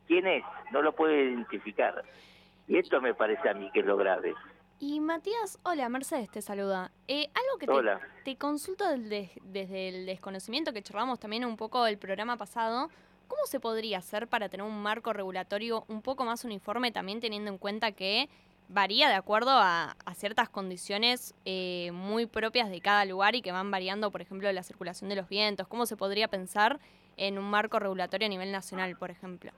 ¿quién 0.07 0.27
es? 0.27 0.45
No 0.73 0.83
lo 0.83 0.93
puede 0.93 1.25
identificar. 1.25 2.03
Y 2.66 2.79
esto 2.79 3.01
me 3.01 3.15
parece 3.15 3.49
a 3.49 3.55
mí 3.55 3.70
que 3.73 3.81
es 3.81 3.87
lo 3.87 3.97
grave. 3.97 4.35
Y 4.81 5.01
Matías, 5.01 5.59
hola, 5.65 5.89
Mercedes 5.89 6.31
te 6.31 6.41
saluda. 6.41 6.93
Eh, 7.09 7.29
algo 7.35 7.59
que 7.59 7.66
te, 7.66 7.73
Hola. 7.73 8.01
te 8.25 8.37
consulto 8.37 8.85
desde 8.89 9.89
el 9.89 10.07
desconocimiento 10.07 10.73
que 10.73 10.83
charlamos 10.83 11.19
también 11.19 11.45
un 11.45 11.57
poco 11.57 11.85
el 11.87 11.99
programa 11.99 12.37
pasado, 12.37 12.89
¿cómo 13.29 13.47
se 13.47 13.61
podría 13.61 13.99
hacer 13.99 14.27
para 14.27 14.49
tener 14.49 14.67
un 14.67 14.83
marco 14.83 15.13
regulatorio 15.13 15.85
un 15.89 16.03
poco 16.03 16.25
más 16.25 16.45
uniforme, 16.45 16.91
también 16.91 17.21
teniendo 17.21 17.51
en 17.51 17.59
cuenta 17.59 17.93
que 17.93 18.29
varía 18.69 19.09
de 19.09 19.15
acuerdo 19.15 19.51
a, 19.53 19.95
ciertas 20.15 20.49
condiciones 20.49 21.35
eh, 21.45 21.91
muy 21.93 22.27
propias 22.27 22.71
de 22.71 22.81
cada 22.81 23.05
lugar 23.05 23.35
y 23.35 23.43
que 23.43 23.53
van 23.53 23.71
variando, 23.71 24.11
por 24.11 24.21
ejemplo, 24.21 24.51
la 24.51 24.63
circulación 24.63 25.09
de 25.09 25.17
los 25.17 25.29
vientos? 25.29 25.69
¿Cómo 25.69 25.87
se 25.87 25.97
podría 25.97 26.29
pensar 26.29 26.81
en 27.17 27.39
un 27.39 27.49
marco 27.49 27.79
regulatorio 27.79 28.27
a 28.27 28.31
nivel 28.31 28.51
nacional, 28.51 28.97
por 28.97 29.11
ejemplo? 29.11 29.53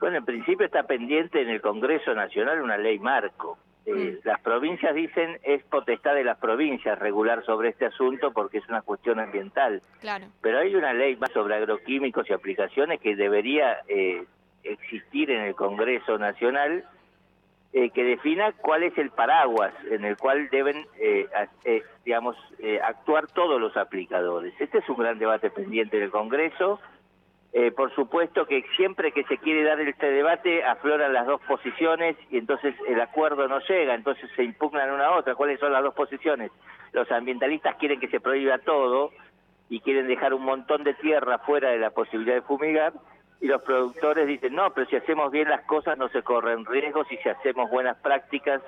Bueno, 0.00 0.18
en 0.18 0.24
principio 0.24 0.64
está 0.64 0.84
pendiente 0.84 1.42
en 1.42 1.48
el 1.48 1.60
Congreso 1.60 2.14
Nacional 2.14 2.62
una 2.62 2.78
ley 2.78 2.98
marco. 2.98 3.58
Eh, 3.88 4.20
Las 4.24 4.40
provincias 4.40 4.94
dicen 4.94 5.38
es 5.42 5.62
potestad 5.64 6.14
de 6.14 6.24
las 6.24 6.38
provincias 6.38 6.98
regular 6.98 7.44
sobre 7.44 7.70
este 7.70 7.86
asunto 7.86 8.32
porque 8.32 8.58
es 8.58 8.68
una 8.68 8.82
cuestión 8.82 9.18
ambiental. 9.18 9.82
Claro. 10.00 10.26
Pero 10.42 10.58
hay 10.58 10.74
una 10.74 10.92
ley 10.92 11.16
más 11.16 11.30
sobre 11.32 11.54
agroquímicos 11.54 12.28
y 12.28 12.32
aplicaciones 12.32 13.00
que 13.00 13.16
debería 13.16 13.78
eh, 13.88 14.24
existir 14.62 15.30
en 15.30 15.40
el 15.40 15.54
Congreso 15.54 16.18
Nacional 16.18 16.84
eh, 17.72 17.90
que 17.90 18.02
defina 18.02 18.52
cuál 18.52 18.82
es 18.82 18.96
el 18.96 19.10
paraguas 19.10 19.74
en 19.90 20.04
el 20.04 20.16
cual 20.16 20.48
deben, 20.50 20.86
eh, 20.98 21.28
eh, 21.64 21.82
digamos, 22.04 22.36
eh, 22.58 22.80
actuar 22.82 23.26
todos 23.26 23.60
los 23.60 23.76
aplicadores. 23.76 24.54
Este 24.58 24.78
es 24.78 24.88
un 24.88 24.96
gran 24.96 25.18
debate 25.18 25.50
pendiente 25.50 25.98
en 25.98 26.04
el 26.04 26.10
Congreso. 26.10 26.80
Eh, 27.54 27.70
por 27.72 27.94
supuesto 27.94 28.44
que 28.46 28.62
siempre 28.76 29.10
que 29.10 29.24
se 29.24 29.38
quiere 29.38 29.64
dar 29.64 29.80
este 29.80 30.10
debate 30.10 30.62
afloran 30.64 31.14
las 31.14 31.26
dos 31.26 31.40
posiciones 31.48 32.16
y 32.30 32.36
entonces 32.36 32.74
el 32.86 33.00
acuerdo 33.00 33.48
no 33.48 33.58
llega, 33.60 33.94
entonces 33.94 34.30
se 34.36 34.44
impugnan 34.44 34.90
una 34.90 35.06
a 35.06 35.16
otra. 35.16 35.34
¿Cuáles 35.34 35.58
son 35.58 35.72
las 35.72 35.82
dos 35.82 35.94
posiciones? 35.94 36.50
Los 36.92 37.10
ambientalistas 37.10 37.76
quieren 37.76 38.00
que 38.00 38.08
se 38.08 38.20
prohíba 38.20 38.58
todo 38.58 39.12
y 39.70 39.80
quieren 39.80 40.06
dejar 40.08 40.34
un 40.34 40.44
montón 40.44 40.84
de 40.84 40.94
tierra 40.94 41.38
fuera 41.38 41.70
de 41.70 41.78
la 41.78 41.90
posibilidad 41.90 42.34
de 42.34 42.42
fumigar 42.42 42.92
y 43.40 43.46
los 43.46 43.62
productores 43.62 44.26
dicen, 44.26 44.54
no, 44.54 44.72
pero 44.74 44.86
si 44.88 44.96
hacemos 44.96 45.30
bien 45.30 45.48
las 45.48 45.64
cosas 45.64 45.96
no 45.96 46.08
se 46.08 46.22
corren 46.22 46.66
riesgos 46.66 47.10
y 47.10 47.16
si 47.18 47.28
hacemos 47.28 47.70
buenas 47.70 47.96
prácticas 47.98 48.60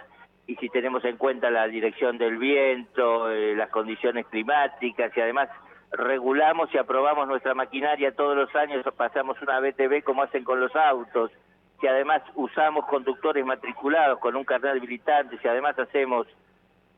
y 0.47 0.57
si 0.57 0.69
tenemos 0.69 1.05
en 1.05 1.16
cuenta 1.16 1.51
la 1.51 1.66
dirección 1.66 2.19
del 2.19 2.39
viento, 2.39 3.31
eh, 3.31 3.55
las 3.55 3.69
condiciones 3.70 4.27
climáticas 4.27 5.12
y 5.16 5.20
además 5.20 5.48
regulamos 5.93 6.73
y 6.73 6.79
aprobamos 6.79 7.27
nuestra 7.27 7.55
maquinaria 7.55 8.15
todos 8.15 8.37
los 8.37 8.55
años, 8.55 8.85
pasamos 8.97 9.41
una 9.43 9.61
BTV 9.61 10.03
como 10.05 10.23
hacen 10.23 10.45
con 10.45 10.61
los 10.61 10.75
autos. 10.77 11.31
si 11.81 11.87
además 11.87 12.23
usamos 12.35 12.85
conductores 12.87 13.45
matriculados 13.45 14.19
con 14.19 14.37
un 14.37 14.45
carnet 14.45 14.73
habilitante, 14.73 15.39
si 15.39 15.49
además 15.49 15.79
hacemos, 15.79 16.27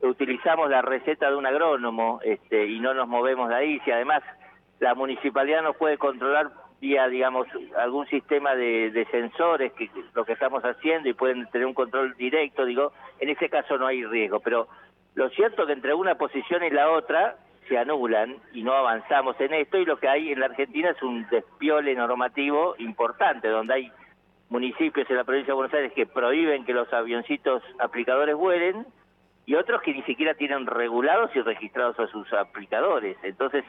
utilizamos 0.00 0.68
la 0.68 0.82
receta 0.82 1.30
de 1.30 1.36
un 1.36 1.46
agrónomo 1.46 2.20
este, 2.24 2.66
y 2.66 2.80
no 2.80 2.92
nos 2.92 3.06
movemos 3.06 3.48
de 3.48 3.54
ahí, 3.54 3.80
si 3.84 3.92
además 3.92 4.22
la 4.80 4.94
municipalidad 4.94 5.62
nos 5.62 5.76
puede 5.76 5.98
controlar 5.98 6.50
vía, 6.80 7.06
digamos, 7.06 7.46
algún 7.78 8.06
sistema 8.08 8.56
de, 8.56 8.90
de 8.90 9.04
sensores, 9.06 9.72
que 9.74 9.86
que 9.86 10.02
lo 10.14 10.24
que 10.24 10.32
estamos 10.32 10.64
haciendo 10.64 11.08
y 11.08 11.14
pueden 11.14 11.48
tener 11.50 11.64
un 11.68 11.74
control 11.74 12.16
directo, 12.16 12.64
digo, 12.64 12.92
en 13.20 13.28
ese 13.28 13.48
caso 13.48 13.78
no 13.78 13.86
hay 13.86 14.04
riesgo, 14.04 14.40
pero 14.40 14.66
lo 15.14 15.30
cierto 15.30 15.62
es 15.62 15.66
que 15.68 15.74
entre 15.74 15.94
una 15.94 16.16
posición 16.16 16.64
y 16.64 16.70
la 16.70 16.90
otra 16.90 17.36
se 17.68 17.78
anulan 17.78 18.36
y 18.52 18.62
no 18.62 18.72
avanzamos 18.72 19.40
en 19.40 19.54
esto 19.54 19.78
y 19.78 19.84
lo 19.84 19.98
que 19.98 20.08
hay 20.08 20.32
en 20.32 20.40
la 20.40 20.46
Argentina 20.46 20.90
es 20.90 21.02
un 21.02 21.26
despiole 21.28 21.94
normativo 21.94 22.74
importante, 22.78 23.48
donde 23.48 23.74
hay 23.74 23.92
municipios 24.48 25.08
en 25.08 25.16
la 25.16 25.24
provincia 25.24 25.52
de 25.52 25.56
Buenos 25.56 25.74
Aires 25.74 25.92
que 25.94 26.06
prohíben 26.06 26.64
que 26.64 26.74
los 26.74 26.92
avioncitos 26.92 27.62
aplicadores 27.78 28.36
vuelen 28.36 28.86
y 29.46 29.54
otros 29.54 29.82
que 29.82 29.92
ni 29.92 30.02
siquiera 30.02 30.34
tienen 30.34 30.66
regulados 30.66 31.30
y 31.34 31.40
registrados 31.40 31.98
a 31.98 32.06
sus 32.08 32.32
aplicadores. 32.32 33.16
Entonces, 33.22 33.64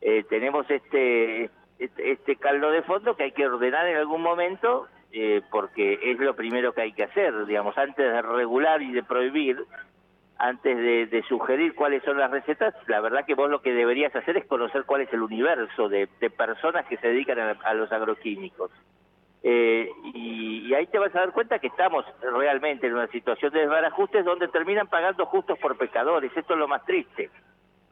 eh, 0.00 0.24
tenemos 0.28 0.68
este, 0.70 1.50
este 1.78 2.12
este 2.12 2.36
caldo 2.36 2.70
de 2.70 2.82
fondo 2.82 3.16
que 3.16 3.24
hay 3.24 3.32
que 3.32 3.46
ordenar 3.46 3.86
en 3.86 3.96
algún 3.96 4.22
momento 4.22 4.88
eh, 5.12 5.40
porque 5.50 5.98
es 6.02 6.18
lo 6.18 6.34
primero 6.36 6.74
que 6.74 6.82
hay 6.82 6.92
que 6.92 7.04
hacer, 7.04 7.46
digamos, 7.46 7.78
antes 7.78 7.96
de 7.96 8.20
regular 8.20 8.82
y 8.82 8.92
de 8.92 9.02
prohibir, 9.02 9.64
antes 10.38 10.76
de, 10.76 11.06
de 11.06 11.22
sugerir 11.24 11.74
cuáles 11.74 12.02
son 12.04 12.16
las 12.18 12.30
recetas, 12.30 12.74
la 12.86 13.00
verdad 13.00 13.26
que 13.26 13.34
vos 13.34 13.50
lo 13.50 13.60
que 13.60 13.72
deberías 13.74 14.14
hacer 14.14 14.36
es 14.36 14.46
conocer 14.46 14.84
cuál 14.84 15.00
es 15.02 15.12
el 15.12 15.22
universo 15.22 15.88
de, 15.88 16.08
de 16.20 16.30
personas 16.30 16.86
que 16.86 16.96
se 16.98 17.08
dedican 17.08 17.38
a, 17.40 17.50
a 17.64 17.74
los 17.74 17.90
agroquímicos. 17.90 18.70
Eh, 19.42 19.88
y, 20.14 20.66
y 20.68 20.74
ahí 20.74 20.86
te 20.86 20.98
vas 20.98 21.14
a 21.14 21.20
dar 21.20 21.32
cuenta 21.32 21.58
que 21.58 21.68
estamos 21.68 22.04
realmente 22.20 22.86
en 22.86 22.94
una 22.94 23.06
situación 23.08 23.52
de 23.52 23.60
desbarajustes 23.60 24.24
donde 24.24 24.48
terminan 24.48 24.88
pagando 24.88 25.26
justos 25.26 25.58
por 25.58 25.76
pecadores. 25.76 26.30
Esto 26.36 26.54
es 26.54 26.58
lo 26.58 26.68
más 26.68 26.84
triste. 26.84 27.30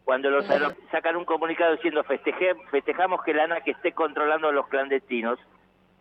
Cuando 0.04 0.30
los 0.30 0.44
sacan 0.92 1.16
un 1.16 1.24
comunicado 1.24 1.72
diciendo 1.74 2.04
"Festeje- 2.04 2.56
festejamos 2.70 3.22
que 3.24 3.34
la 3.34 3.44
ANA 3.44 3.60
que 3.62 3.72
esté 3.72 3.90
controlando 3.92 4.48
a 4.48 4.52
los 4.52 4.68
clandestinos, 4.68 5.38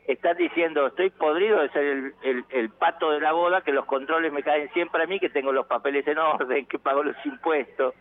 están 0.08 0.38
diciendo 0.38 0.88
estoy 0.88 1.10
podrido 1.10 1.60
de 1.62 1.70
ser 1.70 1.84
el, 1.84 2.14
el, 2.24 2.46
el 2.50 2.70
pato 2.70 3.12
de 3.12 3.20
la 3.20 3.32
boda, 3.32 3.62
que 3.62 3.72
los 3.72 3.86
controles 3.86 4.32
me 4.32 4.44
caen 4.44 4.70
siempre 4.74 5.04
a 5.04 5.08
mí, 5.08 5.20
que 5.20 5.30
tengo 5.30 5.52
los 5.52 5.66
papeles 5.68 6.06
en 6.08 6.18
orden, 6.20 6.66
que 6.68 6.78
pago 6.80 7.04
los 7.04 7.16
impuestos, 7.26 7.94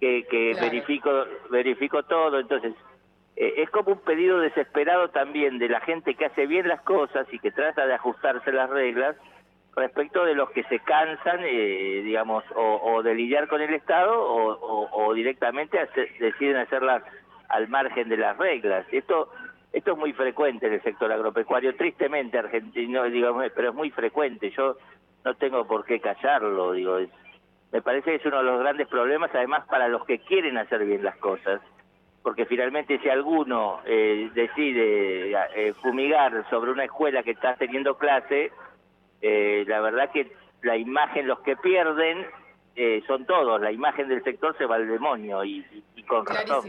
que, 0.00 0.24
que 0.28 0.52
Claro. 0.52 0.66
verifico 0.70 1.24
verifico 1.50 2.02
todo. 2.02 2.40
Entonces, 2.40 2.74
eh, 3.36 3.54
es 3.58 3.70
como 3.70 3.92
un 3.92 4.00
pedido 4.00 4.38
desesperado 4.40 5.08
también 5.10 5.58
de 5.58 5.68
la 5.68 5.80
gente 5.80 6.14
que 6.14 6.26
hace 6.26 6.46
bien 6.46 6.66
las 6.68 6.80
cosas 6.82 7.26
y 7.32 7.38
que 7.38 7.50
trata 7.52 7.86
de 7.86 7.94
ajustarse 7.94 8.50
las 8.52 8.68
reglas 8.70 9.16
respecto 9.76 10.24
de 10.24 10.34
los 10.34 10.50
que 10.50 10.62
se 10.64 10.78
cansan, 10.80 11.40
eh, 11.42 12.02
digamos, 12.04 12.44
o, 12.54 12.80
o 12.94 13.02
de 13.02 13.14
lidiar 13.14 13.48
con 13.48 13.60
el 13.60 13.74
Estado 13.74 14.12
o, 14.22 14.52
o- 14.54 15.04
o 15.06 15.14
directamente 15.14 15.78
hacer- 15.80 16.16
deciden 16.18 16.56
hacerlas 16.58 17.02
al 17.48 17.68
margen 17.68 18.08
de 18.08 18.16
las 18.16 18.36
reglas. 18.36 18.86
Esto 18.92 19.30
esto 19.74 19.92
es 19.92 19.98
muy 19.98 20.12
frecuente 20.12 20.66
en 20.66 20.74
el 20.74 20.82
sector 20.82 21.10
agropecuario, 21.12 21.74
tristemente 21.76 22.38
argentino, 22.38 23.02
digamos, 23.04 23.44
pero 23.54 23.70
es 23.70 23.74
muy 23.74 23.90
frecuente. 23.90 24.50
Yo 24.50 24.76
no 25.24 25.34
tengo 25.34 25.66
por 25.66 25.84
qué 25.84 26.00
callarlo, 26.00 26.72
digo, 26.72 26.98
es- 26.98 27.10
me 27.72 27.82
parece 27.82 28.10
que 28.12 28.16
es 28.16 28.26
uno 28.26 28.38
de 28.38 28.44
los 28.44 28.60
grandes 28.60 28.86
problemas, 28.86 29.30
además 29.34 29.66
para 29.66 29.88
los 29.88 30.04
que 30.06 30.20
quieren 30.20 30.56
hacer 30.58 30.84
bien 30.84 31.02
las 31.02 31.16
cosas, 31.16 31.60
porque 32.22 32.46
finalmente 32.46 32.98
si 33.00 33.08
alguno 33.08 33.80
eh, 33.84 34.30
decide 34.32 35.32
eh, 35.56 35.74
fumigar 35.82 36.48
sobre 36.50 36.70
una 36.70 36.84
escuela 36.84 37.22
que 37.24 37.32
está 37.32 37.56
teniendo 37.56 37.98
clase, 37.98 38.52
eh, 39.20 39.64
la 39.66 39.80
verdad 39.80 40.10
que 40.12 40.30
la 40.62 40.76
imagen, 40.76 41.26
los 41.26 41.40
que 41.40 41.56
pierden 41.56 42.24
eh, 42.76 43.02
son 43.06 43.24
todos, 43.26 43.60
la 43.60 43.72
imagen 43.72 44.08
del 44.08 44.22
sector 44.22 44.56
se 44.56 44.66
va 44.66 44.76
al 44.76 44.86
demonio 44.88 45.44
y, 45.44 45.64
con 46.06 46.24
razón. 46.26 46.62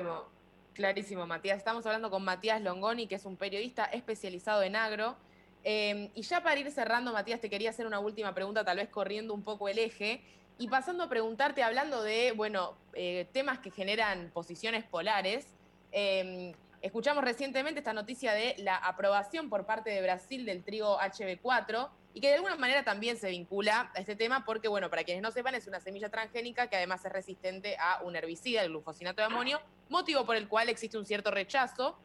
Clarísimo, 0.76 1.26
Matías. 1.26 1.58
Estamos 1.58 1.86
hablando 1.86 2.12
con 2.12 2.26
Matías 2.26 2.62
Longoni, 2.62 3.08
que 3.08 3.16
es 3.16 3.24
un 3.24 3.38
periodista 3.38 3.86
especializado 3.86 4.62
en 4.62 4.76
agro. 4.76 5.16
Eh, 5.64 6.12
y 6.14 6.22
ya 6.22 6.44
para 6.44 6.60
ir 6.60 6.70
cerrando, 6.70 7.14
Matías, 7.14 7.40
te 7.40 7.50
quería 7.50 7.70
hacer 7.70 7.88
una 7.88 8.00
última 8.00 8.34
pregunta, 8.34 8.66
tal 8.66 8.78
vez 8.78 8.90
corriendo 8.90 9.34
un 9.34 9.42
poco 9.42 9.70
el 9.70 9.80
eje. 9.80 10.22
Y 10.58 10.68
pasando 10.68 11.06
a 11.06 11.10
preguntarte, 11.10 11.64
hablando 11.64 12.04
de, 12.04 12.34
bueno, 12.34 12.76
eh, 12.94 13.26
temas 13.32 13.60
que 13.60 13.72
generan 13.72 14.32
posiciones 14.34 14.84
polares, 14.84 15.48
eh, 15.94 16.54
escuchamos 16.82 17.24
recientemente 17.24 17.80
esta 17.80 17.94
noticia 17.94 18.34
de 18.34 18.56
la 18.58 18.76
aprobación 18.76 19.50
por 19.50 19.66
parte 19.66 19.92
de 19.92 20.02
Brasil 20.02 20.46
del 20.46 20.62
trigo 20.62 21.00
HB4 21.00 21.88
y 22.16 22.22
que 22.22 22.30
de 22.30 22.36
alguna 22.36 22.56
manera 22.56 22.82
también 22.86 23.18
se 23.18 23.30
vincula 23.30 23.92
a 23.94 24.00
este 24.00 24.16
tema 24.16 24.46
porque, 24.46 24.70
bueno, 24.70 24.90
para 24.90 25.04
quienes 25.04 25.22
no 25.22 25.32
sepan, 25.32 25.54
es 25.54 25.68
una 25.68 25.82
semilla 25.82 26.08
transgénica 26.08 26.68
que 26.68 26.78
además 26.78 27.04
es 27.04 27.12
resistente 27.12 27.76
a 27.78 28.02
un 28.04 28.16
herbicida, 28.16 28.62
el 28.62 28.70
glufosinato 28.70 29.22
de 29.22 29.26
amonio, 29.26 29.60
motivo 29.90 30.26
por 30.26 30.38
el 30.38 30.48
cual 30.48 30.70
existe 30.70 30.98
un 30.98 31.06
cierto 31.06 31.30
rechazo. 31.30 32.00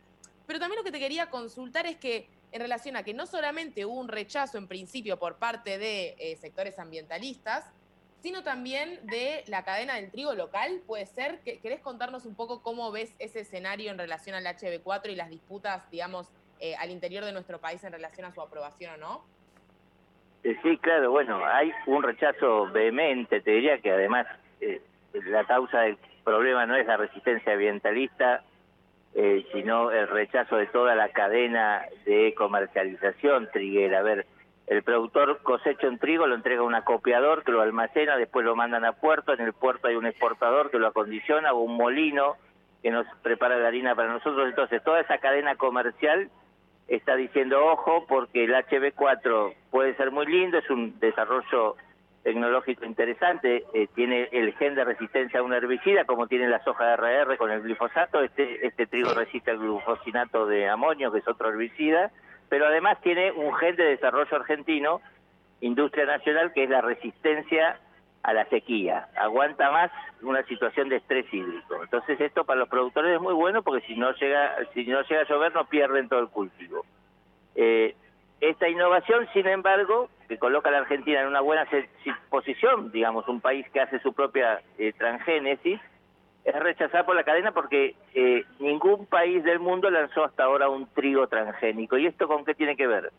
Pero 0.49 0.59
también 0.59 0.78
lo 0.78 0.85
que 0.85 0.91
te 0.91 0.99
quería 0.99 1.31
consultar 1.31 1.87
es 1.87 1.97
que 1.97 2.28
en 2.51 2.61
relación 2.61 2.97
a 2.97 3.05
que 3.05 3.15
no 3.15 3.24
solamente 3.24 3.87
hubo 3.87 4.01
un 4.01 4.09
rechazo 4.09 4.59
en 4.59 4.66
principio 4.66 5.16
por 5.16 5.37
parte 5.37 5.78
de 5.78 6.16
eh, 6.19 6.37
sectores 6.41 6.81
ambientalistas, 6.81 7.66
sino 8.20 8.43
también 8.43 8.99
de 9.07 9.45
la 9.47 9.65
cadena 9.65 9.95
del 9.95 10.11
trigo 10.11 10.35
local, 10.35 10.82
puede 10.89 11.07
ser. 11.07 11.39
que 11.43 11.61
¿Querés 11.61 11.78
contarnos 11.78 12.27
un 12.27 12.35
poco 12.35 12.65
cómo 12.65 12.91
ves 12.91 13.12
ese 13.20 13.41
escenario 13.41 13.93
en 13.93 13.99
relación 13.99 14.35
al 14.35 14.45
HB4 14.45 15.12
y 15.12 15.15
las 15.15 15.31
disputas, 15.31 15.89
digamos, 15.89 16.27
eh, 16.59 16.74
al 16.74 16.91
interior 16.91 17.24
de 17.24 17.31
nuestro 17.31 17.61
país 17.61 17.85
en 17.85 17.93
relación 17.93 18.27
a 18.27 18.35
su 18.35 18.41
aprobación 18.41 18.95
o 18.95 18.97
no? 18.97 19.40
Eh, 20.43 20.57
Sí, 20.62 20.79
claro, 20.79 21.11
bueno, 21.11 21.45
hay 21.45 21.73
un 21.87 22.03
rechazo 22.03 22.67
vehemente, 22.73 23.41
te 23.41 23.51
diría 23.51 23.79
que 23.79 23.91
además 23.91 24.27
eh, 24.61 24.81
la 25.27 25.45
causa 25.45 25.81
del 25.81 25.99
problema 26.25 26.67
no 26.67 26.77
es 26.77 26.87
la 26.87 26.97
resistencia 26.97 27.53
ambientalista, 27.53 28.43
eh, 29.15 29.45
sino 29.53 29.91
el 29.91 30.09
rechazo 30.09 30.57
de 30.57 30.67
toda 30.67 30.95
la 30.95 31.09
cadena 31.11 31.83
de 32.07 32.35
comercialización 32.35 33.49
triguera. 33.53 33.99
A 33.99 34.03
ver, 34.03 34.27
el 34.67 34.83
productor 34.83 35.43
cosecha 35.43 35.89
un 35.89 35.99
trigo, 35.99 36.27
lo 36.27 36.37
entrega 36.37 36.61
a 36.61 36.65
un 36.65 36.75
acopiador 36.75 37.43
que 37.43 37.53
lo 37.53 37.61
almacena, 37.61 38.17
después 38.17 38.45
lo 38.45 38.55
mandan 38.55 38.85
a 38.85 38.93
puerto, 38.93 39.33
en 39.33 39.41
el 39.41 39.53
puerto 39.53 39.89
hay 39.89 39.97
un 39.97 40.07
exportador 40.07 40.71
que 40.71 40.79
lo 40.79 40.87
acondiciona 40.87 41.53
o 41.53 41.61
un 41.61 41.77
molino 41.77 42.37
que 42.83 42.91
nos 42.91 43.07
prepara 43.23 43.59
la 43.59 43.69
harina 43.69 43.95
para 43.95 44.12
nosotros. 44.12 44.49
Entonces, 44.49 44.83
toda 44.85 45.01
esa 45.01 45.19
cadena 45.19 45.57
comercial 45.57 46.31
está 46.91 47.15
diciendo 47.17 47.65
ojo 47.65 48.05
porque 48.07 48.45
el 48.45 48.53
HB4 48.53 49.55
puede 49.71 49.95
ser 49.95 50.11
muy 50.11 50.27
lindo, 50.27 50.59
es 50.59 50.69
un 50.69 50.99
desarrollo 50.99 51.77
tecnológico 52.25 52.85
interesante, 52.85 53.65
eh, 53.73 53.87
tiene 53.95 54.29
el 54.33 54.53
gen 54.55 54.75
de 54.75 54.85
resistencia 54.85 55.41
a 55.41 55.43
un 55.43 55.55
herbicida 55.55 56.05
como 56.05 56.27
tiene 56.27 56.49
la 56.49 56.62
soja 56.65 56.97
RR 56.97 57.39
con 57.39 57.51
el 57.51 57.62
glifosato, 57.62 58.23
este, 58.23 58.67
este 58.67 58.87
trigo 58.87 59.15
resiste 59.15 59.53
al 59.53 59.59
glufosinato 59.59 60.47
de 60.47 60.69
amonio 60.69 61.12
que 61.12 61.21
es 61.21 61.29
otro 61.29 61.49
herbicida, 61.49 62.11
pero 62.49 62.67
además 62.67 63.01
tiene 63.01 63.31
un 63.31 63.55
gen 63.55 63.77
de 63.77 63.85
desarrollo 63.85 64.37
argentino, 64.37 65.01
industria 65.61 66.05
nacional, 66.05 66.53
que 66.53 66.65
es 66.65 66.71
la 66.71 66.81
resistencia 66.81 67.79
a 68.22 68.32
la 68.32 68.44
sequía, 68.47 69.09
aguanta 69.16 69.70
más 69.70 69.90
una 70.22 70.42
situación 70.44 70.88
de 70.88 70.97
estrés 70.97 71.26
hídrico. 71.32 71.82
Entonces 71.82 72.20
esto 72.20 72.44
para 72.44 72.60
los 72.60 72.68
productores 72.68 73.14
es 73.14 73.20
muy 73.20 73.34
bueno 73.34 73.62
porque 73.62 73.86
si 73.86 73.94
no 73.97 74.12
llega, 74.12 74.56
si 74.74 74.84
no 74.84 75.02
llega 75.02 75.22
a 75.22 75.28
llover 75.28 75.55
no 75.55 75.64
pierden 75.66 76.09
todo 76.09 76.20
el 76.20 76.28
cultivo. 76.28 76.84
Eh, 77.55 77.94
esta 78.40 78.68
innovación, 78.68 79.28
sin 79.32 79.47
embargo, 79.47 80.09
que 80.28 80.38
coloca 80.38 80.70
a 80.70 80.72
la 80.72 80.78
Argentina 80.78 81.20
en 81.20 81.28
una 81.28 81.40
buena 81.40 81.66
posición, 82.30 82.90
digamos, 82.90 83.28
un 83.28 83.40
país 83.40 83.66
que 83.70 83.80
hace 83.80 83.98
su 84.01 84.12
propia 84.14 84.62
eh, 84.78 84.92
transgénesis, 84.97 85.80
es 86.44 86.55
rechazada 86.55 87.05
por 87.05 87.14
la 87.14 87.24
cadena 87.24 87.52
porque 87.52 87.94
eh, 88.14 88.44
ningún 88.59 89.05
país 89.06 89.44
del 89.44 89.59
mundo 89.59 89.90
lanzó 89.90 90.24
hasta 90.24 90.44
ahora 90.44 90.70
un 90.70 90.86
trigo 90.86 91.26
transgénico. 91.26 91.98
¿Y 91.98 92.06
esto 92.06 92.28
con 92.28 92.44
qué 92.47 92.55
tiene 92.55 92.76
que 92.76 92.86
ver? 92.86 93.12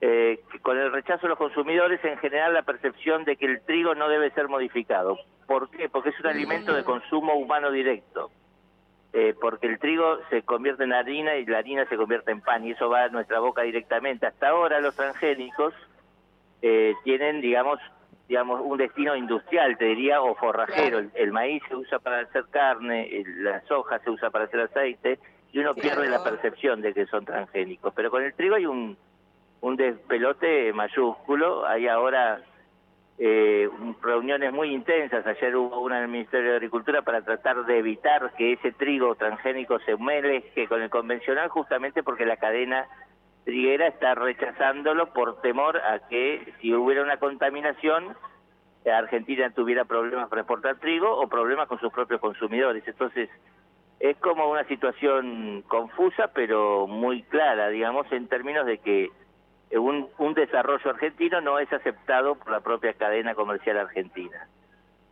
Eh, 0.00 0.38
con 0.62 0.78
el 0.78 0.92
rechazo 0.92 1.22
de 1.22 1.30
los 1.30 1.38
consumidores, 1.38 2.04
en 2.04 2.18
general, 2.18 2.54
la 2.54 2.62
percepción 2.62 3.24
de 3.24 3.36
que 3.36 3.46
el 3.46 3.60
trigo 3.62 3.94
no 3.96 4.08
debe 4.08 4.30
ser 4.30 4.46
modificado. 4.48 5.18
¿Por 5.46 5.70
qué? 5.70 5.88
Porque 5.88 6.10
es 6.10 6.20
un 6.20 6.26
alimento 6.28 6.72
de 6.72 6.84
consumo 6.84 7.34
humano 7.34 7.70
directo. 7.72 8.30
Eh, 9.12 9.34
porque 9.40 9.66
el 9.66 9.78
trigo 9.78 10.18
se 10.30 10.42
convierte 10.42 10.84
en 10.84 10.92
harina 10.92 11.34
y 11.36 11.46
la 11.46 11.58
harina 11.58 11.86
se 11.88 11.96
convierte 11.96 12.30
en 12.30 12.42
pan 12.42 12.64
y 12.64 12.72
eso 12.72 12.88
va 12.90 13.04
a 13.04 13.08
nuestra 13.08 13.40
boca 13.40 13.62
directamente. 13.62 14.26
Hasta 14.26 14.48
ahora 14.50 14.80
los 14.80 14.94
transgénicos 14.94 15.74
eh, 16.62 16.94
tienen, 17.04 17.40
digamos, 17.40 17.80
digamos, 18.28 18.60
un 18.62 18.76
destino 18.76 19.16
industrial, 19.16 19.78
te 19.78 19.86
diría, 19.86 20.20
o 20.20 20.34
forrajero. 20.34 20.98
El, 20.98 21.10
el 21.14 21.32
maíz 21.32 21.62
se 21.68 21.74
usa 21.74 21.98
para 21.98 22.20
hacer 22.20 22.44
carne, 22.50 23.08
el- 23.16 23.42
la 23.44 23.62
soja 23.62 23.98
se 24.00 24.10
usa 24.10 24.30
para 24.30 24.44
hacer 24.44 24.60
aceite 24.60 25.18
y 25.52 25.58
uno 25.60 25.74
pierde 25.74 26.08
la 26.08 26.22
percepción 26.22 26.82
de 26.82 26.92
que 26.92 27.06
son 27.06 27.24
transgénicos. 27.24 27.92
Pero 27.94 28.10
con 28.10 28.22
el 28.22 28.34
trigo 28.34 28.56
hay 28.56 28.66
un, 28.66 28.96
un 29.60 29.76
despelote 29.76 30.72
mayúsculo. 30.72 31.66
Hay 31.66 31.88
ahora 31.88 32.40
eh, 33.18 33.68
un- 33.80 33.96
reuniones 34.00 34.52
muy 34.52 34.72
intensas. 34.72 35.26
Ayer 35.26 35.56
hubo 35.56 35.80
una 35.80 35.98
en 35.98 36.04
el 36.04 36.08
Ministerio 36.10 36.50
de 36.50 36.56
Agricultura 36.56 37.02
para 37.02 37.22
tratar 37.22 37.64
de 37.66 37.78
evitar 37.78 38.32
que 38.36 38.52
ese 38.52 38.72
trigo 38.72 39.14
transgénico 39.16 39.78
se 39.80 39.96
mezcle 39.96 40.68
con 40.68 40.82
el 40.82 40.90
convencional, 40.90 41.48
justamente 41.48 42.02
porque 42.02 42.24
la 42.26 42.36
cadena 42.36 42.86
triguera 43.44 43.86
está 43.88 44.14
rechazándolo 44.14 45.12
por 45.12 45.40
temor 45.40 45.78
a 45.78 46.00
que 46.08 46.52
si 46.60 46.72
hubiera 46.74 47.02
una 47.02 47.16
contaminación, 47.16 48.14
Argentina 48.86 49.50
tuviera 49.50 49.84
problemas 49.84 50.28
para 50.28 50.42
exportar 50.42 50.76
trigo 50.76 51.10
o 51.18 51.28
problemas 51.28 51.66
con 51.68 51.78
sus 51.80 51.92
propios 51.92 52.20
consumidores. 52.20 52.86
Entonces, 52.86 53.28
es 54.00 54.16
como 54.18 54.48
una 54.50 54.64
situación 54.64 55.62
confusa, 55.66 56.30
pero 56.32 56.86
muy 56.86 57.22
clara, 57.24 57.68
digamos, 57.68 58.10
en 58.12 58.28
términos 58.28 58.64
de 58.64 58.78
que 58.78 59.10
un, 59.72 60.08
un 60.18 60.34
desarrollo 60.34 60.90
argentino 60.90 61.40
no 61.40 61.58
es 61.58 61.70
aceptado 61.72 62.36
por 62.36 62.50
la 62.52 62.60
propia 62.60 62.94
cadena 62.94 63.34
comercial 63.34 63.76
argentina. 63.78 64.46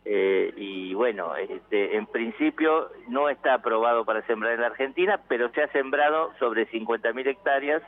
Eh, 0.05 0.53
y 0.55 0.93
bueno, 0.93 1.35
este, 1.35 1.97
en 1.97 2.05
principio 2.07 2.89
no 3.09 3.29
está 3.29 3.55
aprobado 3.55 4.05
para 4.05 4.21
sembrar 4.25 4.53
en 4.53 4.61
la 4.61 4.67
Argentina, 4.67 5.19
pero 5.27 5.49
se 5.49 5.61
ha 5.61 5.67
sembrado 5.73 6.31
sobre 6.39 6.65
50.000 6.69 7.27
hectáreas. 7.27 7.83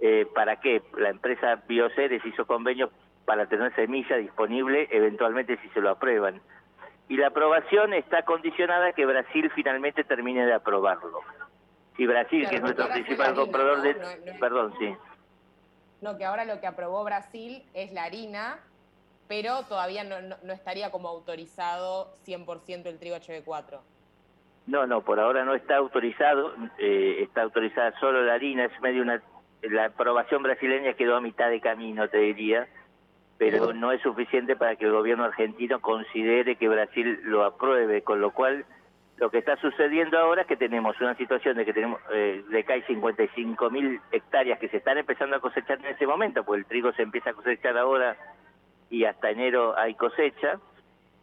Eh, 0.00 0.26
¿Para 0.34 0.60
qué? 0.60 0.82
La 0.96 1.08
empresa 1.10 1.62
Bioceres 1.66 2.24
hizo 2.24 2.46
convenios 2.46 2.90
para 3.24 3.46
tener 3.46 3.74
semilla 3.74 4.16
disponible 4.18 4.86
eventualmente 4.92 5.56
si 5.62 5.68
se 5.70 5.80
lo 5.80 5.90
aprueban. 5.90 6.40
Y 7.08 7.16
la 7.16 7.28
aprobación 7.28 7.92
está 7.92 8.22
condicionada 8.22 8.88
a 8.88 8.92
que 8.92 9.04
Brasil 9.06 9.50
finalmente 9.54 10.04
termine 10.04 10.46
de 10.46 10.52
aprobarlo. 10.54 11.20
Si 11.96 12.06
Brasil, 12.06 12.40
Claro, 12.42 12.50
que 12.50 12.56
es 12.56 12.62
nuestro 12.62 12.88
principal 12.88 13.34
comprador 13.34 13.78
¿no? 13.78 13.82
de... 13.84 13.94
No- 13.94 14.00
no- 14.32 14.38
Perdón, 14.38 14.74
sí. 14.78 14.94
No, 16.00 16.16
que 16.18 16.24
ahora 16.24 16.44
lo 16.44 16.60
que 16.60 16.66
aprobó 16.66 17.04
Brasil 17.04 17.62
es 17.74 17.92
la 17.92 18.04
harina, 18.04 18.58
pero 19.28 19.62
todavía 19.64 20.04
no, 20.04 20.20
no- 20.20 20.36
no 20.42 20.52
estaría 20.52 20.90
como 20.90 21.08
autorizado 21.08 22.16
100% 22.26 22.86
el 22.86 22.98
trigo 22.98 23.16
HB4. 23.16 23.80
No, 24.66 24.86
no, 24.86 25.02
por 25.02 25.20
ahora 25.20 25.44
no 25.44 25.54
está 25.54 25.76
autorizado, 25.76 26.52
eh, 26.78 27.18
está 27.22 27.42
autorizada 27.42 27.98
solo 28.00 28.22
la 28.22 28.34
harina, 28.34 28.64
es 28.64 28.80
medio 28.80 29.02
una... 29.02 29.22
La 29.62 29.86
aprobación 29.86 30.42
brasileña 30.42 30.92
quedó 30.94 31.16
a 31.16 31.20
mitad 31.20 31.48
de 31.50 31.60
camino, 31.60 32.08
te 32.08 32.18
diría, 32.18 32.68
pero 33.38 33.72
no 33.72 33.90
es 33.90 34.00
suficiente 34.02 34.54
para 34.54 34.76
que 34.76 34.84
el 34.84 34.92
gobierno 34.92 35.24
argentino 35.24 35.80
considere 35.80 36.56
que 36.56 36.68
Brasil 36.68 37.20
lo 37.24 37.42
apruebe, 37.44 38.02
con 38.02 38.20
lo 38.20 38.32
cual 38.32 38.64
lo 39.18 39.30
que 39.30 39.38
está 39.38 39.56
sucediendo 39.56 40.18
ahora 40.18 40.42
es 40.42 40.46
que 40.48 40.56
tenemos 40.56 41.00
una 41.00 41.14
situación 41.14 41.56
de 41.56 41.64
que 41.64 41.72
tenemos 41.72 42.00
eh, 42.12 42.44
de 42.48 42.64
que 42.64 42.72
hay 42.74 42.82
55 42.82 43.70
mil 43.70 44.00
hectáreas 44.12 44.58
que 44.58 44.68
se 44.68 44.76
están 44.78 44.98
empezando 44.98 45.36
a 45.36 45.40
cosechar 45.40 45.78
en 45.78 45.86
ese 45.86 46.06
momento, 46.06 46.44
porque 46.44 46.60
el 46.60 46.66
trigo 46.66 46.92
se 46.92 47.02
empieza 47.02 47.30
a 47.30 47.32
cosechar 47.34 47.78
ahora 47.78 48.16
y 48.90 49.04
hasta 49.04 49.30
enero 49.30 49.76
hay 49.78 49.94
cosecha, 49.94 50.58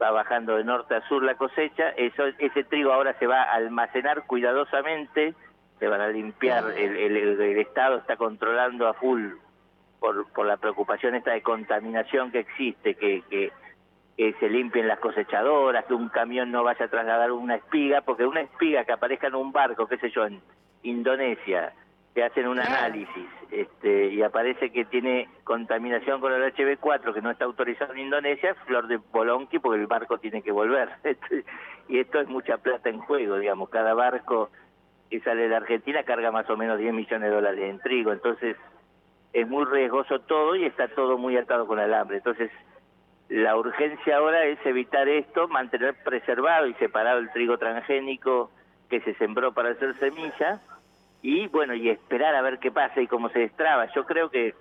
va 0.01 0.09
bajando 0.11 0.57
de 0.57 0.63
norte 0.63 0.95
a 0.95 1.07
sur 1.07 1.23
la 1.23 1.35
cosecha, 1.35 1.89
eso, 1.91 2.23
ese 2.39 2.63
trigo 2.63 2.91
ahora 2.91 3.13
se 3.19 3.27
va 3.27 3.43
a 3.43 3.53
almacenar 3.53 4.25
cuidadosamente, 4.25 5.35
se 5.79 5.87
van 5.87 6.01
a 6.01 6.07
limpiar, 6.07 6.63
el, 6.75 6.95
el- 6.97 7.17
el- 7.17 7.41
el 7.41 7.59
Estado 7.59 7.97
está 7.97 8.17
controlando 8.17 8.87
a 8.87 8.93
full 8.95 9.33
por, 9.99 10.27
por 10.33 10.45
la 10.47 10.57
preocupación 10.57 11.15
esta 11.15 11.31
de 11.31 11.41
contaminación 11.43 12.31
que 12.31 12.39
existe, 12.39 12.95
que, 12.95 13.21
que, 13.29 13.51
que 14.17 14.33
se 14.39 14.49
limpien 14.49 14.87
las 14.87 14.99
cosechadoras, 14.99 15.85
que 15.85 15.93
un 15.93 16.09
camión 16.09 16.51
no 16.51 16.63
vaya 16.63 16.85
a 16.85 16.89
trasladar 16.89 17.31
una 17.31 17.55
espiga, 17.55 18.01
porque 18.01 18.25
una 18.25 18.41
espiga 18.41 18.85
que 18.85 18.91
aparezca 18.91 19.27
en 19.27 19.35
un 19.35 19.51
barco, 19.51 19.87
qué 19.87 19.97
sé 19.97 20.11
yo, 20.11 20.25
en 20.25 20.41
Indonesia, 20.83 21.73
que 22.13 22.23
hacen 22.23 22.47
un 22.47 22.59
análisis 22.59 23.27
este, 23.49 24.09
y 24.09 24.21
aparece 24.21 24.71
que 24.71 24.85
tiene 24.85 25.27
contaminación 25.43 26.21
con 26.21 26.31
el 26.31 26.53
HB4 26.53 27.13
que 27.13 27.21
no 27.21 27.31
está 27.31 27.45
autorizado 27.45 27.93
en 27.93 27.99
Indonesia, 27.99 28.53
flor 28.65 28.87
de 28.87 28.97
bolonqui 28.97 29.57
porque 29.59 29.81
el 29.81 29.87
barco 29.87 30.19
tiene 30.19 30.41
que 30.41 30.51
volver. 30.51 30.89
Este, 31.03 31.43
y 31.89 31.99
esto 31.99 32.19
es 32.19 32.27
mucha 32.29 32.57
plata 32.57 32.89
en 32.89 32.99
juego, 32.99 33.37
digamos, 33.37 33.69
cada 33.69 33.93
barco 33.93 34.49
que 35.09 35.19
sale 35.19 35.49
de 35.49 35.55
Argentina 35.55 36.03
carga 36.03 36.31
más 36.31 36.49
o 36.49 36.55
menos 36.55 36.79
10 36.79 36.93
millones 36.93 37.29
de 37.29 37.35
dólares 37.35 37.69
en 37.69 37.79
trigo, 37.79 38.11
entonces 38.13 38.55
es 39.33 39.47
muy 39.47 39.65
riesgoso 39.65 40.19
todo 40.21 40.55
y 40.55 40.65
está 40.65 40.87
todo 40.89 41.17
muy 41.17 41.35
atado 41.35 41.67
con 41.67 41.79
alambre. 41.79 42.17
Entonces, 42.17 42.51
la 43.33 43.57
urgencia 43.57 44.17
ahora 44.17 44.45
es 44.45 44.59
evitar 44.63 45.09
esto, 45.09 45.47
mantener 45.47 45.95
preservado 46.03 46.67
y 46.67 46.75
separado 46.75 47.17
el 47.17 47.31
trigo 47.31 47.57
transgénico 47.57 48.51
que 48.91 49.01
se 49.01 49.15
sembró 49.15 49.55
para 49.55 49.71
hacer 49.71 49.97
semilla 49.97 50.61
y 51.23 51.47
bueno, 51.47 51.73
y 51.73 51.89
esperar 51.89 52.35
a 52.35 52.43
ver 52.43 52.59
qué 52.59 52.69
pasa 52.69 53.01
y 53.01 53.07
cómo 53.07 53.29
se 53.29 53.39
destraba. 53.39 53.91
Yo 53.95 54.05
creo 54.05 54.29
que 54.29 54.53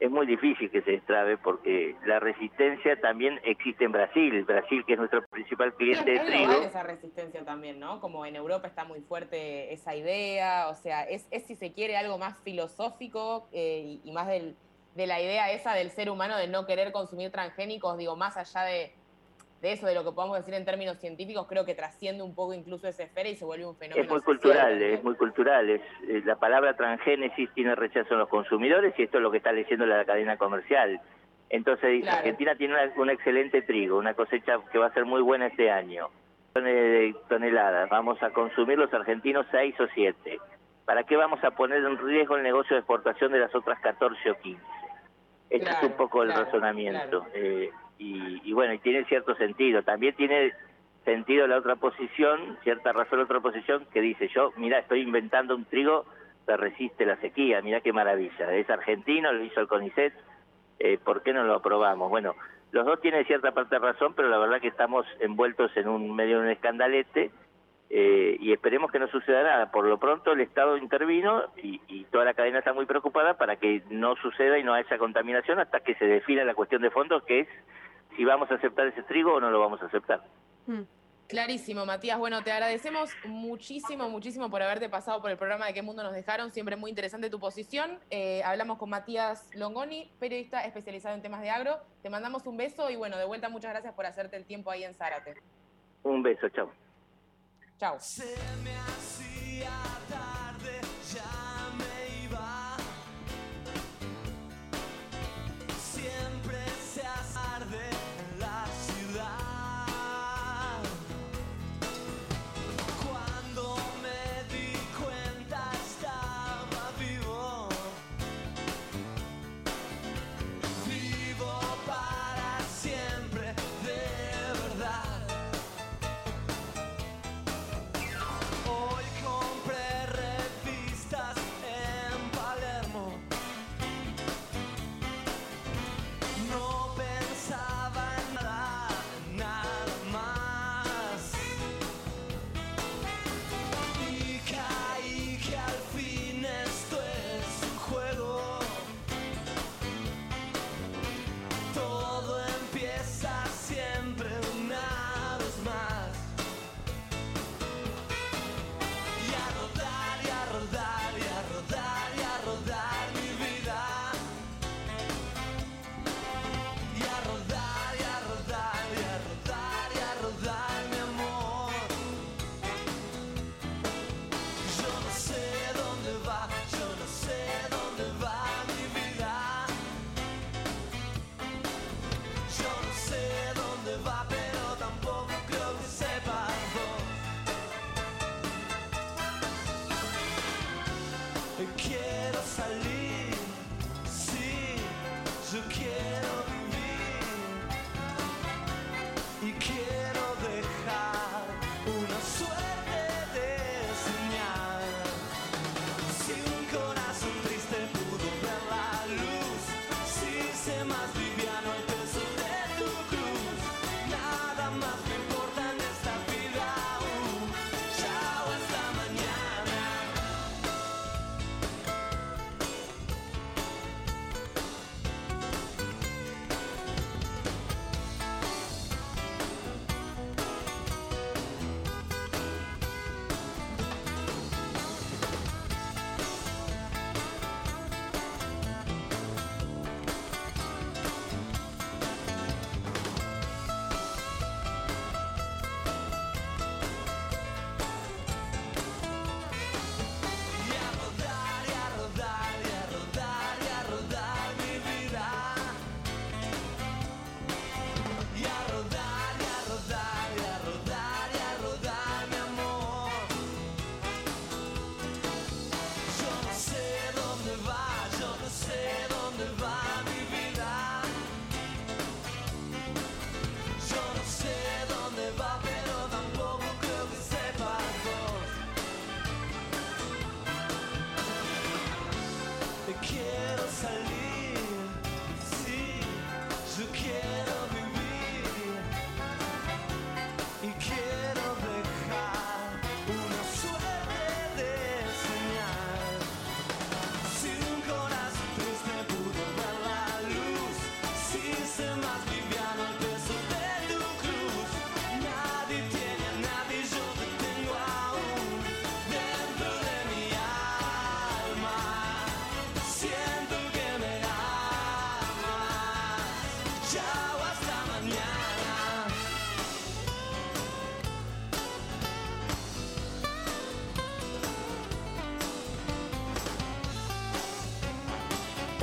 es 0.00 0.10
muy 0.10 0.26
difícil 0.26 0.70
que 0.70 0.82
se 0.82 0.90
destrabe 0.90 1.38
porque 1.38 1.96
la 2.04 2.20
resistencia 2.20 3.00
también 3.00 3.40
existe 3.42 3.84
en 3.86 3.92
Brasil, 3.92 4.44
Brasil 4.44 4.84
que 4.86 4.92
es 4.92 4.98
nuestro 4.98 5.24
principal 5.28 5.72
cliente 5.72 6.10
de 6.10 6.16
Es 6.16 6.26
trigo. 6.26 6.44
global 6.44 6.64
esa 6.66 6.82
resistencia 6.82 7.42
también, 7.42 7.80
¿no? 7.80 8.00
Como 8.02 8.26
en 8.26 8.36
Europa 8.36 8.66
está 8.66 8.84
muy 8.84 9.00
fuerte 9.00 9.72
esa 9.72 9.96
idea, 9.96 10.68
o 10.68 10.74
sea, 10.74 11.04
es, 11.04 11.26
es 11.30 11.44
si 11.46 11.54
se 11.54 11.72
quiere 11.72 11.96
algo 11.96 12.18
más 12.18 12.36
filosófico 12.42 13.48
eh, 13.50 13.98
y, 14.04 14.10
y 14.10 14.12
más 14.12 14.26
del, 14.26 14.56
de 14.94 15.06
la 15.06 15.20
idea 15.20 15.50
esa 15.52 15.74
del 15.74 15.90
ser 15.90 16.08
humano 16.10 16.36
de 16.36 16.46
no 16.48 16.66
querer 16.66 16.92
consumir 16.92 17.30
transgénicos, 17.30 17.98
digo, 17.98 18.14
más 18.16 18.36
allá 18.36 18.62
de, 18.62 18.92
de 19.60 19.72
eso, 19.72 19.86
de 19.86 19.94
lo 19.94 20.04
que 20.04 20.12
podamos 20.12 20.36
decir 20.36 20.54
en 20.54 20.64
términos 20.64 20.98
científicos, 20.98 21.46
creo 21.48 21.64
que 21.64 21.74
trasciende 21.74 22.22
un 22.22 22.34
poco 22.34 22.54
incluso 22.54 22.86
esa 22.86 23.02
esfera 23.02 23.28
y 23.28 23.34
se 23.36 23.44
vuelve 23.44 23.66
un 23.66 23.76
fenómeno. 23.76 24.02
Es 24.04 24.08
muy 24.10 24.20
social 24.20 24.36
cultural, 24.40 24.82
es 24.82 25.02
muy 25.04 25.14
cultural. 25.16 25.70
Es, 25.70 25.80
eh, 26.08 26.22
la 26.24 26.36
palabra 26.36 26.76
transgénesis 26.76 27.50
tiene 27.54 27.74
rechazo 27.74 28.14
en 28.14 28.20
los 28.20 28.28
consumidores 28.28 28.94
y 28.98 29.02
esto 29.02 29.16
es 29.18 29.22
lo 29.22 29.30
que 29.30 29.38
está 29.38 29.52
leyendo 29.52 29.84
la 29.86 30.04
cadena 30.04 30.36
comercial. 30.36 31.00
Entonces 31.50 31.90
dice, 31.90 32.02
Claro. 32.04 32.18
Argentina 32.18 32.54
tiene 32.56 32.74
una- 32.74 32.92
un 32.96 33.10
excelente 33.10 33.62
trigo, 33.62 33.98
una 33.98 34.14
cosecha 34.14 34.58
que 34.70 34.78
va 34.78 34.86
a 34.86 34.92
ser 34.94 35.04
muy 35.04 35.22
buena 35.22 35.46
este 35.46 35.70
año. 35.70 36.08
de 36.54 37.12
toneladas, 37.28 37.88
vamos 37.90 38.22
a 38.22 38.30
consumir 38.30 38.78
los 38.78 38.94
argentinos 38.94 39.44
6 39.50 39.74
o 39.80 39.88
7. 39.92 40.38
¿Para 40.84 41.02
qué 41.02 41.16
vamos 41.16 41.42
a 41.42 41.50
poner 41.50 41.78
en 41.82 41.98
riesgo 41.98 42.36
el 42.36 42.44
negocio 42.44 42.76
de 42.76 42.78
exportación 42.80 43.32
de 43.32 43.40
las 43.40 43.52
otras 43.56 43.80
14 43.80 44.30
o 44.30 44.38
15? 44.38 44.62
Este 45.50 45.70
es 45.70 45.82
un 45.82 45.92
poco 45.92 46.22
el 46.22 46.30
claro, 46.30 46.44
razonamiento. 46.44 47.26
Eh, 47.34 47.70
y, 47.98 48.40
y 48.44 48.52
bueno, 48.52 48.72
y 48.74 48.78
tiene 48.78 49.04
cierto 49.04 49.34
sentido. 49.36 49.82
También 49.82 50.14
tiene 50.14 50.52
sentido 51.04 51.46
la 51.46 51.58
otra 51.58 51.76
posición, 51.76 52.58
cierta 52.62 52.92
razón 52.92 53.18
la 53.18 53.24
otra 53.24 53.40
posición, 53.40 53.86
que 53.92 54.00
dice 54.00 54.28
yo, 54.28 54.52
mira, 54.56 54.78
estoy 54.78 55.02
inventando 55.02 55.54
un 55.54 55.64
trigo 55.64 56.06
que 56.46 56.56
resiste 56.56 57.06
la 57.06 57.16
sequía, 57.16 57.62
mira 57.62 57.80
qué 57.80 57.92
maravilla. 57.92 58.54
Es 58.54 58.68
argentino, 58.68 59.32
lo 59.32 59.44
hizo 59.44 59.60
el 59.60 59.68
CONICET, 59.68 60.14
eh, 60.78 60.98
¿por 61.02 61.22
qué 61.22 61.32
no 61.32 61.44
lo 61.44 61.54
aprobamos? 61.54 62.10
Bueno, 62.10 62.34
los 62.72 62.84
dos 62.84 63.00
tienen 63.00 63.24
cierta 63.26 63.52
parte 63.52 63.76
de 63.76 63.80
razón, 63.80 64.14
pero 64.14 64.28
la 64.28 64.38
verdad 64.38 64.60
que 64.60 64.68
estamos 64.68 65.06
envueltos 65.20 65.76
en 65.76 65.88
un 65.88 66.14
medio 66.14 66.40
de 66.40 66.46
un 66.46 66.50
escandalete 66.50 67.30
eh, 67.96 68.36
y 68.40 68.52
esperemos 68.52 68.90
que 68.90 68.98
no 68.98 69.06
suceda 69.06 69.44
nada. 69.44 69.70
Por 69.70 69.86
lo 69.86 70.00
pronto 70.00 70.32
el 70.32 70.40
Estado 70.40 70.76
intervino 70.76 71.44
y, 71.62 71.80
y 71.86 72.02
toda 72.06 72.24
la 72.24 72.34
cadena 72.34 72.58
está 72.58 72.72
muy 72.72 72.86
preocupada 72.86 73.34
para 73.34 73.54
que 73.54 73.84
no 73.88 74.16
suceda 74.16 74.58
y 74.58 74.64
no 74.64 74.74
haya 74.74 74.98
contaminación 74.98 75.60
hasta 75.60 75.78
que 75.78 75.94
se 75.94 76.04
defina 76.04 76.42
la 76.42 76.54
cuestión 76.54 76.82
de 76.82 76.90
fondo, 76.90 77.24
que 77.24 77.40
es 77.40 77.48
si 78.16 78.24
vamos 78.24 78.50
a 78.50 78.56
aceptar 78.56 78.88
ese 78.88 79.04
trigo 79.04 79.34
o 79.34 79.40
no 79.40 79.48
lo 79.48 79.60
vamos 79.60 79.80
a 79.80 79.86
aceptar. 79.86 80.24
Clarísimo, 81.28 81.86
Matías. 81.86 82.18
Bueno, 82.18 82.42
te 82.42 82.50
agradecemos 82.50 83.10
muchísimo, 83.26 84.08
muchísimo 84.08 84.50
por 84.50 84.60
haberte 84.60 84.88
pasado 84.88 85.22
por 85.22 85.30
el 85.30 85.36
programa 85.36 85.66
de 85.66 85.72
qué 85.74 85.82
mundo 85.82 86.02
nos 86.02 86.14
dejaron. 86.14 86.50
Siempre 86.50 86.74
muy 86.74 86.90
interesante 86.90 87.30
tu 87.30 87.38
posición. 87.38 88.00
Eh, 88.10 88.42
hablamos 88.42 88.76
con 88.76 88.90
Matías 88.90 89.54
Longoni, 89.54 90.10
periodista 90.18 90.64
especializado 90.64 91.14
en 91.14 91.22
temas 91.22 91.42
de 91.42 91.50
agro. 91.50 91.78
Te 92.02 92.10
mandamos 92.10 92.44
un 92.48 92.56
beso 92.56 92.90
y 92.90 92.96
bueno, 92.96 93.16
de 93.18 93.24
vuelta 93.24 93.48
muchas 93.48 93.70
gracias 93.70 93.94
por 93.94 94.04
hacerte 94.04 94.36
el 94.36 94.46
tiempo 94.46 94.72
ahí 94.72 94.82
en 94.82 94.94
Zárate. 94.94 95.36
Un 96.02 96.24
beso, 96.24 96.48
chao. 96.48 96.72
Chao. 97.78 97.98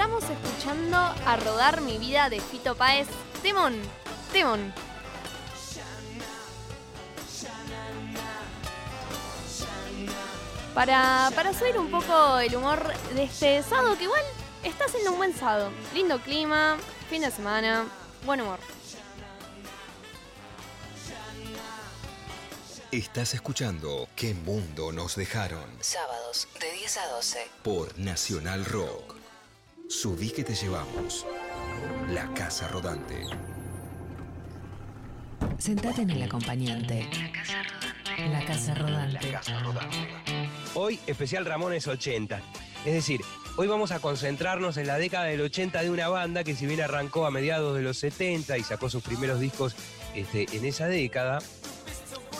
Estamos 0.01 0.23
escuchando 0.31 0.97
a 0.97 1.37
rodar 1.37 1.81
mi 1.81 1.99
vida 1.99 2.27
de 2.31 2.39
Fito 2.39 2.73
Páez. 2.73 3.07
Temón, 3.43 3.79
temón. 4.33 4.73
Para, 10.73 11.29
para 11.35 11.53
subir 11.53 11.77
un 11.77 11.91
poco 11.91 12.39
el 12.39 12.55
humor 12.55 12.81
de 13.13 13.25
este 13.25 13.61
sábado, 13.61 13.95
que 13.95 14.05
igual 14.05 14.23
está 14.63 14.87
siendo 14.87 15.11
un 15.11 15.17
buen 15.17 15.37
sábado. 15.37 15.71
Lindo 15.93 16.19
clima, 16.19 16.77
fin 17.07 17.21
de 17.21 17.29
semana, 17.29 17.85
buen 18.25 18.41
humor. 18.41 18.57
Estás 22.91 23.35
escuchando 23.35 24.09
¿Qué 24.15 24.33
mundo 24.33 24.91
nos 24.91 25.15
dejaron? 25.15 25.69
Sábados 25.79 26.47
de 26.59 26.71
10 26.71 26.97
a 26.97 27.07
12. 27.09 27.47
Por 27.61 27.99
Nacional 27.99 28.65
Rock. 28.65 29.20
Subí 29.91 30.29
que 30.29 30.45
te 30.45 30.55
llevamos. 30.55 31.25
La 32.11 32.33
Casa 32.33 32.65
Rodante. 32.69 33.25
Sentate 35.57 36.03
en 36.03 36.11
el 36.11 36.23
acompañante. 36.23 37.09
La 38.17 38.45
casa 38.45 38.73
rodante. 38.73 39.37
Hoy 40.75 40.97
especial 41.07 41.45
Ramones 41.45 41.87
80. 41.87 42.41
Es 42.85 42.93
decir, 42.93 43.19
hoy 43.57 43.67
vamos 43.67 43.91
a 43.91 43.99
concentrarnos 43.99 44.77
en 44.77 44.87
la 44.87 44.97
década 44.97 45.25
del 45.25 45.41
80 45.41 45.81
de 45.83 45.89
una 45.89 46.07
banda 46.07 46.45
que 46.45 46.55
si 46.55 46.65
bien 46.65 46.79
arrancó 46.79 47.25
a 47.25 47.31
mediados 47.31 47.75
de 47.75 47.81
los 47.81 47.97
70 47.97 48.57
y 48.57 48.63
sacó 48.63 48.89
sus 48.89 49.03
primeros 49.03 49.41
discos 49.41 49.75
este, 50.15 50.45
en 50.55 50.63
esa 50.63 50.87
década, 50.87 51.39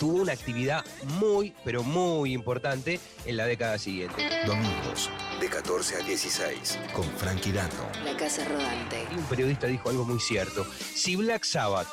tuvo 0.01 0.23
una 0.23 0.33
actividad 0.33 0.83
muy, 1.19 1.53
pero 1.63 1.83
muy 1.83 2.33
importante 2.33 2.99
en 3.23 3.37
la 3.37 3.45
década 3.45 3.77
siguiente. 3.77 4.27
Domingos, 4.47 5.11
de 5.39 5.47
14 5.47 5.97
a 5.97 5.99
16, 5.99 6.79
con 6.91 7.05
Frankie 7.17 7.51
Dano. 7.51 7.87
La 8.03 8.17
casa 8.17 8.43
rodante. 8.45 9.05
Y 9.11 9.19
un 9.19 9.23
periodista 9.25 9.67
dijo 9.67 9.89
algo 9.89 10.03
muy 10.03 10.19
cierto. 10.19 10.65
Si 10.95 11.15
Black 11.15 11.43
Sabbath 11.43 11.87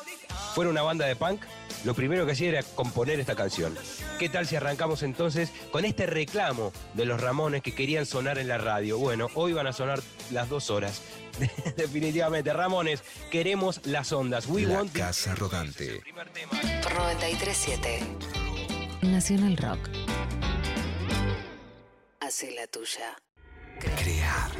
fuera 0.54 0.70
una 0.70 0.80
banda 0.80 1.04
de 1.04 1.16
punk, 1.16 1.42
lo 1.84 1.94
primero 1.94 2.26
que 2.26 2.32
hacía 2.32 2.48
era 2.50 2.62
componer 2.62 3.20
esta 3.20 3.34
canción. 3.34 3.74
¿Qué 4.18 4.28
tal 4.28 4.46
si 4.46 4.56
arrancamos 4.56 5.02
entonces 5.02 5.50
con 5.70 5.84
este 5.84 6.06
reclamo 6.06 6.72
de 6.94 7.04
los 7.04 7.20
Ramones 7.20 7.62
que 7.62 7.74
querían 7.74 8.04
sonar 8.06 8.38
en 8.38 8.48
la 8.48 8.58
radio? 8.58 8.98
Bueno, 8.98 9.28
hoy 9.34 9.52
van 9.52 9.66
a 9.66 9.72
sonar 9.72 10.00
las 10.30 10.48
dos 10.48 10.70
horas. 10.70 11.00
Definitivamente, 11.76 12.52
Ramones, 12.52 13.02
queremos 13.30 13.80
las 13.86 14.12
ondas. 14.12 14.46
We 14.46 14.62
La 14.62 14.74
want 14.78 14.92
the- 14.92 14.98
Casa 15.00 15.34
Rodante. 15.34 16.00
Por 16.82 16.94
937. 16.94 18.00
Nacional 19.02 19.56
Rock. 19.56 19.78
Hace 22.20 22.50
la 22.52 22.66
tuya. 22.66 23.16
Crear. 23.80 24.50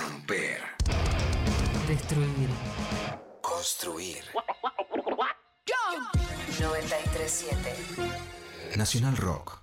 Romper. 0.00 0.60
Destruir. 1.86 2.48
Construir. 3.62 4.18
937. 6.58 7.54
Nacional 8.74 9.16
Rock. 9.16 9.62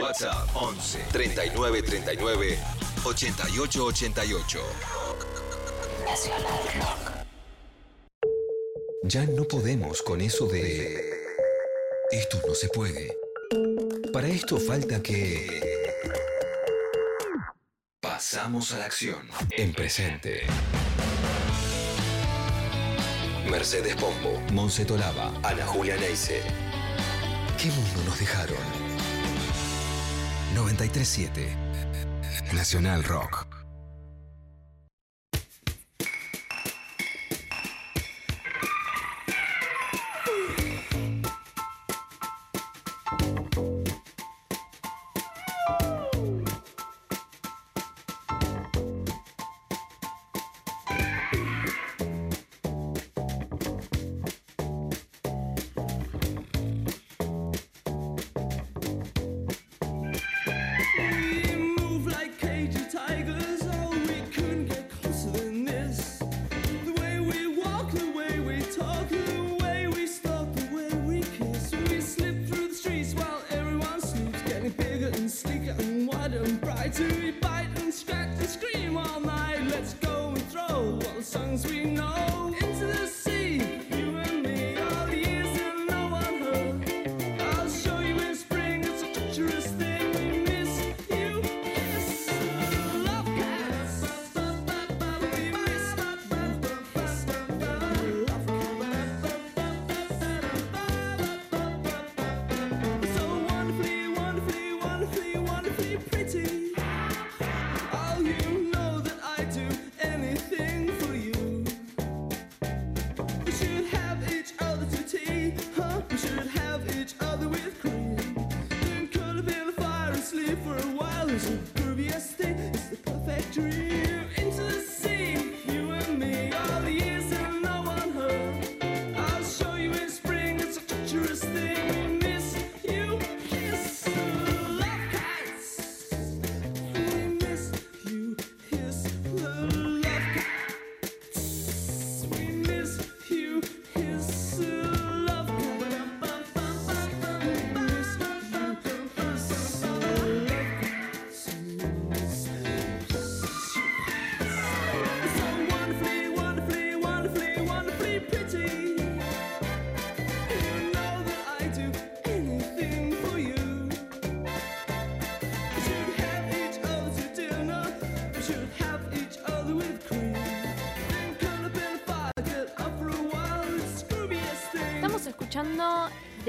WhatsApp 0.00 0.48
11 0.54 1.04
39 1.12 1.82
39 1.82 2.58
88 3.04 3.84
88. 3.84 4.60
Nacional 6.06 6.60
Rock. 6.76 7.10
Ya 9.04 9.26
no 9.26 9.44
podemos 9.44 10.00
con 10.00 10.22
eso 10.22 10.46
de... 10.46 11.12
Esto 12.10 12.40
no 12.48 12.54
se 12.54 12.70
puede. 12.70 13.14
Para 14.14 14.28
esto 14.28 14.58
falta 14.58 15.02
que... 15.02 15.60
Pasamos 18.00 18.72
a 18.72 18.78
la 18.78 18.86
acción. 18.86 19.28
En 19.50 19.74
presente. 19.74 20.46
Mercedes 23.50 23.96
Pombo, 23.96 24.40
Monse 24.52 24.84
Tolaba, 24.84 25.32
Ana 25.42 25.66
Julia 25.66 25.96
Neise. 25.96 26.40
¿Qué 27.58 27.68
mundo 27.68 28.04
nos 28.06 28.18
dejaron? 28.18 28.56
937 30.54 31.48
Nacional 32.52 33.02
Rock. 33.02 33.49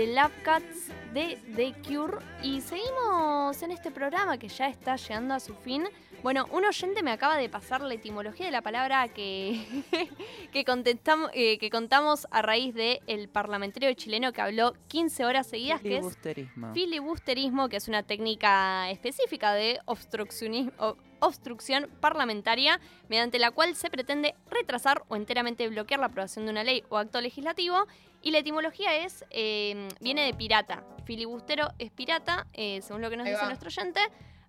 The 0.02 0.08
Lab 0.08 0.32
Cats 0.42 0.88
de 1.14 1.38
The 1.56 1.76
Cure 1.88 2.18
y 2.42 2.62
seguimos 2.62 3.62
en 3.62 3.70
este 3.70 3.92
programa 3.92 4.40
que 4.40 4.48
ya 4.48 4.68
está 4.68 4.96
llegando 4.96 5.36
a 5.36 5.40
su 5.40 5.54
fin. 5.54 5.84
Bueno, 6.24 6.48
un 6.52 6.66
oyente 6.66 7.04
me 7.04 7.12
acaba 7.12 7.38
de 7.38 7.50
pasar 7.50 7.82
la 7.82 7.94
etimología 7.94 8.48
de 8.48 8.52
la 8.52 8.64
palabra 8.64 9.10
que, 9.10 9.64
que, 10.52 10.66
contestamos, 10.66 11.30
eh, 11.36 11.60
que 11.60 11.70
contamos 11.70 12.26
a 12.32 12.42
raíz 12.42 12.74
del 12.74 13.00
el 13.06 13.30
parlamentario 13.30 13.94
chileno 13.94 14.34
que 14.34 14.42
habló 14.42 14.74
15 14.88 15.24
horas 15.24 15.46
seguidas, 15.46 15.82
que 15.82 15.98
es 15.98 16.00
Filibusterismo. 16.00 16.74
filibusterismo, 16.74 17.70
que 17.70 17.78
es 17.78 17.88
una 17.88 18.02
técnica 18.02 18.90
específica 18.90 19.54
de 19.54 19.82
obstruccionismo, 19.86 20.98
obstrucción 21.20 21.90
parlamentaria 22.00 22.80
mediante 23.08 23.38
la 23.38 23.52
cual 23.52 23.76
se 23.76 23.92
pretende 23.92 24.34
retrasar 24.50 25.04
o 25.08 25.16
enteramente 25.16 25.68
bloquear 25.70 26.00
la 26.00 26.08
aprobación 26.08 26.46
de 26.46 26.52
una 26.52 26.64
ley 26.64 26.84
o 26.90 26.98
acto 26.98 27.22
legislativo. 27.22 27.86
Y 28.22 28.32
la 28.32 28.40
etimología 28.40 28.96
es 28.98 29.26
eh, 29.32 29.88
viene 30.00 30.26
de 30.26 30.34
pirata. 30.34 30.84
Filibustero 31.06 31.70
es 31.80 31.92
pirata, 31.92 32.46
eh, 32.54 32.82
según 32.82 33.02
lo 33.02 33.10
que 33.10 33.18
nos 33.18 33.26
Ahí 33.26 33.32
dice 33.34 33.44
va. 33.44 33.48
nuestro 33.50 33.68
oyente. 33.70 34.00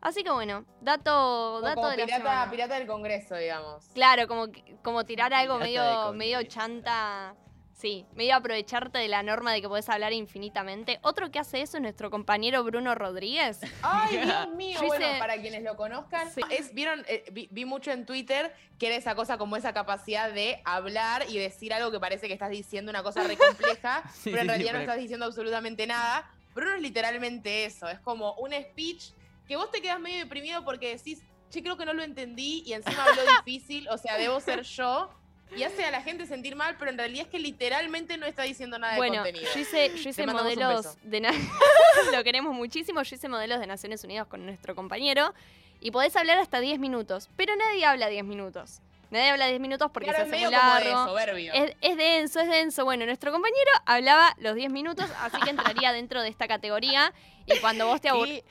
Así 0.01 0.23
que 0.24 0.31
bueno, 0.31 0.65
dato, 0.81 1.61
dato 1.61 1.77
como 1.77 1.89
de 1.89 1.97
la 1.97 2.05
pirata, 2.05 2.23
semana. 2.24 2.51
pirata 2.51 2.74
del 2.74 2.86
Congreso, 2.89 3.36
digamos. 3.36 3.86
Claro, 3.94 4.27
como, 4.27 4.47
como 4.82 5.05
tirar 5.05 5.32
algo 5.32 5.59
Pirata 5.59 5.65
de 5.65 5.70
medio, 5.81 6.03
Congreso. 6.03 6.12
medio 6.15 6.43
chanta. 6.49 7.35
Sí, 7.83 8.07
medio 8.15 8.37
aprovecharte 8.37 8.99
de 8.99 9.09
la 9.09 9.25
norma 9.25 9.53
de 9.53 9.61
que 9.61 9.69
podés 9.69 9.89
hablar 9.89 10.13
infinitamente. 10.13 11.01
Otro 11.03 11.33
que 11.33 11.41
hace 11.41 11.63
eso 11.63 11.79
es 11.79 11.83
nuestro 11.83 12.11
compañero 12.13 12.63
Bruno 12.63 12.95
Rodríguez. 12.95 13.59
Ay, 13.83 14.19
Dios 14.19 14.49
mío. 14.55 14.79
Yo 14.81 14.87
bueno, 14.87 15.05
hice- 15.05 15.19
para 15.19 15.41
quienes 15.41 15.65
lo 15.65 15.75
conozcan, 15.77 16.29
es, 16.51 16.73
vieron, 16.75 17.05
Eh, 17.09 17.25
vi, 17.33 17.49
vi 17.51 17.65
mucho 17.65 17.91
en 17.91 18.07
Twitter 18.07 18.55
que 18.79 18.87
era 18.87 18.95
esa 18.95 19.17
cosa 19.17 19.37
como 19.37 19.57
esa 19.57 19.73
capacidad 19.75 20.31
de 20.33 20.63
hablar 20.65 21.25
y 21.29 21.39
decir 21.39 21.75
algo 21.75 21.91
que 21.91 21.99
parece 21.99 22.29
que 22.29 22.35
estás 22.35 22.51
diciendo 22.51 22.89
una 22.91 23.03
cosa 23.03 23.25
re 23.25 23.37
compleja, 23.37 24.05
Sí, 24.15 24.31
pero 24.31 24.37
en 24.37 24.43
sí, 24.43 24.49
realidad 24.49 24.73
no 24.75 24.79
estás 24.79 24.99
diciendo 24.99 25.27
absolutamente 25.27 25.85
nada. 25.89 26.31
Bruno 26.55 26.75
es 26.77 26.83
literalmente 26.83 27.65
eso, 27.65 27.89
es 27.89 27.99
como 27.99 28.35
un 28.35 28.53
speech 28.53 29.07
que 29.49 29.57
vos 29.57 29.73
te 29.73 29.83
quedas 29.83 29.99
medio 29.99 30.19
deprimido 30.21 30.65
porque 30.65 30.97
decís, 30.97 31.21
che, 31.51 31.65
creo 31.65 31.77
que 31.77 31.85
no 31.85 31.95
lo 31.95 32.05
entendí 32.05 32.63
y 32.65 32.75
encima 32.75 33.05
habló 33.07 33.23
difícil, 33.45 33.89
o 33.89 33.99
sea, 33.99 34.17
debo 34.19 34.39
ser 34.39 34.63
yo. 34.63 35.11
Y 35.57 35.62
hace 35.65 35.85
a 35.85 35.91
la 35.91 36.03
gente 36.03 36.27
sentir 36.27 36.57
mal, 36.57 36.77
pero 36.79 36.91
en 36.91 36.99
realidad 36.99 37.24
es 37.27 37.31
que 37.31 37.39
literalmente 37.39 38.16
no 38.16 38.27
está 38.27 38.43
diciendo 38.43 38.79
nada 38.79 38.95
de 38.95 38.99
Bueno, 38.99 39.16
contenido. 39.23 39.45
yo 39.55 39.61
hice, 39.61 39.97
yo 39.97 40.11
hice 40.11 40.27
modelos 40.27 40.97
de... 41.03 41.20
lo 42.12 42.24
queremos 42.24 42.55
muchísimo. 42.55 43.03
Yo 43.03 43.16
hice 43.16 43.29
modelos 43.29 43.61
de 43.61 43.66
Naciones 43.66 44.03
Unidas 44.05 44.27
con 44.27 44.45
nuestro 44.47 44.74
compañero. 44.74 45.35
Y 45.81 45.91
podés 45.91 46.15
hablar 46.16 46.39
hasta 46.39 46.61
10 46.61 46.79
minutos. 46.79 47.29
Pero 47.37 47.55
nadie 47.57 47.85
habla 47.85 48.09
10 48.09 48.24
minutos. 48.24 48.81
Nadie 49.11 49.29
habla 49.31 49.47
10 49.49 49.61
minutos 49.61 49.91
porque 49.93 50.09
Claro, 50.09 50.24
se 50.24 50.31
es 50.31 50.33
hace 50.37 50.45
muy 50.47 50.55
de 50.55 50.59
largo. 50.59 51.07
soberbio. 51.09 51.53
Es, 51.53 51.77
es 51.83 51.97
denso, 51.99 52.41
es 52.41 52.49
denso. 52.49 52.85
Bueno, 52.85 53.05
nuestro 53.05 53.31
compañero 53.31 53.70
hablaba 53.85 54.35
los 54.39 54.55
10 54.55 54.70
minutos, 54.70 55.11
así 55.20 55.39
que 55.41 55.51
entraría 55.51 55.93
dentro 55.93 56.23
de 56.23 56.29
esta 56.31 56.49
categoría. 56.49 57.12
Y 57.47 57.59
cuando 57.59 57.87
vos 57.89 58.01
te 58.01 58.09
aburrís... 58.11 58.43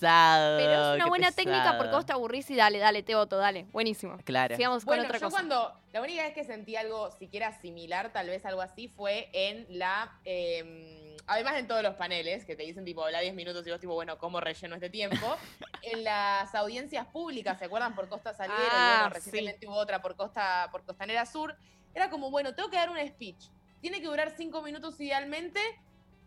Pesado. 0.00 0.58
Pero 0.58 0.90
es 0.90 0.96
una 0.96 1.06
buena 1.06 1.32
técnica 1.32 1.76
porque 1.76 1.92
vos 1.92 2.06
te 2.06 2.12
aburrís 2.12 2.48
y 2.50 2.56
dale, 2.56 2.78
dale, 2.78 3.02
te 3.02 3.14
voto, 3.14 3.36
dale. 3.36 3.64
Buenísimo. 3.72 4.16
Claro. 4.24 4.56
Sigamos 4.56 4.84
Bueno, 4.84 5.02
con 5.02 5.06
otra 5.10 5.18
yo 5.18 5.26
cosa. 5.26 5.36
cuando. 5.36 5.74
La 5.92 6.02
única 6.02 6.22
vez 6.22 6.34
que 6.34 6.44
sentí 6.44 6.76
algo 6.76 7.10
siquiera 7.12 7.52
similar, 7.60 8.12
tal 8.12 8.28
vez 8.28 8.44
algo 8.44 8.60
así, 8.60 8.88
fue 8.88 9.30
en 9.32 9.66
la. 9.70 10.12
eh, 10.24 11.16
además, 11.26 11.56
en 11.56 11.66
todos 11.66 11.82
los 11.82 11.94
paneles 11.94 12.44
que 12.44 12.56
te 12.56 12.62
dicen, 12.62 12.84
tipo, 12.84 13.04
habla 13.04 13.20
10 13.20 13.34
minutos 13.34 13.66
y 13.66 13.70
vos, 13.70 13.80
tipo, 13.80 13.94
bueno, 13.94 14.18
¿cómo 14.18 14.40
relleno 14.40 14.74
este 14.74 14.90
tiempo? 14.90 15.36
en 15.82 16.04
las 16.04 16.54
audiencias 16.54 17.06
públicas, 17.06 17.58
¿se 17.58 17.64
acuerdan? 17.66 17.94
Por 17.94 18.08
Costa 18.08 18.34
Salguero, 18.34 18.62
y 18.62 18.68
Ah, 18.70 18.96
bueno, 19.00 19.14
recientemente 19.14 19.66
hubo 19.66 19.76
otra 19.76 20.00
por 20.02 20.16
Costa, 20.16 20.68
por 20.70 20.84
Costanera 20.84 21.24
Sur. 21.26 21.56
Era 21.94 22.10
como, 22.10 22.30
bueno, 22.30 22.54
tengo 22.54 22.70
que 22.70 22.76
dar 22.76 22.90
un 22.90 22.98
speech. 23.08 23.46
Tiene 23.80 24.00
que 24.00 24.06
durar 24.06 24.32
5 24.36 24.60
minutos 24.62 25.00
idealmente 25.00 25.60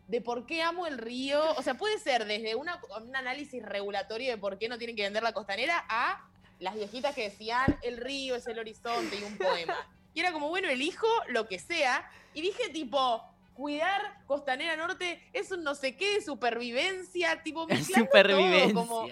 de 0.08 0.22
por 0.22 0.46
qué 0.46 0.62
amo 0.62 0.88
el 0.88 0.98
río. 0.98 1.42
O 1.58 1.62
sea, 1.62 1.76
puede 1.76 1.98
ser 2.00 2.26
desde 2.26 2.56
una- 2.56 2.80
un 3.02 3.16
análisis 3.16 3.64
regulatorio 3.64 4.32
de 4.32 4.38
por 4.38 4.58
qué 4.58 4.68
no 4.70 4.78
tienen 4.78 4.96
que 4.96 5.04
vender 5.04 5.24
la 5.24 5.34
costanera 5.34 5.86
a 5.90 6.28
las 6.60 6.76
viejitas 6.76 7.16
que 7.16 7.24
decían 7.30 7.78
el 7.82 7.98
río 7.98 8.36
es 8.36 8.46
el 8.48 8.60
horizonte 8.60 9.16
y 9.18 9.24
un 9.24 9.38
poema. 9.38 9.76
Y 10.14 10.20
era 10.20 10.32
como, 10.34 10.50
bueno, 10.50 10.68
elijo 10.70 11.08
lo 11.30 11.48
que 11.48 11.58
sea. 11.58 12.10
Y 12.34 12.42
dije, 12.42 12.70
tipo, 12.70 13.24
cuidar 13.54 14.02
Costanera 14.28 14.76
Norte 14.76 15.22
es 15.34 15.52
un 15.52 15.64
no 15.64 15.74
sé 15.76 15.96
qué 15.96 16.16
de 16.16 16.22
supervivencia, 16.22 17.42
tipo, 17.44 17.66
Supervivencia. 17.84 18.74
todo, 18.74 18.88
como 18.88 19.08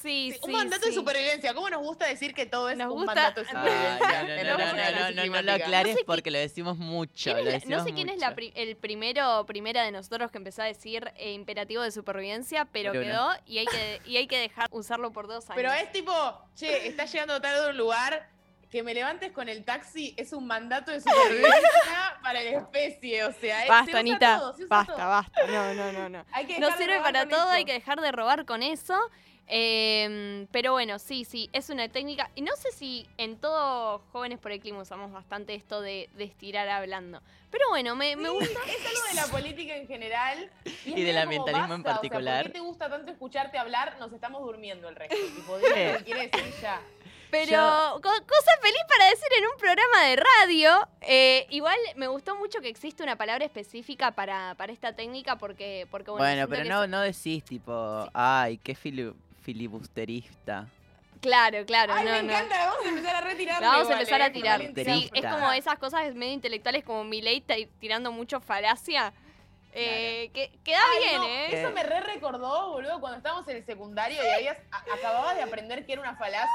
Sí, 0.00 0.34
un 0.42 0.46
sí, 0.46 0.52
mandato 0.52 0.86
de 0.86 0.92
supervivencia. 0.92 1.52
¿Cómo 1.52 1.68
nos 1.68 1.82
gusta 1.82 2.06
decir 2.06 2.32
que 2.34 2.46
todo 2.46 2.70
es 2.70 2.76
Nos 2.78 2.86
un 2.88 2.92
gusta- 3.04 3.06
mandato 3.14 3.40
de 3.42 3.46
Ay, 3.48 3.54
supervivencia? 3.54 4.22
no, 4.22 4.28
no, 4.28 4.58
no, 4.58 4.58
no, 4.58 4.66
no, 4.66 5.10
no, 5.10 5.26
no, 5.26 5.32
no 5.36 5.42
lo 5.42 5.52
aclares 5.52 5.92
No 5.94 5.98
sé 5.98 6.04
porque 6.04 6.30
lo 6.30 6.38
decimos 6.38 6.78
mucho. 6.78 7.32
¿Quién 7.32 7.36
lo 7.36 7.40
es 7.42 7.46
la- 7.46 7.52
decimos 7.52 7.78
no 7.78 7.84
sé 7.84 7.92
quién 7.94 8.08
es 8.08 8.18
la 8.18 8.34
pri- 8.34 8.52
el 8.54 8.76
primero 8.76 9.44
primera 9.46 9.82
de 9.84 9.92
nosotros 9.92 10.30
que 10.30 10.38
empezó 10.38 10.62
a 10.62 10.66
decir 10.66 11.12
eh, 11.16 11.32
imperativo 11.32 11.82
de 11.82 11.90
supervivencia, 11.92 12.64
pero 12.72 12.92
Bruno. 12.92 13.06
quedó 13.06 13.30
y 13.46 13.58
hay 13.58 13.66
que 13.66 14.00
y 14.06 14.16
hay 14.16 14.26
que 14.26 14.38
dejar 14.38 14.68
usarlo 14.70 15.12
por 15.12 15.26
dos 15.28 15.44
años. 15.50 15.56
Pero 15.56 15.72
es 15.72 15.92
tipo, 15.92 16.12
che, 16.54 16.86
estás 16.88 17.12
llegando 17.12 17.40
tarde 17.40 17.66
a 17.66 17.70
un 17.70 17.76
lugar, 17.76 18.28
que 18.70 18.82
me 18.84 18.94
levantes 18.94 19.32
con 19.32 19.48
el 19.48 19.64
taxi 19.64 20.14
es 20.16 20.32
un 20.32 20.46
mandato 20.46 20.92
de 20.92 21.00
supervivencia 21.00 22.18
para 22.22 22.40
la 22.42 22.50
especie, 22.50 23.24
o 23.24 23.32
sea, 23.32 23.62
se 23.62 23.68
Basta, 23.68 23.98
Anita. 23.98 24.38
todo, 24.38 24.52
se 24.56 24.64
usa 24.64 24.76
basta, 24.76 24.92
todo. 24.94 25.06
basta. 25.08 25.46
No, 25.46 25.74
no, 25.74 25.92
no, 25.92 26.08
no. 26.08 26.24
Hay 26.32 26.46
que 26.46 26.58
No 26.58 26.68
sirve 26.76 26.96
robar 26.96 27.12
para 27.12 27.28
todo, 27.28 27.40
eso. 27.42 27.50
hay 27.50 27.64
que 27.64 27.72
dejar 27.72 28.00
de 28.00 28.12
robar 28.12 28.44
con 28.46 28.62
eso. 28.62 28.96
Eh, 29.52 30.46
pero 30.52 30.72
bueno, 30.72 30.98
sí, 30.98 31.24
sí, 31.24 31.50
es 31.52 31.70
una 31.70 31.88
técnica. 31.88 32.30
Y 32.36 32.42
no 32.42 32.54
sé 32.56 32.70
si 32.72 33.06
en 33.18 33.36
todos 33.36 34.00
Jóvenes 34.12 34.38
por 34.38 34.52
el 34.52 34.60
Clima 34.60 34.80
usamos 34.82 35.10
bastante 35.12 35.54
esto 35.54 35.80
de, 35.80 36.08
de 36.14 36.24
estirar 36.24 36.68
hablando. 36.68 37.20
Pero 37.50 37.64
bueno, 37.68 37.96
me, 37.96 38.14
me 38.16 38.28
gusta. 38.30 38.46
Es 38.68 38.86
algo 38.86 39.08
de 39.08 39.14
la 39.14 39.26
política 39.26 39.76
en 39.76 39.86
general. 39.88 40.50
Y, 40.86 41.00
Y 41.00 41.02
del 41.04 41.18
ambientalismo 41.18 41.74
en 41.74 41.82
basta, 41.82 41.98
o 41.98 42.02
sea, 42.02 42.10
particular. 42.10 42.42
¿Por 42.44 42.52
qué 42.52 42.58
te 42.58 42.64
gusta 42.64 42.88
tanto 42.88 43.10
escucharte 43.12 43.58
hablar? 43.58 43.96
Nos 43.98 44.12
estamos 44.12 44.40
durmiendo 44.42 44.88
el 44.88 44.96
resto. 44.96 45.16
Tipo, 45.36 45.58
quiere 46.04 46.28
decir 46.28 46.54
ya. 46.62 46.80
Pero 47.30 47.52
Yo- 47.52 48.00
cosa 48.00 48.50
feliz 48.60 48.80
para 48.88 49.08
decir 49.10 49.26
en 49.38 49.44
un 49.44 49.56
programa 49.58 50.04
de 50.04 50.16
radio. 50.16 50.88
Eh, 51.02 51.46
igual 51.50 51.76
me 51.96 52.06
gustó 52.08 52.34
mucho 52.36 52.60
que 52.60 52.68
existe 52.68 53.02
una 53.02 53.16
palabra 53.16 53.44
específica 53.44 54.12
para, 54.12 54.54
para 54.56 54.72
esta 54.72 54.94
técnica 54.96 55.36
porque, 55.38 55.86
porque 55.90 56.10
bueno, 56.10 56.24
Bueno, 56.24 56.48
pero 56.48 56.64
no, 56.64 56.84
es- 56.84 56.90
no 56.90 57.00
decís 57.02 57.44
tipo, 57.44 58.08
ay, 58.14 58.58
qué 58.58 58.74
fili- 58.74 59.14
filibusterista. 59.52 60.66
Claro, 61.20 61.66
claro. 61.66 61.92
Ay, 61.94 62.04
no, 62.06 62.12
me 62.12 62.22
no. 62.22 62.32
encanta, 62.32 62.56
la 62.56 62.66
vamos 62.66 62.86
a 62.86 62.88
empezar 62.88 63.16
a 63.16 63.20
retirar. 63.20 63.60
La 63.60 63.68
vamos 63.68 63.90
a 63.90 63.92
empezar 63.92 64.22
a 64.22 64.32
tirar. 64.32 64.58
Valencia. 64.58 64.94
Sí, 64.94 65.10
es 65.12 65.26
como 65.26 65.52
esas 65.52 65.78
cosas 65.78 66.14
medio 66.14 66.32
intelectuales 66.32 66.84
como 66.84 67.04
Milei 67.04 67.44
tirando 67.78 68.10
mucho 68.12 68.40
falacia. 68.40 69.12
Eh, 69.72 70.30
que, 70.34 70.50
queda 70.64 70.80
Ay, 70.92 70.98
bien, 70.98 71.16
no, 71.20 71.28
¿eh? 71.28 71.60
Eso 71.60 71.70
me 71.72 71.84
re 71.84 72.00
recordó, 72.00 72.70
boludo, 72.72 72.98
cuando 72.98 73.18
estábamos 73.18 73.46
en 73.48 73.58
el 73.58 73.64
secundario 73.64 74.20
y 74.20 74.26
habías, 74.28 74.58
a- 74.72 74.78
acababas 74.94 75.36
de 75.36 75.42
aprender 75.42 75.86
que 75.86 75.92
era 75.92 76.00
una 76.02 76.16
falacia 76.16 76.48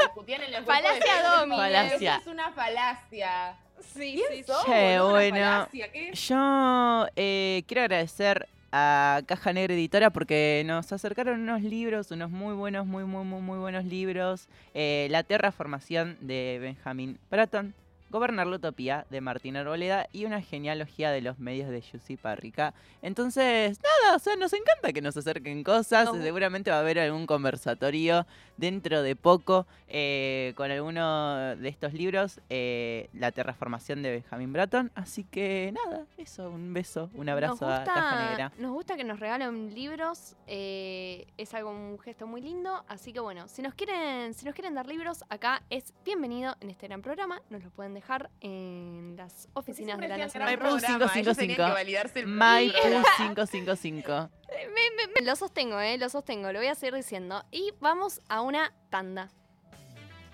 y 0.00 0.04
discutían 0.04 0.42
en 0.44 0.64
Falacia 0.64 1.22
Domine. 1.40 1.56
Falacia. 1.56 2.12
Eso 2.14 2.20
es 2.22 2.26
una 2.28 2.52
falacia. 2.52 3.56
Sí, 3.80 4.14
¿Quién 4.26 4.32
sí, 4.32 4.44
sos, 4.44 4.64
Che, 4.64 4.98
bueno, 5.00 5.36
falacia, 5.36 5.92
¿qué? 5.92 6.12
yo 6.14 7.06
eh, 7.16 7.64
quiero 7.66 7.82
agradecer 7.82 8.48
a 8.72 9.22
Caja 9.26 9.52
Negra 9.52 9.74
Editora 9.74 10.10
porque 10.10 10.62
nos 10.66 10.92
acercaron 10.92 11.40
unos 11.40 11.62
libros, 11.62 12.10
unos 12.10 12.30
muy 12.30 12.54
buenos, 12.54 12.86
muy, 12.86 13.04
muy, 13.04 13.24
muy, 13.24 13.40
muy 13.40 13.58
buenos 13.58 13.84
libros. 13.84 14.48
Eh, 14.74 15.08
la 15.10 15.22
Terraformación 15.22 16.16
de 16.20 16.58
Benjamin 16.60 17.18
Bratton, 17.30 17.74
Gobernar 18.10 18.46
la 18.46 18.56
Utopía 18.56 19.06
de 19.10 19.20
Martín 19.20 19.56
Arboleda 19.56 20.08
y 20.12 20.24
una 20.24 20.40
genealogía 20.40 21.10
de 21.10 21.20
los 21.20 21.38
medios 21.38 21.70
de 21.70 21.80
Yussi 21.80 22.16
Parrica. 22.16 22.74
Entonces, 23.02 23.78
nada, 23.82 24.16
o 24.16 24.18
sea, 24.18 24.36
nos 24.36 24.52
encanta 24.52 24.92
que 24.92 25.02
nos 25.02 25.16
acerquen 25.16 25.62
cosas. 25.62 26.08
Seguramente 26.22 26.70
va 26.70 26.78
a 26.78 26.80
haber 26.80 26.98
algún 26.98 27.26
conversatorio 27.26 28.26
dentro 28.56 29.02
de 29.02 29.16
poco 29.16 29.66
eh, 29.88 30.52
con 30.56 30.70
alguno 30.70 31.56
de 31.56 31.68
estos 31.68 31.92
libros, 31.94 32.40
eh, 32.50 33.08
La 33.12 33.32
Terraformación 33.32 34.02
de 34.02 34.10
Benjamin 34.10 34.52
Bratton. 34.52 34.90
Así 34.94 35.24
que 35.24 35.72
nada, 35.72 36.04
eso, 36.16 36.50
un 36.50 36.74
beso, 36.74 37.10
un 37.14 37.28
abrazo 37.28 37.68
a 37.68 37.84
Caja 37.84 38.30
Negra. 38.30 38.52
Nos 38.58 38.72
gusta 38.72 38.96
que 38.96 39.04
nos 39.04 39.20
regalen 39.20 39.74
libros, 39.74 40.36
eh, 40.46 41.26
es 41.36 41.54
algo 41.54 41.70
un 41.70 41.98
gesto 41.98 42.26
muy 42.26 42.40
lindo, 42.40 42.84
así 42.88 43.12
que 43.12 43.20
bueno, 43.20 43.48
si 43.48 43.62
nos 43.62 43.74
quieren, 43.74 44.34
si 44.34 44.44
nos 44.44 44.54
quieren 44.54 44.74
dar 44.74 44.86
libros, 44.86 45.24
acá 45.28 45.62
es 45.70 45.94
bienvenido 46.04 46.56
en 46.60 46.70
este 46.70 46.88
gran 46.88 47.02
programa, 47.02 47.40
nos 47.50 47.62
lo 47.62 47.70
pueden 47.70 47.94
dejar 48.00 48.30
en 48.40 49.14
las 49.16 49.48
oficinas 49.54 49.98
de 49.98 50.08
la 50.08 50.16
Nacional. 50.16 50.48
Maipú 50.48 50.76
gran 50.76 50.98
programa, 50.98 51.12
ellos 51.18 51.36
tenían 51.36 51.56
555. 51.56 51.66
que 51.66 51.72
validarse 51.74 52.18
el 52.20 52.26
Maipú 52.26 52.72
programa. 52.80 53.04
555. 53.16 54.30
Me- 54.48 54.90
me- 54.96 55.12
me- 55.20 55.26
lo 55.26 55.36
sostengo, 55.36 55.78
eh, 55.80 55.98
lo 55.98 56.08
sostengo, 56.08 56.52
lo 56.52 56.58
voy 56.60 56.68
a 56.68 56.74
seguir 56.74 56.94
diciendo. 56.94 57.44
Y 57.50 57.72
vamos 57.80 58.20
a 58.28 58.40
una 58.40 58.72
tanda. 58.90 59.28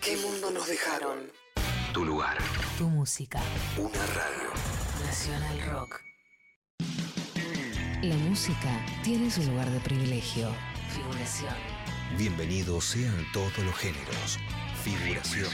¿Qué 0.01 0.17
mundo 0.17 0.51
nos 0.51 0.67
dejaron? 0.67 1.31
Tu 1.93 2.05
lugar. 2.05 2.39
Tu 2.79 2.89
música. 2.89 3.41
Una 3.79 4.07
radio. 4.15 4.51
Nacional 5.07 5.61
Rock. 5.71 6.01
La 8.03 8.17
música 8.17 8.85
tiene 9.03 9.31
su 9.31 9.43
lugar 9.45 9.69
de 9.71 9.81
privilegio. 9.81 10.49
Figuración. 10.91 11.55
Bienvenidos 12.19 12.85
sean 12.85 13.25
todos 13.33 13.57
los 13.59 13.75
géneros. 13.77 14.39
Figuración. 14.83 15.49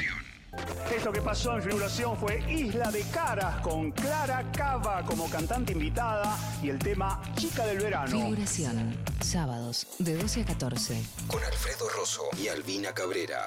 Esto 0.95 1.13
que 1.13 1.23
pasó 1.23 1.57
en 1.57 1.63
figuración 1.63 2.17
fue 2.17 2.43
Isla 2.51 2.91
de 2.91 3.03
Caras 3.03 3.61
con 3.61 3.93
Clara 3.93 4.45
Cava 4.53 5.03
como 5.05 5.31
cantante 5.31 5.73
invitada 5.73 6.37
y 6.63 6.69
el 6.69 6.79
tema 6.79 7.23
Chica 7.37 7.65
del 7.65 7.79
Verano. 7.79 8.11
Figuración. 8.11 8.97
Sábados 9.21 9.87
de 9.99 10.17
12 10.17 10.43
a 10.43 10.45
14. 10.47 11.03
Con 11.29 11.43
Alfredo 11.45 11.89
Rosso 11.97 12.25
y 12.37 12.49
Albina 12.49 12.93
Cabrera. 12.93 13.47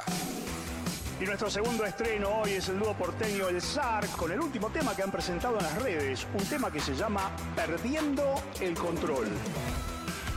Y 1.20 1.26
nuestro 1.26 1.50
segundo 1.50 1.86
estreno 1.86 2.42
hoy 2.42 2.54
es 2.54 2.70
el 2.70 2.80
dúo 2.80 2.94
porteño 2.96 3.50
El 3.50 3.62
Zar 3.62 4.08
con 4.18 4.32
el 4.32 4.40
último 4.40 4.70
tema 4.70 4.96
que 4.96 5.04
han 5.04 5.12
presentado 5.12 5.58
en 5.60 5.64
las 5.64 5.82
redes, 5.82 6.26
un 6.34 6.46
tema 6.46 6.72
que 6.72 6.80
se 6.80 6.96
llama 6.96 7.32
Perdiendo 7.56 8.36
el 8.62 8.74
Control. 8.74 9.28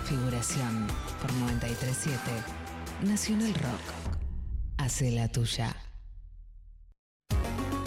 Figuración 0.05 0.86
por 1.20 1.32
937. 1.32 2.18
Nacional 3.02 3.55
Rock. 3.55 4.20
Hace 4.78 5.10
la 5.12 5.28
tuya. 5.28 5.74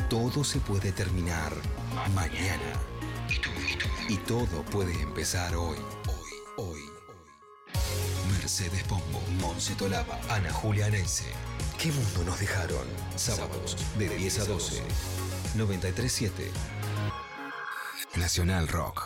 Todo 0.10 0.44
se 0.44 0.60
puede 0.60 0.92
terminar 0.92 1.54
mañana. 2.16 2.74
Y 4.08 4.18
todo 4.18 4.64
puede 4.64 5.00
empezar 5.04 5.56
hoy. 5.56 5.78
Hoy, 6.08 6.32
hoy. 6.58 6.82
Mercedes 8.32 8.84
Pombo, 8.86 9.22
Monse 9.40 9.76
Tolaba, 9.76 10.20
Ana 10.30 10.52
Julia 10.52 10.88
Anense. 10.88 11.26
¿Qué 11.78 11.92
mundo 11.92 12.24
nos 12.26 12.40
dejaron? 12.40 12.88
Sábados 13.16 13.78
de 14.00 14.10
10 14.10 14.40
a 14.40 14.46
12. 14.46 14.84
937. 15.56 16.52
Nacional 18.16 18.68
Rock. 18.68 19.06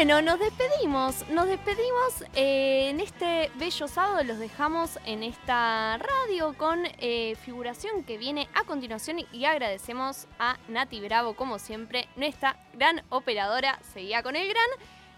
Bueno, 0.00 0.22
nos 0.22 0.38
despedimos, 0.38 1.28
nos 1.28 1.46
despedimos 1.46 2.24
eh, 2.34 2.88
en 2.88 3.00
este 3.00 3.50
bello 3.56 3.86
sábado, 3.86 4.24
los 4.24 4.38
dejamos 4.38 4.98
en 5.04 5.22
esta 5.22 5.98
radio 5.98 6.56
con 6.56 6.86
eh, 7.00 7.36
figuración 7.44 8.02
que 8.04 8.16
viene 8.16 8.48
a 8.54 8.64
continuación 8.64 9.18
y 9.30 9.44
agradecemos 9.44 10.26
a 10.38 10.56
Nati 10.68 11.02
Bravo, 11.02 11.36
como 11.36 11.58
siempre, 11.58 12.08
nuestra 12.16 12.56
gran 12.72 13.02
operadora, 13.10 13.78
seguía 13.92 14.22
con 14.22 14.36
el 14.36 14.48
gran. 14.48 14.64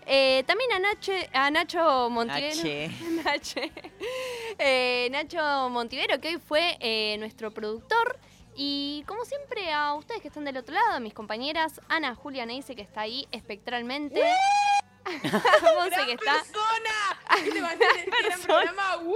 Eh, 0.05 0.43
también 0.49 0.73
a, 0.73 0.81
Nache- 0.81 1.29
a 1.33 1.49
Nacho 1.53 2.11
Montivero. 2.11 2.53
Nacho 5.13 5.71
Montivero, 5.71 6.21
que 6.21 6.27
hoy 6.27 6.39
fue 6.39 7.17
nuestro 7.21 7.53
productor. 7.53 8.19
Y 8.55 9.05
como 9.07 9.25
siempre, 9.25 9.73
a 9.73 9.95
ustedes 9.95 10.21
que 10.21 10.29
están 10.29 10.45
del 10.45 10.57
otro 10.59 10.75
lado, 10.75 10.93
a 10.93 11.01
mis 11.01 11.15
compañeras, 11.15 11.81
Ana 11.89 12.15
Julia 12.15 12.45
Neise, 12.45 12.75
que 12.75 12.83
está 12.83 13.03
ahí 13.03 13.27
espectralmente. 13.31 14.21
Monse, 15.75 16.07
que 16.07 16.13
está. 16.13 16.43
persona! 16.43 16.93
Programa. 18.47 18.97
¡Woo! 18.99 19.15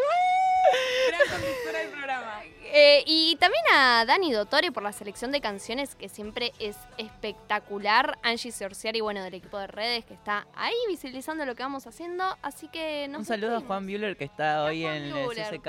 Gran 1.08 1.20
conductora 1.30 1.78
del 1.78 1.88
programa. 1.90 2.42
Eh, 2.72 3.04
y 3.06 3.36
también 3.36 3.62
a 3.72 4.04
Dani 4.04 4.32
Dottore 4.32 4.72
por 4.72 4.82
la 4.82 4.92
selección 4.92 5.30
de 5.30 5.40
canciones 5.40 5.94
que 5.94 6.08
siempre 6.08 6.52
es 6.58 6.76
espectacular. 6.98 8.18
Angie 8.22 8.50
Sorciari, 8.50 9.00
bueno, 9.00 9.22
del 9.22 9.34
equipo 9.34 9.58
de 9.58 9.68
redes 9.68 10.04
que 10.04 10.14
está 10.14 10.46
ahí 10.54 10.74
visibilizando 10.88 11.46
lo 11.46 11.54
que 11.54 11.62
vamos 11.62 11.86
haciendo. 11.86 12.24
Así 12.42 12.68
que 12.68 13.06
nos 13.08 13.20
Un 13.20 13.24
saludo 13.24 13.56
a. 13.58 13.60
Juan 13.60 13.86
Bueller 13.86 14.16
que 14.16 14.24
está 14.24 14.64
hoy 14.64 14.82
Juan 14.82 14.96
en 14.96 15.02
el 15.04 15.24
Buller. 15.24 15.46
CSK 15.46 15.68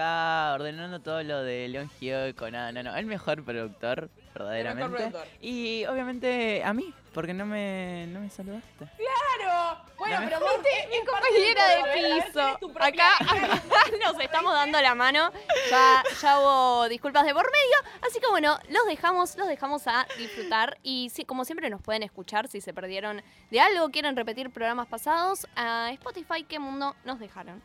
ordenando 0.56 1.00
todo 1.00 1.24
lo 1.24 1.44
de 1.44 1.68
León 1.68 1.90
Gieco. 2.00 2.50
No, 2.50 2.72
no, 2.72 2.84
no. 2.84 2.96
El 2.96 3.06
mejor 3.06 3.44
productor, 3.44 4.10
verdaderamente. 4.34 4.98
productor. 4.98 5.28
Y 5.42 5.86
obviamente 5.86 6.64
a 6.64 6.74
mí, 6.74 6.94
porque 7.18 7.34
no 7.34 7.48
me, 7.48 8.06
no 8.10 8.20
me 8.20 8.30
saludaste. 8.30 8.86
¡Claro! 8.96 9.82
Bueno, 9.98 10.18
pero 10.26 10.40
vos 10.40 10.52
es 10.52 10.60
parte 10.60 11.04
compañera 11.04 11.68
de 11.68 12.22
piso. 12.22 12.60
acá 12.80 13.18
nos 14.06 14.20
estamos 14.20 14.54
dando 14.54 14.80
la 14.80 14.94
mano. 14.94 15.32
Ya, 15.72 16.04
ya 16.22 16.40
hubo 16.40 16.88
disculpas 16.88 17.26
de 17.26 17.34
por 17.34 17.52
medio. 17.52 17.92
Así 18.08 18.20
que 18.20 18.28
bueno, 18.28 18.60
los 18.70 18.86
dejamos, 18.86 19.36
los 19.36 19.48
dejamos 19.48 19.88
a 19.88 20.06
disfrutar. 20.20 20.78
Y 20.84 21.10
sí, 21.10 21.26
como 21.26 21.44
siempre 21.44 21.72
nos 21.72 21.82
pueden 21.82 22.04
escuchar 22.04 22.50
si 22.50 22.62
se 22.62 22.72
perdieron 22.72 23.24
de 23.50 23.62
algo, 23.62 23.90
quieren 23.90 24.16
repetir 24.16 24.52
programas 24.52 24.86
pasados. 24.86 25.48
A 25.56 25.90
Spotify, 25.94 26.44
¿qué 26.44 26.60
mundo 26.60 26.96
nos 27.04 27.20
dejaron? 27.20 27.64